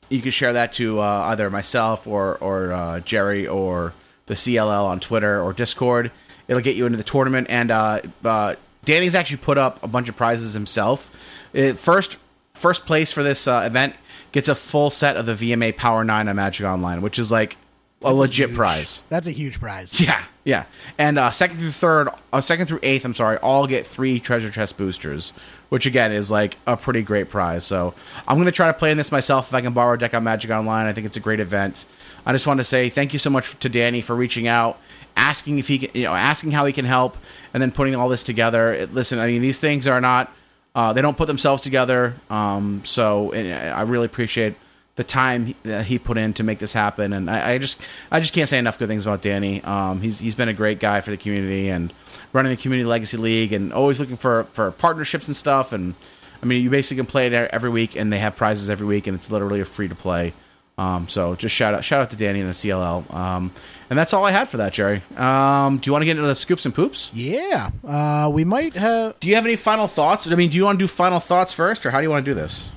you 0.10 0.22
can 0.22 0.32
share 0.32 0.54
that 0.54 0.74
to 0.74 1.00
uh, 1.00 1.28
either 1.30 1.50
myself 1.50 2.06
or 2.06 2.38
or 2.38 2.74
uh, 2.74 3.00
Jerry 3.00 3.48
or 3.48 3.94
the 4.28 4.36
CLL 4.36 4.86
on 4.86 5.00
Twitter 5.00 5.42
or 5.42 5.54
Discord. 5.54 6.12
It'll 6.48 6.62
get 6.62 6.76
you 6.76 6.86
into 6.86 6.98
the 6.98 7.04
tournament. 7.04 7.48
And 7.50 7.72
uh, 7.72 8.02
uh, 8.24 8.56
Danny's 8.86 9.16
actually 9.16 9.38
put 9.38 9.58
up 9.58 9.84
a 9.84 9.88
bunch 9.88 10.10
of 10.10 10.16
prizes 10.16 10.54
himself. 10.54 11.12
It, 11.54 11.78
first 11.78 12.18
first 12.54 12.86
place 12.86 13.12
for 13.12 13.24
this 13.24 13.48
uh, 13.48 13.64
event 13.66 13.96
gets 14.32 14.48
a 14.48 14.56
full 14.56 14.90
set 14.92 15.18
of 15.18 15.26
the 15.26 15.34
VMA 15.34 15.76
Power 15.76 16.04
Nine 16.04 16.28
on 16.28 16.36
Magic 16.36 16.66
Online, 16.66 17.02
which 17.02 17.20
is 17.20 17.32
like 17.32 17.54
a 18.02 18.06
That's 18.06 18.12
a 18.12 18.14
legit 18.16 18.50
huge- 18.50 18.58
prize. 18.58 19.04
That's 19.10 19.28
a 19.28 19.32
huge 19.32 19.60
prize. 19.60 20.00
Yeah, 20.00 20.24
yeah. 20.44 20.66
And 20.98 21.20
uh, 21.20 21.32
second 21.32 21.60
through 21.60 21.72
third, 21.72 22.10
uh, 22.34 22.42
second 22.42 22.66
through 22.68 22.80
eighth, 22.84 23.06
I'm 23.06 23.14
sorry, 23.16 23.38
all 23.38 23.68
get 23.68 23.86
three 23.86 24.20
treasure 24.20 24.50
chest 24.50 24.78
boosters, 24.78 25.34
which 25.70 25.86
again 25.86 26.12
is 26.12 26.32
like 26.32 26.58
a 26.66 26.76
pretty 26.78 27.02
great 27.04 27.30
prize. 27.30 27.66
So 27.66 27.94
I'm 28.28 28.38
gonna 28.38 28.52
try 28.52 28.68
to 28.68 28.74
play 28.74 28.90
in 28.92 28.98
this 28.98 29.12
myself 29.12 29.50
if 29.50 29.54
I 29.54 29.62
can 29.62 29.74
borrow 29.74 29.94
a 29.94 29.98
deck 29.98 30.14
on 30.16 30.24
Magic 30.24 30.50
Online. 30.50 30.88
I 30.88 30.94
think 30.94 31.06
it's 31.06 31.18
a 31.18 31.22
great 31.22 31.40
event. 31.40 31.86
I 32.26 32.32
just 32.34 32.48
want 32.48 32.60
to 32.60 32.64
say 32.64 32.90
thank 32.90 33.14
you 33.14 33.20
so 33.20 33.30
much 33.30 33.58
to 33.60 33.70
Danny 33.70 34.02
for 34.02 34.16
reaching 34.16 34.48
out, 34.48 34.80
asking 35.22 35.60
if 35.60 35.68
he 35.68 35.78
can, 35.80 35.92
you 35.94 36.04
know, 36.04 36.16
asking 36.16 36.52
how 36.52 36.66
he 36.66 36.74
can 36.74 36.86
help, 36.86 37.16
and 37.54 37.62
then 37.62 37.72
putting 37.72 37.96
all 37.96 38.10
this 38.10 38.24
together. 38.24 38.88
Listen, 38.92 39.20
I 39.20 39.28
mean, 39.28 39.42
these 39.42 39.60
things 39.60 39.88
are 39.88 40.02
not, 40.02 40.34
uh, 40.76 40.92
they 40.94 41.02
don't 41.02 41.16
put 41.18 41.28
themselves 41.28 41.62
together. 41.62 42.16
Um, 42.30 42.82
so 42.84 43.32
and 43.32 43.46
I 43.54 43.82
really 43.82 44.08
appreciate 44.08 44.56
the 44.96 45.04
time 45.06 45.46
he- 45.46 45.56
that 45.64 45.86
he 45.86 45.98
put 46.00 46.18
in 46.18 46.34
to 46.34 46.44
make 46.44 46.60
this 46.60 46.74
happen, 46.74 47.14
and 47.14 47.30
I, 47.30 47.54
I 47.54 47.58
just 47.60 47.80
I 48.12 48.20
just 48.20 48.34
can't 48.34 48.50
say 48.50 48.58
enough 48.60 48.78
good 48.78 48.90
things 48.90 49.06
about 49.06 49.22
Danny. 49.22 49.64
Um, 49.64 50.02
he's 50.02 50.20
he's 50.20 50.36
been 50.36 50.50
a 50.50 50.54
great 50.54 50.80
guy 50.80 51.02
for 51.02 51.12
the 51.12 51.18
community 51.18 51.70
and 51.70 51.94
running 52.34 52.52
the 52.52 52.62
community 52.62 52.86
legacy 52.88 53.18
league, 53.18 53.54
and 53.54 53.72
always 53.72 54.00
looking 54.00 54.18
for 54.18 54.46
for 54.54 54.72
partnerships 54.72 55.28
and 55.28 55.36
stuff. 55.36 55.72
And 55.72 55.96
I 56.44 56.46
mean, 56.46 56.62
you 56.64 56.70
basically 56.70 56.98
can 56.98 57.06
play 57.06 57.28
it 57.28 57.34
every 57.34 57.70
week, 57.70 57.96
and 57.96 58.12
they 58.12 58.20
have 58.20 58.36
prizes 58.36 58.70
every 58.70 58.88
week, 58.88 59.08
and 59.08 59.16
it's 59.16 59.30
literally 59.32 59.62
a 59.62 59.66
free 59.66 59.88
to 59.88 59.96
play. 59.96 60.34
Um, 60.82 61.08
so 61.08 61.36
just 61.36 61.54
shout 61.54 61.74
out 61.74 61.84
shout 61.84 62.02
out 62.02 62.10
to 62.10 62.16
Danny 62.16 62.40
and 62.40 62.50
the 62.50 62.54
CLL. 62.54 63.14
Um, 63.14 63.52
and 63.90 64.00
that's 64.00 64.14
all 64.14 64.24
I 64.26 64.32
had 64.32 64.50
for 64.50 64.58
that, 64.58 64.74
Jerry. 64.74 65.02
Um, 65.18 65.78
do 65.78 65.88
you 65.88 65.92
want 65.92 66.02
to 66.02 66.06
get 66.06 66.18
into 66.18 66.28
the 66.28 66.36
scoops 66.36 66.66
and 66.66 66.74
poops? 66.74 67.12
Yeah, 67.14 67.70
uh, 67.88 68.30
we 68.34 68.46
might 68.46 68.74
have. 68.74 69.20
Do 69.20 69.28
you 69.28 69.36
have 69.36 69.46
any 69.46 69.56
final 69.58 69.88
thoughts? 69.88 70.26
I 70.28 70.36
mean, 70.36 70.50
do 70.50 70.58
you 70.58 70.64
want 70.64 70.80
to 70.80 70.84
do 70.84 70.88
final 70.88 71.20
thoughts 71.20 71.54
first, 71.54 71.86
or 71.86 71.92
how 71.92 72.00
do 72.00 72.04
you 72.04 72.10
want 72.10 72.26
to 72.26 72.32
do 72.32 72.36
this? 72.36 72.70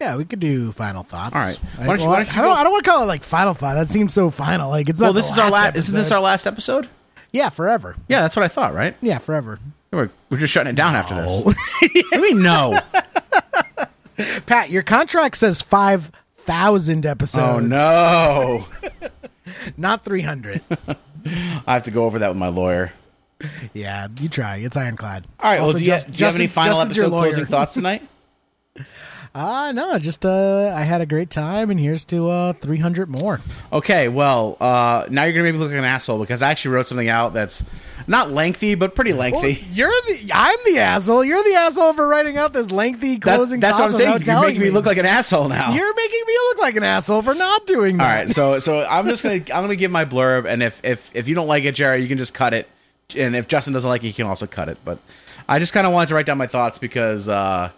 Yeah, 0.00 0.16
we 0.16 0.24
could 0.24 0.40
do 0.40 0.72
final 0.72 1.02
thoughts. 1.02 1.34
All 1.36 1.42
right. 1.42 1.60
Why 1.76 1.86
don't 1.86 2.00
you- 2.00 2.06
why 2.06 2.16
don't 2.24 2.34
you 2.34 2.40
I 2.40 2.44
don't. 2.46 2.56
I 2.56 2.62
don't 2.62 2.72
want 2.72 2.84
to 2.84 2.90
call 2.90 3.02
it 3.02 3.06
like 3.06 3.22
final 3.22 3.52
thought. 3.52 3.74
That 3.74 3.90
seems 3.90 4.14
so 4.14 4.30
final. 4.30 4.70
Like 4.70 4.88
it's 4.88 5.00
well, 5.00 5.12
this 5.12 5.30
is 5.30 5.38
our 5.38 5.50
last. 5.50 5.76
Isn't 5.76 5.94
this 5.98 6.10
our 6.10 6.20
last 6.20 6.46
episode? 6.46 6.88
Yeah, 7.32 7.50
forever. 7.50 7.96
Yeah, 8.08 8.22
that's 8.22 8.34
what 8.34 8.44
I 8.44 8.48
thought. 8.48 8.72
Right? 8.74 8.96
Yeah, 9.02 9.18
forever. 9.18 9.58
We're, 9.92 10.10
we're 10.30 10.38
just 10.38 10.52
shutting 10.52 10.70
it 10.70 10.76
down 10.76 10.94
after 10.94 11.14
this. 11.16 11.44
we 12.12 12.32
know? 12.34 12.78
Pat, 14.46 14.70
your 14.70 14.82
contract 14.82 15.36
says 15.36 15.62
five 15.62 16.10
thousand 16.44 17.06
episodes. 17.06 17.44
Oh 17.44 17.58
no! 17.60 18.66
not 19.76 20.04
three 20.04 20.22
hundred. 20.22 20.62
I 21.26 21.74
have 21.74 21.82
to 21.84 21.90
go 21.90 22.04
over 22.04 22.18
that 22.20 22.28
with 22.28 22.38
my 22.38 22.48
lawyer. 22.48 22.92
yeah, 23.72 24.08
you 24.18 24.28
try. 24.28 24.56
It's 24.56 24.76
ironclad. 24.76 25.26
All 25.38 25.50
right. 25.50 25.60
Well, 25.60 25.72
do 25.72 25.78
you, 25.80 25.86
Just- 25.86 26.10
do 26.10 26.18
you 26.18 26.24
have 26.26 26.34
any 26.36 26.46
final 26.46 26.74
Justin's 26.74 26.98
episode 26.98 27.10
closing 27.10 27.46
thoughts 27.46 27.74
tonight? 27.74 28.06
Uh 29.32 29.70
no, 29.70 29.96
just 30.00 30.26
uh, 30.26 30.72
I 30.74 30.80
had 30.80 31.00
a 31.00 31.06
great 31.06 31.30
time, 31.30 31.70
and 31.70 31.78
here's 31.78 32.04
to 32.06 32.28
uh, 32.28 32.52
three 32.54 32.78
hundred 32.78 33.08
more. 33.08 33.40
Okay. 33.72 34.08
Well, 34.08 34.56
uh, 34.60 35.06
now 35.08 35.22
you're 35.22 35.32
gonna 35.32 35.44
make 35.44 35.52
me 35.54 35.60
look 35.60 35.70
like 35.70 35.78
an 35.78 35.84
asshole 35.84 36.18
because 36.18 36.42
I 36.42 36.50
actually 36.50 36.72
wrote 36.74 36.88
something 36.88 37.08
out 37.08 37.32
that's 37.32 37.62
not 38.08 38.32
lengthy, 38.32 38.74
but 38.74 38.96
pretty 38.96 39.12
Well, 39.12 39.30
lengthy. 39.30 39.64
you're 39.72 39.88
the. 40.08 40.32
I'm 40.34 40.58
the 40.64 40.80
asshole. 40.80 41.22
You're 41.24 41.44
the 41.44 41.54
asshole 41.54 41.92
for 41.92 42.08
writing 42.08 42.38
out 42.38 42.52
this 42.52 42.72
lengthy 42.72 43.18
That- 43.18 43.36
closing. 43.36 43.60
that's 43.60 43.78
what 43.78 43.92
I'm 43.92 43.96
saying. 43.96 44.22
You're 44.24 44.40
making 44.42 44.62
me 44.62 44.70
look 44.70 44.84
like 44.86 44.98
an 44.98 45.06
asshole 45.06 45.48
now. 45.48 45.72
You're 45.74 45.94
making 45.94 46.22
me 46.26 46.34
look 46.48 46.58
like 46.58 46.74
an 46.74 46.82
asshole 46.82 47.22
for 47.22 47.34
not 47.34 47.68
doing 47.68 48.00
All 48.00 48.06
that. 48.08 48.14
right, 48.24 48.30
so 48.30 48.58
so 48.58 48.84
I'm 48.84 49.06
just 49.06 49.22
gonna 49.22 49.34
I'm 49.36 49.62
gonna 49.62 49.76
give 49.76 49.92
my 49.92 50.04
blurb, 50.04 50.44
and 50.46 50.60
if 50.60 50.80
if 50.84 51.08
if 51.14 51.28
you 51.28 51.36
don't 51.36 51.46
like 51.46 51.62
it, 51.62 51.76
Jerry, 51.76 52.02
you 52.02 52.08
can 52.08 52.18
just 52.18 52.34
cut 52.34 52.52
it, 52.52 52.68
and 53.14 53.36
if 53.36 53.46
Justin 53.46 53.74
doesn't 53.74 53.88
like 53.88 54.02
it, 54.02 54.08
he 54.08 54.12
can 54.12 54.26
also 54.26 54.48
cut 54.48 54.68
it. 54.68 54.78
But 54.84 54.98
I 55.48 55.60
just 55.60 55.72
kind 55.72 55.86
of 55.86 55.92
wanted 55.92 56.08
to 56.08 56.14
write 56.16 56.26
down 56.26 56.36
my 56.36 56.48
thoughts 56.48 56.78
because 56.78 57.28
uh, 57.28 57.70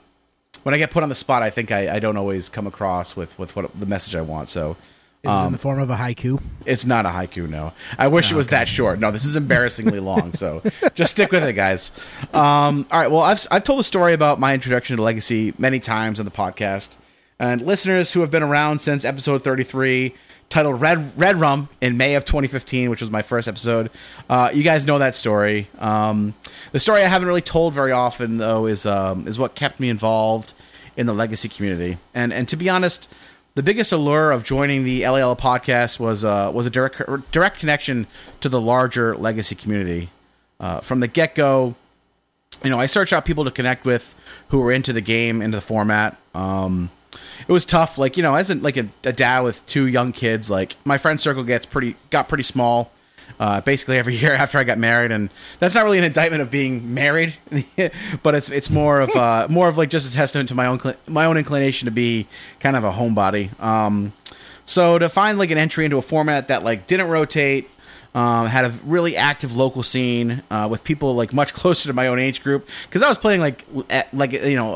when 0.63 0.75
I 0.75 0.79
get 0.79 0.91
put 0.91 1.03
on 1.03 1.09
the 1.09 1.15
spot, 1.15 1.43
I 1.43 1.51
think 1.51 1.73
I, 1.73 1.97
I 1.97 1.99
don't 1.99 2.17
always 2.17 2.49
come 2.49 2.67
across 2.67 3.17
with 3.17 3.37
with 3.39 3.57
what 3.57 3.75
the 3.79 3.87
message 3.87 4.15
I 4.15 4.21
want. 4.21 4.49
So 4.49 4.77
Is 5.23 5.31
it 5.33 5.35
in 5.37 5.45
um, 5.47 5.53
the 5.53 5.59
form 5.59 5.81
of 5.81 5.91
a 5.91 5.97
haiku? 5.97 6.41
it's 6.67 6.85
not 6.87 7.05
a 7.07 7.09
haiku. 7.09 7.49
No, 7.49 7.73
I 7.99 8.09
wish 8.09 8.31
it 8.31 8.35
was 8.37 8.47
Okay. 8.47 8.57
that 8.57 8.69
short. 8.69 8.99
No, 9.01 9.11
this 9.11 9.25
is 9.25 9.35
embarrassingly 9.37 9.99
long. 10.01 10.33
So 10.35 10.63
just 10.95 11.13
stick 11.13 11.33
with 11.33 11.43
it, 11.43 11.55
guys. 11.55 11.91
Um, 12.33 12.87
all 12.91 13.01
right. 13.01 13.11
Well, 13.11 13.23
I've 13.23 13.47
I've 13.51 13.65
told 13.65 13.81
the 13.81 13.85
story 13.85 14.13
about 14.13 14.39
my 14.39 14.55
introduction 14.55 14.97
to 14.97 15.03
Legacy 15.03 15.55
many 15.59 15.81
times 15.81 16.19
on 16.21 16.25
the 16.27 16.31
podcast, 16.33 16.99
and 17.39 17.63
listeners 17.63 18.13
who 18.13 18.21
have 18.21 18.31
been 18.31 18.43
around 18.45 18.81
since 18.81 19.05
episode 19.05 19.43
thirty 19.43 19.65
three. 19.65 20.15
Titled 20.53 20.83
Red 20.83 21.19
Red 21.19 21.37
Rum 21.37 21.71
in 21.81 21.97
May 21.97 22.15
of 22.15 22.27
2015, 22.27 22.91
which 22.91 23.01
was 23.01 23.11
my 23.11 23.23
first 23.23 23.49
episode. 23.49 23.91
Uh, 24.29 24.51
you 24.53 24.63
guys 24.63 24.85
know 24.85 24.99
that 24.99 25.15
story. 25.15 25.67
Um, 25.79 26.35
the 26.73 26.79
story 26.79 27.03
I 27.03 27.07
haven't 27.07 27.27
really 27.27 27.41
told 27.41 27.73
very 27.73 27.91
often, 27.91 28.37
though, 28.37 28.67
is 28.67 28.85
um, 28.85 29.27
is 29.27 29.39
what 29.39 29.55
kept 29.55 29.81
me 29.81 29.89
involved 29.89 30.53
in 30.95 31.07
the 31.07 31.15
legacy 31.15 31.49
community. 31.49 31.97
And 32.13 32.35
and 32.35 32.47
to 32.49 32.57
be 32.57 32.69
honest, 32.69 33.11
the 33.55 33.63
biggest 33.63 33.93
allure 33.93 34.31
of 34.31 34.45
joining 34.45 34.85
the 34.85 35.09
LAL 35.09 35.37
podcast 35.37 35.99
was 35.99 36.23
uh, 36.23 36.51
was 36.53 36.67
a 36.67 36.71
direct 36.71 37.01
direct 37.33 37.59
connection 37.59 38.07
to 38.43 38.51
the 38.51 38.61
larger 38.61 39.17
legacy 39.17 39.55
community. 39.55 40.11
Uh, 40.61 40.81
from 40.81 41.01
the 41.01 41.09
get 41.09 41.35
go, 41.35 41.75
you 42.63 42.69
know, 42.69 42.79
I 42.79 42.85
searched 42.85 43.15
out 43.15 43.25
people 43.25 43.47
to 43.47 43.51
connect 43.51 43.87
with 43.87 44.15
who 44.49 44.61
were 44.61 44.71
into 44.71 44.93
the 44.93 45.01
game, 45.01 45.41
into 45.41 45.57
the 45.57 45.63
format. 45.63 46.19
Um, 46.35 46.91
it 47.47 47.53
was 47.53 47.65
tough, 47.65 47.99
like 47.99 48.17
you 48.17 48.23
know, 48.23 48.35
as 48.35 48.51
a, 48.51 48.55
like 48.55 48.77
a, 48.77 48.89
a 49.05 49.13
dad 49.13 49.41
with 49.41 49.65
two 49.67 49.87
young 49.87 50.13
kids, 50.13 50.51
like 50.51 50.77
my 50.85 50.99
friend 50.99 51.21
circle 51.21 51.45
gets 51.45 51.67
pretty 51.67 51.97
got 52.11 52.29
pretty 52.29 52.45
small. 52.45 52.93
Uh, 53.41 53.61
basically 53.61 53.97
every 53.97 54.15
year 54.19 54.33
after 54.33 54.59
I 54.59 54.65
got 54.65 54.79
married, 54.79 55.11
and 55.11 55.31
that's 55.59 55.75
not 55.75 55.85
really 55.85 55.99
an 55.99 56.05
indictment 56.05 56.43
of 56.43 56.51
being 56.51 56.95
married, 56.95 57.35
but 58.23 58.35
it's 58.35 58.51
it's 58.51 58.71
more 58.71 59.01
of 59.01 59.11
uh, 59.17 59.47
more 59.51 59.69
of 59.69 59.79
like 59.79 59.91
just 59.91 60.11
a 60.11 60.15
testament 60.15 60.49
to 60.51 60.55
my 60.55 60.67
own 60.67 60.79
cl- 60.79 60.97
my 61.07 61.25
own 61.25 61.37
inclination 61.37 61.87
to 61.87 61.93
be 61.93 62.27
kind 62.61 62.77
of 62.77 62.85
a 62.85 62.93
homebody. 62.93 63.59
Um, 63.61 64.13
so 64.65 64.99
to 64.99 65.09
find 65.09 65.39
like 65.39 65.51
an 65.51 65.59
entry 65.59 65.85
into 65.85 65.97
a 65.97 66.03
format 66.03 66.49
that 66.49 66.63
like 66.63 66.87
didn't 66.87 67.09
rotate, 67.09 67.69
um, 68.15 68.47
had 68.47 68.65
a 68.65 68.71
really 68.85 69.17
active 69.17 69.57
local 69.57 69.83
scene 69.83 70.43
uh, 70.51 70.69
with 70.71 70.85
people 70.85 71.15
like 71.15 71.33
much 71.33 71.55
closer 71.55 71.89
to 71.89 71.93
my 71.93 72.09
own 72.09 72.19
age 72.19 72.43
group 72.43 72.69
because 72.85 73.03
I 73.03 73.09
was 73.09 73.19
playing 73.19 73.41
like 73.41 73.65
at, 73.91 74.13
like 74.15 74.33
you 74.33 74.57
know 74.57 74.75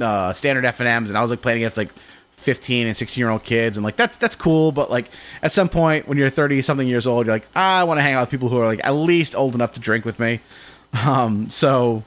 uh, 0.00 0.32
standard 0.32 0.64
FNMs 0.64 1.08
and 1.08 1.18
I 1.18 1.22
was 1.22 1.30
like 1.30 1.42
playing 1.42 1.58
against 1.58 1.76
like 1.76 1.92
15 2.36 2.86
and 2.86 2.96
16 2.96 3.20
year 3.20 3.30
old 3.30 3.42
kids 3.42 3.76
and 3.76 3.84
like 3.84 3.96
that's 3.96 4.16
that's 4.16 4.36
cool 4.36 4.70
but 4.70 4.90
like 4.90 5.10
at 5.42 5.50
some 5.50 5.68
point 5.68 6.06
when 6.06 6.16
you're 6.16 6.30
30 6.30 6.62
something 6.62 6.86
years 6.86 7.06
old 7.06 7.26
you're 7.26 7.34
like 7.34 7.46
ah, 7.56 7.80
I 7.80 7.84
want 7.84 7.98
to 7.98 8.02
hang 8.02 8.14
out 8.14 8.22
with 8.22 8.30
people 8.30 8.48
who 8.48 8.60
are 8.60 8.66
like 8.66 8.80
at 8.84 8.92
least 8.92 9.34
old 9.34 9.54
enough 9.54 9.72
to 9.72 9.80
drink 9.80 10.04
with 10.04 10.18
me. 10.18 10.40
Um 11.04 11.50
so 11.50 12.02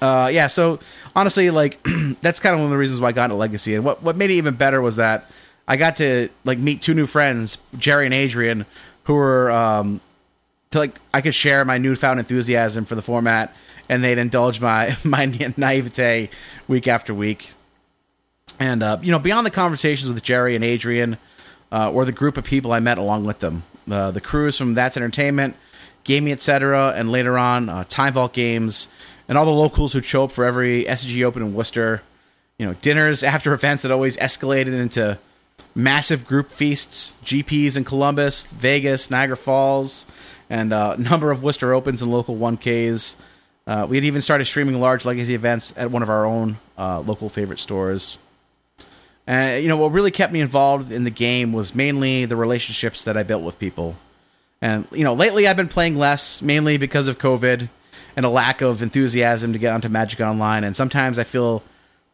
uh 0.00 0.30
yeah 0.32 0.46
so 0.46 0.78
honestly 1.14 1.50
like 1.50 1.78
that's 2.22 2.40
kind 2.40 2.54
of 2.54 2.60
one 2.60 2.66
of 2.66 2.70
the 2.70 2.78
reasons 2.78 3.00
why 3.00 3.08
I 3.08 3.12
got 3.12 3.24
into 3.24 3.36
legacy 3.36 3.74
and 3.74 3.84
what 3.84 4.02
what 4.02 4.16
made 4.16 4.30
it 4.30 4.34
even 4.34 4.54
better 4.54 4.80
was 4.80 4.96
that 4.96 5.26
I 5.66 5.76
got 5.76 5.96
to 5.96 6.30
like 6.44 6.58
meet 6.58 6.80
two 6.80 6.94
new 6.94 7.06
friends 7.06 7.58
Jerry 7.76 8.06
and 8.06 8.14
Adrian 8.14 8.64
who 9.04 9.12
were 9.12 9.50
um 9.50 10.00
to 10.70 10.78
like 10.78 10.98
I 11.12 11.20
could 11.20 11.34
share 11.34 11.64
my 11.64 11.78
newfound 11.78 12.18
enthusiasm 12.18 12.84
for 12.84 12.94
the 12.94 13.02
format 13.02 13.54
and 13.88 14.04
they'd 14.04 14.18
indulge 14.18 14.60
my 14.60 14.96
my 15.04 15.26
naivete 15.56 16.30
week 16.66 16.88
after 16.88 17.14
week 17.14 17.50
and 18.58 18.82
uh, 18.82 18.98
you 19.02 19.12
know, 19.12 19.18
beyond 19.18 19.46
the 19.46 19.50
conversations 19.50 20.08
with 20.08 20.22
Jerry 20.22 20.54
and 20.54 20.64
Adrian, 20.64 21.16
uh, 21.70 21.90
or 21.90 22.04
the 22.04 22.12
group 22.12 22.36
of 22.36 22.44
people 22.44 22.72
I 22.72 22.80
met 22.80 22.98
along 22.98 23.24
with 23.24 23.40
them, 23.40 23.62
uh, 23.90 24.10
the 24.10 24.20
crews 24.20 24.56
from 24.56 24.74
That's 24.74 24.96
Entertainment, 24.96 25.54
Gaming 26.04 26.32
Etc., 26.32 26.92
and 26.96 27.12
later 27.12 27.38
on 27.38 27.68
uh, 27.68 27.84
Time 27.88 28.14
Vault 28.14 28.32
Games, 28.32 28.88
and 29.28 29.36
all 29.36 29.44
the 29.44 29.50
locals 29.50 29.92
who'd 29.92 30.04
show 30.04 30.24
up 30.24 30.32
for 30.32 30.44
every 30.44 30.84
SCG 30.84 31.24
Open 31.24 31.42
in 31.42 31.54
Worcester. 31.54 32.02
You 32.58 32.66
know, 32.66 32.74
dinners 32.74 33.22
after 33.22 33.52
events 33.54 33.82
that 33.82 33.92
always 33.92 34.16
escalated 34.16 34.72
into 34.72 35.18
massive 35.74 36.26
group 36.26 36.50
feasts, 36.50 37.14
GPs 37.24 37.76
in 37.76 37.84
Columbus, 37.84 38.46
Vegas, 38.46 39.10
Niagara 39.10 39.36
Falls, 39.36 40.06
and 40.50 40.72
uh, 40.72 40.96
a 40.98 41.00
number 41.10 41.30
of 41.30 41.42
Worcester 41.42 41.72
Opens 41.72 42.02
and 42.02 42.10
local 42.10 42.36
1Ks. 42.36 43.14
Uh, 43.68 43.86
we 43.86 43.98
had 43.98 44.04
even 44.04 44.22
started 44.22 44.46
streaming 44.46 44.80
large 44.80 45.04
legacy 45.04 45.34
events 45.34 45.74
at 45.76 45.90
one 45.90 46.02
of 46.02 46.08
our 46.08 46.24
own 46.24 46.58
uh, 46.78 47.00
local 47.00 47.28
favorite 47.28 47.58
stores. 47.58 48.16
And 49.26 49.62
you 49.62 49.68
know 49.68 49.76
what 49.76 49.92
really 49.92 50.10
kept 50.10 50.32
me 50.32 50.40
involved 50.40 50.90
in 50.90 51.04
the 51.04 51.10
game 51.10 51.52
was 51.52 51.74
mainly 51.74 52.24
the 52.24 52.34
relationships 52.34 53.04
that 53.04 53.18
I 53.18 53.24
built 53.24 53.42
with 53.42 53.58
people. 53.58 53.96
And 54.62 54.88
you 54.90 55.04
know, 55.04 55.12
lately 55.12 55.46
I've 55.46 55.58
been 55.58 55.68
playing 55.68 55.98
less, 55.98 56.40
mainly 56.40 56.78
because 56.78 57.08
of 57.08 57.18
COVID 57.18 57.68
and 58.16 58.24
a 58.24 58.30
lack 58.30 58.62
of 58.62 58.80
enthusiasm 58.80 59.52
to 59.52 59.58
get 59.58 59.74
onto 59.74 59.90
Magic 59.90 60.22
Online. 60.22 60.64
And 60.64 60.74
sometimes 60.74 61.18
I 61.18 61.24
feel 61.24 61.62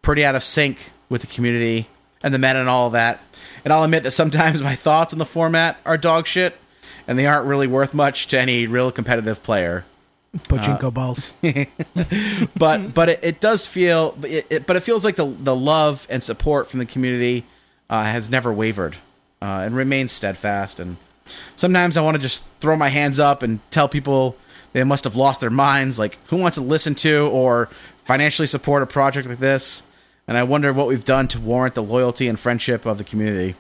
pretty 0.03 0.25
out 0.25 0.35
of 0.35 0.43
sync 0.43 0.91
with 1.09 1.21
the 1.21 1.29
community 1.29 1.87
and 2.25 2.35
the 2.35 2.39
meta 2.39 2.59
and 2.59 2.69
all 2.69 2.91
that. 2.91 3.21
And 3.65 3.73
I'll 3.73 3.85
admit 3.85 4.03
that 4.03 4.11
sometimes 4.11 4.61
my 4.65 4.75
thoughts 4.75 5.13
on 5.13 5.21
the 5.21 5.25
format 5.25 5.79
are 5.87 5.97
dog 5.97 6.27
shit, 6.27 6.59
and 7.07 7.17
they 7.17 7.27
aren't 7.27 7.47
really 7.47 7.69
worth 7.69 7.95
much 7.95 8.27
to 8.29 8.41
any 8.41 8.67
real 8.67 8.91
competitive 8.91 9.45
player. 9.45 9.85
Pachinko 10.35 10.85
uh, 10.85 10.91
balls. 10.91 11.33
but 12.57 12.95
but 12.95 13.09
it, 13.09 13.21
it 13.23 13.41
does 13.41 13.67
feel 13.67 14.17
it, 14.23 14.47
it, 14.51 14.67
but 14.67 14.77
it 14.77 14.81
feels 14.81 15.05
like 15.05 15.17
the 15.17 15.27
the 15.27 15.55
love 15.55 16.07
and 16.11 16.23
support 16.23 16.69
from 16.69 16.81
the 16.81 16.87
community 16.87 17.45
uh, 17.89 18.05
has 18.05 18.29
never 18.31 18.53
wavered 18.53 18.97
uh, 19.41 19.63
and 19.65 19.77
remains 19.77 20.13
steadfast. 20.13 20.81
And 20.81 20.97
sometimes 21.57 21.97
I 21.97 22.03
want 22.03 22.17
to 22.17 22.23
just 22.23 22.45
throw 22.61 22.77
my 22.77 22.89
hands 22.89 23.19
up 23.19 23.43
and 23.43 23.61
tell 23.71 23.89
people 23.89 24.37
they 24.73 24.85
must 24.85 25.05
have 25.05 25.17
lost 25.17 25.41
their 25.41 25.51
minds. 25.51 25.99
Like 25.99 26.19
who 26.27 26.37
wants 26.37 26.57
to 26.57 26.63
listen 26.63 26.95
to 26.97 27.29
or 27.29 27.69
financially 28.05 28.47
support 28.47 28.83
a 28.83 28.87
project 28.87 29.29
like 29.29 29.39
this? 29.39 29.83
And 30.27 30.39
I 30.39 30.43
wonder 30.43 30.73
what 30.73 30.87
we've 30.87 31.05
done 31.05 31.29
to 31.29 31.41
warrant 31.41 31.75
the 31.75 31.83
loyalty 31.83 32.29
and 32.29 32.41
friendship 32.41 32.87
of 32.87 32.99
the 32.99 33.05
community. 33.05 33.55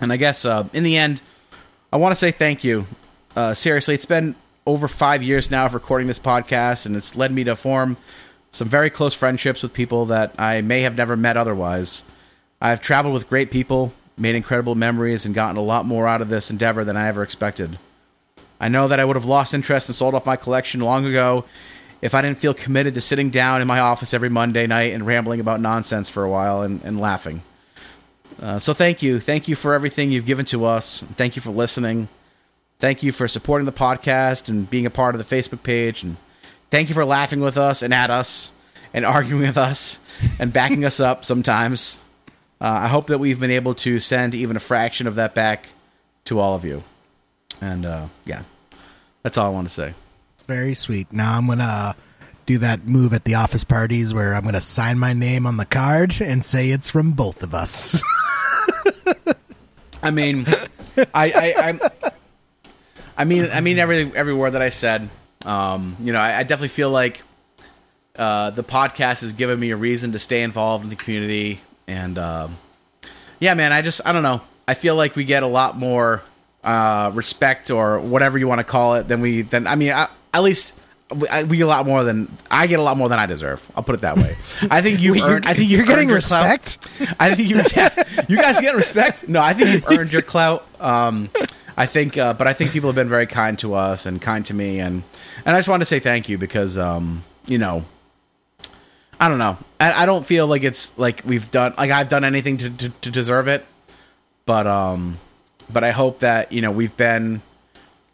And 0.00 0.12
I 0.12 0.16
guess 0.16 0.44
uh, 0.44 0.68
in 0.72 0.82
the 0.82 0.96
end, 0.96 1.22
I 1.92 1.96
want 1.96 2.12
to 2.12 2.16
say 2.16 2.30
thank 2.32 2.64
you. 2.64 2.86
Uh, 3.36 3.54
seriously, 3.54 3.94
it's 3.94 4.06
been 4.06 4.34
over 4.66 4.88
five 4.88 5.22
years 5.22 5.50
now 5.50 5.66
of 5.66 5.74
recording 5.74 6.06
this 6.06 6.18
podcast, 6.18 6.86
and 6.86 6.96
it's 6.96 7.16
led 7.16 7.32
me 7.32 7.44
to 7.44 7.56
form 7.56 7.96
some 8.52 8.68
very 8.68 8.90
close 8.90 9.14
friendships 9.14 9.62
with 9.62 9.72
people 9.72 10.06
that 10.06 10.34
I 10.38 10.60
may 10.60 10.82
have 10.82 10.96
never 10.96 11.16
met 11.16 11.36
otherwise. 11.36 12.02
I've 12.60 12.80
traveled 12.80 13.14
with 13.14 13.28
great 13.28 13.50
people, 13.50 13.92
made 14.16 14.34
incredible 14.34 14.74
memories, 14.74 15.24
and 15.26 15.34
gotten 15.34 15.56
a 15.56 15.62
lot 15.62 15.86
more 15.86 16.06
out 16.06 16.20
of 16.20 16.28
this 16.28 16.50
endeavor 16.50 16.84
than 16.84 16.96
I 16.96 17.08
ever 17.08 17.22
expected. 17.22 17.78
I 18.60 18.68
know 18.68 18.86
that 18.86 19.00
I 19.00 19.04
would 19.04 19.16
have 19.16 19.24
lost 19.24 19.54
interest 19.54 19.88
and 19.88 19.96
sold 19.96 20.14
off 20.14 20.26
my 20.26 20.36
collection 20.36 20.80
long 20.80 21.04
ago 21.04 21.44
if 22.00 22.14
I 22.14 22.22
didn't 22.22 22.38
feel 22.38 22.54
committed 22.54 22.94
to 22.94 23.00
sitting 23.00 23.30
down 23.30 23.60
in 23.60 23.66
my 23.66 23.80
office 23.80 24.14
every 24.14 24.28
Monday 24.28 24.66
night 24.66 24.92
and 24.92 25.06
rambling 25.06 25.40
about 25.40 25.60
nonsense 25.60 26.08
for 26.08 26.22
a 26.22 26.30
while 26.30 26.62
and, 26.62 26.80
and 26.84 27.00
laughing. 27.00 27.42
Uh, 28.40 28.58
so 28.58 28.72
thank 28.72 29.02
you. 29.02 29.18
Thank 29.18 29.48
you 29.48 29.56
for 29.56 29.74
everything 29.74 30.12
you've 30.12 30.26
given 30.26 30.44
to 30.46 30.64
us. 30.64 31.02
Thank 31.16 31.34
you 31.34 31.42
for 31.42 31.50
listening. 31.50 32.08
Thank 32.82 33.04
you 33.04 33.12
for 33.12 33.28
supporting 33.28 33.64
the 33.64 33.70
podcast 33.70 34.48
and 34.48 34.68
being 34.68 34.86
a 34.86 34.90
part 34.90 35.14
of 35.14 35.24
the 35.24 35.36
Facebook 35.36 35.62
page. 35.62 36.02
And 36.02 36.16
thank 36.68 36.88
you 36.88 36.96
for 36.96 37.04
laughing 37.04 37.38
with 37.38 37.56
us 37.56 37.80
and 37.80 37.94
at 37.94 38.10
us 38.10 38.50
and 38.92 39.04
arguing 39.06 39.42
with 39.42 39.56
us 39.56 40.00
and 40.40 40.52
backing 40.52 40.84
us 40.84 40.98
up 40.98 41.24
sometimes. 41.24 42.00
Uh, 42.60 42.80
I 42.82 42.88
hope 42.88 43.06
that 43.06 43.20
we've 43.20 43.38
been 43.38 43.52
able 43.52 43.76
to 43.76 44.00
send 44.00 44.34
even 44.34 44.56
a 44.56 44.58
fraction 44.58 45.06
of 45.06 45.14
that 45.14 45.32
back 45.32 45.68
to 46.24 46.40
all 46.40 46.56
of 46.56 46.64
you. 46.64 46.82
And 47.60 47.86
uh, 47.86 48.06
yeah, 48.24 48.42
that's 49.22 49.38
all 49.38 49.46
I 49.46 49.50
want 49.50 49.68
to 49.68 49.72
say. 49.72 49.94
It's 50.34 50.42
very 50.42 50.74
sweet. 50.74 51.12
Now 51.12 51.38
I'm 51.38 51.46
going 51.46 51.60
to 51.60 51.94
do 52.46 52.58
that 52.58 52.84
move 52.84 53.12
at 53.12 53.22
the 53.22 53.36
office 53.36 53.62
parties 53.62 54.12
where 54.12 54.34
I'm 54.34 54.42
going 54.42 54.54
to 54.54 54.60
sign 54.60 54.98
my 54.98 55.12
name 55.12 55.46
on 55.46 55.56
the 55.56 55.66
card 55.66 56.20
and 56.20 56.44
say 56.44 56.70
it's 56.70 56.90
from 56.90 57.12
both 57.12 57.44
of 57.44 57.54
us. 57.54 58.02
I 60.02 60.10
mean, 60.10 60.46
I, 61.14 61.30
I, 61.30 61.54
I'm 61.58 61.80
I 63.16 63.24
mean, 63.24 63.48
I 63.52 63.60
mean 63.60 63.78
every 63.78 64.10
every 64.14 64.34
word 64.34 64.52
that 64.52 64.62
I 64.62 64.70
said. 64.70 65.08
Um, 65.44 65.96
you 66.00 66.12
know, 66.12 66.20
I, 66.20 66.38
I 66.38 66.42
definitely 66.44 66.68
feel 66.68 66.90
like 66.90 67.22
uh, 68.16 68.50
the 68.50 68.62
podcast 68.62 69.22
has 69.22 69.32
given 69.32 69.58
me 69.58 69.70
a 69.70 69.76
reason 69.76 70.12
to 70.12 70.18
stay 70.18 70.42
involved 70.42 70.84
in 70.84 70.90
the 70.90 70.96
community, 70.96 71.60
and 71.86 72.18
um, 72.18 72.58
yeah, 73.40 73.54
man, 73.54 73.72
I 73.72 73.82
just 73.82 74.00
I 74.04 74.12
don't 74.12 74.22
know. 74.22 74.40
I 74.68 74.74
feel 74.74 74.94
like 74.94 75.16
we 75.16 75.24
get 75.24 75.42
a 75.42 75.48
lot 75.48 75.76
more 75.76 76.22
uh, 76.62 77.10
respect 77.14 77.70
or 77.70 77.98
whatever 78.00 78.38
you 78.38 78.46
want 78.46 78.60
to 78.60 78.64
call 78.64 78.94
it 78.94 79.08
than 79.08 79.20
we 79.20 79.42
than 79.42 79.66
I 79.66 79.74
mean, 79.74 79.92
I, 79.92 80.08
at 80.32 80.42
least 80.42 80.74
we, 81.14 81.26
we 81.44 81.56
get 81.58 81.64
a 81.64 81.66
lot 81.66 81.86
more 81.86 82.04
than 82.04 82.36
I 82.50 82.66
get 82.66 82.78
a 82.78 82.82
lot 82.82 82.96
more 82.96 83.08
than 83.08 83.18
I 83.18 83.26
deserve. 83.26 83.66
I'll 83.74 83.82
put 83.82 83.94
it 83.94 84.02
that 84.02 84.16
way. 84.16 84.36
I 84.70 84.80
think 84.80 85.00
Wait, 85.04 85.22
earned. 85.22 85.46
I 85.46 85.54
think 85.54 85.70
you're 85.70 85.84
getting 85.84 86.08
your 86.08 86.16
respect? 86.16 86.80
Clout. 86.80 87.16
I 87.18 87.34
think 87.34 87.48
you. 87.50 87.62
Yeah, 87.74 88.24
you 88.28 88.36
guys 88.36 88.60
get 88.60 88.76
respect. 88.76 89.28
No, 89.28 89.40
I 89.40 89.54
think 89.54 89.70
you've 89.72 89.88
earned 89.98 90.12
your 90.12 90.22
clout. 90.22 90.66
Um, 90.80 91.30
I 91.76 91.86
think, 91.86 92.18
uh, 92.18 92.34
but 92.34 92.46
I 92.46 92.52
think 92.52 92.72
people 92.72 92.88
have 92.88 92.94
been 92.94 93.08
very 93.08 93.26
kind 93.26 93.58
to 93.60 93.74
us 93.74 94.06
and 94.06 94.20
kind 94.20 94.44
to 94.46 94.54
me, 94.54 94.80
and 94.80 95.02
and 95.44 95.56
I 95.56 95.58
just 95.58 95.68
want 95.68 95.80
to 95.80 95.86
say 95.86 96.00
thank 96.00 96.28
you 96.28 96.38
because 96.38 96.76
um, 96.76 97.24
you 97.46 97.58
know, 97.58 97.84
I 99.18 99.28
don't 99.28 99.38
know. 99.38 99.56
I, 99.80 100.02
I 100.02 100.06
don't 100.06 100.26
feel 100.26 100.46
like 100.46 100.62
it's 100.62 100.96
like 100.98 101.22
we've 101.24 101.50
done 101.50 101.74
like 101.78 101.90
I've 101.90 102.08
done 102.08 102.24
anything 102.24 102.56
to, 102.58 102.70
to, 102.70 102.88
to 102.88 103.10
deserve 103.10 103.48
it, 103.48 103.64
but 104.46 104.66
um, 104.66 105.18
but 105.70 105.84
I 105.84 105.92
hope 105.92 106.20
that 106.20 106.52
you 106.52 106.60
know 106.60 106.70
we've 106.70 106.96
been 106.96 107.42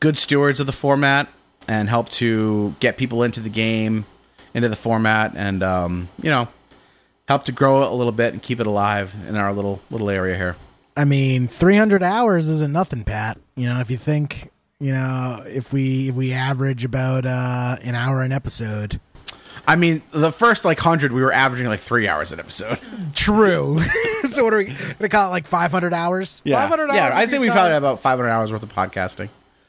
good 0.01 0.17
stewards 0.17 0.61
of 0.61 0.67
the 0.67 0.73
format 0.73 1.29
and 1.67 1.89
helped 1.89 2.13
to 2.13 2.75
get 2.81 2.97
people 2.97 3.23
into 3.23 3.41
the 3.41 3.51
game, 3.51 4.07
into 4.55 4.69
the 4.69 4.77
format, 4.77 5.33
and 5.35 5.63
um, 5.63 6.09
you 6.23 6.31
know, 6.31 6.49
help 7.27 7.45
to 7.45 7.53
grow 7.53 7.83
it 7.83 7.89
a 7.89 7.95
little 7.95 8.13
bit 8.13 8.33
and 8.33 8.43
keep 8.43 8.61
it 8.61 8.67
alive 8.67 9.15
in 9.29 9.37
our 9.37 9.53
little 9.53 9.81
little 9.91 10.11
area 10.11 10.37
here. 10.37 10.57
I 10.99 11.05
mean, 11.05 11.47
300 11.47 12.03
hours 12.03 12.49
isn't 12.49 12.73
nothing, 12.73 13.05
Pat. 13.05 13.39
You 13.55 13.69
know, 13.69 13.79
if 13.79 13.89
you 13.89 13.97
think, 13.97 14.51
you 14.81 14.93
know, 14.93 15.45
if 15.47 15.73
we 15.73 16.09
if 16.09 16.17
we 16.17 16.33
average 16.33 16.85
about 16.85 17.25
uh, 17.25 17.77
an 17.83 17.95
hour 17.95 18.21
an 18.21 18.33
episode. 18.33 19.01
I 19.65 19.77
mean, 19.77 20.03
the 20.11 20.33
first 20.33 20.65
like 20.65 20.81
hundred, 20.81 21.13
we 21.13 21.23
were 21.23 21.33
averaging 21.33 21.69
like 21.69 21.79
three 21.79 22.09
hours 22.09 22.33
an 22.33 22.41
episode. 22.41 22.81
True. 23.15 23.81
so 24.25 24.43
what 24.43 24.53
are 24.53 24.59
we 24.59 24.65
gonna 24.99 25.09
call 25.09 25.29
it? 25.29 25.31
Like 25.31 25.47
500 25.47 25.95
hours? 25.95 26.43
Yeah, 26.45 26.61
500 26.63 26.91
hours. 26.91 26.97
yeah. 26.97 27.09
of 27.11 27.15
I 27.15 27.27
think 27.27 27.43
we 27.43 27.47
time? 27.47 27.55
probably 27.55 27.73
have 27.75 27.83
about 27.85 28.01
500 28.01 28.29
hours 28.29 28.51
worth 28.51 28.65
of 28.65 28.75
podcasting. 28.75 29.29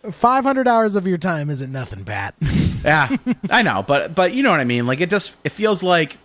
500 0.09 0.67
hours 0.67 0.95
of 0.95 1.05
your 1.05 1.19
time 1.19 1.51
isn't 1.51 1.71
nothing, 1.71 2.05
Pat. 2.05 2.33
yeah, 2.83 3.15
I 3.51 3.61
know, 3.61 3.83
but 3.85 4.15
but 4.15 4.33
you 4.33 4.41
know 4.41 4.49
what 4.49 4.61
I 4.61 4.65
mean. 4.65 4.87
Like 4.87 4.99
it 4.99 5.11
just 5.11 5.35
it 5.43 5.49
feels 5.49 5.83
like 5.83 6.17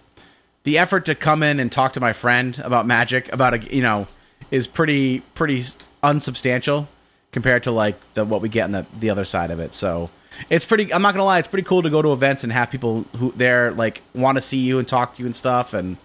the 0.63 0.79
effort 0.79 1.05
to 1.07 1.15
come 1.15 1.43
in 1.43 1.61
and 1.61 1.71
talk 1.71 1.93
to 1.93 2.01
my 2.01 2.15
friend 2.15 2.59
about 2.65 2.87
magic, 2.87 3.31
about 3.31 3.53
a 3.53 3.59
you 3.59 3.83
know 3.83 4.07
is 4.51 4.67
pretty 4.67 5.21
pretty 5.35 5.63
unsubstantial 6.03 6.89
compared 7.33 7.65
to 7.65 7.71
like 7.71 7.97
the 8.15 8.25
what 8.25 8.41
we 8.41 8.49
get 8.49 8.65
on 8.65 8.73
the 8.73 8.87
the 8.99 9.11
other 9.11 9.25
side 9.25 9.51
of 9.51 9.61
it. 9.61 9.75
So 9.75 10.11
it's 10.49 10.65
pretty. 10.65 10.93
I'm 10.93 11.03
not 11.03 11.15
gonna 11.15 11.25
lie, 11.25 11.39
it's 11.39 11.49
pretty 11.49 11.67
cool 11.67 11.83
to 11.83 11.91
go 11.91 12.03
to 12.03 12.13
events 12.13 12.45
and 12.45 12.53
have 12.53 12.71
people 12.71 13.03
who 13.17 13.33
there 13.37 13.73
like 13.73 14.03
want 14.15 14.39
to 14.39 14.43
see 14.43 14.59
you 14.59 14.79
and 14.79 14.87
talk 14.87 15.15
to 15.15 15.21
you 15.21 15.27
and 15.27 15.35
stuff, 15.35 15.75
and 15.75 15.97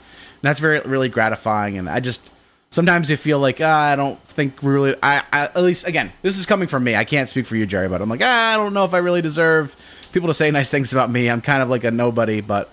that's 0.42 0.60
very 0.60 0.80
really 0.82 1.10
gratifying. 1.10 1.78
And 1.78 1.90
I 1.90 2.00
just 2.00 2.30
sometimes 2.70 3.10
you 3.10 3.18
feel 3.18 3.40
like 3.40 3.60
ah, 3.62 3.92
I 3.92 3.96
don't 3.96 4.22
think 4.24 4.62
really. 4.62 4.96
I, 5.02 5.24
I 5.32 5.44
at 5.46 5.58
least 5.58 5.88
again, 5.88 6.12
this 6.22 6.38
is 6.38 6.46
coming 6.46 6.68
from 6.68 6.84
me. 6.84 6.96
I 6.96 7.06
can't 7.06 7.30
speak 7.30 7.46
for 7.46 7.56
you, 7.56 7.66
Jerry, 7.66 7.90
but 7.90 8.02
I'm 8.02 8.10
like 8.10 8.22
ah, 8.24 8.54
I 8.54 8.58
don't 8.58 8.74
know 8.74 8.86
if 8.86 8.94
I 8.94 9.00
really 9.00 9.22
deserve 9.22 9.76
people 10.12 10.28
to 10.28 10.34
say 10.34 10.52
nice 10.52 10.70
things 10.70 10.94
about 10.94 11.10
me. 11.10 11.30
I'm 11.30 11.42
kind 11.42 11.62
of 11.62 11.70
like 11.70 11.84
a 11.84 11.92
nobody, 11.92 12.42
but. 12.42 12.70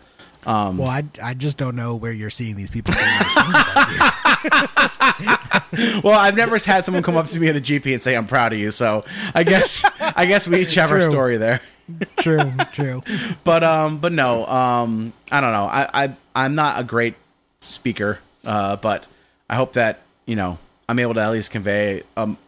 Um, 0.46 0.78
Well, 0.78 0.88
I, 0.88 1.04
I 1.22 1.34
just 1.34 1.56
don't 1.56 1.74
know 1.76 1.96
where 1.96 2.12
you're 2.12 2.30
seeing 2.30 2.54
these 2.56 2.70
people 2.70 2.94
saying 2.94 3.18
nice 3.20 3.34
things 3.34 3.48
about 3.50 5.20
you. 5.20 6.00
well, 6.04 6.18
I've 6.18 6.36
never 6.36 6.56
had 6.58 6.84
someone 6.84 7.02
come 7.02 7.16
up 7.16 7.28
to 7.30 7.40
me 7.40 7.48
at 7.48 7.56
a 7.56 7.60
GP 7.60 7.92
and 7.94 8.00
say 8.02 8.16
I'm 8.16 8.26
proud 8.26 8.52
of 8.52 8.58
you. 8.58 8.70
So 8.70 9.04
I 9.34 9.42
guess 9.42 9.84
I 10.00 10.26
guess 10.26 10.46
we 10.46 10.60
each 10.60 10.74
have 10.76 10.90
our 10.92 11.00
True. 11.00 11.10
story 11.10 11.36
there. 11.36 11.60
True, 12.18 12.52
true. 12.72 13.02
But 13.44 13.62
um, 13.64 13.98
but 13.98 14.12
no, 14.12 14.46
um, 14.46 15.12
I 15.30 15.40
don't 15.40 15.52
know. 15.52 15.66
I, 15.66 16.04
I 16.04 16.16
I'm 16.34 16.54
not 16.54 16.80
a 16.80 16.84
great 16.84 17.14
speaker, 17.60 18.18
uh, 18.44 18.76
but 18.76 19.06
I 19.50 19.56
hope 19.56 19.74
that 19.74 20.00
you 20.26 20.36
know 20.36 20.58
I'm 20.88 20.98
able 20.98 21.14
to 21.14 21.20
at 21.20 21.30
least 21.30 21.50
convey 21.50 22.02
um 22.16 22.38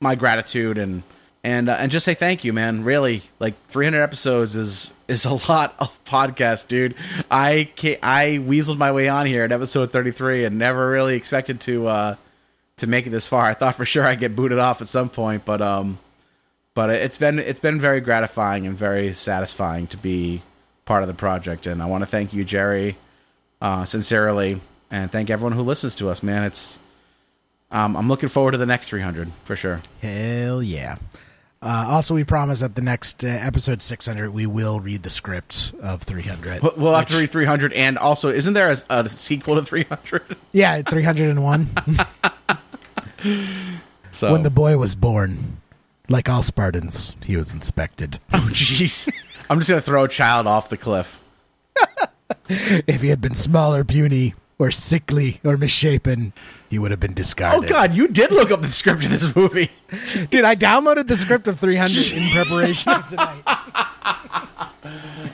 my 0.00 0.14
gratitude 0.14 0.78
and 0.78 1.02
and 1.42 1.68
uh, 1.68 1.76
and 1.78 1.90
just 1.90 2.04
say 2.04 2.14
thank 2.14 2.44
you, 2.44 2.52
man. 2.52 2.84
Really, 2.84 3.22
like 3.38 3.54
300 3.68 4.02
episodes 4.02 4.56
is 4.56 4.92
is 5.08 5.24
a 5.24 5.34
lot 5.48 5.74
of 5.78 6.04
podcast, 6.04 6.68
dude. 6.68 6.94
I 7.30 7.70
I 8.02 8.40
weaseled 8.42 8.78
my 8.78 8.92
way 8.92 9.08
on 9.08 9.26
here 9.26 9.44
at 9.44 9.52
episode 9.52 9.92
33 9.92 10.44
and 10.44 10.58
never 10.58 10.90
really 10.90 11.16
expected 11.16 11.60
to 11.62 11.86
uh 11.86 12.16
to 12.76 12.86
make 12.86 13.06
it 13.06 13.10
this 13.10 13.28
far. 13.28 13.44
I 13.44 13.54
thought 13.54 13.76
for 13.76 13.84
sure 13.84 14.04
I'd 14.04 14.20
get 14.20 14.36
booted 14.36 14.58
off 14.58 14.80
at 14.80 14.88
some 14.88 15.08
point, 15.08 15.44
but 15.44 15.62
um 15.62 15.98
but 16.74 16.90
it's 16.90 17.18
been 17.18 17.38
it's 17.38 17.60
been 17.60 17.80
very 17.80 18.00
gratifying 18.00 18.66
and 18.66 18.76
very 18.76 19.12
satisfying 19.12 19.86
to 19.88 19.96
be 19.96 20.42
part 20.84 21.02
of 21.02 21.08
the 21.08 21.14
project 21.14 21.66
and 21.66 21.82
I 21.82 21.86
want 21.86 22.02
to 22.02 22.06
thank 22.06 22.32
you 22.32 22.44
Jerry 22.44 22.96
uh 23.62 23.84
sincerely 23.84 24.60
and 24.90 25.10
thank 25.10 25.30
everyone 25.30 25.52
who 25.52 25.62
listens 25.62 25.94
to 25.96 26.08
us, 26.08 26.22
man. 26.22 26.42
It's 26.42 26.78
um, 27.70 27.96
I'm 27.96 28.08
looking 28.08 28.28
forward 28.28 28.52
to 28.52 28.58
the 28.58 28.66
next 28.66 28.88
300 28.88 29.30
for 29.44 29.54
sure. 29.54 29.80
Hell 30.02 30.62
yeah. 30.62 30.96
Uh, 31.62 31.84
also, 31.88 32.14
we 32.14 32.24
promise 32.24 32.60
that 32.60 32.74
the 32.74 32.80
next 32.80 33.22
uh, 33.22 33.26
episode 33.28 33.82
600, 33.82 34.30
we 34.30 34.46
will 34.46 34.80
read 34.80 35.02
the 35.02 35.10
script 35.10 35.74
of 35.82 36.02
300. 36.02 36.62
We'll- 36.62 36.72
We'll 36.76 36.94
have 36.94 37.06
to 37.10 37.18
read 37.18 37.30
300 37.30 37.74
and 37.74 37.98
also 37.98 38.30
isn't 38.30 38.54
there 38.54 38.70
a, 38.70 38.76
a 39.02 39.08
sequel 39.10 39.56
to 39.56 39.62
300? 39.62 40.36
Yeah, 40.52 40.80
301. 40.82 41.70
So 44.12 44.32
When 44.32 44.42
the 44.42 44.50
boy 44.50 44.76
was 44.78 44.94
born, 44.96 45.58
like 46.08 46.28
all 46.28 46.42
Spartans, 46.42 47.14
he 47.24 47.36
was 47.36 47.52
inspected. 47.52 48.18
Oh 48.32 48.48
jeez. 48.50 49.12
I'm 49.50 49.58
just 49.58 49.68
going 49.68 49.80
to 49.80 49.84
throw 49.84 50.04
a 50.04 50.08
child 50.08 50.46
off 50.46 50.68
the 50.70 50.76
cliff. 50.78 51.20
if 52.48 53.02
he 53.02 53.08
had 53.08 53.20
been 53.20 53.34
small 53.34 53.74
or 53.74 53.84
puny, 53.84 54.32
or 54.58 54.70
sickly 54.70 55.40
or 55.44 55.56
misshapen, 55.58 56.32
he 56.70 56.78
would 56.78 56.90
have 56.92 57.00
been 57.00 57.12
discarded. 57.14 57.58
Oh 57.58 57.62
discarded. 57.62 57.90
god, 57.90 57.96
you 57.96 58.08
did 58.08 58.30
look 58.30 58.50
up 58.50 58.62
the 58.62 58.70
script 58.72 59.04
of 59.04 59.10
this 59.10 59.34
movie. 59.36 59.70
Dude, 60.30 60.44
I 60.44 60.54
downloaded 60.54 61.08
the 61.08 61.16
script 61.16 61.46
of 61.48 61.60
300 61.60 62.12
in 62.12 62.30
preparation 62.32 62.92
of 62.92 63.06
tonight. 63.06 63.42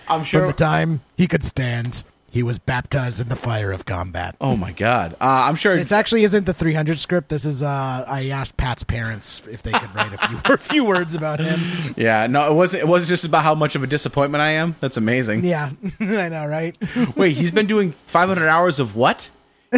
I'm 0.08 0.24
sure. 0.24 0.40
From 0.40 0.48
the 0.48 0.54
time 0.56 1.00
he 1.16 1.26
could 1.26 1.44
stand, 1.44 2.04
he 2.30 2.42
was 2.42 2.58
baptized 2.58 3.20
in 3.20 3.28
the 3.28 3.36
fire 3.36 3.72
of 3.72 3.84
combat. 3.86 4.36
Oh 4.40 4.56
my 4.56 4.72
god. 4.72 5.14
Uh, 5.14 5.46
I'm 5.48 5.56
sure 5.56 5.76
This 5.76 5.92
actually 5.92 6.24
isn't 6.24 6.44
the 6.44 6.52
300 6.54 6.98
script. 6.98 7.28
This 7.28 7.44
is 7.44 7.62
uh 7.62 8.04
I 8.06 8.28
asked 8.28 8.56
Pat's 8.56 8.82
parents 8.82 9.42
if 9.50 9.62
they 9.62 9.72
could 9.72 9.94
write 9.94 10.12
a 10.12 10.18
few 10.28 10.40
a 10.54 10.58
few 10.58 10.84
words 10.84 11.14
about 11.14 11.40
him. 11.40 11.94
Yeah, 11.96 12.26
no, 12.26 12.50
it 12.50 12.54
wasn't 12.54 12.82
it 12.82 12.86
wasn't 12.88 13.08
just 13.10 13.24
about 13.24 13.42
how 13.44 13.54
much 13.54 13.74
of 13.74 13.82
a 13.82 13.86
disappointment 13.86 14.42
I 14.42 14.50
am. 14.52 14.76
That's 14.80 14.96
amazing. 14.96 15.44
Yeah, 15.44 15.70
I 16.00 16.28
know, 16.28 16.46
right? 16.46 16.76
Wait, 17.16 17.32
he's 17.34 17.50
been 17.50 17.66
doing 17.66 17.92
500 17.92 18.48
hours 18.48 18.80
of 18.80 18.96
what? 18.96 19.30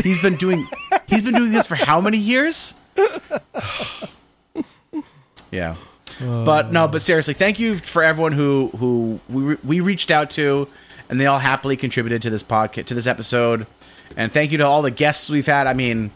He's 0.03 0.21
been 0.21 0.37
doing 0.37 0.65
he's 1.09 1.23
been 1.23 1.35
doing 1.35 1.53
this 1.53 1.67
for 1.67 1.75
how 1.75 2.01
many 2.01 2.19
years? 2.19 2.75
yeah. 5.51 5.77
But 6.21 6.73
no, 6.73 6.89
but 6.89 7.01
seriously, 7.01 7.35
thank 7.35 7.61
you 7.61 7.79
for 7.79 8.03
everyone 8.03 8.33
who 8.33 8.71
who 8.77 9.21
we 9.29 9.57
we 9.65 9.81
reached 9.81 10.11
out 10.11 10.31
to 10.31 10.69
and 11.09 11.21
they 11.21 11.27
all 11.27 11.39
happily 11.39 11.77
contributed 11.77 12.23
to 12.23 12.31
this 12.31 12.43
podcast 12.43 12.87
to 12.87 12.95
this 12.95 13.07
episode. 13.07 13.67
And 14.17 14.33
thank 14.33 14.53
you 14.53 14.59
to 14.59 14.67
all 14.67 14.83
the 14.83 14.91
guests 14.91 15.31
we've 15.31 15.47
had. 15.47 15.67
I 15.67 15.75
mean, 15.75 16.11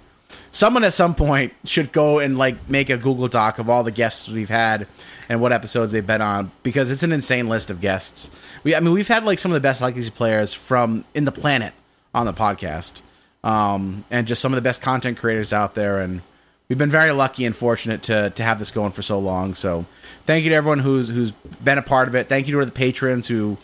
someone 0.50 0.84
at 0.84 0.92
some 0.92 1.14
point 1.14 1.52
should 1.64 1.92
go 1.92 2.18
and 2.18 2.38
like 2.38 2.68
make 2.68 2.90
a 2.90 2.96
Google 2.96 3.28
Doc 3.28 3.58
of 3.58 3.68
all 3.68 3.84
the 3.84 3.90
guests 3.90 4.28
we've 4.28 4.48
had 4.48 4.86
and 5.28 5.40
what 5.40 5.52
episodes 5.52 5.92
they've 5.92 6.06
been 6.06 6.22
on 6.22 6.50
because 6.62 6.90
it's 6.90 7.02
an 7.02 7.12
insane 7.12 7.48
list 7.48 7.70
of 7.70 7.80
guests. 7.80 8.30
We 8.64 8.74
I 8.74 8.80
mean 8.80 8.92
we've 8.92 9.08
had 9.08 9.24
like 9.24 9.38
some 9.38 9.50
of 9.50 9.54
the 9.54 9.60
best 9.60 9.80
legacy 9.80 10.10
players 10.10 10.52
from 10.52 11.04
in 11.14 11.24
the 11.24 11.32
planet 11.32 11.74
on 12.14 12.26
the 12.26 12.34
podcast. 12.34 13.02
Um 13.44 14.04
and 14.10 14.26
just 14.26 14.40
some 14.40 14.52
of 14.52 14.56
the 14.56 14.62
best 14.62 14.82
content 14.82 15.18
creators 15.18 15.52
out 15.52 15.74
there 15.74 15.98
and 15.98 16.22
we've 16.68 16.78
been 16.78 16.90
very 16.90 17.10
lucky 17.10 17.44
and 17.44 17.54
fortunate 17.54 18.02
to 18.04 18.30
to 18.30 18.42
have 18.42 18.58
this 18.58 18.70
going 18.70 18.92
for 18.92 19.02
so 19.02 19.18
long. 19.18 19.54
So 19.54 19.84
thank 20.26 20.44
you 20.44 20.50
to 20.50 20.56
everyone 20.56 20.78
who's 20.78 21.08
who's 21.08 21.30
been 21.30 21.78
a 21.78 21.82
part 21.82 22.08
of 22.08 22.14
it. 22.14 22.28
Thank 22.28 22.48
you 22.48 22.58
to 22.58 22.64
the 22.64 22.70
patrons 22.72 23.26
who 23.26 23.58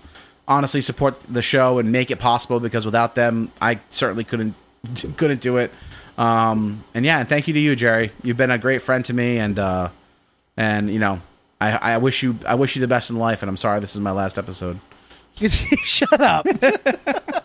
honestly 0.47 0.81
support 0.81 1.19
the 1.21 1.43
show 1.43 1.79
and 1.79 1.93
make 1.93 2.11
it 2.11 2.19
possible 2.19 2.61
because 2.61 2.85
without 2.85 3.15
them 3.15 3.53
I 3.61 3.81
certainly 3.89 4.25
couldn't 4.25 4.55
couldn't 5.17 5.41
do 5.41 5.57
it. 5.59 5.71
Um, 6.19 6.83
and 6.95 7.05
yeah, 7.05 7.21
and 7.21 7.29
thank 7.29 7.47
you 7.47 7.55
to 7.55 7.61
you, 7.61 7.77
Jerry. 7.77 8.11
You've 8.23 8.37
been 8.37 8.51
a 8.51 8.59
great 8.59 8.83
friend 8.83 9.05
to 9.05 9.15
me, 9.15 9.39
and 9.39 9.57
uh, 9.59 9.89
and 10.57 10.91
you 10.93 10.99
know, 10.99 11.21
I, 11.61 11.95
I 11.95 11.99
wish 11.99 12.23
you 12.23 12.37
I 12.45 12.57
wish 12.57 12.75
you 12.75 12.81
the 12.81 12.89
best 12.89 13.09
in 13.11 13.17
life. 13.17 13.43
And 13.43 13.49
I'm 13.49 13.57
sorry 13.57 13.79
this 13.81 13.95
is 13.95 14.01
my 14.01 14.11
last 14.11 14.37
episode. 14.37 14.81
Shut 15.39 16.21
up. 16.21 16.47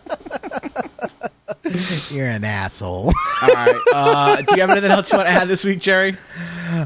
You're 2.10 2.26
an 2.28 2.44
asshole. 2.44 3.12
All 3.42 3.48
right. 3.48 3.80
Uh, 3.92 4.36
do 4.42 4.54
you 4.54 4.60
have 4.60 4.70
anything 4.70 4.90
else 4.90 5.10
you 5.10 5.18
want 5.18 5.28
to 5.28 5.32
add 5.34 5.48
this 5.48 5.64
week, 5.64 5.80
Jerry? 5.80 6.16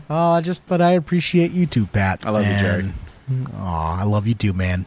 Oh, 0.08 0.40
just 0.42 0.66
but 0.66 0.80
I 0.80 0.92
appreciate 0.92 1.50
you 1.50 1.66
too, 1.66 1.86
Pat. 1.86 2.20
I 2.24 2.30
love 2.30 2.46
you, 2.46 2.56
Jerry. 2.58 2.92
Aw, 3.56 4.00
I 4.00 4.04
love 4.04 4.26
you 4.26 4.34
too, 4.34 4.52
man. 4.52 4.86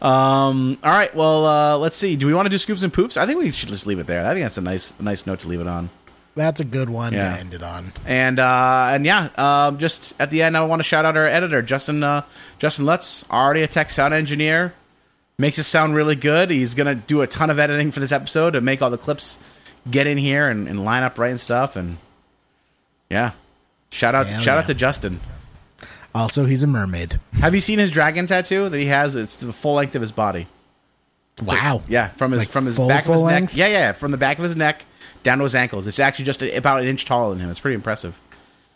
Um. 0.00 0.78
All 0.82 0.90
right. 0.90 1.14
Well, 1.14 1.46
uh, 1.46 1.78
let's 1.78 1.96
see. 1.96 2.16
Do 2.16 2.26
we 2.26 2.34
want 2.34 2.46
to 2.46 2.50
do 2.50 2.58
scoops 2.58 2.82
and 2.82 2.92
poops? 2.92 3.16
I 3.16 3.24
think 3.24 3.38
we 3.38 3.50
should 3.52 3.68
just 3.68 3.86
leave 3.86 4.00
it 4.00 4.06
there. 4.08 4.24
I 4.26 4.32
think 4.34 4.44
that's 4.44 4.58
a 4.58 4.62
nice 4.62 4.92
nice 4.98 5.26
note 5.26 5.38
to 5.40 5.48
leave 5.48 5.60
it 5.60 5.68
on. 5.68 5.90
That's 6.34 6.60
a 6.60 6.64
good 6.64 6.88
one 6.88 7.12
Yeah. 7.12 7.34
to 7.34 7.40
end 7.40 7.54
it 7.54 7.62
on. 7.62 7.92
And 8.04 8.38
uh, 8.40 8.88
and 8.90 9.04
yeah, 9.06 9.28
um, 9.36 9.78
just 9.78 10.14
at 10.18 10.30
the 10.30 10.42
end, 10.42 10.56
I 10.56 10.64
want 10.64 10.80
to 10.80 10.84
shout 10.84 11.04
out 11.04 11.16
our 11.16 11.26
editor, 11.26 11.62
Justin 11.62 12.02
uh, 12.02 12.22
Justin 12.58 12.84
Lutz, 12.84 13.24
already 13.30 13.62
a 13.62 13.68
tech 13.68 13.90
sound 13.90 14.12
engineer. 14.12 14.74
Makes 15.38 15.58
it 15.58 15.64
sound 15.64 15.94
really 15.94 16.16
good. 16.16 16.50
He's 16.50 16.74
gonna 16.74 16.94
do 16.94 17.22
a 17.22 17.26
ton 17.26 17.50
of 17.50 17.58
editing 17.58 17.90
for 17.90 18.00
this 18.00 18.12
episode 18.12 18.52
to 18.52 18.60
make 18.60 18.82
all 18.82 18.90
the 18.90 18.98
clips 18.98 19.38
get 19.90 20.06
in 20.06 20.18
here 20.18 20.48
and, 20.48 20.68
and 20.68 20.84
line 20.84 21.02
up 21.02 21.18
right 21.18 21.30
and 21.30 21.40
stuff. 21.40 21.74
And 21.74 21.98
yeah, 23.10 23.32
shout 23.90 24.14
out 24.14 24.26
Hell 24.26 24.40
shout 24.40 24.54
yeah. 24.54 24.60
out 24.60 24.66
to 24.66 24.74
Justin. 24.74 25.20
Also, 26.14 26.44
he's 26.44 26.62
a 26.62 26.66
mermaid. 26.66 27.18
Have 27.34 27.54
you 27.54 27.60
seen 27.60 27.78
his 27.78 27.90
dragon 27.90 28.26
tattoo 28.26 28.68
that 28.68 28.78
he 28.78 28.86
has? 28.86 29.16
It's 29.16 29.40
the 29.40 29.52
full 29.52 29.74
length 29.74 29.94
of 29.94 30.02
his 30.02 30.12
body. 30.12 30.46
Wow. 31.42 31.82
Yeah, 31.88 32.08
from 32.08 32.32
his 32.32 32.40
Like 32.40 32.48
from 32.48 32.66
his 32.66 32.76
full, 32.76 32.88
back 32.88 33.06
of 33.06 33.12
his 33.12 33.22
full 33.22 33.30
neck. 33.30 33.56
Yeah, 33.56 33.68
yeah, 33.68 33.92
from 33.92 34.10
the 34.10 34.18
back 34.18 34.38
of 34.38 34.44
his 34.44 34.54
neck 34.54 34.84
down 35.22 35.38
to 35.38 35.44
his 35.44 35.54
ankles. 35.54 35.86
It's 35.86 35.98
actually 35.98 36.26
just 36.26 36.42
a, 36.42 36.54
about 36.56 36.82
an 36.82 36.88
inch 36.88 37.04
taller 37.04 37.30
than 37.30 37.40
him. 37.40 37.50
It's 37.50 37.60
pretty 37.60 37.74
impressive. 37.74 38.18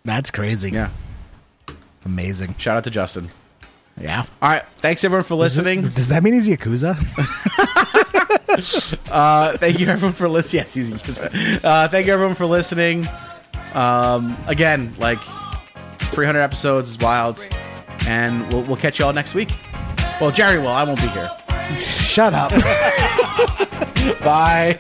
That's 0.05 0.31
crazy. 0.31 0.71
Yeah. 0.71 0.91
Amazing. 2.05 2.55
Shout 2.57 2.77
out 2.77 2.85
to 2.85 2.91
Justin. 2.91 3.31
Yeah. 4.01 4.27
All 4.43 4.49
right. 4.51 4.65
Thanks 4.81 5.05
everyone 5.05 5.25
for 5.25 5.35
listening. 5.35 5.83
Does 5.89 6.09
that 6.09 6.23
mean 6.23 6.35
he's 6.35 6.49
Yakuza? 6.49 6.97
uh, 9.11 9.57
thank 9.57 9.79
you 9.81 9.89
everyone 9.89 10.13
for 10.15 10.29
listening. 10.29 10.63
Yes, 10.63 10.75
he's 10.75 10.91
Yakuza. 10.91 11.65
Uh, 11.65 11.89
thank 11.89 12.07
you 12.07 12.13
everyone 12.13 12.35
for 12.35 12.47
listening. 12.47 13.07
Um, 13.75 14.37
again, 14.47 14.95
like 14.99 15.19
300 15.99 16.41
episodes 16.41 16.91
is 16.91 16.99
wild, 16.99 17.47
and 18.07 18.53
we'll, 18.53 18.63
we'll 18.65 18.77
catch 18.77 18.99
you 18.99 19.05
all 19.05 19.13
next 19.13 19.35
week. 19.35 19.53
Well, 20.21 20.31
Jerry 20.31 20.59
will. 20.59 20.69
I 20.69 20.85
won't 20.85 21.01
be 21.01 21.09
here. 21.09 21.31
Shut 21.77 22.35
up. 22.35 22.51
Bye. 24.21 24.79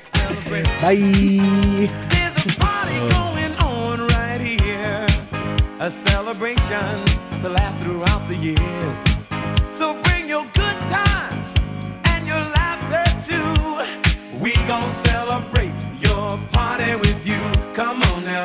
Bye. 0.80 2.06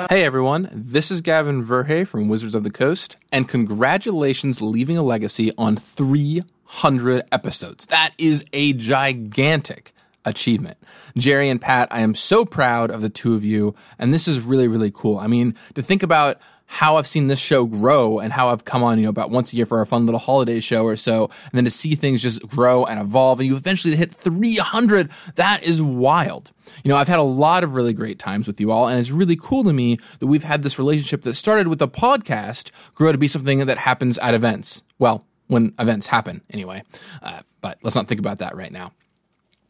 Hey 0.08 0.24
everyone, 0.24 0.70
this 0.72 1.10
is 1.10 1.22
Gavin 1.22 1.66
Verhey 1.66 2.06
from 2.06 2.28
Wizards 2.28 2.54
of 2.54 2.64
the 2.64 2.70
Coast, 2.70 3.18
and 3.32 3.48
congratulations 3.48 4.62
leaving 4.62 4.98
a 4.98 5.04
legacy 5.04 5.52
on 5.58 5.76
300 5.76 7.24
episodes. 7.32 7.88
That 7.88 8.12
is 8.20 8.46
a 8.54 8.74
gigantic 8.74 9.94
achievement. 10.24 10.78
Jerry 11.18 11.50
and 11.50 11.60
Pat, 11.60 11.88
I 11.90 12.02
am 12.02 12.14
so 12.14 12.46
proud 12.46 12.92
of 12.92 13.02
the 13.02 13.10
two 13.10 13.34
of 13.34 13.44
you, 13.44 13.74
and 13.98 14.14
this 14.14 14.28
is 14.28 14.46
really, 14.46 14.68
really 14.68 14.92
cool. 14.92 15.18
I 15.18 15.26
mean, 15.26 15.56
to 15.74 15.82
think 15.82 16.04
about 16.04 16.38
how 16.72 16.96
I've 16.96 17.06
seen 17.06 17.28
this 17.28 17.40
show 17.40 17.66
grow 17.66 18.20
and 18.20 18.32
how 18.32 18.48
I've 18.48 18.64
come 18.64 18.82
on, 18.82 18.98
you 18.98 19.04
know, 19.04 19.10
about 19.10 19.30
once 19.30 19.52
a 19.52 19.58
year 19.58 19.66
for 19.66 19.82
a 19.82 19.86
fun 19.86 20.06
little 20.06 20.22
holiday 20.22 20.62
show 20.62 20.86
or 20.86 20.96
so, 20.96 21.26
and 21.26 21.52
then 21.52 21.66
to 21.66 21.70
see 21.70 21.96
things 21.96 22.22
just 22.22 22.48
grow 22.48 22.86
and 22.86 22.98
evolve, 22.98 23.42
and 23.42 23.48
you 23.48 23.58
eventually 23.58 23.94
hit 23.98 24.16
300, 24.16 25.12
that 25.36 25.62
is 25.64 25.82
wild. 25.82 26.54
You 26.86 26.90
know, 26.90 26.96
I've 26.96 27.10
had 27.10 27.20
a 27.20 27.24
lot 27.24 27.66
of 27.66 27.74
really 27.74 27.92
great 27.92 28.20
times 28.20 28.48
with 28.48 28.62
you 28.62 28.72
all, 28.72 28.88
and 28.88 28.98
it's 28.98 29.12
really 29.12 29.36
cool 29.36 29.66
to 29.66 29.74
me 29.74 29.98
that 30.20 30.28
we've 30.28 30.46
had 30.46 30.64
this 30.64 30.80
relationship 30.80 31.24
that 31.24 31.34
started 31.34 31.68
with 31.68 31.82
a 31.82 31.90
podcast 31.90 32.72
grow 32.96 33.12
to 33.12 33.18
be 33.18 33.28
something 33.28 33.66
that 33.66 33.80
happens 33.80 34.18
at 34.20 34.34
events. 34.34 34.82
Well, 34.98 35.26
when 35.48 35.74
events 35.78 36.08
happen, 36.08 36.42
anyway. 36.52 36.84
Uh, 37.22 37.42
but 37.60 37.80
let's 37.84 37.98
not 37.98 38.08
think 38.08 38.22
about 38.22 38.38
that 38.38 38.56
right 38.56 38.72
now 38.72 38.94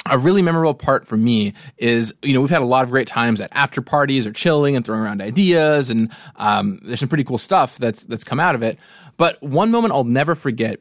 a 0.09 0.17
really 0.17 0.41
memorable 0.41 0.73
part 0.73 1.07
for 1.07 1.15
me 1.15 1.53
is, 1.77 2.13
you 2.23 2.33
know, 2.33 2.41
we've 2.41 2.49
had 2.49 2.61
a 2.61 2.65
lot 2.65 2.83
of 2.83 2.89
great 2.89 3.07
times 3.07 3.39
at 3.39 3.49
after 3.53 3.81
parties 3.81 4.25
or 4.25 4.31
chilling 4.31 4.75
and 4.75 4.83
throwing 4.83 5.01
around 5.01 5.21
ideas, 5.21 5.89
and 5.89 6.11
um, 6.37 6.79
there's 6.83 6.99
some 6.99 7.09
pretty 7.09 7.23
cool 7.23 7.37
stuff 7.37 7.77
that's 7.77 8.05
that's 8.05 8.23
come 8.23 8.39
out 8.39 8.55
of 8.55 8.63
it. 8.63 8.79
But 9.17 9.41
one 9.43 9.69
moment 9.69 9.93
I'll 9.93 10.03
never 10.03 10.33
forget 10.33 10.79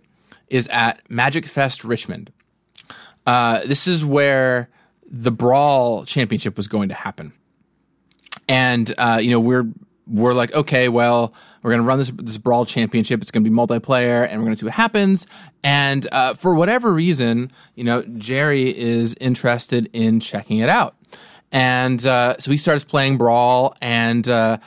is 0.49 0.69
at 0.69 1.09
Magic 1.11 1.45
Fest 1.45 1.85
Richmond. 1.85 2.33
Uh, 3.27 3.61
this 3.67 3.87
is 3.87 4.05
where 4.05 4.71
the 5.05 5.31
Brawl 5.31 6.05
Championship 6.07 6.57
was 6.57 6.67
going 6.67 6.89
to 6.89 6.95
happen, 6.95 7.33
and 8.49 8.93
uh, 8.97 9.19
you 9.21 9.31
know 9.31 9.41
we're 9.41 9.69
we're 10.07 10.35
like, 10.35 10.53
okay, 10.55 10.89
well, 10.89 11.35
we're 11.63 11.71
going 11.71 11.83
to 11.83 11.87
run 11.87 11.99
this 11.99 12.11
this 12.11 12.39
brawl 12.39 12.65
championship. 12.65 13.21
It's 13.21 13.31
going 13.31 13.45
to 13.45 13.51
be 13.51 13.55
multiplayer, 13.55 14.27
and 14.27 14.41
we're 14.41 14.47
going 14.47 14.55
to 14.55 14.61
see 14.61 14.67
what 14.67 14.75
happens. 14.75 15.27
And 15.63 16.07
uh, 16.13 16.35
for 16.35 16.55
whatever 16.55 16.93
reason, 16.93 17.51
you 17.75 17.85
know, 17.85 18.03
Jerry 18.03 18.77
is 18.77 19.15
interested 19.21 19.91
in 19.93 20.21
checking 20.21 20.59
it 20.59 20.69
out, 20.69 20.97
and 21.53 22.05
uh, 22.07 22.37
so 22.39 22.51
he 22.51 22.57
starts 22.57 22.85
playing 22.85 23.19
brawl, 23.19 23.77
and 23.81 24.27
uh, 24.29 24.59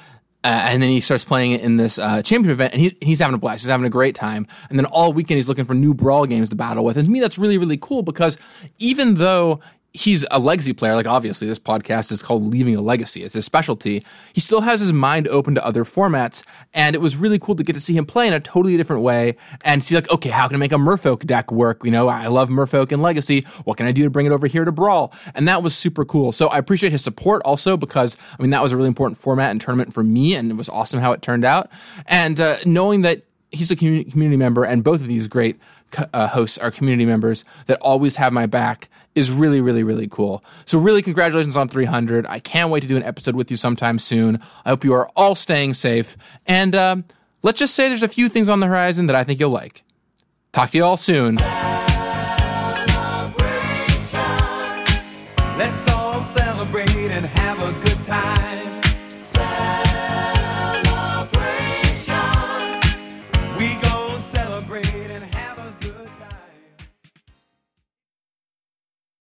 uh 0.43 0.47
and 0.47 0.83
then 0.83 0.89
he 0.89 1.01
starts 1.01 1.23
playing 1.23 1.53
it 1.53 1.61
in 1.61 1.77
this 1.77 1.97
uh, 1.97 2.21
champion 2.21 2.51
event, 2.51 2.73
and 2.73 2.81
he, 2.81 2.97
he's 3.01 3.19
having 3.19 3.35
a 3.35 3.39
blast. 3.39 3.63
He's 3.63 3.71
having 3.71 3.87
a 3.87 3.91
great 3.91 4.15
time. 4.15 4.45
And 4.69 4.77
then 4.77 4.85
all 4.85 5.13
weekend 5.13 5.37
he's 5.37 5.47
looking 5.47 5.65
for 5.65 5.73
new 5.73 5.93
brawl 5.93 6.25
games 6.25 6.49
to 6.49 6.55
battle 6.55 6.85
with. 6.85 6.97
And 6.97 7.07
to 7.07 7.11
me, 7.11 7.19
that's 7.19 7.37
really 7.37 7.57
really 7.57 7.77
cool 7.77 8.03
because 8.03 8.37
even 8.77 9.15
though 9.15 9.61
he's 9.93 10.25
a 10.31 10.39
legacy 10.39 10.73
player. 10.73 10.95
Like 10.95 11.07
obviously, 11.07 11.47
this 11.47 11.59
podcast 11.59 12.11
is 12.11 12.21
called 12.21 12.43
Leaving 12.43 12.75
a 12.75 12.81
Legacy. 12.81 13.23
It's 13.23 13.35
his 13.35 13.45
specialty. 13.45 14.03
He 14.33 14.41
still 14.41 14.61
has 14.61 14.81
his 14.81 14.91
mind 14.91 15.27
open 15.27 15.55
to 15.55 15.65
other 15.65 15.83
formats, 15.83 16.43
and 16.73 16.95
it 16.95 16.99
was 16.99 17.15
really 17.15 17.39
cool 17.39 17.55
to 17.55 17.63
get 17.63 17.73
to 17.73 17.81
see 17.81 17.95
him 17.95 18.05
play 18.05 18.27
in 18.27 18.33
a 18.33 18.39
totally 18.39 18.75
different 18.75 19.03
way 19.03 19.37
and 19.63 19.83
see 19.83 19.95
like, 19.95 20.09
okay, 20.11 20.29
how 20.29 20.47
can 20.47 20.55
I 20.55 20.59
make 20.59 20.71
a 20.71 20.75
Merfolk 20.75 21.25
deck 21.25 21.51
work? 21.51 21.85
You 21.85 21.91
know, 21.91 22.07
I 22.09 22.27
love 22.27 22.49
Merfolk 22.49 22.91
and 22.91 23.01
Legacy. 23.01 23.45
What 23.63 23.77
can 23.77 23.85
I 23.85 23.91
do 23.91 24.03
to 24.03 24.09
bring 24.09 24.25
it 24.25 24.31
over 24.31 24.47
here 24.47 24.65
to 24.65 24.71
Brawl? 24.71 25.13
And 25.35 25.47
that 25.47 25.63
was 25.63 25.75
super 25.75 26.03
cool. 26.03 26.31
So 26.31 26.47
I 26.47 26.57
appreciate 26.57 26.91
his 26.91 27.03
support 27.03 27.41
also 27.45 27.77
because 27.77 28.17
I 28.37 28.41
mean 28.41 28.51
that 28.51 28.63
was 28.63 28.73
a 28.73 28.77
really 28.77 28.87
important 28.87 29.17
format 29.17 29.51
and 29.51 29.61
tournament 29.61 29.93
for 29.93 30.03
me, 30.03 30.35
and 30.35 30.49
it 30.49 30.55
was 30.55 30.69
awesome 30.69 30.99
how 30.99 31.11
it 31.11 31.21
turned 31.21 31.45
out. 31.45 31.69
And 32.07 32.41
uh, 32.41 32.57
knowing 32.65 33.01
that 33.01 33.23
he's 33.51 33.69
a 33.69 33.75
community 33.75 34.37
member, 34.37 34.63
and 34.63 34.83
both 34.83 35.01
of 35.01 35.07
these 35.07 35.27
great 35.27 35.59
uh, 36.13 36.27
hosts 36.27 36.57
our 36.57 36.71
community 36.71 37.05
members 37.05 37.45
that 37.65 37.79
always 37.81 38.15
have 38.17 38.33
my 38.33 38.45
back 38.45 38.89
is 39.15 39.31
really, 39.31 39.61
really, 39.61 39.83
really 39.83 40.07
cool. 40.07 40.43
So, 40.65 40.79
really, 40.79 41.01
congratulations 41.01 41.57
on 41.57 41.67
300. 41.67 42.25
I 42.27 42.39
can't 42.39 42.69
wait 42.69 42.81
to 42.81 42.87
do 42.87 42.97
an 42.97 43.03
episode 43.03 43.35
with 43.35 43.51
you 43.51 43.57
sometime 43.57 43.99
soon. 43.99 44.39
I 44.65 44.69
hope 44.69 44.83
you 44.83 44.93
are 44.93 45.09
all 45.15 45.35
staying 45.35 45.73
safe. 45.75 46.17
And 46.47 46.75
um, 46.75 47.05
let's 47.41 47.59
just 47.59 47.75
say 47.75 47.89
there's 47.89 48.03
a 48.03 48.07
few 48.07 48.29
things 48.29 48.49
on 48.49 48.59
the 48.59 48.67
horizon 48.67 49.07
that 49.07 49.15
I 49.15 49.23
think 49.23 49.39
you'll 49.39 49.49
like. 49.49 49.83
Talk 50.51 50.71
to 50.71 50.77
you 50.77 50.85
all 50.85 50.97
soon. 50.97 51.37